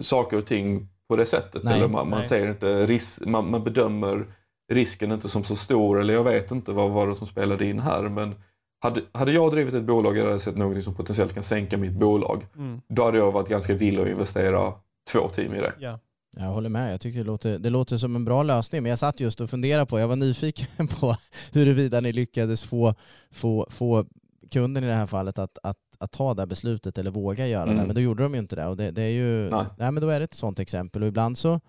saker 0.00 0.36
och 0.36 0.46
ting 0.46 0.88
på 1.08 1.16
det 1.16 1.26
sättet. 1.26 1.62
Nej, 1.64 1.78
eller 1.78 1.88
man, 1.88 2.10
man 2.10 2.24
säger 2.24 2.50
inte, 2.50 2.86
ris, 2.86 3.20
man, 3.26 3.50
man, 3.50 3.64
bedömer 3.64 4.26
risken 4.72 5.12
inte 5.12 5.28
som 5.28 5.44
så 5.44 5.56
stor 5.56 6.00
eller 6.00 6.14
jag 6.14 6.24
vet 6.24 6.50
inte 6.50 6.72
vad 6.72 6.90
var 6.90 7.06
det 7.06 7.14
som 7.14 7.26
spelade 7.26 7.66
in 7.66 7.80
här 7.80 8.02
men 8.02 8.34
hade, 8.80 9.02
hade 9.12 9.32
jag 9.32 9.52
drivit 9.52 9.74
ett 9.74 9.84
bolag 9.84 10.18
och 10.18 10.42
sett 10.42 10.56
något 10.56 10.84
som 10.84 10.94
potentiellt 10.94 11.34
kan 11.34 11.42
sänka 11.42 11.76
mitt 11.76 11.92
bolag, 11.92 12.46
mm. 12.56 12.80
då 12.88 13.04
hade 13.04 13.18
jag 13.18 13.32
varit 13.32 13.48
ganska 13.48 13.74
villig 13.74 14.02
att 14.02 14.08
investera 14.08 14.72
två 15.12 15.28
team 15.28 15.54
i 15.54 15.60
det. 15.60 15.72
Ja. 15.78 15.98
Jag 16.38 16.46
håller 16.46 16.68
med. 16.68 16.92
Jag 16.92 17.00
tycker 17.00 17.18
det 17.18 17.24
låter, 17.24 17.58
det 17.58 17.70
låter 17.70 17.98
som 17.98 18.16
en 18.16 18.24
bra 18.24 18.42
lösning. 18.42 18.82
Men 18.82 18.90
jag 18.90 18.98
satt 18.98 19.20
just 19.20 19.40
och 19.40 19.50
funderade 19.50 19.86
på, 19.86 19.98
jag 19.98 20.08
var 20.08 20.16
nyfiken 20.16 20.86
på 21.00 21.16
huruvida 21.52 22.00
ni 22.00 22.12
lyckades 22.12 22.62
få, 22.62 22.94
få, 23.30 23.66
få 23.70 24.06
kunden 24.50 24.84
i 24.84 24.86
det 24.86 24.92
här 24.92 25.06
fallet 25.06 25.38
att, 25.38 25.58
att, 25.62 25.78
att 25.98 26.12
ta 26.12 26.34
det 26.34 26.46
beslutet 26.46 26.98
eller 26.98 27.10
våga 27.10 27.46
göra 27.46 27.62
mm. 27.62 27.76
det. 27.76 27.86
Men 27.86 27.94
då 27.94 28.00
gjorde 28.00 28.22
de 28.22 28.34
ju 28.34 28.40
inte 28.40 28.56
det. 28.56 28.66
Och 28.66 28.76
det, 28.76 28.90
det 28.90 29.02
är 29.02 29.10
ju, 29.10 29.50
nej. 29.50 29.64
nej. 29.78 29.92
men 29.92 30.00
då 30.00 30.08
är 30.08 30.20
det 30.20 30.24
ett 30.24 30.34
sådant 30.34 30.58
exempel. 30.58 31.02
Och 31.02 31.08
ibland 31.08 31.38
så 31.38 31.60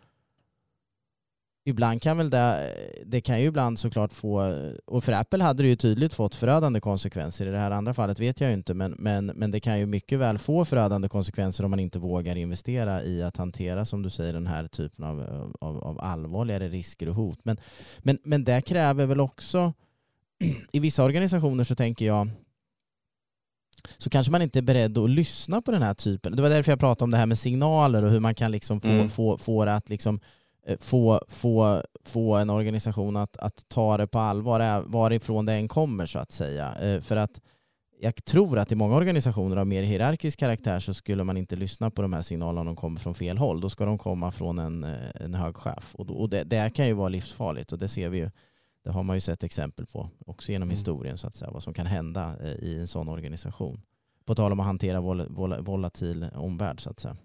ibland 1.67 2.01
kan 2.01 2.17
väl 2.17 2.29
det, 2.29 2.73
det 3.05 3.21
kan 3.21 3.41
ju 3.41 3.47
ibland 3.47 3.79
såklart 3.79 4.13
få, 4.13 4.61
och 4.85 5.03
för 5.03 5.11
Apple 5.11 5.43
hade 5.43 5.63
det 5.63 5.69
ju 5.69 5.75
tydligt 5.75 6.13
fått 6.13 6.35
förödande 6.35 6.79
konsekvenser. 6.79 7.45
I 7.45 7.49
det 7.49 7.59
här 7.59 7.71
andra 7.71 7.93
fallet 7.93 8.19
vet 8.19 8.41
jag 8.41 8.49
ju 8.49 8.53
inte, 8.53 8.73
men, 8.73 8.95
men, 8.99 9.25
men 9.25 9.51
det 9.51 9.59
kan 9.59 9.79
ju 9.79 9.85
mycket 9.85 10.19
väl 10.19 10.37
få 10.37 10.65
förödande 10.65 11.09
konsekvenser 11.09 11.63
om 11.63 11.69
man 11.69 11.79
inte 11.79 11.99
vågar 11.99 12.35
investera 12.35 13.03
i 13.03 13.23
att 13.23 13.37
hantera, 13.37 13.85
som 13.85 14.01
du 14.01 14.09
säger, 14.09 14.33
den 14.33 14.47
här 14.47 14.67
typen 14.67 15.05
av, 15.05 15.19
av, 15.61 15.77
av 15.83 15.99
allvarligare 16.01 16.69
risker 16.69 17.09
och 17.09 17.15
hot. 17.15 17.39
Men, 17.43 17.57
men, 17.99 18.17
men 18.23 18.43
det 18.43 18.61
kräver 18.61 19.05
väl 19.05 19.19
också, 19.19 19.73
i 20.71 20.79
vissa 20.79 21.03
organisationer 21.03 21.63
så 21.63 21.75
tänker 21.75 22.05
jag, 22.05 22.27
så 23.97 24.09
kanske 24.09 24.31
man 24.31 24.41
inte 24.41 24.59
är 24.59 24.63
beredd 24.63 24.97
att 24.97 25.09
lyssna 25.09 25.61
på 25.61 25.71
den 25.71 25.81
här 25.81 25.93
typen. 25.93 26.35
Det 26.35 26.41
var 26.41 26.49
därför 26.49 26.71
jag 26.71 26.79
pratade 26.79 27.03
om 27.03 27.11
det 27.11 27.17
här 27.17 27.25
med 27.25 27.37
signaler 27.37 28.03
och 28.03 28.11
hur 28.11 28.19
man 28.19 28.35
kan 28.35 28.51
liksom 28.51 28.81
få, 28.81 28.87
mm. 28.87 29.09
få, 29.09 29.37
få 29.37 29.65
det 29.65 29.75
att 29.75 29.89
liksom 29.89 30.19
få, 30.79 31.21
få, 31.27 31.83
få 32.05 32.35
en 32.35 32.49
organisation 32.49 33.17
att, 33.17 33.37
att 33.37 33.65
ta 33.67 33.97
det 33.97 34.07
på 34.07 34.19
allvar, 34.19 34.83
varifrån 34.85 35.45
det 35.45 35.53
än 35.53 35.67
kommer 35.67 36.05
så 36.05 36.19
att 36.19 36.31
säga. 36.31 36.75
Eh, 36.75 37.01
för 37.01 37.15
att 37.15 37.41
jag 37.99 38.25
tror 38.25 38.57
att 38.57 38.71
i 38.71 38.75
många 38.75 38.95
organisationer 38.95 39.57
av 39.57 39.67
mer 39.67 39.83
hierarkisk 39.83 40.39
karaktär 40.39 40.79
så 40.79 40.93
skulle 40.93 41.23
man 41.23 41.37
inte 41.37 41.55
lyssna 41.55 41.91
på 41.91 42.01
de 42.01 42.13
här 42.13 42.21
signalerna 42.21 42.59
om 42.61 42.65
de 42.65 42.75
kommer 42.75 42.99
från 42.99 43.15
fel 43.15 43.37
håll. 43.37 43.61
Då 43.61 43.69
ska 43.69 43.85
de 43.85 43.97
komma 43.97 44.31
från 44.31 44.59
en, 44.59 44.83
eh, 44.83 45.21
en 45.21 45.33
hög 45.33 45.55
chef. 45.55 45.95
Och, 45.95 46.05
då, 46.05 46.13
och 46.13 46.29
det, 46.29 46.43
det 46.43 46.69
kan 46.75 46.87
ju 46.87 46.93
vara 46.93 47.09
livsfarligt 47.09 47.71
och 47.71 47.77
det 47.77 47.87
ser 47.87 48.09
vi 48.09 48.17
ju. 48.17 48.29
Det 48.83 48.91
har 48.91 49.03
man 49.03 49.15
ju 49.15 49.21
sett 49.21 49.43
exempel 49.43 49.85
på 49.85 50.09
också 50.25 50.51
genom 50.51 50.67
mm. 50.67 50.75
historien 50.75 51.17
så 51.17 51.27
att 51.27 51.35
säga. 51.35 51.51
Vad 51.51 51.63
som 51.63 51.73
kan 51.73 51.85
hända 51.85 52.35
i 52.59 52.79
en 52.79 52.87
sån 52.87 53.09
organisation. 53.09 53.81
På 54.25 54.35
tal 54.35 54.51
om 54.51 54.59
att 54.59 54.65
hantera 54.65 55.01
vol, 55.01 55.23
vol, 55.29 55.61
volatil 55.61 56.25
omvärld 56.35 56.81
så 56.81 56.89
att 56.89 56.99
säga. 56.99 57.17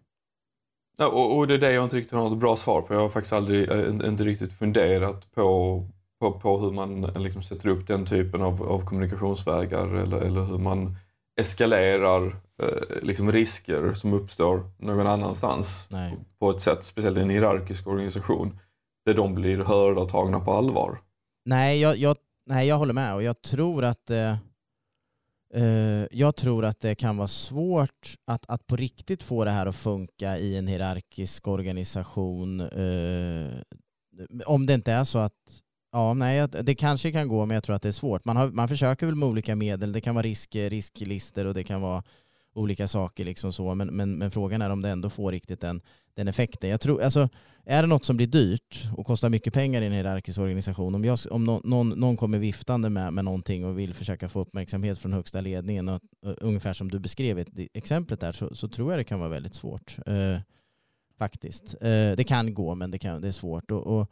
Ja, 0.98 1.06
och, 1.06 1.36
och, 1.36 1.46
det 1.46 1.54
är 1.54 1.58
det 1.58 1.72
jag 1.72 1.84
inte 1.84 1.96
riktigt 1.96 2.12
har 2.12 2.28
något 2.30 2.38
bra 2.38 2.56
svar 2.56 2.82
på. 2.82 2.94
Jag 2.94 3.00
har 3.00 3.08
faktiskt 3.08 3.32
aldrig, 3.32 3.70
äh, 3.70 3.88
inte 3.88 4.24
riktigt 4.24 4.52
funderat 4.52 5.32
på, 5.34 5.84
på, 6.20 6.32
på 6.32 6.58
hur 6.58 6.70
man 6.70 7.04
eh, 7.04 7.20
liksom 7.20 7.42
sätter 7.42 7.68
upp 7.68 7.86
den 7.86 8.06
typen 8.06 8.42
av, 8.42 8.62
av 8.62 8.84
kommunikationsvägar 8.84 9.86
eller, 9.86 10.18
eller 10.18 10.40
hur 10.40 10.58
man 10.58 10.96
eskalerar 11.40 12.36
äh, 12.62 13.02
liksom 13.02 13.32
risker 13.32 13.94
som 13.94 14.12
uppstår 14.12 14.70
någon 14.78 15.06
annanstans 15.06 15.88
Nej. 15.90 16.16
på 16.38 16.50
ett 16.50 16.60
sätt, 16.60 16.84
speciellt 16.84 17.18
i 17.18 17.20
en 17.20 17.30
hierarkisk 17.30 17.86
organisation, 17.86 18.58
där 19.06 19.14
de 19.14 19.34
blir 19.34 19.58
hörda 19.58 20.00
och 20.00 20.08
tagna 20.08 20.40
på 20.40 20.52
allvar. 20.52 20.98
Nej, 21.44 21.80
jag, 21.80 21.96
jag, 21.96 22.16
nej, 22.46 22.68
jag 22.68 22.76
håller 22.76 22.94
med 22.94 23.14
och 23.14 23.22
jag 23.22 23.42
tror 23.42 23.84
att 23.84 24.10
eh 24.10 24.16
Eh, 24.16 24.36
Eh, 25.54 26.06
jag 26.10 26.36
tror 26.36 26.64
att 26.64 26.80
det 26.80 26.94
kan 26.94 27.16
vara 27.16 27.28
svårt 27.28 28.14
att, 28.26 28.44
att 28.48 28.66
på 28.66 28.76
riktigt 28.76 29.22
få 29.22 29.44
det 29.44 29.50
här 29.50 29.66
att 29.66 29.76
funka 29.76 30.38
i 30.38 30.56
en 30.56 30.66
hierarkisk 30.66 31.48
organisation. 31.48 32.60
Eh, 32.60 33.52
om 34.46 34.66
det 34.66 34.74
inte 34.74 34.92
är 34.92 35.04
så 35.04 35.18
att, 35.18 35.32
ja 35.92 36.14
nej, 36.14 36.48
det 36.48 36.74
kanske 36.74 37.12
kan 37.12 37.28
gå 37.28 37.46
men 37.46 37.54
jag 37.54 37.64
tror 37.64 37.76
att 37.76 37.82
det 37.82 37.88
är 37.88 37.92
svårt. 37.92 38.24
Man, 38.24 38.36
har, 38.36 38.48
man 38.48 38.68
försöker 38.68 39.06
väl 39.06 39.14
med 39.14 39.28
olika 39.28 39.56
medel, 39.56 39.92
det 39.92 40.00
kan 40.00 40.14
vara 40.14 40.22
risk, 40.22 40.54
risklister 40.54 41.44
och 41.44 41.54
det 41.54 41.64
kan 41.64 41.80
vara 41.80 42.02
olika 42.54 42.88
saker 42.88 43.24
liksom 43.24 43.52
så. 43.52 43.74
Men, 43.74 43.88
men, 43.88 44.18
men 44.18 44.30
frågan 44.30 44.62
är 44.62 44.70
om 44.70 44.82
det 44.82 44.88
ändå 44.88 45.10
får 45.10 45.32
riktigt 45.32 45.60
den, 45.60 45.82
den 46.16 46.28
effekten. 46.28 46.70
Jag 46.70 46.80
tror, 46.80 47.02
alltså, 47.02 47.28
är 47.64 47.82
det 47.82 47.88
något 47.88 48.04
som 48.04 48.16
blir 48.16 48.26
dyrt 48.26 48.88
och 48.96 49.06
kostar 49.06 49.30
mycket 49.30 49.54
pengar 49.54 49.82
i 49.82 49.86
en 49.86 49.92
hierarkisk 49.92 50.38
organisation, 50.38 50.94
om, 50.94 51.04
jag, 51.04 51.18
om 51.30 51.44
någon, 51.44 51.62
någon, 51.64 51.88
någon 51.88 52.16
kommer 52.16 52.38
viftande 52.38 52.90
med, 52.90 53.12
med 53.12 53.24
någonting 53.24 53.64
och 53.64 53.78
vill 53.78 53.94
försöka 53.94 54.28
få 54.28 54.40
uppmärksamhet 54.40 54.98
från 54.98 55.12
högsta 55.12 55.40
ledningen, 55.40 55.88
och, 55.88 56.00
och, 56.26 56.34
ungefär 56.40 56.72
som 56.72 56.90
du 56.90 56.98
beskrev 56.98 57.38
i 57.38 57.68
exemplet 57.74 58.20
där, 58.20 58.32
så, 58.32 58.54
så, 58.54 58.68
tror 58.68 58.92
jag 58.92 59.00
det 59.00 59.04
kan 59.04 59.20
vara 59.20 59.30
väldigt 59.30 59.54
svårt. 59.54 59.96
Eh, 60.06 60.40
faktiskt. 61.18 61.74
Eh, 61.80 62.12
det 62.16 62.26
kan 62.26 62.54
gå, 62.54 62.74
men 62.74 62.90
det, 62.90 62.98
kan, 62.98 63.20
det 63.20 63.28
är 63.28 63.32
svårt. 63.32 63.70
Och, 63.70 63.86
och, 63.86 64.10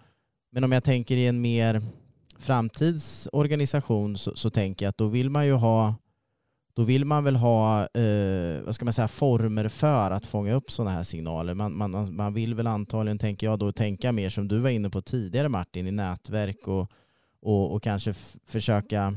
men 0.53 0.65
om 0.65 0.73
jag 0.73 0.85
tänker 0.85 1.17
i 1.17 1.27
en 1.27 1.41
mer 1.41 1.83
framtidsorganisation 2.39 4.19
så, 4.19 4.37
så 4.37 4.51
tänker 4.51 4.85
jag 4.87 4.91
att 4.91 4.99
då 4.99 5.09
vill 5.09 5.31
man 5.31 5.47
ju 5.47 5.53
ha 5.53 5.95
då 6.81 6.85
vill 6.85 7.05
man 7.05 7.25
väl 7.25 7.37
ha 7.37 7.81
eh, 7.81 8.63
vad 8.63 8.75
ska 8.75 8.85
man 8.85 8.95
säga, 8.95 9.09
former 9.09 9.69
för 9.69 10.11
att 10.11 10.27
fånga 10.27 10.55
upp 10.55 10.71
sådana 10.71 10.91
här 10.91 11.05
signaler. 11.05 11.55
Man, 11.55 11.77
man, 11.77 12.17
man 12.17 12.35
vill 12.35 12.55
väl 12.55 12.67
antagligen, 12.67 13.19
tänker 13.19 13.47
jag, 13.47 13.59
då 13.59 13.73
tänka 13.73 14.13
mer 14.13 14.31
som 14.31 14.49
du 14.49 14.59
var 14.59 14.71
inne 14.71 14.91
på 14.91 15.03
tidigare 15.03 15.49
Martin, 15.49 15.87
i 15.87 15.91
nätverk 15.91 16.69
och, 16.69 16.91
och, 17.43 17.73
och 17.73 17.83
kanske 17.83 18.15
försöka 18.47 19.15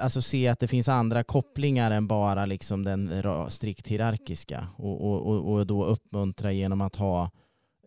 alltså 0.00 0.22
se 0.22 0.48
att 0.48 0.60
det 0.60 0.68
finns 0.68 0.88
andra 0.88 1.24
kopplingar 1.24 1.90
än 1.90 2.06
bara 2.06 2.46
liksom 2.46 2.84
den 2.84 3.22
strikt 3.48 3.88
hierarkiska 3.88 4.66
och, 4.76 5.26
och, 5.26 5.52
och 5.52 5.66
då 5.66 5.84
uppmuntra 5.84 6.52
genom 6.52 6.80
att 6.80 6.96
ha 6.96 7.30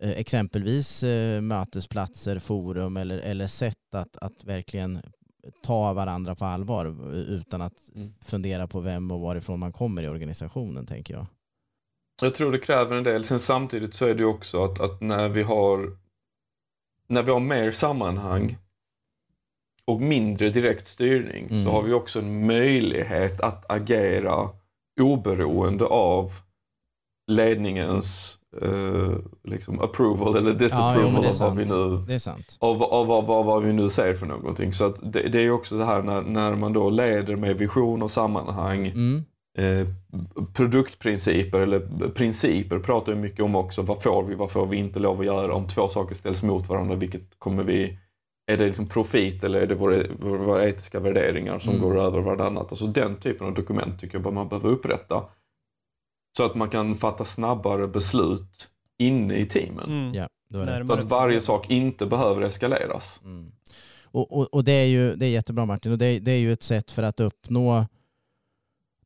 eh, 0.01 0.11
exempelvis 0.11 1.03
eh, 1.03 1.41
mötesplatser, 1.41 2.39
forum 2.39 2.97
eller, 2.97 3.17
eller 3.17 3.47
sätt 3.47 3.95
att, 3.95 4.17
att 4.17 4.43
verkligen 4.43 5.01
ta 5.63 5.93
varandra 5.93 6.35
på 6.35 6.45
allvar 6.45 7.13
utan 7.13 7.61
att 7.61 7.95
mm. 7.95 8.13
fundera 8.25 8.67
på 8.67 8.79
vem 8.79 9.11
och 9.11 9.19
varifrån 9.19 9.59
man 9.59 9.71
kommer 9.71 10.03
i 10.03 10.07
organisationen, 10.07 10.85
tänker 10.85 11.13
jag. 11.13 11.25
Jag 12.21 12.35
tror 12.35 12.51
det 12.51 12.59
kräver 12.59 12.95
en 12.95 13.03
del. 13.03 13.25
Sen 13.25 13.39
samtidigt 13.39 13.93
så 13.93 14.05
är 14.05 14.15
det 14.15 14.25
också 14.25 14.63
att, 14.63 14.79
att 14.79 15.01
när 15.01 15.29
vi 15.29 15.43
har 15.43 15.97
när 17.07 17.23
vi 17.23 17.31
har 17.31 17.39
mer 17.39 17.71
sammanhang 17.71 18.57
och 19.85 20.01
mindre 20.01 20.49
direkt 20.49 20.87
styrning 20.87 21.47
mm. 21.49 21.65
så 21.65 21.71
har 21.71 21.81
vi 21.81 21.93
också 21.93 22.19
en 22.19 22.45
möjlighet 22.45 23.41
att 23.41 23.71
agera 23.71 24.49
oberoende 25.01 25.85
av 25.85 26.31
ledningens 27.27 28.39
uh, 28.63 29.17
liksom 29.43 29.79
approval 29.79 30.35
eller 30.35 30.53
disapproval 30.53 31.23
ja, 31.23 31.29
av, 31.29 31.39
vad 31.39 31.55
vi 31.55 31.65
nu, 31.65 32.05
av, 32.59 32.83
av, 32.83 33.11
av, 33.11 33.31
av, 33.31 33.45
vad 33.45 33.63
vi 33.63 33.73
nu 33.73 33.89
ser 33.89 34.13
för 34.13 34.25
någonting. 34.25 34.73
Så 34.73 34.89
det, 34.89 35.21
det 35.21 35.41
är 35.41 35.51
också 35.51 35.77
det 35.77 35.85
här 35.85 36.01
när, 36.01 36.21
när 36.21 36.55
man 36.55 36.73
då 36.73 36.89
leder 36.89 37.35
med 37.35 37.57
vision 37.57 38.01
och 38.01 38.11
sammanhang 38.11 38.87
mm. 38.87 39.23
eh, 39.57 39.87
produktprinciper 40.53 41.59
eller 41.59 42.09
principer 42.09 42.79
pratar 42.79 43.13
vi 43.13 43.19
mycket 43.19 43.45
om 43.45 43.55
också. 43.55 43.81
Vad 43.81 44.03
får 44.03 44.23
vi, 44.23 44.35
vad 44.35 44.51
får 44.51 44.65
vi 44.65 44.77
inte 44.77 44.99
lov 44.99 45.19
att 45.19 45.25
göra? 45.25 45.53
Om 45.53 45.67
två 45.67 45.87
saker 45.87 46.15
ställs 46.15 46.43
mot 46.43 46.69
varandra, 46.69 46.95
vilket 46.95 47.39
kommer 47.39 47.63
vi 47.63 47.97
är 48.51 48.57
det 48.57 48.65
liksom 48.65 48.87
profit 48.87 49.43
eller 49.43 49.61
är 49.61 49.67
det 49.67 49.75
våra, 49.75 50.03
våra 50.19 50.67
etiska 50.67 50.99
värderingar 50.99 51.59
som 51.59 51.73
mm. 51.73 51.83
går 51.83 51.99
över 51.99 52.19
vartannat? 52.19 52.71
Alltså 52.71 52.85
den 52.85 53.15
typen 53.15 53.47
av 53.47 53.53
dokument 53.53 53.99
tycker 53.99 54.19
jag 54.19 54.33
man 54.33 54.47
behöver 54.47 54.69
upprätta. 54.69 55.23
Så 56.37 56.45
att 56.45 56.55
man 56.55 56.69
kan 56.69 56.95
fatta 56.95 57.25
snabbare 57.25 57.87
beslut 57.87 58.67
inne 58.97 59.37
i 59.37 59.45
teamen. 59.45 59.89
Mm. 59.89 60.13
Ja, 60.13 60.27
så 60.51 60.93
att 60.93 61.03
varje 61.03 61.41
sak 61.41 61.71
inte 61.71 62.05
behöver 62.05 62.41
eskaleras. 62.41 63.21
Mm. 63.23 63.51
Och, 64.03 64.37
och, 64.37 64.53
och, 64.53 64.63
det 64.63 64.71
är 64.71 64.85
ju 64.85 65.15
det 65.15 65.25
är 65.25 65.29
jättebra 65.29 65.65
Martin 65.65 65.91
och 65.91 65.97
det, 65.97 66.19
det, 66.19 66.31
är 66.31 66.37
ju 66.37 66.53
ett 66.53 66.63
sätt 66.63 66.91
för 66.91 67.03
att 67.03 67.19
uppnå 67.19 67.85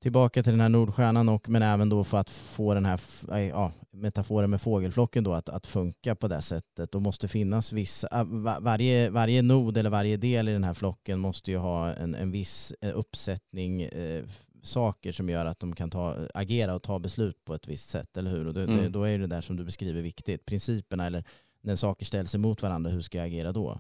tillbaka 0.02 0.44
till 0.44 0.52
den 0.52 0.62
här 0.62 0.70
Nordstjärnan 0.70 1.30
och 1.30 1.50
men 1.50 1.62
även 1.62 1.90
då 1.90 2.04
för 2.04 2.18
att 2.18 2.30
få 2.30 2.74
den 2.74 2.86
här 2.86 3.02
ja, 3.50 3.72
metaforen 3.92 4.50
med 4.50 4.62
fågelflocken 4.62 5.24
då 5.24 5.34
att, 5.34 5.50
att 5.50 5.68
funka 5.68 6.16
på 6.16 6.28
det 6.28 6.42
sättet. 6.42 6.92
Då 6.92 7.00
måste 7.00 7.28
finnas 7.28 7.74
vissa, 7.74 8.24
varje, 8.62 9.10
varje 9.10 9.42
nod 9.42 9.78
eller 9.78 9.90
varje 9.90 10.18
del 10.18 10.50
i 10.50 10.54
den 10.54 10.64
här 10.64 10.74
flocken 10.74 11.20
måste 11.20 11.52
ju 11.52 11.58
ha 11.58 11.94
en, 11.94 12.16
en 12.16 12.32
viss 12.32 12.74
eh, 12.82 12.98
uppsättning 12.98 13.82
eh, 13.82 14.24
saker 14.62 15.12
som 15.12 15.30
gör 15.30 15.46
att 15.46 15.60
de 15.60 15.76
kan 15.76 15.90
ta, 15.90 16.16
agera 16.34 16.76
och 16.76 16.84
ta 16.84 17.00
beslut 17.00 17.46
på 17.46 17.54
ett 17.54 17.68
visst 17.68 17.90
sätt, 17.90 18.18
eller 18.18 18.32
hur? 18.32 18.48
Och 18.48 18.54
då, 18.54 18.62
mm. 18.62 18.92
då 18.92 19.04
är 19.04 19.20
det 19.20 19.28
där 19.28 19.42
som 19.42 19.56
du 19.56 19.64
beskriver 19.64 20.02
viktigt. 20.02 20.46
Principerna, 20.46 21.06
eller 21.06 21.24
när 21.62 21.76
saker 21.76 22.06
ställs 22.06 22.36
emot 22.36 22.62
varandra, 22.62 22.92
hur 22.92 23.02
ska 23.02 23.18
jag 23.18 23.28
agera 23.28 23.52
då? 23.52 23.80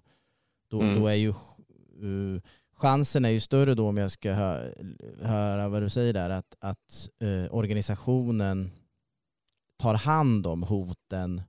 Då, 0.69 0.81
mm. 0.81 0.99
då 0.99 1.07
är 1.07 1.15
ju 1.15 1.33
uh, 2.03 2.41
chansen 2.73 3.25
är 3.25 3.29
ju 3.29 3.39
större 3.39 3.75
då 3.75 3.87
om 3.87 3.97
jag 3.97 4.11
ska 4.11 4.33
hö 4.33 4.73
höra 5.21 5.69
vad 5.69 5.81
du 5.81 5.89
säger 5.89 6.13
där, 6.13 6.29
att, 6.29 6.55
att 6.59 7.09
uh, 7.23 7.53
organisationen 7.53 8.71
tar 9.77 9.95
hand 9.95 10.47
om 10.47 10.63
hoten 10.63 11.41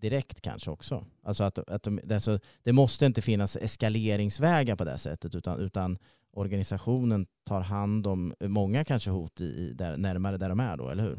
direkt 0.00 0.40
kanske 0.40 0.70
också. 0.70 1.04
Alltså 1.22 1.44
att, 1.44 1.58
att 1.58 1.82
de, 1.82 2.00
alltså, 2.12 2.38
det 2.62 2.72
måste 2.72 3.06
inte 3.06 3.22
finnas 3.22 3.56
eskaleringsvägar 3.56 4.76
på 4.76 4.84
det 4.84 4.98
sättet 4.98 5.34
utan, 5.34 5.60
utan 5.60 5.98
organisationen 6.32 7.26
tar 7.48 7.60
hand 7.60 8.06
om 8.06 8.34
många 8.40 8.84
kanske 8.84 9.10
hot 9.10 9.40
i, 9.40 9.72
där, 9.74 9.96
närmare 9.96 10.36
där 10.36 10.48
de 10.48 10.60
är 10.60 10.76
då, 10.76 10.88
eller 10.88 11.02
hur? 11.02 11.18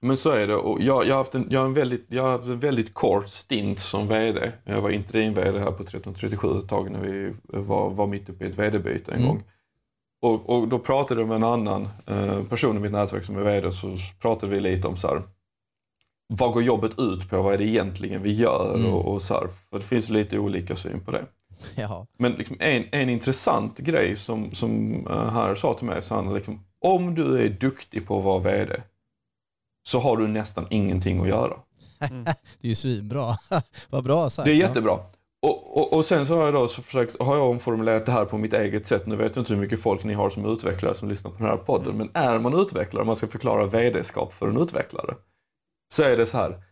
Men 0.00 0.16
så 0.16 0.30
är 0.30 0.46
det. 0.46 0.56
Och 0.56 0.80
jag, 0.82 1.06
jag, 1.06 1.14
har 1.14 1.18
haft 1.18 1.34
en, 1.34 1.46
jag, 1.50 1.60
har 1.60 1.66
en 1.66 1.74
väldigt, 1.74 2.06
jag 2.08 2.22
har 2.22 2.30
haft 2.30 2.46
en 2.46 2.58
väldigt 2.58 2.94
kort 2.94 3.28
stint 3.28 3.78
som 3.78 4.08
VD. 4.08 4.52
Jag 4.64 4.80
var 4.80 4.90
interim-VD 4.90 5.58
här 5.58 5.72
på 5.72 5.82
1337 5.82 6.58
ett 6.58 6.68
tag 6.68 6.90
när 6.90 7.00
vi 7.00 7.32
var, 7.42 7.90
var 7.90 8.06
mitt 8.06 8.28
uppe 8.28 8.44
i 8.44 8.48
ett 8.48 8.58
VD-byte 8.58 9.12
en 9.12 9.18
mm. 9.18 9.28
gång. 9.28 9.42
Och, 10.20 10.50
och, 10.50 10.68
då 10.68 10.78
pratade 10.78 11.20
jag 11.20 11.28
med 11.28 11.36
en 11.36 11.44
annan 11.44 11.88
eh, 12.06 12.44
person 12.44 12.76
i 12.76 12.80
mitt 12.80 12.92
nätverk 12.92 13.24
som 13.24 13.36
är 13.36 13.42
VD 13.42 13.72
så 13.72 13.96
pratade 14.20 14.54
vi 14.54 14.60
lite 14.60 14.88
om 14.88 14.96
så 14.96 15.08
här, 15.08 15.22
vad 16.26 16.52
går 16.52 16.62
jobbet 16.62 16.98
ut 16.98 17.30
på? 17.30 17.42
Vad 17.42 17.54
är 17.54 17.58
det 17.58 17.64
egentligen 17.64 18.22
vi 18.22 18.32
gör? 18.32 18.74
Mm. 18.74 18.94
Och, 18.94 19.12
och, 19.12 19.22
så 19.22 19.34
här, 19.34 19.46
för 19.70 19.78
det 19.78 19.84
finns 19.84 20.08
lite 20.08 20.38
olika 20.38 20.76
syn 20.76 21.00
på 21.00 21.10
det. 21.10 21.26
Ja. 21.74 22.06
Men 22.18 22.32
liksom 22.32 22.56
en, 22.60 22.84
en 22.92 23.08
intressant 23.08 23.78
grej 23.78 24.16
som, 24.16 24.54
som 24.54 25.02
här 25.32 25.54
sa 25.54 25.74
till 25.74 25.86
mig, 25.86 26.02
så 26.02 26.14
han, 26.14 26.34
liksom, 26.34 26.64
om 26.80 27.14
du 27.14 27.44
är 27.44 27.48
duktig 27.48 28.06
på 28.06 28.18
att 28.18 28.24
vara 28.24 28.38
VD 28.38 28.82
så 29.88 29.98
har 29.98 30.16
du 30.16 30.28
nästan 30.28 30.66
ingenting 30.70 31.20
att 31.20 31.28
göra. 31.28 31.56
Mm. 32.10 32.24
det 32.60 32.66
är 32.66 32.68
ju 32.68 32.74
svinbra. 32.74 33.36
Vad 33.90 34.04
bra 34.04 34.30
sagt. 34.30 34.44
Det 34.44 34.50
är 34.50 34.54
jättebra. 34.54 34.98
Och, 35.42 35.78
och, 35.78 35.92
och, 35.92 36.04
sen 36.04 36.26
så 36.26 36.36
har 36.36 36.44
jag 36.44 36.54
då 36.54 36.68
så 36.68 36.82
försökt, 36.82 37.22
har 37.22 37.36
jag 37.36 37.50
omformulerat 37.50 38.06
det 38.06 38.12
här 38.12 38.24
på 38.24 38.38
mitt 38.38 38.54
eget 38.54 38.86
sätt. 38.86 39.06
Nu 39.06 39.16
vet 39.16 39.36
jag 39.36 39.42
inte 39.42 39.54
hur 39.54 39.60
mycket 39.60 39.82
folk 39.82 40.04
ni 40.04 40.14
har 40.14 40.30
som 40.30 40.52
utvecklare 40.52 40.94
som 40.94 41.08
lyssnar 41.08 41.30
på 41.30 41.36
den 41.38 41.46
här 41.46 41.56
podden. 41.56 41.96
Men 41.96 42.10
är 42.14 42.38
man 42.38 42.60
utvecklare, 42.60 43.04
man 43.04 43.16
ska 43.16 43.26
förklara 43.26 43.66
VD-skap 43.66 44.32
för 44.32 44.48
en 44.48 44.56
utvecklare. 44.56 45.14
Så 45.92 46.02
är 46.02 46.16
det 46.16 46.26
så 46.26 46.38
här. 46.38 46.62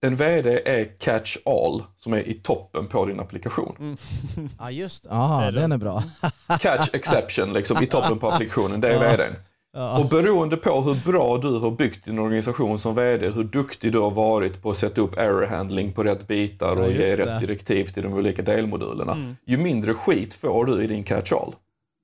En 0.00 0.16
VD 0.16 0.62
är 0.64 0.98
catch 0.98 1.36
all 1.44 1.84
som 1.98 2.12
är 2.12 2.28
i 2.28 2.34
toppen 2.34 2.86
på 2.86 3.06
din 3.06 3.20
applikation. 3.20 3.76
Mm. 3.78 3.96
Ja 4.58 4.70
just 4.70 5.06
Ja, 5.10 5.50
den 5.50 5.72
är 5.72 5.78
bra. 5.78 6.02
catch 6.60 6.88
exception 6.92 7.52
liksom 7.52 7.82
i 7.82 7.86
toppen 7.86 8.18
på 8.18 8.28
applikationen, 8.30 8.80
det 8.80 8.88
är 8.88 9.04
ja. 9.04 9.16
VDn. 9.16 9.36
Ja. 9.76 9.98
Och 9.98 10.08
beroende 10.08 10.56
på 10.56 10.80
hur 10.80 10.94
bra 10.94 11.38
du 11.38 11.58
har 11.58 11.70
byggt 11.70 12.04
din 12.04 12.18
organisation 12.18 12.78
som 12.78 12.94
VD, 12.94 13.30
hur 13.30 13.44
duktig 13.44 13.92
du 13.92 13.98
har 13.98 14.10
varit 14.10 14.62
på 14.62 14.70
att 14.70 14.76
sätta 14.76 15.00
upp 15.00 15.18
error 15.18 15.46
handling 15.46 15.92
på 15.92 16.04
rätt 16.04 16.26
bitar 16.26 16.76
och 16.76 16.84
ja, 16.84 16.88
ge 16.90 17.16
rätt 17.16 17.40
direktiv 17.40 17.84
till 17.84 18.02
de 18.02 18.12
olika 18.12 18.42
delmodulerna. 18.42 19.12
Mm. 19.12 19.36
Ju 19.44 19.56
mindre 19.56 19.94
skit 19.94 20.34
får 20.34 20.64
du 20.64 20.84
i 20.84 20.86
din 20.86 21.04
catch 21.04 21.32
all. 21.32 21.54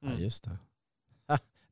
Mm. 0.05 0.15
Ja, 0.15 0.25
just 0.25 0.45
det. 0.45 0.51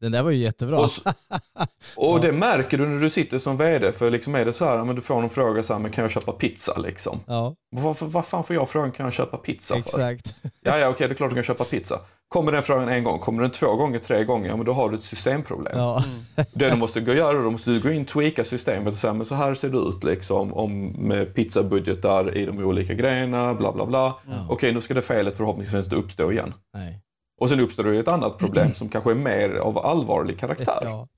Den 0.01 0.12
där 0.12 0.22
var 0.22 0.30
ju 0.30 0.36
jättebra. 0.36 0.78
Och, 0.78 0.84
och 1.96 2.18
ja. 2.18 2.22
det 2.22 2.32
märker 2.32 2.78
du 2.78 2.86
när 2.86 3.01
du 3.01 3.11
sitter 3.11 3.38
som 3.38 3.57
VD, 3.57 3.92
för 3.92 4.11
liksom 4.11 4.34
är 4.34 4.44
det 4.44 4.53
så 4.53 4.64
här, 4.64 4.84
men 4.84 4.96
du 4.96 5.03
får 5.03 5.20
någon 5.20 5.30
fråga 5.30 5.62
så 5.62 5.72
här, 5.72 5.80
men 5.80 5.90
kan 5.90 6.03
jag 6.03 6.11
köpa 6.11 6.32
pizza 6.32 6.78
liksom? 6.78 7.20
Ja. 7.26 7.55
Vad, 7.76 7.96
vad 8.01 8.26
fan 8.26 8.44
får 8.44 8.57
jag 8.57 8.68
frågan, 8.68 8.92
kan 8.92 9.07
jag 9.07 9.12
köpa 9.12 9.36
pizza 9.36 9.74
för? 9.74 9.80
Exakt. 9.80 10.34
Ja, 10.62 10.78
ja, 10.78 10.88
okej, 10.88 11.09
det 11.09 11.14
är 11.14 11.16
klart 11.16 11.30
du 11.30 11.34
kan 11.34 11.44
köpa 11.44 11.64
pizza. 11.64 12.01
Kommer 12.28 12.53
den 12.53 12.62
frågan 12.62 12.88
en 12.88 13.05
gång, 13.05 13.18
kommer 13.18 13.42
den 13.42 13.51
två 13.51 13.76
gånger, 13.76 13.98
tre 13.98 14.24
gånger, 14.24 14.48
ja, 14.48 14.57
men 14.57 14.66
då 14.66 14.72
har 14.72 14.90
du 14.90 14.96
ett 14.96 15.05
systemproblem. 15.05 15.78
Ja. 15.78 16.05
Mm. 16.05 16.46
Det 16.53 16.70
du 16.70 16.76
måste 16.76 17.01
gå 17.01 17.11
och 17.11 17.16
göra, 17.16 17.42
då 17.42 17.51
måste 17.51 17.70
du 17.70 17.80
gå 17.80 17.90
in 17.90 18.03
och 18.03 18.09
tweaka 18.09 18.44
systemet 18.44 18.92
och 18.92 18.98
säga, 18.98 19.12
men 19.12 19.26
så 19.26 19.34
här 19.34 19.55
ser 19.55 19.68
det 19.68 19.78
ut 19.78 20.05
liksom, 20.05 20.55
om, 20.55 20.86
med 20.86 21.34
pizzabudgetar 21.34 22.36
i 22.36 22.46
de 22.46 22.59
olika 22.59 22.94
grejerna, 22.94 23.55
bla 23.55 23.72
bla 23.72 23.86
bla. 23.86 24.14
Ja. 24.28 24.46
Okej, 24.48 24.74
nu 24.74 24.80
ska 24.80 24.94
det 24.94 25.03
felet 25.03 25.36
förhoppningsvis 25.36 25.84
inte 25.84 25.96
uppstå 25.96 26.32
igen. 26.32 26.55
Nej. 26.74 27.01
Och 27.41 27.49
sen 27.49 27.61
uppstår 27.61 27.84
det 27.84 27.99
ett 27.99 28.09
annat 28.09 28.38
problem 28.38 28.68
som 28.74 28.88
kanske 28.88 29.11
är 29.11 29.14
mer 29.14 29.51
av 29.51 29.78
allvarlig 29.78 30.38
karaktär. 30.38 30.80
Ja. 30.82 31.09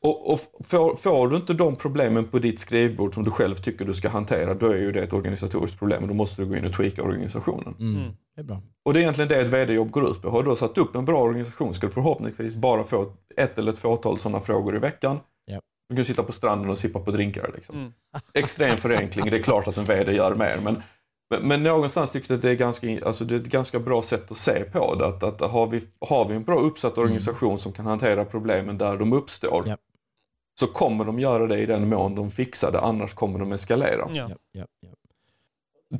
Och, 0.00 0.32
och 0.32 0.40
får, 0.64 0.96
får, 0.96 1.28
du 1.28 1.36
inte 1.36 1.54
de 1.54 1.76
problemen 1.76 2.24
på 2.24 2.38
ditt 2.38 2.60
skrivbord 2.60 3.14
som 3.14 3.24
du 3.24 3.30
själv 3.30 3.54
tycker 3.54 3.84
du 3.84 3.94
ska 3.94 4.08
hantera, 4.08 4.54
då 4.54 4.66
är 4.66 4.76
ju 4.76 4.92
det 4.92 5.02
ett 5.02 5.12
organisatoriskt 5.12 5.78
problem 5.78 6.02
och 6.02 6.08
då 6.08 6.14
måste 6.14 6.42
du 6.42 6.48
gå 6.48 6.56
in 6.56 6.64
och 6.64 6.72
tweaka 6.72 7.02
organisationen. 7.02 7.74
Mm. 7.78 7.96
mm. 7.96 8.12
Det 8.34 8.40
är 8.40 8.44
bra. 8.44 8.62
Och 8.84 8.94
det 8.94 8.98
är 8.98 9.00
egentligen 9.00 9.28
det 9.28 9.40
ett 9.40 9.48
vd-jobb 9.48 9.90
går 9.90 10.10
ut 10.10 10.22
på. 10.22 10.30
Har 10.30 10.42
du 10.42 10.48
då 10.48 10.56
satt 10.56 10.78
upp 10.78 10.96
en 10.96 11.04
bra 11.04 11.22
organisation 11.22 11.74
ska 11.74 11.86
du 11.86 11.92
förhoppningsvis 11.92 12.54
bara 12.54 12.84
få 12.84 13.12
ett 13.36 13.58
eller 13.58 13.72
ett 13.72 13.78
fåtal 13.78 14.18
sådana 14.18 14.40
frågor 14.40 14.76
i 14.76 14.78
veckan. 14.78 15.20
Yep. 15.50 15.60
Du 15.88 15.96
kan 15.96 16.04
sitta 16.04 16.22
på 16.22 16.32
stranden 16.32 16.70
och 16.70 16.78
sippa 16.78 17.00
på 17.00 17.10
drinkar. 17.10 17.50
Liksom. 17.54 17.76
Mm. 17.76 17.92
Extrem 18.34 18.76
förenkling, 18.76 19.30
det 19.30 19.36
är 19.36 19.42
klart 19.42 19.68
att 19.68 19.76
en 19.76 19.84
vd 19.84 20.12
gör 20.12 20.34
mer, 20.34 20.58
men 20.64 20.82
Men, 21.30 21.48
men 21.48 21.62
någonstans 21.62 22.10
tyckte 22.10 22.32
jag 22.32 22.38
att 22.38 22.42
det 22.42 22.50
är, 22.50 22.54
ganska, 22.54 23.06
alltså 23.06 23.24
det 23.24 23.34
är 23.34 23.40
ett 23.40 23.46
ganska 23.46 23.78
bra 23.78 24.02
sätt 24.02 24.30
att 24.30 24.38
se 24.38 24.64
på 24.64 24.94
det. 24.94 25.06
Att, 25.06 25.22
att 25.22 25.40
har, 25.40 25.66
vi, 25.66 25.82
har 26.00 26.28
vi 26.28 26.34
en 26.34 26.42
bra 26.42 26.58
uppsatt 26.58 26.98
organisation 26.98 27.48
mm. 27.48 27.58
som 27.58 27.72
kan 27.72 27.86
hantera 27.86 28.24
problemen 28.24 28.78
där 28.78 28.96
de 28.96 29.12
uppstår, 29.12 29.64
ja. 29.66 29.76
så 30.60 30.66
kommer 30.66 31.04
de 31.04 31.18
göra 31.18 31.46
det 31.46 31.58
i 31.58 31.66
den 31.66 31.88
mån 31.88 32.14
de 32.14 32.30
fixar 32.30 32.72
det, 32.72 32.80
annars 32.80 33.14
kommer 33.14 33.38
de 33.38 33.52
eskalera. 33.52 34.08
Ja. 34.12 34.30
Ja, 34.52 34.64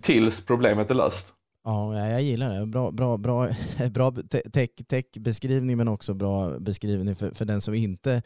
Tills 0.01 0.45
problemet 0.45 0.91
är 0.91 0.95
löst. 0.95 1.33
Ja, 1.65 2.09
jag 2.09 2.23
gillar 2.23 2.61
det. 2.61 2.67
Bra, 2.67 2.91
bra, 2.91 3.17
bra, 3.17 3.49
bra 3.91 4.13
tech-beskrivning 4.53 5.69
tech 5.69 5.77
men 5.77 5.89
också 5.89 6.15
bra 6.15 6.59
beskrivning 6.59 7.17
för, 7.17 7.31
för 7.31 7.45
den 7.45 7.61
som 7.61 7.75
inte 7.75 8.23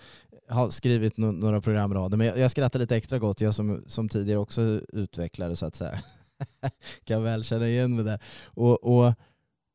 har 0.49 0.71
skrivit 0.71 1.17
no 1.17 1.33
några 1.33 1.61
programrader. 1.61 2.17
Men 2.17 2.27
jag, 2.27 2.39
jag 2.39 2.51
skrattar 2.51 2.79
lite 2.79 2.97
extra 2.97 3.19
gott, 3.19 3.41
jag 3.41 3.55
som, 3.55 3.85
som 3.87 4.09
tidigare 4.09 4.39
också 4.39 4.61
utvecklare 4.93 5.57
så 5.57 5.67
att 5.67 5.77
säga. 5.77 5.99
kan 7.05 7.23
väl 7.23 7.45
känna 7.45 7.69
igen 7.69 7.97
mig 7.97 8.05
där. 8.05 8.21
Och, 8.45 8.85
och, 8.85 9.15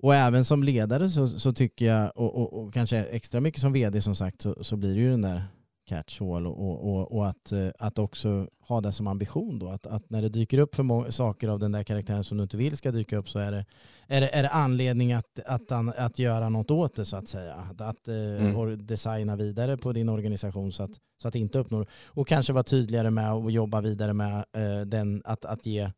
och 0.04 0.16
även 0.16 0.46
som 0.46 0.64
ledare 0.64 1.10
så, 1.10 1.28
så 1.40 1.54
tycker 1.54 1.86
jag, 1.86 2.12
och, 2.16 2.36
och, 2.36 2.54
och, 2.54 2.74
kanske 2.74 2.98
extra 2.98 3.42
mycket 3.42 3.62
som 3.62 3.74
vd 3.74 4.02
som 4.02 4.16
sagt, 4.16 4.42
så, 4.42 4.64
så 4.64 4.78
blir 4.78 4.96
det 4.96 5.02
ju 5.02 5.10
den 5.10 5.22
där 5.22 5.42
catch-all 5.90 6.48
och, 6.48 6.96
och, 6.96 7.12
och, 7.12 7.28
att, 7.28 7.52
eh, 7.52 7.68
att 7.80 8.00
också 8.00 8.48
ha 8.60 8.82
det 8.82 8.92
som 8.92 9.08
ambition 9.08 9.60
då. 9.60 9.68
Att, 9.68 9.88
att 9.88 10.10
när 10.10 10.22
det 10.22 10.30
dyker 10.30 10.58
upp 10.58 10.76
för 10.76 11.12
saker 11.12 11.48
av 11.48 11.60
den 11.60 11.72
där 11.72 11.84
karaktären 11.84 12.24
som 12.24 12.38
du 12.38 12.44
inte 12.44 12.58
vill 12.58 12.78
ska 12.78 12.92
dyka 12.92 13.18
upp 13.18 13.30
så 13.30 13.40
är 13.40 13.52
det, 13.52 13.66
är 14.08 14.22
det, 14.22 14.36
är 14.36 14.44
det 14.44 14.50
anledning 14.50 15.14
att, 15.14 15.40
att, 15.46 15.72
att 15.98 16.20
göra 16.20 16.50
något 16.50 16.72
åt 16.72 16.96
det 16.96 17.06
så 17.06 17.18
att 17.18 17.28
säga. 17.28 17.54
Att, 17.54 17.82
att 17.82 18.08
eh, 18.08 18.46
mm. 18.46 18.86
designa 18.86 19.36
vidare 19.36 19.78
på 19.78 19.94
din 19.94 20.10
organisation 20.10 20.72
så 20.72 20.84
att, 20.84 20.92
så 21.22 21.28
att 21.28 21.34
det 21.34 21.40
inte 21.40 21.60
uppnår. 21.60 21.88
Och 22.06 22.28
kanske 22.28 22.54
vara 22.54 22.64
tydligare 22.64 23.10
med 23.10 23.32
att 23.32 23.54
jobba 23.54 23.82
vidare 23.82 24.14
med 24.14 24.46
uh, 24.58 24.82
den, 24.86 25.22
att, 25.26 25.46
att 25.46 25.66
ge 25.66 25.92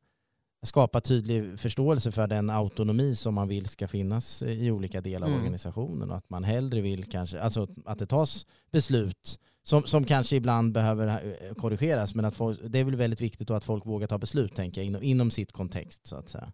skapa 0.67 1.01
tydlig 1.01 1.59
förståelse 1.59 2.11
för 2.11 2.27
den 2.27 2.49
autonomi 2.49 3.15
som 3.15 3.35
man 3.35 3.47
vill 3.47 3.65
ska 3.65 3.87
finnas 3.87 4.41
i 4.41 4.71
olika 4.71 5.01
delar 5.01 5.27
av 5.27 5.33
mm. 5.33 5.39
organisationen 5.39 6.11
och 6.11 6.17
att 6.17 6.29
man 6.29 6.43
hellre 6.43 6.81
vill 6.81 7.05
kanske, 7.05 7.41
alltså 7.41 7.67
att 7.85 7.99
det 7.99 8.05
tas 8.05 8.45
beslut 8.71 9.39
som, 9.63 9.83
som 9.83 10.03
kanske 10.05 10.35
ibland 10.35 10.73
behöver 10.73 11.07
eh, 11.07 11.53
korrigeras 11.53 12.15
men 12.15 12.25
att 12.25 12.35
folk, 12.35 12.59
det 12.63 12.79
är 12.79 12.83
väl 12.83 12.95
väldigt 12.95 13.21
viktigt 13.21 13.51
att 13.51 13.65
folk 13.65 13.85
vågar 13.85 14.07
ta 14.07 14.17
beslut 14.17 14.55
tänker 14.55 14.81
jag 14.81 14.85
inom, 14.85 15.03
inom 15.03 15.31
sitt 15.31 15.51
kontext 15.51 16.07
så 16.07 16.15
att 16.15 16.29
säga. 16.29 16.51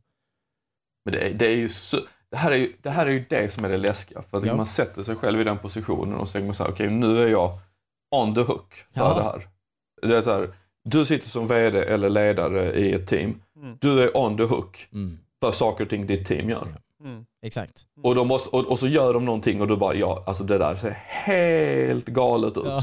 Men 1.05 1.13
det 1.13 1.19
är, 1.19 1.33
det 1.33 1.45
är 1.45 1.55
ju 1.55 1.69
så, 1.69 1.97
det 2.29 2.37
här 2.37 2.51
är 2.51 2.57
ju, 2.57 2.73
det 2.81 2.89
här 2.89 3.05
är 3.05 3.11
ju 3.11 3.25
det 3.29 3.53
som 3.53 3.65
är 3.65 3.69
det 3.69 3.77
läskiga 3.77 4.21
för 4.21 4.37
att 4.37 4.45
ja. 4.45 4.55
man 4.55 4.65
sätter 4.65 5.03
sig 5.03 5.15
själv 5.15 5.41
i 5.41 5.43
den 5.43 5.59
positionen 5.59 6.13
och 6.13 6.27
så 6.27 6.31
tänker 6.31 6.45
man 6.45 6.55
så 6.55 6.63
här, 6.63 6.71
okej 6.71 6.87
okay, 6.87 6.97
nu 6.97 7.23
är 7.23 7.27
jag 7.27 7.59
on 8.15 8.35
the 8.35 8.41
hook 8.41 8.73
för 8.73 9.01
ja. 9.01 9.15
det 9.15 9.23
här. 9.23 9.47
Det 10.01 10.17
är 10.17 10.21
så 10.21 10.31
här, 10.31 10.53
du 10.83 11.05
sitter 11.05 11.29
som 11.29 11.47
vd 11.47 11.79
eller 11.79 12.09
ledare 12.09 12.79
i 12.79 12.93
ett 12.93 13.07
team 13.07 13.39
Mm. 13.63 13.77
Du 13.81 14.03
är 14.03 14.17
on 14.17 14.37
the 14.37 14.43
hook 14.43 14.87
mm. 14.93 15.19
för 15.41 15.51
saker 15.51 15.83
och 15.83 15.89
ting 15.89 16.07
ditt 16.07 16.27
team 16.27 16.49
gör. 16.49 16.67
Mm. 17.03 17.25
Exakt. 17.41 17.85
Och, 18.03 18.15
de 18.15 18.27
måste, 18.27 18.49
och, 18.49 18.65
och, 18.65 18.79
så 18.79 18.87
gör 18.87 19.13
de 19.13 19.25
någonting 19.25 19.61
och 19.61 19.67
du 19.67 19.77
bara, 19.77 19.95
ja, 19.95 20.23
alltså 20.27 20.43
det 20.43 20.57
där 20.57 20.75
ser 20.75 20.91
helt 21.07 22.05
galet 22.05 22.57
ut. 22.57 22.63
Ja. 22.65 22.81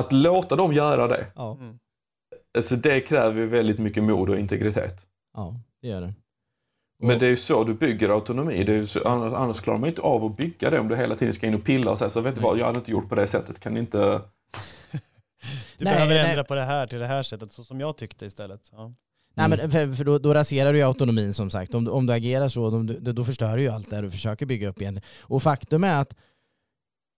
Att 0.00 0.12
låta 0.12 0.56
dem 0.56 0.72
göra 0.72 1.08
det, 1.08 1.26
ja. 1.34 1.58
Mm. 1.60 1.78
alltså 2.56 2.76
det 2.76 3.00
kräver 3.00 3.40
ju 3.40 3.46
väldigt 3.46 3.78
mycket 3.78 4.02
mod 4.02 4.30
och 4.30 4.38
integritet. 4.38 5.06
Ja, 5.36 5.54
det 5.82 5.88
gör 5.88 6.00
det. 6.00 6.14
Men 7.02 7.18
det 7.18 7.26
är 7.26 7.30
ju 7.30 7.36
så 7.36 7.64
du 7.64 7.74
bygger 7.74 8.08
autonomi. 8.08 8.64
Det 8.64 8.74
är 8.74 8.84
så, 8.84 9.08
annars, 9.08 9.32
annars 9.32 9.60
klarar 9.60 9.78
man 9.78 9.88
inte 9.88 10.02
av 10.02 10.24
att 10.24 10.36
bygga 10.36 10.70
det 10.70 10.80
om 10.80 10.88
du 10.88 10.96
hela 10.96 11.14
tiden 11.14 11.34
ska 11.34 11.46
in 11.46 11.54
och 11.54 11.64
pilla 11.64 11.90
och 11.90 11.98
säga 11.98 12.10
så 12.10 12.20
vet 12.20 12.34
du 12.34 12.40
vad, 12.40 12.58
jag 12.58 12.66
hade 12.66 12.78
inte 12.78 12.90
gjort 12.90 13.08
på 13.08 13.14
det 13.14 13.26
sättet. 13.26 13.60
Kan 13.60 13.76
inte... 13.76 14.20
du 15.78 15.84
nej, 15.84 15.94
behöver 15.94 16.14
nej. 16.14 16.30
ändra 16.30 16.44
på 16.44 16.54
det 16.54 16.64
här 16.64 16.86
till 16.86 16.98
det 16.98 17.06
här 17.06 17.22
sättet, 17.22 17.52
så 17.52 17.64
som 17.64 17.80
jag 17.80 17.96
tyckte 17.96 18.26
istället. 18.26 18.68
Ja. 18.72 18.94
Nej, 19.34 19.48
men 19.48 19.70
för, 19.70 19.94
för 19.94 20.04
då, 20.04 20.18
då, 20.18 20.34
raserar 20.34 20.72
du 20.72 20.78
ju 20.78 20.84
autonomin 20.84 21.34
som 21.34 21.50
sagt. 21.50 21.74
Om, 21.74 21.88
om 21.88 22.06
du 22.06 22.12
agerar 22.12 22.48
så, 22.48 22.70
då, 22.70 23.12
då 23.12 23.24
förstör 23.24 23.56
du 23.56 23.62
ju 23.62 23.68
allt 23.68 23.90
det 23.90 24.00
du 24.00 24.10
försöker 24.10 24.46
bygga 24.46 24.68
upp 24.68 24.80
igen. 24.80 25.00
Och 25.20 25.42
faktum 25.42 25.84
är 25.84 26.00
att 26.00 26.14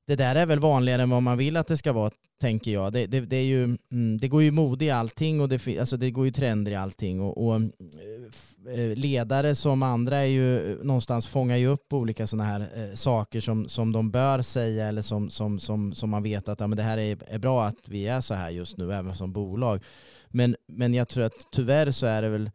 det 0.08 0.16
där 0.16 0.36
är 0.36 0.46
väl 0.46 0.58
vanligare 0.58 1.02
än 1.02 1.10
vad 1.10 1.22
man 1.22 1.38
vill 1.38 1.56
att 1.56 1.66
det 1.66 1.76
ska 1.76 1.92
vara, 1.92 2.10
tänker 2.40 2.70
jag. 2.70 2.92
Det, 2.92 3.06
det, 3.06 3.20
det 3.20 3.36
är 3.36 3.44
ju, 3.44 3.64
mm, 3.64 4.18
det 4.18 4.28
går 4.28 4.42
ju 4.42 4.50
mode 4.50 4.84
i 4.84 4.90
allting 4.90 5.40
och 5.40 5.48
det, 5.48 5.78
alltså 5.78 5.96
det 5.96 6.10
går 6.10 6.24
ju 6.24 6.32
trender 6.32 6.72
i 6.72 6.74
allting. 6.74 7.20
Och, 7.20 7.46
och 7.46 7.54
eh, 7.54 8.74
eh, 8.74 8.96
ledare 8.96 9.54
som 9.54 9.82
andra 9.82 10.16
är 10.16 10.26
ju 10.26 10.72
eh, 10.72 10.84
någonstans 10.84 11.26
fångar 11.26 11.56
ju 11.56 11.66
upp 11.66 11.92
olika 11.92 12.26
sådana 12.26 12.44
här 12.44 12.96
saker 12.96 13.40
som, 13.40 13.68
som 13.68 13.92
de 13.92 14.10
bör 14.10 14.42
säga 14.42 14.88
eller 14.88 15.02
som, 15.02 15.30
som, 15.30 15.60
som, 15.60 15.94
som 15.94 16.10
man 16.10 16.22
vet 16.22 16.48
att 16.48 16.60
ja, 16.60 16.66
men 16.66 16.76
det 16.76 16.82
här 16.82 16.98
är, 16.98 17.18
är 17.26 17.38
bra 17.38 17.64
att 17.64 17.78
vi 17.86 18.08
är 18.08 18.20
så 18.20 18.34
här 18.34 18.50
just 18.50 18.76
nu, 18.76 18.92
även 18.92 19.14
som 19.14 19.32
bolag. 19.32 19.82
Men, 20.28 20.56
men 20.66 20.94
jag 20.94 21.08
tror 21.08 21.24
att 21.24 21.52
tyvärr 21.52 21.90
så 21.90 22.06
är 22.06 22.22
det 22.22 22.28
väl 22.28 22.50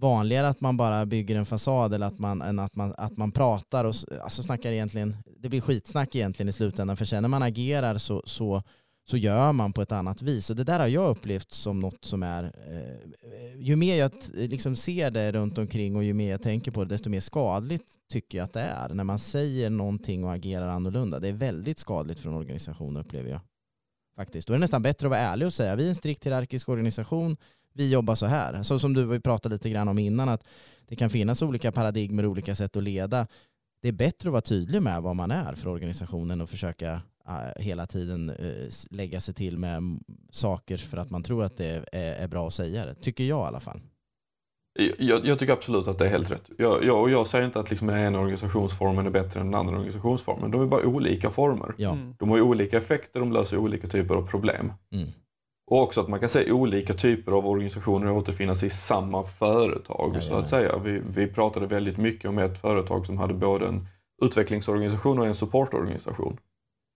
vanligare 0.00 0.48
att 0.48 0.60
man 0.60 0.76
bara 0.76 1.06
bygger 1.06 1.36
en 1.36 1.46
fasad 1.46 1.94
eller 1.94 2.06
att 2.06 2.18
man, 2.18 2.42
än 2.42 2.58
att 2.58 2.76
man, 2.76 2.94
att 2.98 3.16
man 3.16 3.32
pratar 3.32 3.84
och 3.84 3.94
alltså 4.22 4.42
snackar 4.42 4.72
egentligen, 4.72 5.16
det 5.40 5.48
blir 5.48 5.60
skitsnack 5.60 6.14
egentligen 6.14 6.48
i 6.48 6.52
slutändan 6.52 6.96
för 6.96 7.04
sen 7.04 7.22
när 7.22 7.28
man 7.28 7.42
agerar 7.42 7.98
så, 7.98 8.22
så, 8.26 8.62
så 9.10 9.16
gör 9.16 9.52
man 9.52 9.72
på 9.72 9.82
ett 9.82 9.92
annat 9.92 10.22
vis. 10.22 10.50
Och 10.50 10.56
det 10.56 10.64
där 10.64 10.80
har 10.80 10.86
jag 10.86 11.10
upplevt 11.10 11.52
som 11.52 11.80
något 11.80 12.04
som 12.04 12.22
är, 12.22 12.44
eh, 12.44 13.60
ju 13.60 13.76
mer 13.76 13.96
jag 13.96 14.12
liksom 14.32 14.76
ser 14.76 15.10
det 15.10 15.32
runt 15.32 15.58
omkring 15.58 15.96
och 15.96 16.04
ju 16.04 16.12
mer 16.12 16.30
jag 16.30 16.42
tänker 16.42 16.70
på 16.70 16.84
det, 16.84 16.94
desto 16.94 17.10
mer 17.10 17.20
skadligt 17.20 17.86
tycker 18.12 18.38
jag 18.38 18.44
att 18.44 18.52
det 18.52 18.60
är. 18.60 18.88
När 18.88 19.04
man 19.04 19.18
säger 19.18 19.70
någonting 19.70 20.24
och 20.24 20.32
agerar 20.32 20.68
annorlunda. 20.68 21.18
Det 21.18 21.28
är 21.28 21.32
väldigt 21.32 21.78
skadligt 21.78 22.20
för 22.20 22.28
en 22.28 22.36
organisation 22.36 22.96
upplever 22.96 23.30
jag. 23.30 23.40
Faktiskt. 24.16 24.48
Då 24.48 24.54
är 24.54 24.58
det 24.58 24.60
nästan 24.60 24.82
bättre 24.82 25.06
att 25.06 25.10
vara 25.10 25.20
ärlig 25.20 25.46
och 25.46 25.52
säga 25.52 25.76
vi 25.76 25.84
är 25.84 25.88
en 25.88 25.94
strikt 25.94 26.26
hierarkisk 26.26 26.68
organisation, 26.68 27.36
vi 27.74 27.90
jobbar 27.90 28.14
så 28.14 28.26
här. 28.26 28.62
Så 28.62 28.78
som 28.78 28.94
du 28.94 29.20
pratade 29.20 29.54
lite 29.54 29.70
grann 29.70 29.88
om 29.88 29.98
innan, 29.98 30.28
att 30.28 30.44
det 30.88 30.96
kan 30.96 31.10
finnas 31.10 31.42
olika 31.42 31.72
paradigmer 31.72 32.24
och 32.24 32.30
olika 32.30 32.54
sätt 32.54 32.76
att 32.76 32.82
leda. 32.82 33.26
Det 33.82 33.88
är 33.88 33.92
bättre 33.92 34.28
att 34.28 34.32
vara 34.32 34.40
tydlig 34.40 34.82
med 34.82 35.02
vad 35.02 35.16
man 35.16 35.30
är 35.30 35.54
för 35.54 35.70
organisationen 35.70 36.40
och 36.40 36.50
försöka 36.50 36.92
uh, 36.92 37.62
hela 37.62 37.86
tiden 37.86 38.30
uh, 38.30 38.68
lägga 38.90 39.20
sig 39.20 39.34
till 39.34 39.58
med 39.58 39.82
saker 40.30 40.78
för 40.78 40.96
att 40.96 41.10
man 41.10 41.22
tror 41.22 41.44
att 41.44 41.56
det 41.56 41.84
är, 41.92 42.24
är 42.24 42.28
bra 42.28 42.46
att 42.46 42.54
säga 42.54 42.86
det. 42.86 42.94
Tycker 42.94 43.24
jag 43.24 43.44
i 43.44 43.48
alla 43.48 43.60
fall. 43.60 43.80
Jag, 44.98 45.26
jag, 45.26 45.38
tycker 45.38 45.52
absolut 45.52 45.88
att 45.88 45.98
det 45.98 46.06
är 46.06 46.10
helt 46.10 46.30
rätt. 46.30 46.50
Jag, 46.58 46.84
jag, 46.84 47.10
jag 47.10 47.26
säger 47.26 47.46
inte 47.46 47.60
att 47.60 47.70
liksom 47.70 47.86
den 47.86 47.98
ena 47.98 48.18
organisationsformen 48.18 49.06
är 49.06 49.10
bättre 49.10 49.40
än 49.40 49.46
den 49.46 49.60
andra 49.60 49.74
organisationsformen. 49.74 50.50
De 50.50 50.62
är 50.62 50.66
bara 50.66 50.86
olika 50.86 51.30
former. 51.30 51.74
Ja. 51.76 51.92
Mm. 51.92 52.14
De 52.18 52.30
har 52.30 52.40
olika 52.40 52.76
effekter, 52.76 53.20
de 53.20 53.32
löser 53.32 53.56
olika 53.56 53.86
typer 53.86 54.14
av 54.14 54.26
problem. 54.26 54.72
Mm. 54.92 55.08
Och 55.70 55.82
också 55.82 56.00
att 56.00 56.08
man 56.08 56.20
kan 56.20 56.28
se 56.28 56.52
olika 56.52 56.92
typer 56.92 57.32
av 57.32 57.46
organisationer 57.46 58.10
återfinnas 58.10 58.62
i 58.62 58.70
samma 58.70 59.24
företag. 59.24 60.12
Ja, 60.14 60.20
så 60.20 60.34
att 60.34 60.48
säga. 60.48 60.78
Vi, 60.78 61.02
vi 61.08 61.26
pratade 61.26 61.66
väldigt 61.66 61.96
mycket 61.96 62.28
om 62.28 62.38
ett 62.38 62.60
företag 62.60 63.06
som 63.06 63.18
hade 63.18 63.34
både 63.34 63.66
en 63.66 63.88
utvecklingsorganisation 64.22 65.18
och 65.18 65.26
en 65.26 65.34
supportorganisation. 65.34 66.36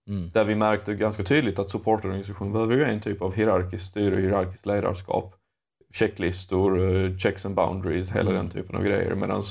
Mm. 0.09 0.29
Där 0.29 0.43
vi 0.43 0.55
märkte 0.55 0.93
ganska 0.93 1.23
tydligt 1.23 1.59
att 1.59 1.69
supportorganisationen 1.69 2.53
behöver 2.53 2.75
ju 2.75 2.83
en 2.83 3.01
typ 3.01 3.21
av 3.21 3.33
hierarkiskt 3.33 3.89
styre 3.89 4.15
och 4.15 4.21
hierarkiskt 4.21 4.65
ledarskap 4.65 5.35
checklistor, 5.93 6.79
eh, 6.79 7.17
checks 7.17 7.45
and 7.45 7.55
boundaries, 7.55 8.11
hela 8.11 8.29
mm. 8.29 8.35
den 8.35 8.49
typen 8.49 8.75
av 8.75 8.83
grejer. 8.83 9.15
Medan 9.15 9.41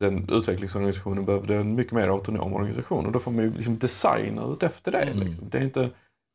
den 0.00 0.28
utvecklingsorganisationen 0.32 1.24
behövde 1.24 1.56
en 1.56 1.74
mycket 1.74 1.92
mer 1.92 2.08
autonom 2.08 2.54
organisation 2.54 3.06
och 3.06 3.12
då 3.12 3.18
får 3.18 3.30
man 3.30 3.44
ju 3.44 3.52
liksom 3.52 3.78
designa 3.78 4.46
ut 4.52 4.62
efter 4.62 4.92
det. 4.92 5.02
Mm. 5.02 5.26
Liksom. 5.26 5.48
Det, 5.48 5.62
inte, 5.62 5.90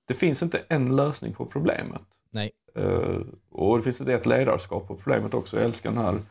det 0.07 0.13
finns 0.13 0.43
inte 0.43 0.61
en 0.67 0.95
lösning 0.95 1.33
på 1.33 1.45
problemet. 1.45 2.01
Nej. 2.31 2.51
Uh, 2.77 3.21
och 3.51 3.77
det 3.77 3.83
finns 3.83 4.01
ett 4.01 4.25
ledarskap 4.25 4.87
på 4.87 4.95
problemet 4.95 5.33
också. 5.33 5.57
Jag 5.57 5.65
älskar 5.65 5.91
den 5.91 6.03
här 6.03 6.21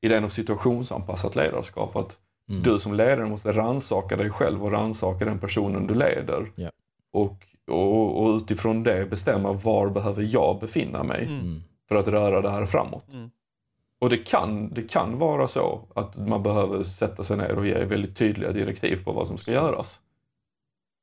idén 0.00 0.24
av 0.24 0.28
situationsanpassat 0.28 1.36
ledarskap. 1.36 1.96
Att 1.96 2.16
mm. 2.50 2.62
du 2.62 2.78
som 2.78 2.94
ledare 2.94 3.26
måste 3.26 3.52
ransaka 3.52 4.16
dig 4.16 4.30
själv 4.30 4.64
och 4.64 4.72
ransaka 4.72 5.24
den 5.24 5.38
personen 5.38 5.86
du 5.86 5.94
leder. 5.94 6.52
Yeah. 6.56 6.72
Och, 7.12 7.46
och, 7.70 8.22
och, 8.22 8.36
utifrån 8.36 8.82
det 8.82 9.10
bestämma 9.10 9.52
var 9.52 9.88
behöver 9.88 10.22
jag 10.22 10.58
befinna 10.60 11.02
mig. 11.02 11.26
Mm 11.26 11.62
för 11.88 11.96
att 11.96 12.08
röra 12.08 12.40
det 12.40 12.50
här 12.50 12.64
framåt. 12.64 13.08
Mm. 13.12 13.30
Och 14.00 14.10
det 14.10 14.18
kan, 14.18 14.74
det 14.74 14.82
kan 14.82 15.18
vara 15.18 15.48
så 15.48 15.80
att 15.94 16.16
man 16.16 16.42
behöver 16.42 16.84
sätta 16.84 17.24
sig 17.24 17.36
ner 17.36 17.58
och 17.58 17.66
ge 17.66 17.84
väldigt 17.84 18.16
tydliga 18.16 18.52
direktiv 18.52 19.04
på 19.04 19.12
vad 19.12 19.26
som 19.26 19.38
ska 19.38 19.52
göras. 19.52 20.00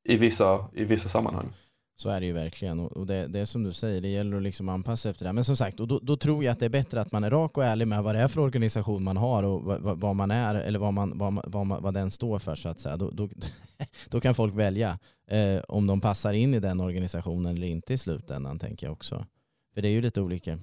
I 0.04 0.18
vissa, 0.18 0.66
i 0.74 0.84
vissa 0.84 1.10
sammanhang. 1.10 1.54
Så 1.98 2.10
är 2.10 2.20
det 2.20 2.26
ju 2.26 2.34
verkligen. 2.34 2.80
Och 2.80 3.06
det, 3.06 3.28
det 3.28 3.40
är 3.40 3.46
som 3.46 3.64
du 3.64 3.74
säger, 3.74 4.02
det 4.02 4.08
gäller 4.08 4.38
att 4.38 4.44
liksom 4.44 4.70
anpassa 4.70 5.10
efter 5.10 5.26
det. 5.26 5.34
Men 5.34 5.46
som 5.46 5.58
sagt, 5.58 5.80
och 5.80 5.88
då, 5.88 6.00
då, 6.04 6.18
tror 6.18 6.44
jag 6.44 6.52
att 6.52 6.60
det 6.60 6.66
är 6.66 6.70
bättre 6.70 7.02
att 7.02 7.12
man 7.12 7.24
är 7.24 7.32
rak 7.32 7.58
och 7.58 7.64
ärlig 7.64 7.88
med 7.88 8.04
vad 8.04 8.16
det 8.16 8.22
är 8.22 8.28
för 8.28 8.42
organisation 8.42 9.04
man 9.04 9.18
har 9.18 9.44
och 9.44 9.64
vad, 9.64 10.00
vad 10.00 10.16
man 10.16 10.32
är 10.32 10.56
eller 10.56 10.80
vad, 10.80 10.94
man, 10.94 11.18
vad, 11.18 11.42
vad, 11.46 11.82
vad 11.82 11.94
den 11.94 12.12
står 12.12 12.40
för 12.40 12.56
så 12.56 12.70
att 12.70 12.80
säga. 12.80 12.98
Då, 12.98 13.10
då, 13.12 13.30
då 14.10 14.22
kan 14.22 14.36
folk 14.36 14.56
välja 14.56 15.00
eh, 15.32 15.62
om 15.68 15.88
de 15.88 16.02
passar 16.02 16.34
in 16.34 16.54
i 16.54 16.60
den 16.60 16.80
organisationen 16.80 17.56
eller 17.56 17.68
inte 17.68 17.94
i 17.94 17.98
slutändan 17.98 18.60
tänker 18.60 18.88
jag 18.88 18.94
också. 18.94 19.26
För 19.74 19.82
det 19.82 19.88
är 19.88 19.92
ju 19.92 20.02
lite 20.02 20.22
olika. 20.22 20.58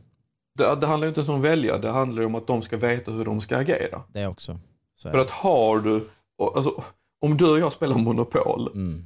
Det, 0.58 0.74
det 0.80 0.86
handlar 0.86 1.08
inte 1.08 1.20
ens 1.20 1.28
om 1.28 1.36
att 1.36 1.44
välja, 1.44 1.78
det 1.78 1.90
handlar 1.90 2.22
om 2.22 2.34
att 2.34 2.46
de 2.46 2.62
ska 2.62 2.76
veta 2.76 3.10
hur 3.10 3.24
de 3.24 3.40
ska 3.40 3.56
agera. 3.56 4.02
Det 4.08 4.26
också. 4.26 4.58
För 5.02 5.18
att 5.18 5.30
har 5.30 5.78
du, 5.78 6.08
alltså, 6.54 6.82
om 7.20 7.36
du 7.36 7.50
och 7.50 7.58
jag 7.58 7.72
spelar 7.72 7.96
Monopol 7.96 8.68
mm. 8.74 9.04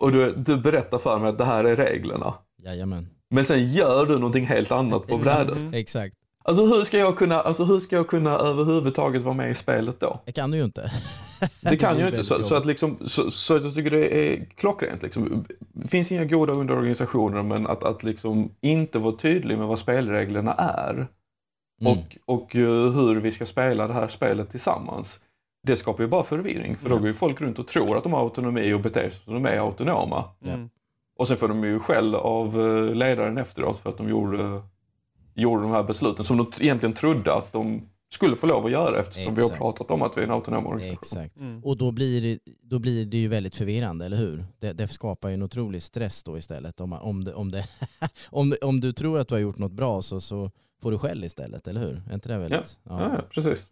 Och 0.00 0.12
du, 0.12 0.34
du 0.36 0.56
berättar 0.56 0.98
för 0.98 1.18
mig 1.18 1.28
att 1.28 1.38
det 1.38 1.44
här 1.44 1.64
är 1.64 1.76
reglerna. 1.76 2.34
Jajamän. 2.64 3.08
Men 3.30 3.44
sen 3.44 3.72
gör 3.72 4.06
du 4.06 4.14
någonting 4.14 4.46
helt 4.46 4.72
annat 4.72 5.06
på 5.06 5.18
brädet. 5.24 5.74
Exakt. 5.74 6.14
Alltså 6.44 6.66
hur 6.66 6.84
ska 6.84 6.98
jag 6.98 7.18
kunna, 7.18 7.40
alltså 7.40 7.64
hur 7.64 7.78
ska 7.78 7.96
jag 7.96 8.08
kunna 8.08 8.30
överhuvudtaget 8.30 9.22
vara 9.22 9.34
med 9.34 9.50
i 9.50 9.54
spelet 9.54 10.00
då? 10.00 10.20
Det 10.24 10.32
kan 10.32 10.50
du 10.50 10.56
ju 10.58 10.64
inte. 10.64 10.92
Det 11.60 11.76
kan 11.76 11.94
blir 11.94 12.04
jag 12.04 12.12
inte. 12.12 12.24
Så, 12.24 12.34
väldigt 12.34 12.48
så, 12.48 12.54
att 12.54 12.66
liksom, 12.66 12.98
så, 13.06 13.30
så 13.30 13.54
jag 13.54 13.74
tycker 13.74 13.90
det 13.90 14.34
är 14.34 14.44
klockrent. 14.56 15.02
Liksom. 15.02 15.44
Det 15.58 15.88
finns 15.88 16.12
inga 16.12 16.24
goda 16.24 16.52
underorganisationer 16.52 17.42
men 17.42 17.66
att, 17.66 17.84
att 17.84 18.02
liksom 18.02 18.50
inte 18.60 18.98
vara 18.98 19.16
tydlig 19.16 19.58
med 19.58 19.66
vad 19.66 19.78
spelreglerna 19.78 20.54
är 20.54 21.08
Mm. 21.80 21.92
och, 21.92 22.18
och 22.24 22.56
eh, 22.56 22.92
hur 22.92 23.20
vi 23.20 23.32
ska 23.32 23.46
spela 23.46 23.86
det 23.86 23.94
här 23.94 24.08
spelet 24.08 24.50
tillsammans. 24.50 25.20
Det 25.62 25.76
skapar 25.76 26.02
ju 26.04 26.08
bara 26.08 26.22
förvirring 26.24 26.76
för 26.76 26.88
då 26.88 26.94
Ja. 26.94 26.98
går 26.98 27.08
ju 27.08 27.14
folk 27.14 27.40
runt 27.40 27.58
och 27.58 27.66
tror 27.68 27.96
att 27.96 28.02
de 28.02 28.12
har 28.12 28.20
autonomi 28.20 28.72
och 28.72 28.80
beter 28.80 29.10
sig 29.10 29.20
som 29.24 29.34
de 29.34 29.46
är 29.46 29.58
autonoma. 29.58 30.24
Ja. 30.38 30.50
Mm. 30.50 30.70
Och 31.16 31.28
sen 31.28 31.36
får 31.36 31.48
de 31.48 31.64
ju 31.64 31.78
skäll 31.78 32.14
av 32.14 32.60
eh, 32.60 32.94
ledaren 32.94 33.38
efteråt 33.38 33.78
för 33.78 33.90
att 33.90 33.96
de 33.96 34.08
gjorde, 34.08 34.62
gjorde 35.34 35.62
de 35.62 35.70
här 35.70 35.82
besluten 35.82 36.24
som 36.24 36.36
de 36.36 36.52
egentligen 36.60 36.92
trodde 36.94 37.34
att 37.34 37.52
de 37.52 37.82
skulle 38.12 38.36
få 38.36 38.46
lov 38.46 38.66
att 38.66 38.72
göra 38.72 39.00
eftersom 39.00 39.34
vi 39.34 39.40
har 39.40 39.46
Exakt. 39.48 39.60
pratat 39.60 39.90
om 39.90 40.02
att 40.02 40.16
vi 40.16 40.20
är 40.20 40.24
en 40.24 40.30
autonom 40.30 40.66
organisation. 40.66 40.98
Exakt. 41.02 41.36
Mm. 41.36 41.64
Och 41.64 41.76
då 41.76 41.92
blir, 41.92 42.22
det, 42.22 42.38
då 42.62 42.78
blir 42.78 43.06
det 43.06 43.16
ju 43.16 43.28
väldigt 43.28 43.56
förvirrande, 43.56 44.06
eller 44.06 44.16
hur? 44.16 44.44
Det, 44.58 44.72
det 44.72 44.88
skapar 44.88 45.28
ju 45.28 45.34
en 45.34 45.42
otrolig 45.42 45.82
stress 45.82 46.22
då 46.24 46.38
istället. 46.38 46.80
Om, 46.80 46.92
om, 46.92 47.24
det, 47.24 47.34
om, 47.34 47.50
det, 47.50 47.66
om, 48.30 48.54
om 48.62 48.80
du 48.80 48.92
tror 48.92 49.18
att 49.18 49.28
du 49.28 49.34
har 49.34 49.40
gjort 49.40 49.58
något 49.58 49.72
bra 49.72 50.02
så, 50.02 50.20
så 50.20 50.50
får 50.82 50.90
du 50.90 50.98
skäll 50.98 51.24
istället, 51.24 51.68
eller 51.68 51.80
hur? 51.80 52.02
Är 52.10 52.14
inte 52.14 52.28
det 52.28 52.38
väldigt? 52.38 52.78
Ja, 52.82 53.00
ja, 53.02 53.22
precis. 53.30 53.66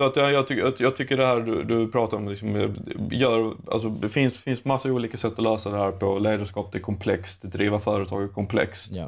Så 0.00 0.06
att 0.06 0.16
jag, 0.16 0.32
jag, 0.32 0.48
tycker, 0.48 0.66
att 0.66 0.80
jag 0.80 0.96
tycker 0.96 1.16
det 1.16 1.26
här 1.26 1.40
du, 1.40 1.64
du 1.64 1.90
pratar 1.90 2.16
om, 2.16 2.28
liksom, 2.28 2.56
eh, 2.56 2.70
gör, 3.10 3.56
alltså, 3.70 3.88
det 3.88 4.08
finns, 4.08 4.38
finns 4.38 4.64
massa 4.64 4.92
olika 4.92 5.16
sätt 5.16 5.32
att 5.32 5.42
lösa 5.42 5.70
det 5.70 5.76
här 5.76 5.92
på. 5.92 6.18
Ledarskap 6.18 6.74
är 6.74 6.78
komplext, 6.78 7.42
driva 7.42 7.80
företag 7.80 8.22
är 8.22 8.28
komplext. 8.28 8.92
Ja. 8.92 9.04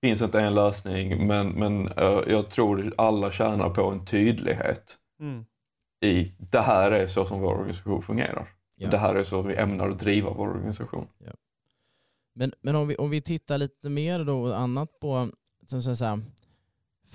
Det 0.00 0.08
finns 0.08 0.22
inte 0.22 0.40
en 0.40 0.54
lösning, 0.54 1.26
men, 1.26 1.48
men 1.48 1.88
eh, 1.88 2.20
jag 2.26 2.50
tror 2.50 2.94
alla 2.98 3.30
tjänar 3.30 3.70
på 3.70 3.90
en 3.90 4.06
tydlighet 4.06 4.96
Mm. 5.20 5.44
i 6.00 6.32
det 6.38 6.60
här 6.60 6.90
är 6.90 7.06
så 7.06 7.24
som 7.24 7.40
vår 7.40 7.54
organisation 7.54 8.02
fungerar. 8.02 8.48
Ja. 8.76 8.90
Det 8.90 8.98
här 8.98 9.14
är 9.14 9.22
så 9.22 9.42
vi 9.42 9.56
ämnar 9.56 9.88
att 9.88 9.98
driva 9.98 10.30
vår 10.30 10.48
organisation. 10.48 11.06
Men, 12.34 12.52
men 12.60 12.76
om, 12.76 12.88
vi, 12.88 12.96
om 12.96 13.10
vi 13.10 13.20
tittar 13.20 13.58
lite 13.58 13.88
mer 13.88 14.24
då 14.24 14.52
annat 14.52 15.00
på 15.00 15.28
som 15.66 15.82
så 15.82 15.90
att 15.90 15.98
säga, 15.98 16.18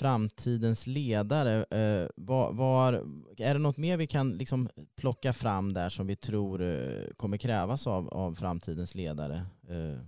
framtidens 0.02 0.88
ledare. 0.88 1.64
Eh, 1.64 2.10
var, 2.16 2.54
var, 2.54 2.94
är 3.38 3.54
det 3.54 3.60
något 3.60 3.78
mer 3.78 3.98
vi 3.98 4.08
kan 4.08 4.32
liksom 4.32 4.70
plocka 4.96 5.34
fram 5.34 5.74
där 5.74 5.90
som 5.90 6.08
vi 6.08 6.16
tror 6.16 6.62
eh, 6.62 7.14
kommer 7.18 7.38
krävas 7.38 7.88
av, 7.88 8.10
av 8.10 8.36
framtidens 8.36 8.96
ledare? 8.96 9.46
Eh, 9.70 10.00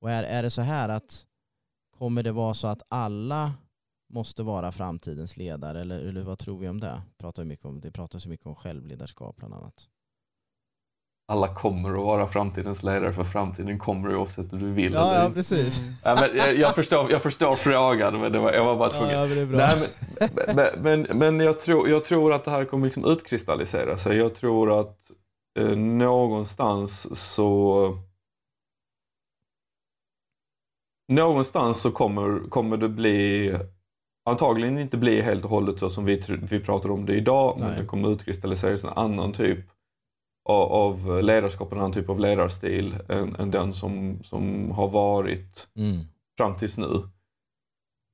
och 0.00 0.10
är, 0.10 0.22
är 0.24 0.42
det 0.42 0.50
så 0.50 0.62
här 0.62 0.88
att 0.88 1.26
kommer 1.98 2.22
det 2.22 2.32
vara 2.32 2.54
så 2.54 2.66
att 2.66 2.82
alla 2.88 3.52
måste 4.08 4.42
vara 4.42 4.72
framtidens 4.72 5.36
ledare 5.36 5.80
eller, 5.80 6.00
eller 6.00 6.22
vad 6.22 6.38
tror 6.38 6.58
vi 6.58 6.68
om 6.68 6.80
det? 6.80 7.02
Pratar 7.16 7.42
vi 7.42 7.48
mycket 7.48 7.66
om, 7.66 7.80
det 7.80 7.90
pratas 7.90 8.26
ju 8.26 8.30
mycket 8.30 8.46
om 8.46 8.54
självledarskap 8.54 9.36
bland 9.36 9.54
annat. 9.54 9.88
Alla 11.30 11.54
kommer 11.54 11.90
att 11.90 12.04
vara 12.04 12.28
framtidens 12.28 12.82
ledare 12.82 13.12
för 13.12 13.24
framtiden 13.24 13.78
kommer 13.78 14.16
oavsett 14.16 14.52
om 14.52 14.58
du 14.58 14.72
vill 14.72 14.94
eller 14.94 15.22
inte. 15.22 15.34
precis. 15.34 15.78
Mm. 15.78 15.92
Ja, 16.04 16.18
men 16.20 16.36
jag, 16.36 16.56
jag, 16.56 16.74
förstår, 16.74 17.10
jag 17.10 17.22
förstår 17.22 17.56
frågan 17.56 18.20
men 18.20 18.32
det 18.32 18.38
var, 18.38 18.52
jag 18.52 18.64
var 18.64 18.76
bara 18.76 18.90
tvungen. 18.90 19.10
Ja, 19.10 19.26
men 19.26 19.36
det 19.36 19.42
är 19.42 19.46
bra. 19.46 19.58
Nej, 19.58 19.76
men 20.34 20.56
men, 20.56 20.82
men, 20.82 21.18
men 21.18 21.40
jag, 21.40 21.60
tror, 21.60 21.88
jag 21.88 22.04
tror 22.04 22.32
att 22.32 22.44
det 22.44 22.50
här 22.50 22.64
kommer 22.64 22.86
liksom 22.86 23.04
utkristallisera 23.04 23.98
sig. 23.98 24.16
Jag 24.16 24.34
tror 24.34 24.80
att 24.80 25.10
eh, 25.58 25.76
någonstans 25.76 27.20
så 27.32 27.98
Någonstans 31.12 31.80
så 31.80 31.90
kommer, 31.90 32.48
kommer 32.48 32.76
det 32.76 32.88
bli 32.88 33.54
antagligen 34.30 34.78
inte 34.78 34.96
bli 34.96 35.20
helt 35.20 35.44
och 35.44 35.50
hållet 35.50 35.78
så 35.78 35.90
som 35.90 36.04
vi, 36.04 36.22
vi 36.28 36.60
pratar 36.60 36.90
om 36.90 37.06
det 37.06 37.14
idag 37.14 37.56
men 37.58 37.68
Nej. 37.70 37.80
det 37.80 37.86
kommer 37.86 38.12
utkristalliseras 38.12 38.84
en 38.84 38.90
annan 38.90 39.32
typ 39.32 39.58
av, 40.48 40.72
av 40.72 41.22
ledarskap, 41.22 41.72
en 41.72 41.78
annan 41.78 41.92
typ 41.92 42.08
av 42.08 42.20
ledarstil 42.20 42.96
än, 43.08 43.36
än 43.36 43.50
den 43.50 43.72
som, 43.72 44.18
som 44.22 44.70
har 44.70 44.88
varit 44.88 45.68
Mm. 45.76 45.98
fram 46.38 46.54
tills 46.56 46.78
nu. 46.78 47.02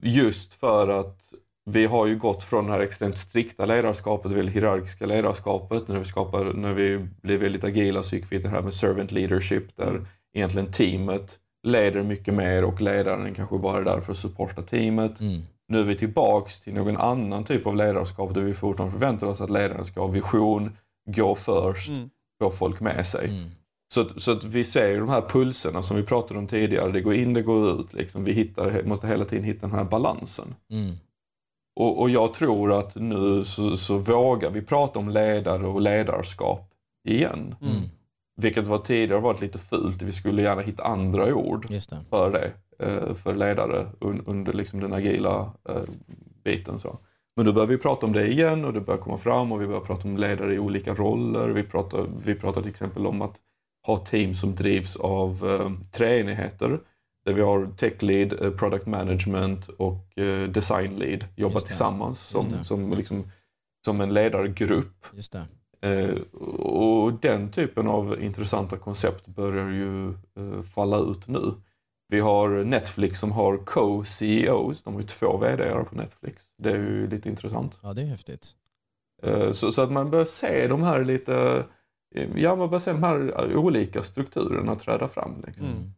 Just 0.02 0.55
för 0.55 0.89
att 0.89 1.32
vi 1.70 1.86
har 1.86 2.06
ju 2.06 2.16
gått 2.19 2.44
från 2.44 2.66
det 2.66 2.73
här 2.73 2.81
extremt 2.81 3.19
strikta 3.19 3.66
ledarskapet, 3.66 4.32
väldigt 4.32 4.55
hierarkiska 4.56 5.06
ledarskapet. 5.06 5.89
När 5.89 5.98
vi, 5.98 6.05
skapar, 6.05 6.44
när 6.44 6.73
vi 6.73 7.06
blev 7.23 7.40
väldigt 7.40 7.65
agila 7.65 8.02
så 8.02 8.15
gick 8.16 8.24
vi 8.24 8.28
till 8.28 8.43
det 8.43 8.48
här 8.48 8.62
med 8.62 8.74
servant 8.74 9.12
leadership 9.12 9.77
där 9.77 9.89
Mm. 9.90 10.06
egentligen 10.35 10.73
teamet 10.73 11.39
leder 11.62 12.02
mycket 12.02 12.35
mer 12.35 12.65
och 12.65 12.81
ledaren 12.81 13.35
kanske 13.35 13.59
bara 13.59 13.78
är 13.78 13.85
där 13.85 14.01
för 14.01 14.12
att 14.12 14.19
supporta 14.19 14.62
teamet. 14.62 15.20
Mm. 15.20 15.40
Nu 15.69 15.78
är 15.81 15.82
vi 15.85 15.94
tillbaks 15.97 16.61
till 16.61 16.74
någon 16.74 16.97
annan 16.97 17.44
typ 17.44 17.66
av 17.66 17.77
ledarskap 17.77 18.35
där 18.35 18.40
vi 18.40 18.55
fortfarande 18.55 18.93
förväntar 18.98 19.27
oss 19.27 19.40
att 19.40 19.51
ledaren 19.51 19.85
ska 19.85 20.01
ha 20.01 20.09
vision, 20.09 20.77
gå 21.06 21.35
först, 21.35 21.89
Mm. 21.89 22.11
Få 22.43 22.51
folk 22.51 22.81
med 22.81 23.06
sig. 23.06 23.28
Mm. 23.28 23.51
Så, 23.94 24.01
att, 24.01 24.23
så 24.23 24.32
att 24.32 24.44
vi 24.44 24.65
ser 24.65 24.89
ju 24.89 24.98
de 25.01 25.09
här 25.09 25.20
pulserna 25.28 25.82
som 25.82 25.97
vi 25.97 26.02
pratade 26.02 26.39
om 26.39 26.47
tidigare. 26.47 26.93
Det 26.93 27.01
går 27.01 27.15
in, 27.15 27.35
det 27.35 27.43
går 27.43 27.81
ut. 27.81 27.93
Liksom. 27.93 28.24
Vi 28.24 28.32
hittar, 28.32 28.82
måste 28.82 29.06
hela 29.06 29.24
tiden 29.24 29.44
hitta 29.44 29.66
den 29.66 29.77
här 29.77 29.85
balansen. 29.85 30.55
Mm. 30.70 30.94
Och, 31.81 32.01
och 32.01 32.11
jag 32.11 32.35
tror 32.35 32.73
att 32.73 32.94
nu 32.94 33.44
så, 33.44 33.77
så 33.77 33.98
vågar 33.98 34.51
vi 34.51 34.62
prata 34.62 34.98
om 34.98 35.09
ledare 35.09 35.66
och 35.66 35.81
ledarskap 35.81 36.70
igen. 37.09 37.55
Mm. 37.62 37.74
Vilket 38.36 38.66
var 38.66 38.78
tidigare 38.78 39.20
varit 39.20 39.40
lite 39.40 39.59
fult. 39.59 40.02
Vi 40.02 40.12
skulle 40.12 40.43
gärna 40.43 40.62
hitta 40.62 40.82
andra 40.85 41.35
ord 41.35 41.66
det. 41.69 42.06
för 42.11 42.31
det. 42.32 42.52
eh, 42.86 43.15
För 43.15 43.35
ledare 43.35 43.86
un, 44.01 44.23
under 44.27 44.52
liksom 44.52 44.81
den 44.81 44.93
agila 44.93 45.52
eh, 45.69 45.82
biten. 46.44 46.78
Så. 46.78 46.98
Men 47.36 47.47
då 47.47 47.52
börjar 47.52 47.66
vi 47.66 47.78
prata 47.78 48.06
om 48.06 48.12
det 48.12 48.27
igen 48.27 48.65
och 48.65 48.73
det 48.73 48.81
börjar 48.81 49.01
komma 49.01 49.19
fram 49.19 49.52
och 49.52 49.62
vi 49.62 49.66
börjar 49.66 49.81
prata 49.81 50.09
om 50.09 50.16
ledare 50.16 50.55
i 50.55 50.59
olika 50.59 50.94
roller. 50.94 51.48
Vi 51.48 51.62
pratar, 51.62 52.06
vi 52.27 52.35
pratar 52.35 52.61
till 52.61 52.70
exempel 52.70 53.06
om 53.06 53.23
att 53.23 53.36
ha 53.86 53.98
team 53.98 54.35
som 54.35 54.55
drivs 54.55 54.97
av 54.97 55.31
eh, 55.51 55.73
tre 55.90 56.20
enheter. 56.20 56.81
Där 57.24 57.32
vi 57.32 57.43
har 57.43 57.69
tech 57.77 58.02
lead, 58.02 58.43
eh, 58.43 58.51
product 58.51 58.86
management 58.86 59.69
och 59.69 60.19
eh, 60.19 60.48
design 60.48 60.97
lead 60.97 61.24
jobbar 61.36 61.61
tillsammans 61.61 62.20
som, 62.20 62.43
som, 62.65 62.93
liksom, 62.93 63.31
som 63.85 64.01
en 64.01 64.15
ledargrupp. 64.15 65.06
Eh, 65.82 66.15
och 66.59 67.12
den 67.12 67.51
typen 67.51 67.86
av 67.86 68.23
intressanta 68.23 68.77
koncept 68.77 69.27
börjar 69.27 69.69
ju 69.69 70.09
eh, 70.09 70.62
falla 70.74 70.98
ut 70.98 71.28
nu. 71.28 71.52
Vi 72.09 72.20
har 72.20 72.64
Netflix 72.64 73.20
som 73.20 73.32
har 73.32 73.56
co-CEOs, 73.56 74.82
de 74.82 74.94
har 74.94 75.01
ju 75.01 75.06
två 75.06 75.36
vd 75.36 75.85
på 75.90 75.94
Netflix. 75.97 76.44
Det 76.59 76.70
är 76.70 76.76
ju 76.76 77.10
lite 77.10 77.28
intressant. 77.28 77.81
Ja, 77.82 77.93
det 77.93 78.02
är 78.02 78.06
häftigt. 78.06 78.55
Eh, 79.22 79.52
så, 79.52 79.72
så 79.72 79.82
att 79.82 79.93
man 79.93 80.10
börjar 80.10 80.24
se 80.24 80.68
de 80.68 80.82
här 80.82 81.05
lite, 81.05 81.64
eh, 82.14 82.28
ja 82.36 82.56
man 82.56 82.68
börjar 82.68 82.81
se 82.81 82.93
de 82.93 83.02
här 83.02 83.56
olika 83.56 84.02
strukturerna 84.02 84.76
träda 84.76 85.09
fram. 85.09 85.44
Liksom. 85.47 85.66
Mm. 85.66 85.93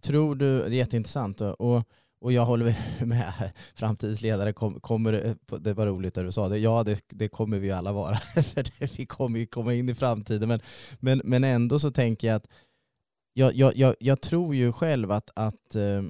Tror 0.00 0.34
du, 0.34 0.58
det 0.58 0.66
är 0.66 0.70
jätteintressant 0.70 1.40
och, 1.40 1.84
och, 2.20 2.32
jag 2.32 2.46
håller 2.46 2.76
med, 3.04 3.52
framtidens 3.74 4.22
ledare 4.22 4.52
kom, 4.52 4.80
kommer, 4.80 5.36
det 5.58 5.74
var 5.74 5.86
roligt 5.86 6.18
att 6.18 6.24
du 6.24 6.32
sa 6.32 6.48
det, 6.48 6.58
ja 6.58 6.82
det, 6.82 7.00
det 7.08 7.28
kommer 7.28 7.58
vi 7.58 7.70
alla 7.70 7.92
vara, 7.92 8.16
vi 8.96 9.06
kommer 9.06 9.38
ju 9.38 9.46
komma 9.46 9.74
in 9.74 9.88
i 9.88 9.94
framtiden, 9.94 10.48
men, 10.48 10.60
men, 11.00 11.20
men 11.24 11.44
ändå 11.44 11.78
så 11.78 11.90
tänker 11.90 12.28
jag 12.28 12.36
att 12.36 12.46
jag, 13.32 13.54
jag, 13.54 13.76
jag, 13.76 13.94
jag 14.00 14.20
tror 14.20 14.54
ju 14.54 14.72
själv 14.72 15.10
att, 15.10 15.30
att 15.34 15.74
eh, 15.74 16.02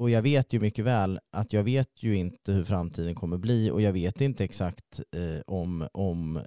och 0.00 0.10
jag 0.10 0.22
vet 0.22 0.52
ju 0.52 0.60
mycket 0.60 0.84
väl 0.84 1.20
att 1.30 1.52
jag 1.52 1.64
vet 1.64 2.02
ju 2.02 2.16
inte 2.16 2.52
hur 2.52 2.64
framtiden 2.64 3.14
kommer 3.14 3.38
bli 3.38 3.70
och 3.70 3.82
jag 3.82 3.92
vet 3.92 4.20
inte 4.20 4.44
exakt 4.44 5.00
eh, 5.16 5.40
om, 5.46 5.88
om 5.92 6.36
eh, 6.36 6.42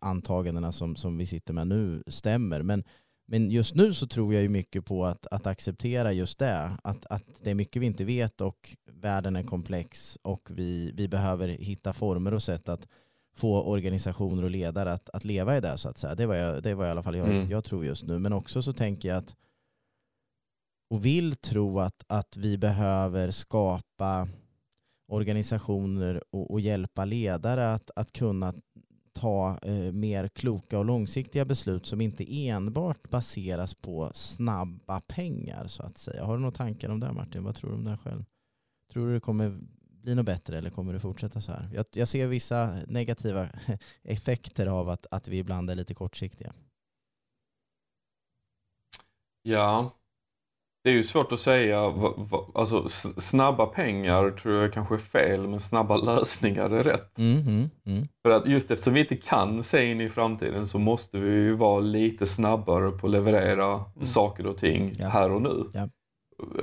antagandena 0.00 0.72
som, 0.72 0.96
som 0.96 1.18
vi 1.18 1.26
sitter 1.26 1.54
med 1.54 1.66
nu 1.66 2.02
stämmer. 2.06 2.62
Men, 2.62 2.84
men 3.26 3.50
just 3.50 3.74
nu 3.74 3.94
så 3.94 4.06
tror 4.06 4.34
jag 4.34 4.42
ju 4.42 4.48
mycket 4.48 4.84
på 4.84 5.04
att, 5.04 5.26
att 5.26 5.46
acceptera 5.46 6.12
just 6.12 6.38
det. 6.38 6.78
Att, 6.84 7.06
att 7.06 7.24
det 7.40 7.50
är 7.50 7.54
mycket 7.54 7.82
vi 7.82 7.86
inte 7.86 8.04
vet 8.04 8.40
och 8.40 8.76
världen 8.92 9.36
är 9.36 9.42
komplex 9.42 10.18
och 10.22 10.48
vi, 10.50 10.92
vi 10.94 11.08
behöver 11.08 11.48
hitta 11.48 11.92
former 11.92 12.34
och 12.34 12.42
sätt 12.42 12.68
att 12.68 12.88
få 13.36 13.62
organisationer 13.62 14.44
och 14.44 14.50
ledare 14.50 14.92
att, 14.92 15.08
att 15.10 15.24
leva 15.24 15.56
i 15.56 15.60
det 15.60 15.78
så 15.78 15.88
att 15.88 15.98
säga. 15.98 16.14
Det 16.14 16.26
var, 16.26 16.34
jag, 16.34 16.62
det 16.62 16.74
var 16.74 16.86
i 16.86 16.90
alla 16.90 17.02
fall 17.02 17.16
jag, 17.16 17.28
Mm. 17.28 17.50
jag 17.50 17.64
tror 17.64 17.84
just 17.84 18.02
nu. 18.02 18.18
Men 18.18 18.32
också 18.32 18.62
så 18.62 18.72
tänker 18.72 19.08
jag 19.08 19.18
att 19.18 19.36
och 20.90 21.04
vill 21.04 21.36
tro 21.36 21.80
att, 21.80 22.04
att 22.06 22.36
vi 22.36 22.58
behöver 22.58 23.30
skapa 23.30 24.28
organisationer 25.08 26.22
och, 26.30 26.50
och 26.50 26.60
hjälpa 26.60 27.04
ledare 27.04 27.74
att, 27.74 27.90
att 27.96 28.12
kunna 28.12 28.54
ta 29.12 29.58
eh, 29.62 29.92
mer 29.92 30.28
kloka 30.28 30.78
och 30.78 30.84
långsiktiga 30.84 31.44
beslut 31.44 31.86
som 31.86 32.00
inte 32.00 32.48
enbart 32.48 33.10
baseras 33.10 33.74
på 33.74 34.10
snabba 34.14 35.00
pengar 35.00 35.66
så 35.66 35.82
att 35.82 35.98
säga. 35.98 36.24
Har 36.24 36.34
du 36.34 36.40
några 36.40 36.52
tankar 36.56 36.88
om 36.88 37.00
det 37.00 37.12
Martin? 37.12 37.44
Vad 37.44 37.54
tror 37.56 37.70
du 37.70 37.76
om 37.76 37.84
det 37.84 37.96
själv? 37.96 38.24
Tror 38.92 39.06
du 39.06 39.14
det 39.14 39.20
kommer 39.20 39.58
bli 40.06 40.14
något 40.14 40.26
bättre 40.26 40.58
eller 40.58 40.70
kommer 40.70 40.92
det 40.92 41.00
fortsätta 41.00 41.40
så 41.40 41.52
här? 41.52 41.68
Jag, 41.74 41.84
jag 41.92 42.08
ser 42.08 42.26
vissa 42.26 42.74
negativa 42.88 43.46
effekter 44.04 44.66
av 44.66 44.88
att, 44.88 45.06
att 45.10 45.28
vi 45.28 45.38
ibland 45.38 45.70
är 45.70 45.74
lite 45.74 45.94
kortsiktiga. 45.94 46.52
Ja, 49.42 49.92
det 50.84 50.90
är 50.90 50.94
ju 50.94 51.02
svårt 51.02 51.32
att 51.32 51.40
säga, 51.40 51.80
alltså 52.54 52.88
snabba 53.18 53.66
pengar 53.66 54.30
tror 54.30 54.54
jag 54.62 54.72
kanske 54.72 54.94
är 54.94 54.98
fel, 54.98 55.48
men 55.48 55.60
snabba 55.60 55.96
lösningar 56.04 56.70
är 56.70 56.84
rätt. 56.84 57.18
Mm, 57.18 57.40
mm, 57.40 57.70
mm. 57.86 58.08
För 58.22 58.30
att 58.30 58.46
just 58.48 58.70
eftersom 58.70 58.94
vi 58.94 59.00
inte 59.00 59.16
kan 59.16 59.64
se 59.64 59.90
in 59.90 60.00
i 60.00 60.08
framtiden 60.08 60.66
så 60.66 60.78
måste 60.78 61.18
vi 61.18 61.30
ju 61.30 61.54
vara 61.54 61.80
lite 61.80 62.26
snabbare 62.26 62.90
på 62.90 63.06
att 63.06 63.12
leverera 63.12 63.74
Mm. 63.74 64.04
saker 64.04 64.46
och 64.46 64.58
ting 64.58 64.92
Ja. 64.98 65.08
här 65.08 65.30
och 65.30 65.42
nu. 65.42 65.70
Ja. 65.74 65.88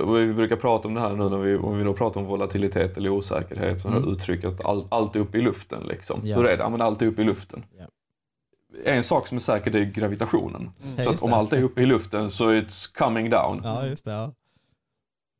Vi 0.06 0.32
brukar 0.32 0.56
prata 0.56 0.88
om 0.88 0.94
det 0.94 1.00
här 1.00 1.16
nu 1.16 1.28
när 1.28 1.36
vi, 1.36 1.56
om 1.56 1.78
vi 1.78 1.84
då 1.84 1.92
pratar 1.94 2.20
om 2.20 2.26
volatilitet 2.26 2.96
eller 2.96 3.10
osäkerhet, 3.10 3.80
så 3.80 3.88
Mm. 3.88 4.08
uttrycket 4.12 4.44
att 4.44 4.64
all, 4.66 4.84
allt 4.88 5.16
är 5.16 5.20
uppe 5.20 5.38
i 5.38 5.42
luften. 5.42 5.82
Liksom. 5.88 6.20
Ja. 6.24 6.36
Hur 6.36 6.46
är 6.46 6.56
det? 6.56 6.62
Ja, 6.62 6.68
men 6.68 6.80
allt 6.80 7.02
är 7.02 7.06
uppe 7.06 7.22
i 7.22 7.24
luften. 7.24 7.64
Ja. 7.78 7.84
En 8.84 9.02
sak 9.04 9.26
som 9.26 9.36
är 9.36 9.40
säker 9.40 9.70
det 9.70 9.78
är 9.80 9.84
gravitationen. 9.84 10.60
Mm. 10.82 10.94
Ja, 10.96 11.04
Så 11.04 11.10
att 11.10 11.22
om 11.22 11.30
det. 11.30 11.36
allt 11.36 11.52
är 11.52 11.62
uppe 11.62 11.82
i 11.82 11.86
luften 11.86 12.30
så 12.30 12.50
it's 12.52 12.98
coming 12.98 13.30
down. 13.30 13.60
Ja, 13.64 13.86
just 13.86 14.04
det. 14.04 14.10
Ja. 14.12 14.32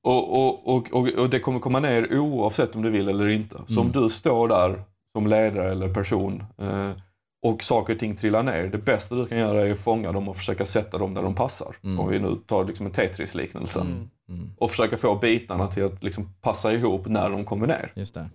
Och, 0.04 0.32
och, 0.46 0.68
och, 0.76 0.92
och, 0.92 1.08
och 1.08 1.30
det 1.30 1.40
kommer 1.40 1.60
komma 1.60 1.80
ner 1.80 2.18
oavsett 2.18 2.76
om 2.76 2.82
du 2.82 2.90
vill 2.90 3.08
eller 3.08 3.28
inte. 3.28 3.56
Så 3.68 3.80
om 3.80 3.86
Mm. 3.90 4.02
du 4.02 4.10
står 4.10 4.48
där 4.48 4.82
som 5.16 5.26
ledare 5.26 5.70
eller 5.70 5.94
person 5.94 6.44
eh, 6.58 6.90
och 7.44 7.62
saker 7.64 7.92
och 7.94 8.00
ting 8.00 8.16
trillar 8.16 8.42
ner. 8.42 8.66
Det 8.66 8.78
bästa 8.78 9.14
du 9.14 9.26
kan 9.26 9.38
göra 9.38 9.66
är 9.66 9.72
att 9.72 9.78
fånga 9.78 10.12
dem 10.12 10.28
och 10.28 10.36
försöka 10.36 10.66
sätta 10.66 10.98
dem 10.98 11.14
där 11.14 11.22
de 11.22 11.34
passar. 11.34 11.76
Mm. 11.82 12.00
Om 12.00 12.08
vi 12.10 12.18
nu 12.18 12.36
tar 12.46 12.64
liksom 12.64 12.86
en 12.86 12.92
Tetris-liknelse. 12.92 13.80
Mm. 13.80 14.08
Mm, 14.28 14.50
Och 14.58 14.70
försöka 14.70 14.96
få 14.96 15.14
bitarna 15.14 15.66
till 15.68 15.84
att 15.84 16.02
liksom 16.02 16.34
passa 16.40 16.72
ihop 16.72 17.06
när 17.06 17.30
de 17.30 17.44
kommer 17.44 17.66
ner. 17.66 17.92
just 17.94 18.14
det. 18.14 18.30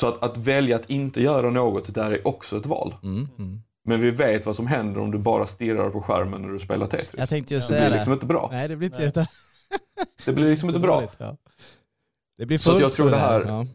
Så 0.00 0.08
att, 0.08 0.22
att 0.22 0.36
välja 0.36 0.76
att 0.76 0.90
inte 0.90 1.22
göra 1.22 1.50
något 1.50 1.94
där 1.94 2.10
är 2.10 2.26
också 2.28 2.56
ett 2.56 2.66
val. 2.66 2.94
Mm, 3.02 3.28
mm. 3.38 3.60
Men 3.84 4.00
vi 4.00 4.10
vet 4.10 4.46
vad 4.46 4.56
som 4.56 4.66
händer 4.66 5.00
om 5.00 5.10
du 5.10 5.18
bara 5.18 5.46
stirrar 5.46 5.90
på 5.90 6.02
skärmen 6.02 6.42
när 6.42 6.48
du 6.48 6.58
spelar 6.58 6.86
Tetris. 6.86 7.14
Jag 7.18 7.28
tänkte 7.28 7.54
ju 7.54 7.60
Ja, 7.60 7.66
det 7.68 7.80
blir 7.80 7.90
liksom 7.90 8.10
det. 8.10 8.14
inte 8.14 8.26
bra. 8.26 8.48
Nej, 8.52 8.68
det 8.68 8.76
blir 8.76 9.04
inte. 9.06 9.26
Det 10.24 10.32
blir 10.32 10.48
liksom 10.50 10.68
inte 10.68 10.80
bra. 10.80 11.02
Det 12.38 12.46
blir 12.46 12.58
Så 12.58 12.80
jag 12.80 12.92
tror 12.92 13.06
på 13.06 13.10
det 13.10 13.18
här- 13.20 13.44
Ja. 13.46 13.66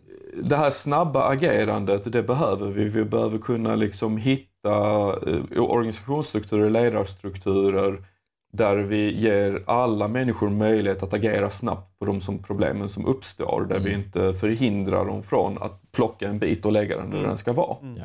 Det 0.44 0.56
här 0.56 0.70
snabba 0.70 1.24
agerandet, 1.30 2.12
det 2.12 2.24
behöver 2.24 2.68
vi. 2.72 2.84
Vi 2.84 3.06
behöver 3.06 3.38
kunna 3.38 3.76
liksom 3.76 4.18
hitta 4.18 5.08
eh, 5.54 5.64
organisationsstrukturer, 5.64 6.70
ledarstrukturer 6.70 8.06
där 8.54 8.76
vi 8.78 9.20
ger 9.20 9.64
alla 9.66 10.08
människor 10.08 10.50
möjlighet 10.50 11.04
att 11.04 11.14
agera 11.14 11.50
snabbt 11.50 12.00
på 12.00 12.06
de 12.06 12.22
som 12.22 12.44
problemen 12.44 12.90
som 12.90 13.06
uppstår. 13.06 13.66
Där 13.70 13.80
vi 13.80 13.90
Mm. 13.90 14.02
inte 14.02 14.34
förhindrar 14.34 15.06
dem 15.06 15.24
från 15.24 15.58
att 15.62 15.92
plocka 15.92 16.28
en 16.30 16.40
bit 16.40 16.66
och 16.66 16.72
lägga 16.72 16.98
den 16.98 17.10
där 17.10 17.18
Mm. 17.18 17.28
den 17.30 17.38
ska 17.38 17.54
vara. 17.54 17.78
Mm. 17.82 18.02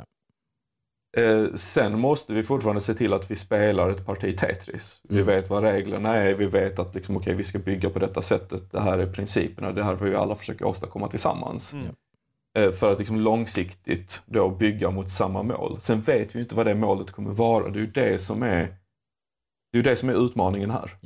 Eh, 1.16 1.54
sen 1.54 1.98
måste 2.00 2.32
vi 2.32 2.42
fortfarande 2.42 2.80
se 2.80 2.94
till 2.94 3.12
att 3.12 3.30
vi 3.30 3.36
spelar 3.36 3.90
ett 3.90 4.06
parti 4.06 4.38
Tetris. 4.38 5.00
Vi 5.08 5.14
Mm. 5.14 5.26
vet 5.26 5.50
vad 5.50 5.62
reglerna 5.62 6.16
är, 6.16 6.34
vi 6.34 6.46
vet 6.46 6.78
att 6.78 6.94
liksom, 6.94 7.16
okay, 7.16 7.34
vi 7.34 7.44
ska 7.44 7.58
bygga 7.58 7.90
på 7.90 7.98
detta 7.98 8.22
sättet. 8.22 8.72
Det 8.72 8.80
här 8.80 8.98
är 8.98 9.06
principerna, 9.12 9.72
det 9.72 9.84
här 9.84 9.96
får 9.96 10.04
vi 10.06 10.14
alla 10.14 10.34
försöka 10.34 10.66
åstadkomma 10.66 11.08
tillsammans. 11.08 11.74
Eh, 12.58 12.70
för 12.70 12.92
att 12.92 12.98
liksom 12.98 13.20
långsiktigt 13.20 14.22
då 14.26 14.50
bygga 14.50 14.90
mot 14.90 15.10
samma 15.10 15.42
mål. 15.42 15.80
Sen 15.80 16.00
vet 16.00 16.34
vi 16.36 16.40
inte 16.40 16.54
vad 16.54 16.66
det 16.66 16.74
målet 16.74 17.10
kommer 17.10 17.30
vara. 17.30 17.68
Det 17.68 17.78
är 17.78 17.80
ju 17.80 17.90
det 17.90 18.18
som 18.18 18.42
är, 18.42 18.74
det 19.72 19.78
är, 19.78 19.82
det 19.82 19.96
som 19.96 20.08
är 20.08 20.24
utmaningen 20.24 20.70
här. 20.70 20.96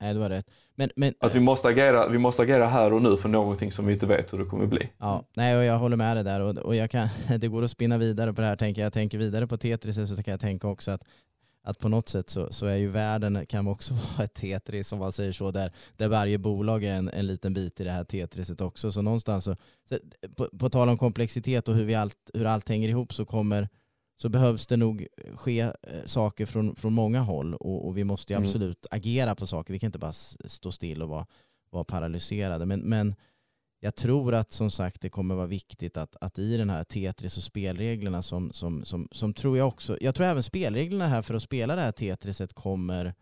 Nej, 0.00 0.14
du 0.14 0.20
har 0.20 0.28
rätt. 0.28 0.46
Men, 0.74 0.90
men, 0.96 1.14
Att 1.20 1.34
vi 1.34 1.40
måste, 1.40 1.68
agera, 1.68 2.08
vi 2.08 2.18
måste 2.18 2.42
agera 2.42 2.66
här 2.66 2.92
och 2.92 3.02
nu 3.02 3.16
för 3.16 3.28
någonting 3.28 3.72
som 3.72 3.86
vi 3.86 3.92
inte 3.92 4.06
vet 4.06 4.32
hur 4.32 4.38
det 4.38 4.44
kommer 4.44 4.66
bli. 4.66 4.88
Ja, 4.98 5.24
nej, 5.36 5.58
och 5.58 5.64
jag 5.64 5.78
håller 5.78 5.96
med 5.96 6.16
dig 6.16 6.24
där 6.24 6.40
och, 6.40 6.56
och 6.56 6.74
jag 6.74 6.90
kan, 6.90 7.08
det 7.38 7.48
går 7.48 7.62
att 7.62 7.70
spinna 7.70 7.98
vidare 7.98 8.32
på 8.32 8.40
det 8.40 8.46
här. 8.46 8.56
Tänker 8.56 8.82
jag 8.82 8.92
tänker 8.92 9.18
vidare 9.18 9.46
på 9.46 9.56
Tetris 9.56 10.16
så 10.16 10.22
kan 10.22 10.32
jag 10.32 10.40
tänka 10.40 10.68
också 10.68 10.90
att, 10.90 11.02
att 11.66 11.78
på 11.78 11.88
något 11.88 12.08
sätt 12.08 12.30
så, 12.30 12.52
så 12.52 12.66
är 12.66 12.76
ju 12.76 12.88
världen, 12.88 13.46
kan 13.46 13.68
också 13.68 13.94
vara 14.16 14.24
ett 14.24 14.34
Tetris 14.34 14.92
om 14.92 14.98
man 14.98 15.12
säger 15.12 15.32
så, 15.32 15.50
där, 15.50 15.72
där 15.96 16.08
varje 16.08 16.38
bolag 16.38 16.84
är 16.84 16.94
en, 16.94 17.08
en 17.08 17.26
liten 17.26 17.54
bit 17.54 17.80
i 17.80 17.84
det 17.84 17.90
här 17.90 18.04
Tetriset 18.04 18.60
också. 18.60 18.92
Så 18.92 19.02
någonstans, 19.02 19.44
så, 19.44 19.56
så, 19.88 19.98
på, 20.36 20.58
på 20.58 20.70
tal 20.70 20.88
om 20.88 20.98
komplexitet 20.98 21.68
och 21.68 21.74
hur, 21.74 21.84
vi 21.84 21.94
allt, 21.94 22.30
hur 22.34 22.44
allt 22.44 22.68
hänger 22.68 22.88
ihop 22.88 23.14
så 23.14 23.24
kommer 23.24 23.68
så 24.16 24.28
behövs 24.28 24.66
det 24.66 24.76
nog 24.76 25.06
ske 25.34 25.60
eh, 25.60 25.70
saker 26.04 26.46
från, 26.46 26.76
från 26.76 26.92
många 26.92 27.20
håll 27.20 27.54
och, 27.54 27.86
och 27.86 27.96
vi 27.96 28.04
måste 28.04 28.32
ju 28.32 28.36
Mm. 28.36 28.48
absolut 28.48 28.86
agera 28.90 29.34
på 29.34 29.46
saker. 29.46 29.72
Vi 29.72 29.78
kan 29.78 29.88
inte 29.88 29.98
bara 29.98 30.12
stå 30.44 30.72
still 30.72 31.02
och 31.02 31.08
vara, 31.08 31.26
vara 31.70 31.84
paralyserade. 31.84 32.66
Men, 32.66 32.80
men 32.80 33.14
jag 33.84 33.94
tror 33.94 34.34
att 34.34 34.52
som 34.52 34.70
sagt 34.70 35.00
det 35.00 35.08
kommer 35.08 35.34
vara 35.34 35.46
viktigt 35.46 35.96
att, 35.96 36.16
att 36.20 36.38
i 36.38 36.56
den 36.56 36.70
här 36.70 36.84
Tetris 36.84 37.36
och 37.36 37.42
spelreglerna 37.42 38.22
som, 38.22 38.52
som, 38.52 38.84
som, 38.84 39.08
som 39.12 39.34
tror 39.34 39.58
jag 39.58 39.68
också, 39.68 39.98
jag 40.00 40.14
tror 40.14 40.26
även 40.26 40.42
spelreglerna 40.42 41.08
här 41.08 41.22
för 41.22 41.34
att 41.34 41.42
spela 41.42 41.76
det 41.76 41.82
här 41.82 41.92
Tetriset 41.92 42.54
kommer 42.54 43.14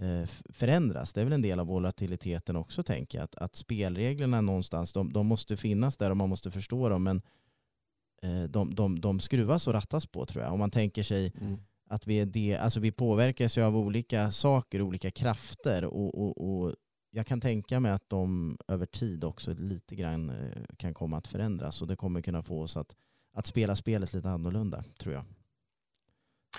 eh, 0.00 0.28
förändras. 0.50 1.12
Det 1.12 1.20
är 1.20 1.24
väl 1.24 1.32
en 1.32 1.42
del 1.42 1.60
av 1.60 1.66
volatiliteten 1.66 2.56
också 2.56 2.82
tänker 2.82 3.18
jag. 3.18 3.24
Att, 3.24 3.34
att 3.34 3.56
spelreglerna 3.56 4.40
någonstans, 4.40 4.92
de, 4.92 5.12
de 5.12 5.26
måste 5.26 5.56
finnas 5.56 5.96
där 5.96 6.10
och 6.10 6.16
man 6.16 6.28
måste 6.28 6.50
förstå 6.50 6.88
dem. 6.88 7.04
Men 7.04 7.22
eh, 8.22 8.42
de, 8.42 8.74
de, 8.74 9.00
de 9.00 9.20
skruvas 9.20 9.66
och 9.68 9.74
rattas 9.74 10.06
på 10.06 10.26
tror 10.26 10.44
jag. 10.44 10.52
Om 10.52 10.58
man 10.58 10.70
tänker 10.70 11.02
sig 11.02 11.32
att 11.88 12.06
vi, 12.06 12.20
är 12.20 12.26
det, 12.26 12.56
alltså 12.56 12.80
vi 12.80 12.92
påverkas 12.92 13.58
ju 13.58 13.62
av 13.62 13.76
olika 13.76 14.30
saker, 14.30 14.82
olika 14.82 15.10
krafter 15.10 15.84
och, 15.84 16.18
och, 16.18 16.62
och 16.64 16.74
jag 17.16 17.26
kan 17.26 17.40
tänka 17.40 17.80
mig 17.80 17.92
att 17.92 18.10
de 18.10 18.56
över 18.68 18.86
tid 18.86 19.24
också 19.24 19.54
lite 19.58 19.96
grann 19.96 20.30
eh, 20.30 20.62
kan 20.76 20.94
komma 20.94 21.16
att 21.16 21.26
förändras 21.28 21.82
och 21.82 21.88
det 21.88 21.96
kommer 21.96 22.20
kunna 22.20 22.42
få 22.42 22.62
oss 22.62 22.76
att, 22.76 22.94
att 23.34 23.46
spela 23.46 23.76
spelet 23.76 24.12
lite 24.14 24.28
annorlunda 24.28 24.84
tror 24.98 25.14
jag. 25.14 25.24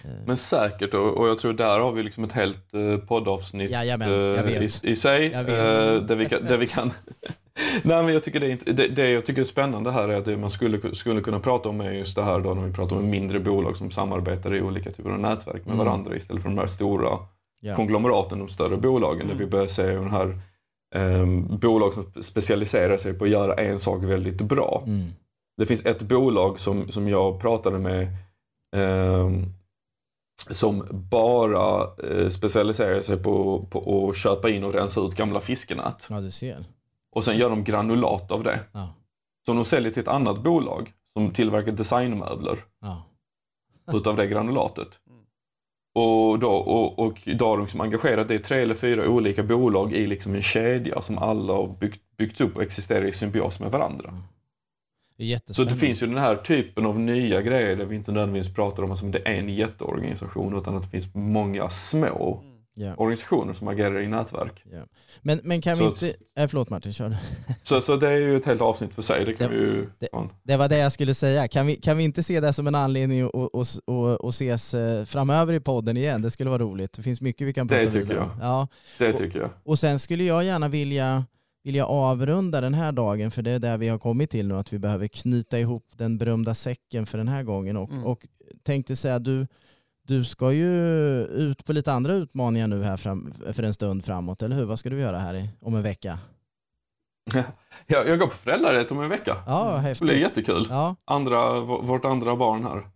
Eh, 0.04 0.26
Men 0.26 0.38
säkert, 0.38 0.94
och, 0.94 1.28
jag 1.28 1.40
tror 1.40 1.54
där 1.54 1.80
har 1.80 1.92
vi 1.92 2.04
liksom 2.04 2.24
ett 2.24 2.32
helt 2.32 2.74
eh, 2.74 2.98
poddavsnitt 2.98 3.72
Jajamän, 3.72 4.10
i, 4.48 4.70
i 4.84 4.96
sig. 4.96 5.30
Där, 5.30 6.16
vi 6.16 6.26
kan, 6.26 6.46
där 6.46 6.58
vi 6.58 6.68
kan... 6.68 6.92
Nej, 7.84 8.04
men 8.04 8.14
jag 8.14 8.24
tycker 8.24 8.40
det, 8.40 8.52
är, 8.52 8.74
det, 8.74 8.88
det 8.88 9.10
jag 9.10 9.26
tycker 9.26 9.42
är 9.42 9.46
spännande 9.46 9.92
här 9.92 10.10
är 10.10 10.18
att 10.18 10.26
det 10.26 10.38
man 10.38 10.52
skulle, 10.52 10.96
skulle 10.96 11.22
kunna 11.22 11.40
prata 11.40 11.70
om 11.70 11.82
är 11.82 11.92
just 11.92 12.16
det 12.16 12.24
här 12.24 12.40
då 12.40 12.54
när 12.54 12.66
vi 12.68 12.74
pratar 12.74 12.96
om 12.96 13.10
mindre 13.10 13.40
bolag 13.40 13.78
som 13.78 13.92
samarbetar 13.92 14.56
i 14.56 14.62
olika 14.62 14.92
typer 14.92 15.10
av 15.10 15.20
nätverk 15.20 15.66
med 15.66 15.74
Mm. 15.74 15.86
varandra 15.86 16.16
istället 16.16 16.44
för 16.44 16.50
de 16.50 16.58
här 16.58 16.68
stora 16.68 17.20
ja. 17.60 17.76
konglomeraten, 17.76 18.40
de 18.40 18.50
större 18.50 18.78
bolagen, 18.78 19.22
Mm. 19.22 19.38
där 19.38 19.46
vi 19.46 19.52
börjar 19.52 19.68
se 19.68 19.84
den 19.84 20.12
här 20.12 20.40
bolag 21.60 21.94
som 21.94 22.24
specialiserar 22.24 22.98
sig 22.98 23.14
på 23.14 23.26
att 23.26 23.32
göra 23.32 23.54
en 23.56 23.80
sak 23.80 24.04
väldigt 24.04 24.42
bra. 24.42 24.84
Mm. 24.86 25.08
Det 25.58 25.66
finns 25.66 25.86
ett 25.86 26.02
bolag 26.02 26.60
som, 26.60 26.92
som 26.92 27.08
jag 27.08 27.40
pratade 27.42 27.80
med 27.80 28.08
ehm, 28.76 29.46
som 30.50 30.86
bara 30.92 31.88
eh, 32.04 32.30
specialiserar 32.30 33.02
sig 33.02 33.18
på, 33.18 33.66
på 33.70 34.10
att 34.10 34.18
köpa 34.18 34.50
in 34.50 34.64
och 34.64 34.74
rensa 34.74 35.02
ut 35.02 35.16
gamla 35.16 35.40
fiskenät. 35.40 36.08
ja, 36.10 36.22
du 36.22 36.32
ser. 36.32 36.66
Och 37.12 37.24
sen 37.24 37.38
gör 37.38 37.50
de 37.50 37.64
granulat 37.64 38.32
av 38.32 38.44
det. 38.44 38.60
Ja. 38.72 38.90
Som 39.46 39.56
de 39.56 39.66
säljer 39.66 39.92
till 39.92 40.02
ett 40.02 40.08
annat 40.08 40.44
bolag 40.44 40.94
som 41.18 41.32
tillverkar 41.32 41.72
designmöbler 41.72 42.64
Ja. 42.82 43.04
utav 43.94 44.16
det 44.16 44.28
granulatet. 44.28 44.88
Mm. 45.98 46.10
Och 46.10 46.40
då, 46.40 46.52
och, 46.52 47.00
och 47.00 47.22
då 47.26 47.48
har 47.48 47.58
de 47.58 47.64
liksom 47.64 47.82
engagerat 47.82 48.28
det 48.28 48.36
är 48.36 48.40
tre 48.40 48.62
eller 48.62 48.76
fyra 48.76 49.10
olika 49.10 49.44
bolag 49.44 49.94
i 49.94 50.08
liksom 50.08 50.36
en 50.36 50.42
kedja 50.42 51.02
som 51.02 51.18
alla 51.18 51.54
har 51.54 51.76
byggt, 51.80 52.02
byggts 52.18 52.42
upp 52.42 52.56
och 52.56 52.64
existerar 52.64 53.06
i 53.06 53.14
symbios 53.14 53.60
med 53.60 53.72
varandra. 53.72 54.14
Det 55.18 55.34
är 55.34 55.54
Så 55.54 55.64
det 55.64 55.76
finns 55.76 56.04
ju 56.04 56.08
den 56.08 56.18
här 56.18 56.36
typen 56.36 56.86
av 56.86 57.00
nya 57.00 57.42
grejer 57.42 57.76
där 57.76 57.86
vi 57.86 57.96
inte 57.96 58.12
nödvändigtvis 58.12 58.56
pratar 58.56 58.84
om 58.84 58.92
att 58.92 59.12
det 59.12 59.22
är 59.26 59.34
en 59.34 59.50
jätteorganisation 59.50 60.58
utan 60.58 60.76
att 60.76 60.84
det 60.84 60.90
finns 60.90 61.16
många 61.16 61.70
små 61.70 62.44
Ja. 62.80 62.94
organisationer 62.98 63.54
som 63.54 63.68
agerar 63.68 64.00
i 64.02 64.08
nätverk. 64.08 64.64
Ja. 64.72 64.80
Men, 65.22 65.40
men 65.44 65.62
kan 65.62 65.74
vi 65.74 65.78
Så- 65.80 65.86
inte... 65.90 66.14
Äh, 66.40 66.48
förlåt 66.48 66.70
Martin, 66.70 66.94
kör. 66.94 67.16
Så, 67.64 67.82
så 67.82 67.96
det 67.96 68.08
är 68.08 68.16
ju 68.18 68.38
ett 68.38 68.46
helt 68.46 68.62
avsnitt 68.62 68.94
för 68.96 69.02
sig. 69.02 69.26
Det 69.26 69.34
kan 69.34 69.50
Det- 69.52 69.58
vi 69.58 69.64
ju... 69.64 69.90
det-. 70.00 70.10
Det 70.44 70.58
var 70.58 70.70
det 70.70 70.78
jag 70.78 70.92
skulle 70.92 71.14
säga. 71.14 71.48
Kan 71.48 71.66
vi, 71.68 71.76
kan 71.76 71.98
vi 71.98 72.04
inte 72.04 72.24
se 72.24 72.40
det 72.40 72.54
som 72.54 72.68
en 72.68 72.76
anledning 72.76 73.22
att, 73.22 73.36
att, 73.36 73.56
att, 73.56 74.24
att 74.26 74.30
ses 74.34 74.74
eh, 74.74 75.06
framöver 75.06 75.54
i 75.54 75.60
podden 75.60 75.98
igen? 75.98 76.22
Det 76.22 76.32
skulle 76.32 76.50
vara 76.50 76.62
roligt. 76.64 76.94
Det 76.94 77.02
finns 77.02 77.22
mycket 77.22 77.48
vi 77.48 77.54
kan 77.54 77.68
Det 77.68 77.76
prata 77.76 77.92
tycker 77.92 78.06
vidare 78.08 78.20
om. 78.24 78.30
jag. 78.40 78.48
Ja. 78.48 78.68
Det 78.98 79.14
tycker 79.14 79.40
jag. 79.40 79.50
Och 79.64 79.80
sen 79.80 80.00
skulle 80.00 80.24
jag 80.24 80.44
gärna 80.44 80.68
vilja, 80.68 81.26
vilja 81.64 81.86
avrunda 81.86 82.62
den 82.62 82.74
här 82.74 82.92
dagen, 82.92 83.32
för 83.32 83.42
det 83.42 83.52
är 83.52 83.60
där 83.60 83.78
vi 83.78 83.88
har 83.88 83.98
kommit 83.98 84.30
till 84.30 84.48
nu, 84.48 84.54
att 84.56 84.74
vi 84.74 84.80
behöver 84.80 85.08
knyta 85.08 85.60
ihop 85.60 85.86
den 85.96 86.18
berömda 86.18 86.54
säcken 86.54 87.06
för 87.06 87.18
den 87.18 87.28
här 87.28 87.44
gången. 87.44 87.78
Och, 87.78 87.90
Mm. 87.92 88.04
och 88.06 88.20
tänkte 88.64 88.96
säga, 88.96 89.20
du, 89.20 89.48
du 90.08 90.24
ska 90.26 90.52
ju 90.52 90.68
ut 91.26 91.66
på 91.66 91.74
lite 91.74 91.92
andra 91.94 92.14
utmaningar 92.14 92.68
nu 92.68 92.84
här 92.84 92.98
fram, 92.98 93.34
för 93.54 93.64
en 93.64 93.74
stund 93.74 94.06
framåt, 94.06 94.42
eller 94.42 94.56
hur? 94.56 94.66
Vad 94.66 94.80
ska 94.80 94.90
du 94.90 95.00
göra 95.00 95.18
här 95.18 95.34
i, 95.34 95.50
om 95.62 95.76
en 95.76 95.84
vecka? 95.84 96.20
Jag, 97.88 98.08
jag 98.08 98.20
går 98.20 98.28
på 98.28 98.36
föräldraledighet 98.36 98.92
om 98.92 99.00
en 99.02 99.10
vecka. 99.10 99.38
Ja, 99.48 99.62
Mm. 99.70 99.74
Det 99.84 99.90
häftigt. 99.90 100.08
blir 100.08 100.20
jättekul. 100.20 100.68
Ja. 100.70 100.96
Andra, 101.06 101.60
vårt 101.60 102.06
andra 102.06 102.36
barn 102.36 102.64
här. 102.64 102.88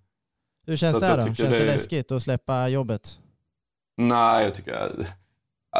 Hur 0.67 0.75
känns 0.77 0.99
det 0.99 1.15
då? 1.17 1.23
Känns 1.23 1.37
det 1.37 1.49
det- 1.59 1.65
läskigt 1.65 2.11
att 2.11 2.23
släppa 2.23 2.67
jobbet? 2.67 3.19
Nej, 3.97 4.43
jag 4.43 4.55
tycker... 4.55 5.07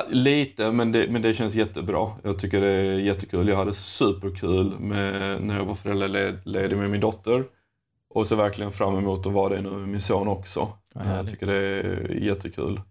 Lite, 0.10 0.72
men 0.72 0.92
det, 0.92 1.08
men 1.12 1.22
det 1.22 1.34
känns 1.34 1.56
jättebra. 1.56 2.12
Jag 2.24 2.40
tycker 2.40 2.62
det 2.62 2.68
är 2.72 3.00
jättekul. 3.00 3.48
Jag 3.48 3.56
hade 3.58 3.74
superkul 3.74 4.80
med, 4.80 5.42
när 5.44 5.58
jag 5.58 5.66
var 5.66 5.76
föräldraledig 5.76 6.78
med 6.78 6.90
min 6.90 7.02
dotter. 7.02 7.46
Och 8.14 8.28
ser 8.28 8.36
verkligen 8.36 8.72
fram 8.72 8.98
emot 8.98 9.26
att 9.26 9.34
vara 9.34 9.56
det 9.56 9.62
nu 9.62 9.70
med 9.70 9.90
min 9.90 10.02
son 10.02 10.28
också. 10.28 10.68
Vad 10.94 11.18
jag 11.18 11.30
tycker 11.30 11.46
det 11.46 11.58
är 11.58 12.18
jättekul. 12.22 12.82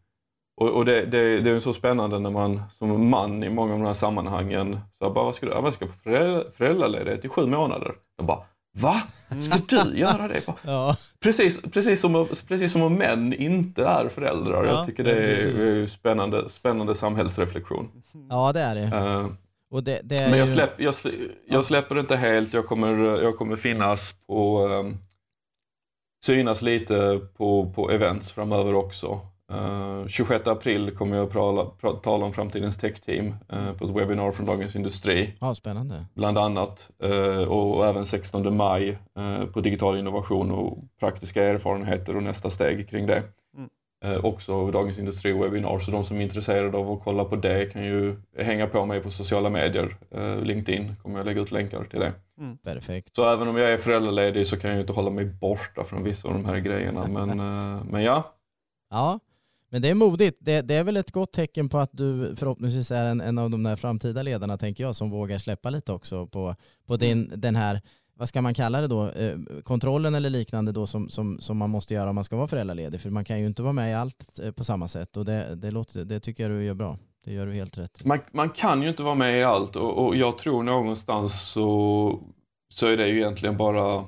och, 0.57 0.69
och 0.69 0.85
det, 0.85 1.05
det, 1.05 1.41
det 1.41 1.51
är 1.51 1.55
ju 1.55 1.61
så 1.61 1.73
spännande 1.73 2.19
när 2.19 2.31
man 2.31 2.63
som 2.71 3.11
man 3.11 3.45
i 3.45 3.51
många 3.51 3.73
av 3.73 3.79
de 3.79 3.87
här 3.87 3.95
sammanhangen, 3.95 4.81
så 4.99 5.11
bara, 5.11 5.25
vad 5.25 5.35
ska 5.35 5.47
du, 5.47 5.53
jag 5.53 5.75
ska 5.75 5.87
på 5.87 5.93
föräldraledighet 6.53 7.25
i 7.25 7.29
sju 7.29 7.47
månader. 7.47 7.95
Jag 8.17 8.27
bara, 8.27 8.45
Va? 8.73 9.03
Ska 9.41 9.59
du 9.69 9.99
göra 9.99 10.29
det? 10.29 10.43
Ja. 10.63 10.97
Precis, 11.21 11.63
precis, 11.63 12.01
som, 12.01 12.29
precis 12.49 12.73
som 12.73 12.83
om 12.83 12.95
män 12.95 13.33
inte 13.33 13.85
är 13.85 14.09
föräldrar. 14.09 14.65
Ja, 14.65 14.73
jag 14.73 14.87
tycker 14.87 15.05
det 15.05 15.13
är 15.13 15.87
spännande, 15.87 16.49
spännande 16.49 16.95
samhällsreflektion. 16.95 17.89
Ja, 18.29 18.53
det 18.53 18.61
är 18.61 18.75
det. 18.75 18.97
Uh, 18.97 19.27
och 19.71 19.83
det, 19.83 20.01
det 20.05 20.17
är 20.17 20.31
men 20.31 20.39
jag, 20.39 20.49
släpp, 20.49 20.81
jag, 20.81 20.95
jag 21.49 21.65
släpper 21.65 22.01
inte 22.01 22.17
helt. 22.17 22.55
Jag 22.55 22.67
kommer, 22.67 23.23
jag 23.23 23.37
kommer 23.37 23.57
finnas 23.57 24.15
på 24.27 24.67
um, 24.67 24.99
synas 26.21 26.63
lite 26.63 27.21
på, 27.37 27.73
på 27.75 27.91
events 27.91 28.33
framöver 28.33 28.75
också. 28.75 29.21
Uh, 29.53 30.07
26 30.09 30.47
april 30.47 30.91
kommer 30.91 31.17
jag 31.17 31.31
prala, 31.31 31.65
pra, 31.65 31.93
tala 31.93 32.25
om 32.25 32.33
framtidens 32.33 32.79
techteam 32.79 33.27
uh, 33.53 33.73
på 33.73 33.85
ett 33.85 33.97
webbinar 33.97 34.33
från 34.33 34.47
Dagens 34.47 34.77
Industri. 34.77 35.37
Ja, 35.41 35.55
spännande. 35.55 36.05
Bland 36.15 36.39
annat. 36.39 36.91
Uh, 37.05 37.43
och, 37.43 37.77
och, 37.77 37.87
även 37.87 38.07
16 38.07 38.57
maj 38.57 38.99
uh, 39.19 39.45
på 39.45 39.61
digital 39.61 39.99
innovation 39.99 40.51
och 40.51 40.79
praktiska 41.01 41.45
erfarenheter 41.45 42.17
och 42.17 42.23
nästa 42.23 42.51
steg 42.51 42.89
kring 42.89 43.07
det. 43.07 43.23
Mm. 43.57 43.71
Också 44.23 44.71
Dagens 44.71 44.99
Industri 44.99 45.33
webbinar, 45.33 45.79
så 45.79 45.91
de 45.91 46.05
som 46.05 46.17
är 46.17 46.23
intresserade 46.23 46.79
av 46.79 46.93
att 46.93 47.01
kolla 47.05 47.25
på 47.25 47.37
det 47.37 47.73
kan 47.73 47.85
ju 47.85 48.17
hänga 48.39 48.67
på 48.67 48.87
mig 48.87 49.01
på 49.01 49.11
sociala 49.11 49.51
medier. 49.51 49.97
LinkedIn 50.43 50.97
kommer 51.03 51.19
jag 51.19 51.27
lägga 51.27 51.41
ut 51.41 51.51
länkar 51.51 51.85
till 51.85 52.01
det. 52.01 52.13
Mm. 52.39 52.59
Perfekt. 52.59 53.17
Så 53.17 53.33
även 53.33 53.49
om 53.49 53.57
jag 53.57 53.73
är 53.73 53.79
föräldraledig 53.79 54.47
så 54.47 54.57
kan 54.57 54.71
jag 54.71 54.81
inte 54.81 54.93
hålla 54.93 55.11
mig 55.11 55.25
borta 55.25 55.85
från 55.85 56.05
vissa 56.05 56.29
av 56.29 56.35
de 56.35 56.45
här 56.45 56.59
grejerna. 56.59 57.07
Men, 57.09 57.37
men 57.91 58.03
ja. 58.03 58.35
Ja, 58.91 59.21
men 59.71 59.83
det 59.83 59.89
är 59.89 59.95
modigt. 59.95 60.39
Det, 60.41 60.63
det, 60.63 60.75
är 60.75 60.85
väl 60.85 60.97
ett 60.97 61.11
gott 61.11 61.33
tecken 61.33 61.69
på 61.69 61.79
att 61.79 61.91
du 61.93 62.37
förhoppningsvis 62.37 62.91
är 62.91 63.07
en, 63.07 63.21
en 63.21 63.39
av 63.39 63.51
de 63.51 63.63
där 63.63 63.77
framtida 63.77 64.23
ledarna, 64.23 64.57
tänker 64.57 64.85
jag, 64.85 64.97
som 64.97 65.11
vågar 65.11 65.39
släppa 65.39 65.71
lite 65.71 65.93
också 65.93 66.27
på, 66.27 66.55
på 66.87 66.97
din, 66.97 67.33
den 67.37 67.57
här, 67.57 67.81
vad 68.21 68.29
ska 68.29 68.43
man 68.43 68.55
kalla 68.55 68.81
det 68.81 68.87
då, 68.87 69.09
eh, 69.09 69.37
kontrollen 69.63 70.15
eller 70.15 70.31
liknande 70.31 70.73
då 70.73 70.87
som, 70.87 71.09
som, 71.09 71.41
som 71.41 71.59
man 71.59 71.71
måste 71.71 71.95
göra 71.95 72.09
om 72.09 72.15
man 72.15 72.25
ska 72.25 72.37
vara 72.37 72.49
föräldraledig. 72.49 73.01
För 73.01 73.11
man 73.11 73.25
kan 73.25 73.41
ju 73.41 73.47
inte 73.47 73.63
vara 73.63 73.73
med 73.73 73.91
i 73.91 73.95
allt 73.95 74.39
eh, 74.43 74.51
på 74.51 74.65
samma 74.65 74.89
sätt 74.89 75.17
och 75.17 75.25
det, 75.25 75.55
det, 75.55 75.71
låter, 75.71 76.05
det 76.05 76.21
tycker 76.21 76.43
jag 76.43 76.53
du 76.53 76.65
gör 76.65 76.75
bra. 76.75 76.99
Det 77.25 77.33
gör 77.33 77.47
du 77.47 77.53
helt 77.53 77.79
rätt. 77.79 78.05
Man, 78.05 78.19
man 78.33 78.51
kan 78.51 78.83
ju 78.83 78.89
inte 78.89 79.03
vara 79.03 79.15
med 79.15 79.41
i 79.41 79.43
allt 79.43 79.77
och, 79.77 80.07
och 80.07 80.17
jag 80.17 80.39
tror 80.39 80.63
någonstans 80.63 81.51
så, 81.51 82.19
så 82.73 82.87
är 82.87 82.97
det 82.97 83.09
ju 83.09 83.17
egentligen 83.17 83.57
bara 83.57 84.05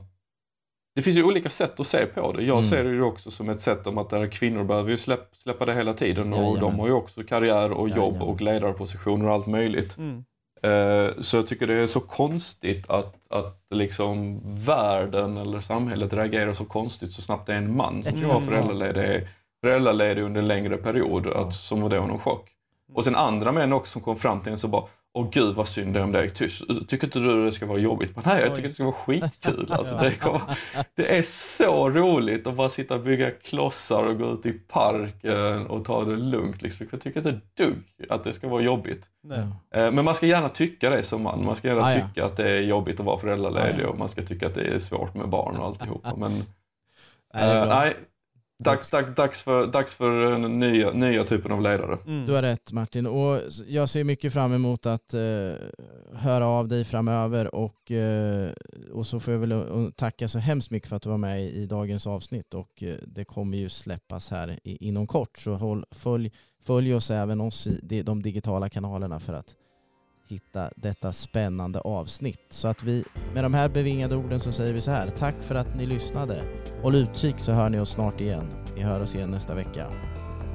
det 0.95 1.03
finns 1.03 1.17
ju 1.17 1.25
olika 1.25 1.51
sätt 1.51 1.81
att 1.81 1.87
se 1.87 2.07
på 2.07 2.33
det. 2.33 2.43
Jag 2.43 2.59
mm. 2.59 2.71
ser 2.71 2.85
det 2.85 2.91
ju 2.91 3.03
också 3.03 3.31
som 3.31 3.49
ett 3.49 3.63
sätt 3.63 3.87
om 3.87 3.99
att 3.99 4.11
där 4.11 4.27
kvinnor 4.27 4.65
behöver 4.65 4.91
ju 4.91 4.99
släpp, 4.99 5.37
släppa 5.37 5.67
det 5.67 5.75
hela 5.75 5.95
tiden 5.95 6.33
och 6.33 6.57
ja, 6.57 6.61
de 6.61 6.79
har 6.79 6.87
ju 6.87 6.93
också 6.93 7.23
karriär 7.23 7.71
och 7.71 7.89
jobb 7.89 8.17
ja, 8.19 8.25
och 8.25 8.41
ledarpositioner 8.41 9.27
och 9.27 9.33
allt 9.33 9.47
möjligt. 9.47 9.97
Mm. 9.97 10.25
Eh, 10.63 11.21
så 11.21 11.37
jag 11.37 11.47
tycker 11.47 11.67
det 11.67 11.75
är 11.75 11.87
så 11.87 12.01
konstigt 12.01 12.91
att, 12.91 13.15
att 13.31 13.61
liksom 13.71 14.41
världen 14.45 15.37
eller 15.37 15.61
samhället 15.61 16.13
reagerar 16.13 16.55
så 16.55 16.65
konstigt 16.65 17.13
så 17.13 17.23
snabbt 17.23 17.47
det 17.47 17.53
är 17.53 17.59
en 17.59 17.77
man. 17.77 18.03
Som 18.03 18.19
ska 18.19 18.29
vara 18.29 18.41
föräldraledig, 18.41 19.29
föräldraledig 19.61 20.23
under 20.23 20.41
en 20.41 20.49
längre 20.49 20.77
period, 20.77 21.27
att, 21.27 21.55
som 21.55 21.89
det 21.89 22.01
var 22.01 22.07
någon 22.07 22.19
chock. 22.19 22.49
Och 22.95 23.05
sen 23.05 23.17
andra 23.17 23.53
män 23.53 23.73
också 23.73 23.93
som 23.93 24.03
kom 24.03 24.17
fram 24.17 24.41
till 24.41 24.53
en 24.53 24.59
så 24.59 24.69
bara 24.69 24.85
Åh 25.15 25.29
gud 25.33 25.55
vad 25.55 25.69
synd 25.69 25.95
det 25.95 26.01
är 26.01 26.05
om 26.05 26.13
dig. 26.13 26.31
Tycker 26.31 27.05
inte 27.05 27.19
du 27.19 27.45
det 27.45 27.53
ska 27.53 27.67
vara 27.67 27.79
jobbigt? 27.79 28.17
Men 28.17 28.25
nej, 28.27 28.43
jag 28.43 28.55
tycker 28.55 28.69
det 28.69 28.75
ska 28.75 28.85
vara 28.85 28.95
skitkul. 28.95 29.69
Alltså, 29.73 29.95
det, 29.95 30.15
kommer, 30.15 30.41
det 30.95 31.19
är 31.19 31.23
så 31.23 31.91
roligt 31.91 32.47
att 32.47 32.55
bara 32.55 32.69
sitta 32.69 32.95
och 32.95 33.01
bygga 33.01 33.31
klossar 33.31 34.03
och 34.03 34.19
gå 34.19 34.33
ut 34.33 34.47
i 34.47 34.53
parken 34.53 35.67
och 35.67 35.85
ta 35.85 36.05
det 36.05 36.17
lugnt. 36.17 36.63
Liksom. 36.63 36.87
Jag 36.91 37.03
tycker 37.03 37.21
inte 37.21 37.41
dugg 37.57 37.83
att 38.09 38.25
det 38.25 38.33
ska 38.33 38.49
vara 38.49 38.63
jobbigt. 38.63 39.05
Nej. 39.23 39.39
Eh, 39.75 39.93
men 39.93 40.05
man 40.05 40.15
ska 40.15 40.27
gärna 40.27 40.49
tycka 40.49 40.91
det 40.91 41.05
som 41.05 41.23
man. 41.23 41.45
Man 41.45 41.57
ska 41.57 41.69
gärna 41.69 41.83
ah, 41.83 41.93
ja. 41.93 42.07
tycka 42.07 42.25
att 42.25 42.37
det 42.37 42.51
är 42.51 42.61
jobbigt 42.61 43.01
att 43.01 43.07
vara 43.07 43.19
föräldraledig 43.19 43.81
ah, 43.81 43.83
ja. 43.83 43.89
och 43.89 43.99
man 43.99 44.09
ska 44.09 44.23
tycka 44.23 44.47
att 44.47 44.55
det 44.55 44.65
är 44.65 44.79
svårt 44.79 45.15
med 45.15 45.29
barn 45.29 45.57
och 45.57 45.67
alltihopa. 45.67 46.15
Men, 46.17 46.33
nej, 47.35 47.69
nej 47.69 47.95
Dags, 48.63 48.91
dags, 48.91 49.15
dags, 49.15 49.43
för, 49.43 49.67
dags 49.67 49.95
för 49.95 50.39
nya, 50.39 50.91
nya 50.91 51.25
typen 51.25 51.53
av 51.53 51.63
ledare. 51.63 51.99
Mm. 52.07 52.27
Du 52.27 52.33
har 52.35 52.43
rätt 52.43 52.73
Martin 52.73 53.07
och 53.07 53.41
jag 53.67 53.89
ser 53.89 54.05
mycket 54.05 54.33
fram 54.33 54.53
emot 54.53 54.87
att 54.87 55.15
uh, 55.15 55.55
höra 56.15 56.47
av 56.47 56.69
dig 56.69 56.85
framöver 56.85 57.55
och, 57.55 57.91
uh, 57.91 58.51
och 58.93 59.07
så 59.07 59.21
får 59.21 59.33
jag 59.33 59.41
väl 59.41 59.93
tacka 59.97 60.29
så 60.29 60.39
hemskt 60.39 60.71
mycket 60.71 60.89
för 60.89 60.97
att 60.97 61.03
du 61.03 61.11
var 61.11 61.19
med 61.19 61.43
i, 61.43 61.63
i 61.63 61.67
dagens 61.67 62.07
avsnitt 62.07 62.55
och 62.55 62.83
uh, 62.83 62.95
det 63.07 63.25
kommer 63.25 63.59
ju 63.59 63.69
släppas 63.69 64.31
här 64.31 64.59
i, 64.65 64.89
inom 64.89 65.07
kort 65.07 65.39
så 65.39 65.55
håll, 65.55 65.85
följ, 65.91 66.33
följ 66.65 66.95
oss 66.95 67.11
även 67.11 67.41
oss 67.41 67.67
i 67.67 68.03
de 68.03 68.23
digitala 68.23 68.69
kanalerna 68.69 69.21
för 69.21 69.33
att 69.33 69.57
hitta 70.33 70.71
detta 70.77 71.13
spännande 71.13 71.81
avsnitt. 71.81 72.47
Så 72.51 72.69
att 72.69 72.83
vi 72.83 73.05
med 73.35 73.45
de 73.45 73.55
här 73.55 73.69
bevingade 73.69 74.17
orden 74.17 74.41
så 74.41 74.53
säger 74.53 74.73
vi 74.73 74.81
så 74.81 74.91
här. 74.91 75.09
Tack 75.09 75.35
för 75.41 75.55
att 75.55 75.77
ni 75.77 75.87
lyssnade. 75.87 76.43
Håll 76.83 76.95
utkik 76.95 77.35
så 77.39 77.53
hör 77.53 77.69
ni 77.69 77.81
oss 77.81 77.91
snart 77.91 78.21
igen. 78.21 78.51
Vi 78.75 78.83
hör 78.83 79.03
oss 79.03 79.15
igen 79.15 79.31
nästa 79.31 79.55
vecka. 79.55 79.87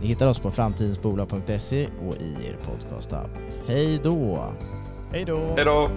Ni 0.02 0.08
hittar 0.08 0.28
oss 0.28 0.40
på 0.40 0.52
framtidensbolag.se 0.52 1.88
och 2.08 2.16
i 2.16 2.48
er 2.48 2.58
podcast-app. 2.66 3.30
Hej 3.68 4.00
då! 4.04 4.54
Hej 5.12 5.26
då! 5.26 5.54
Hej 5.56 5.66
då! 5.66 5.90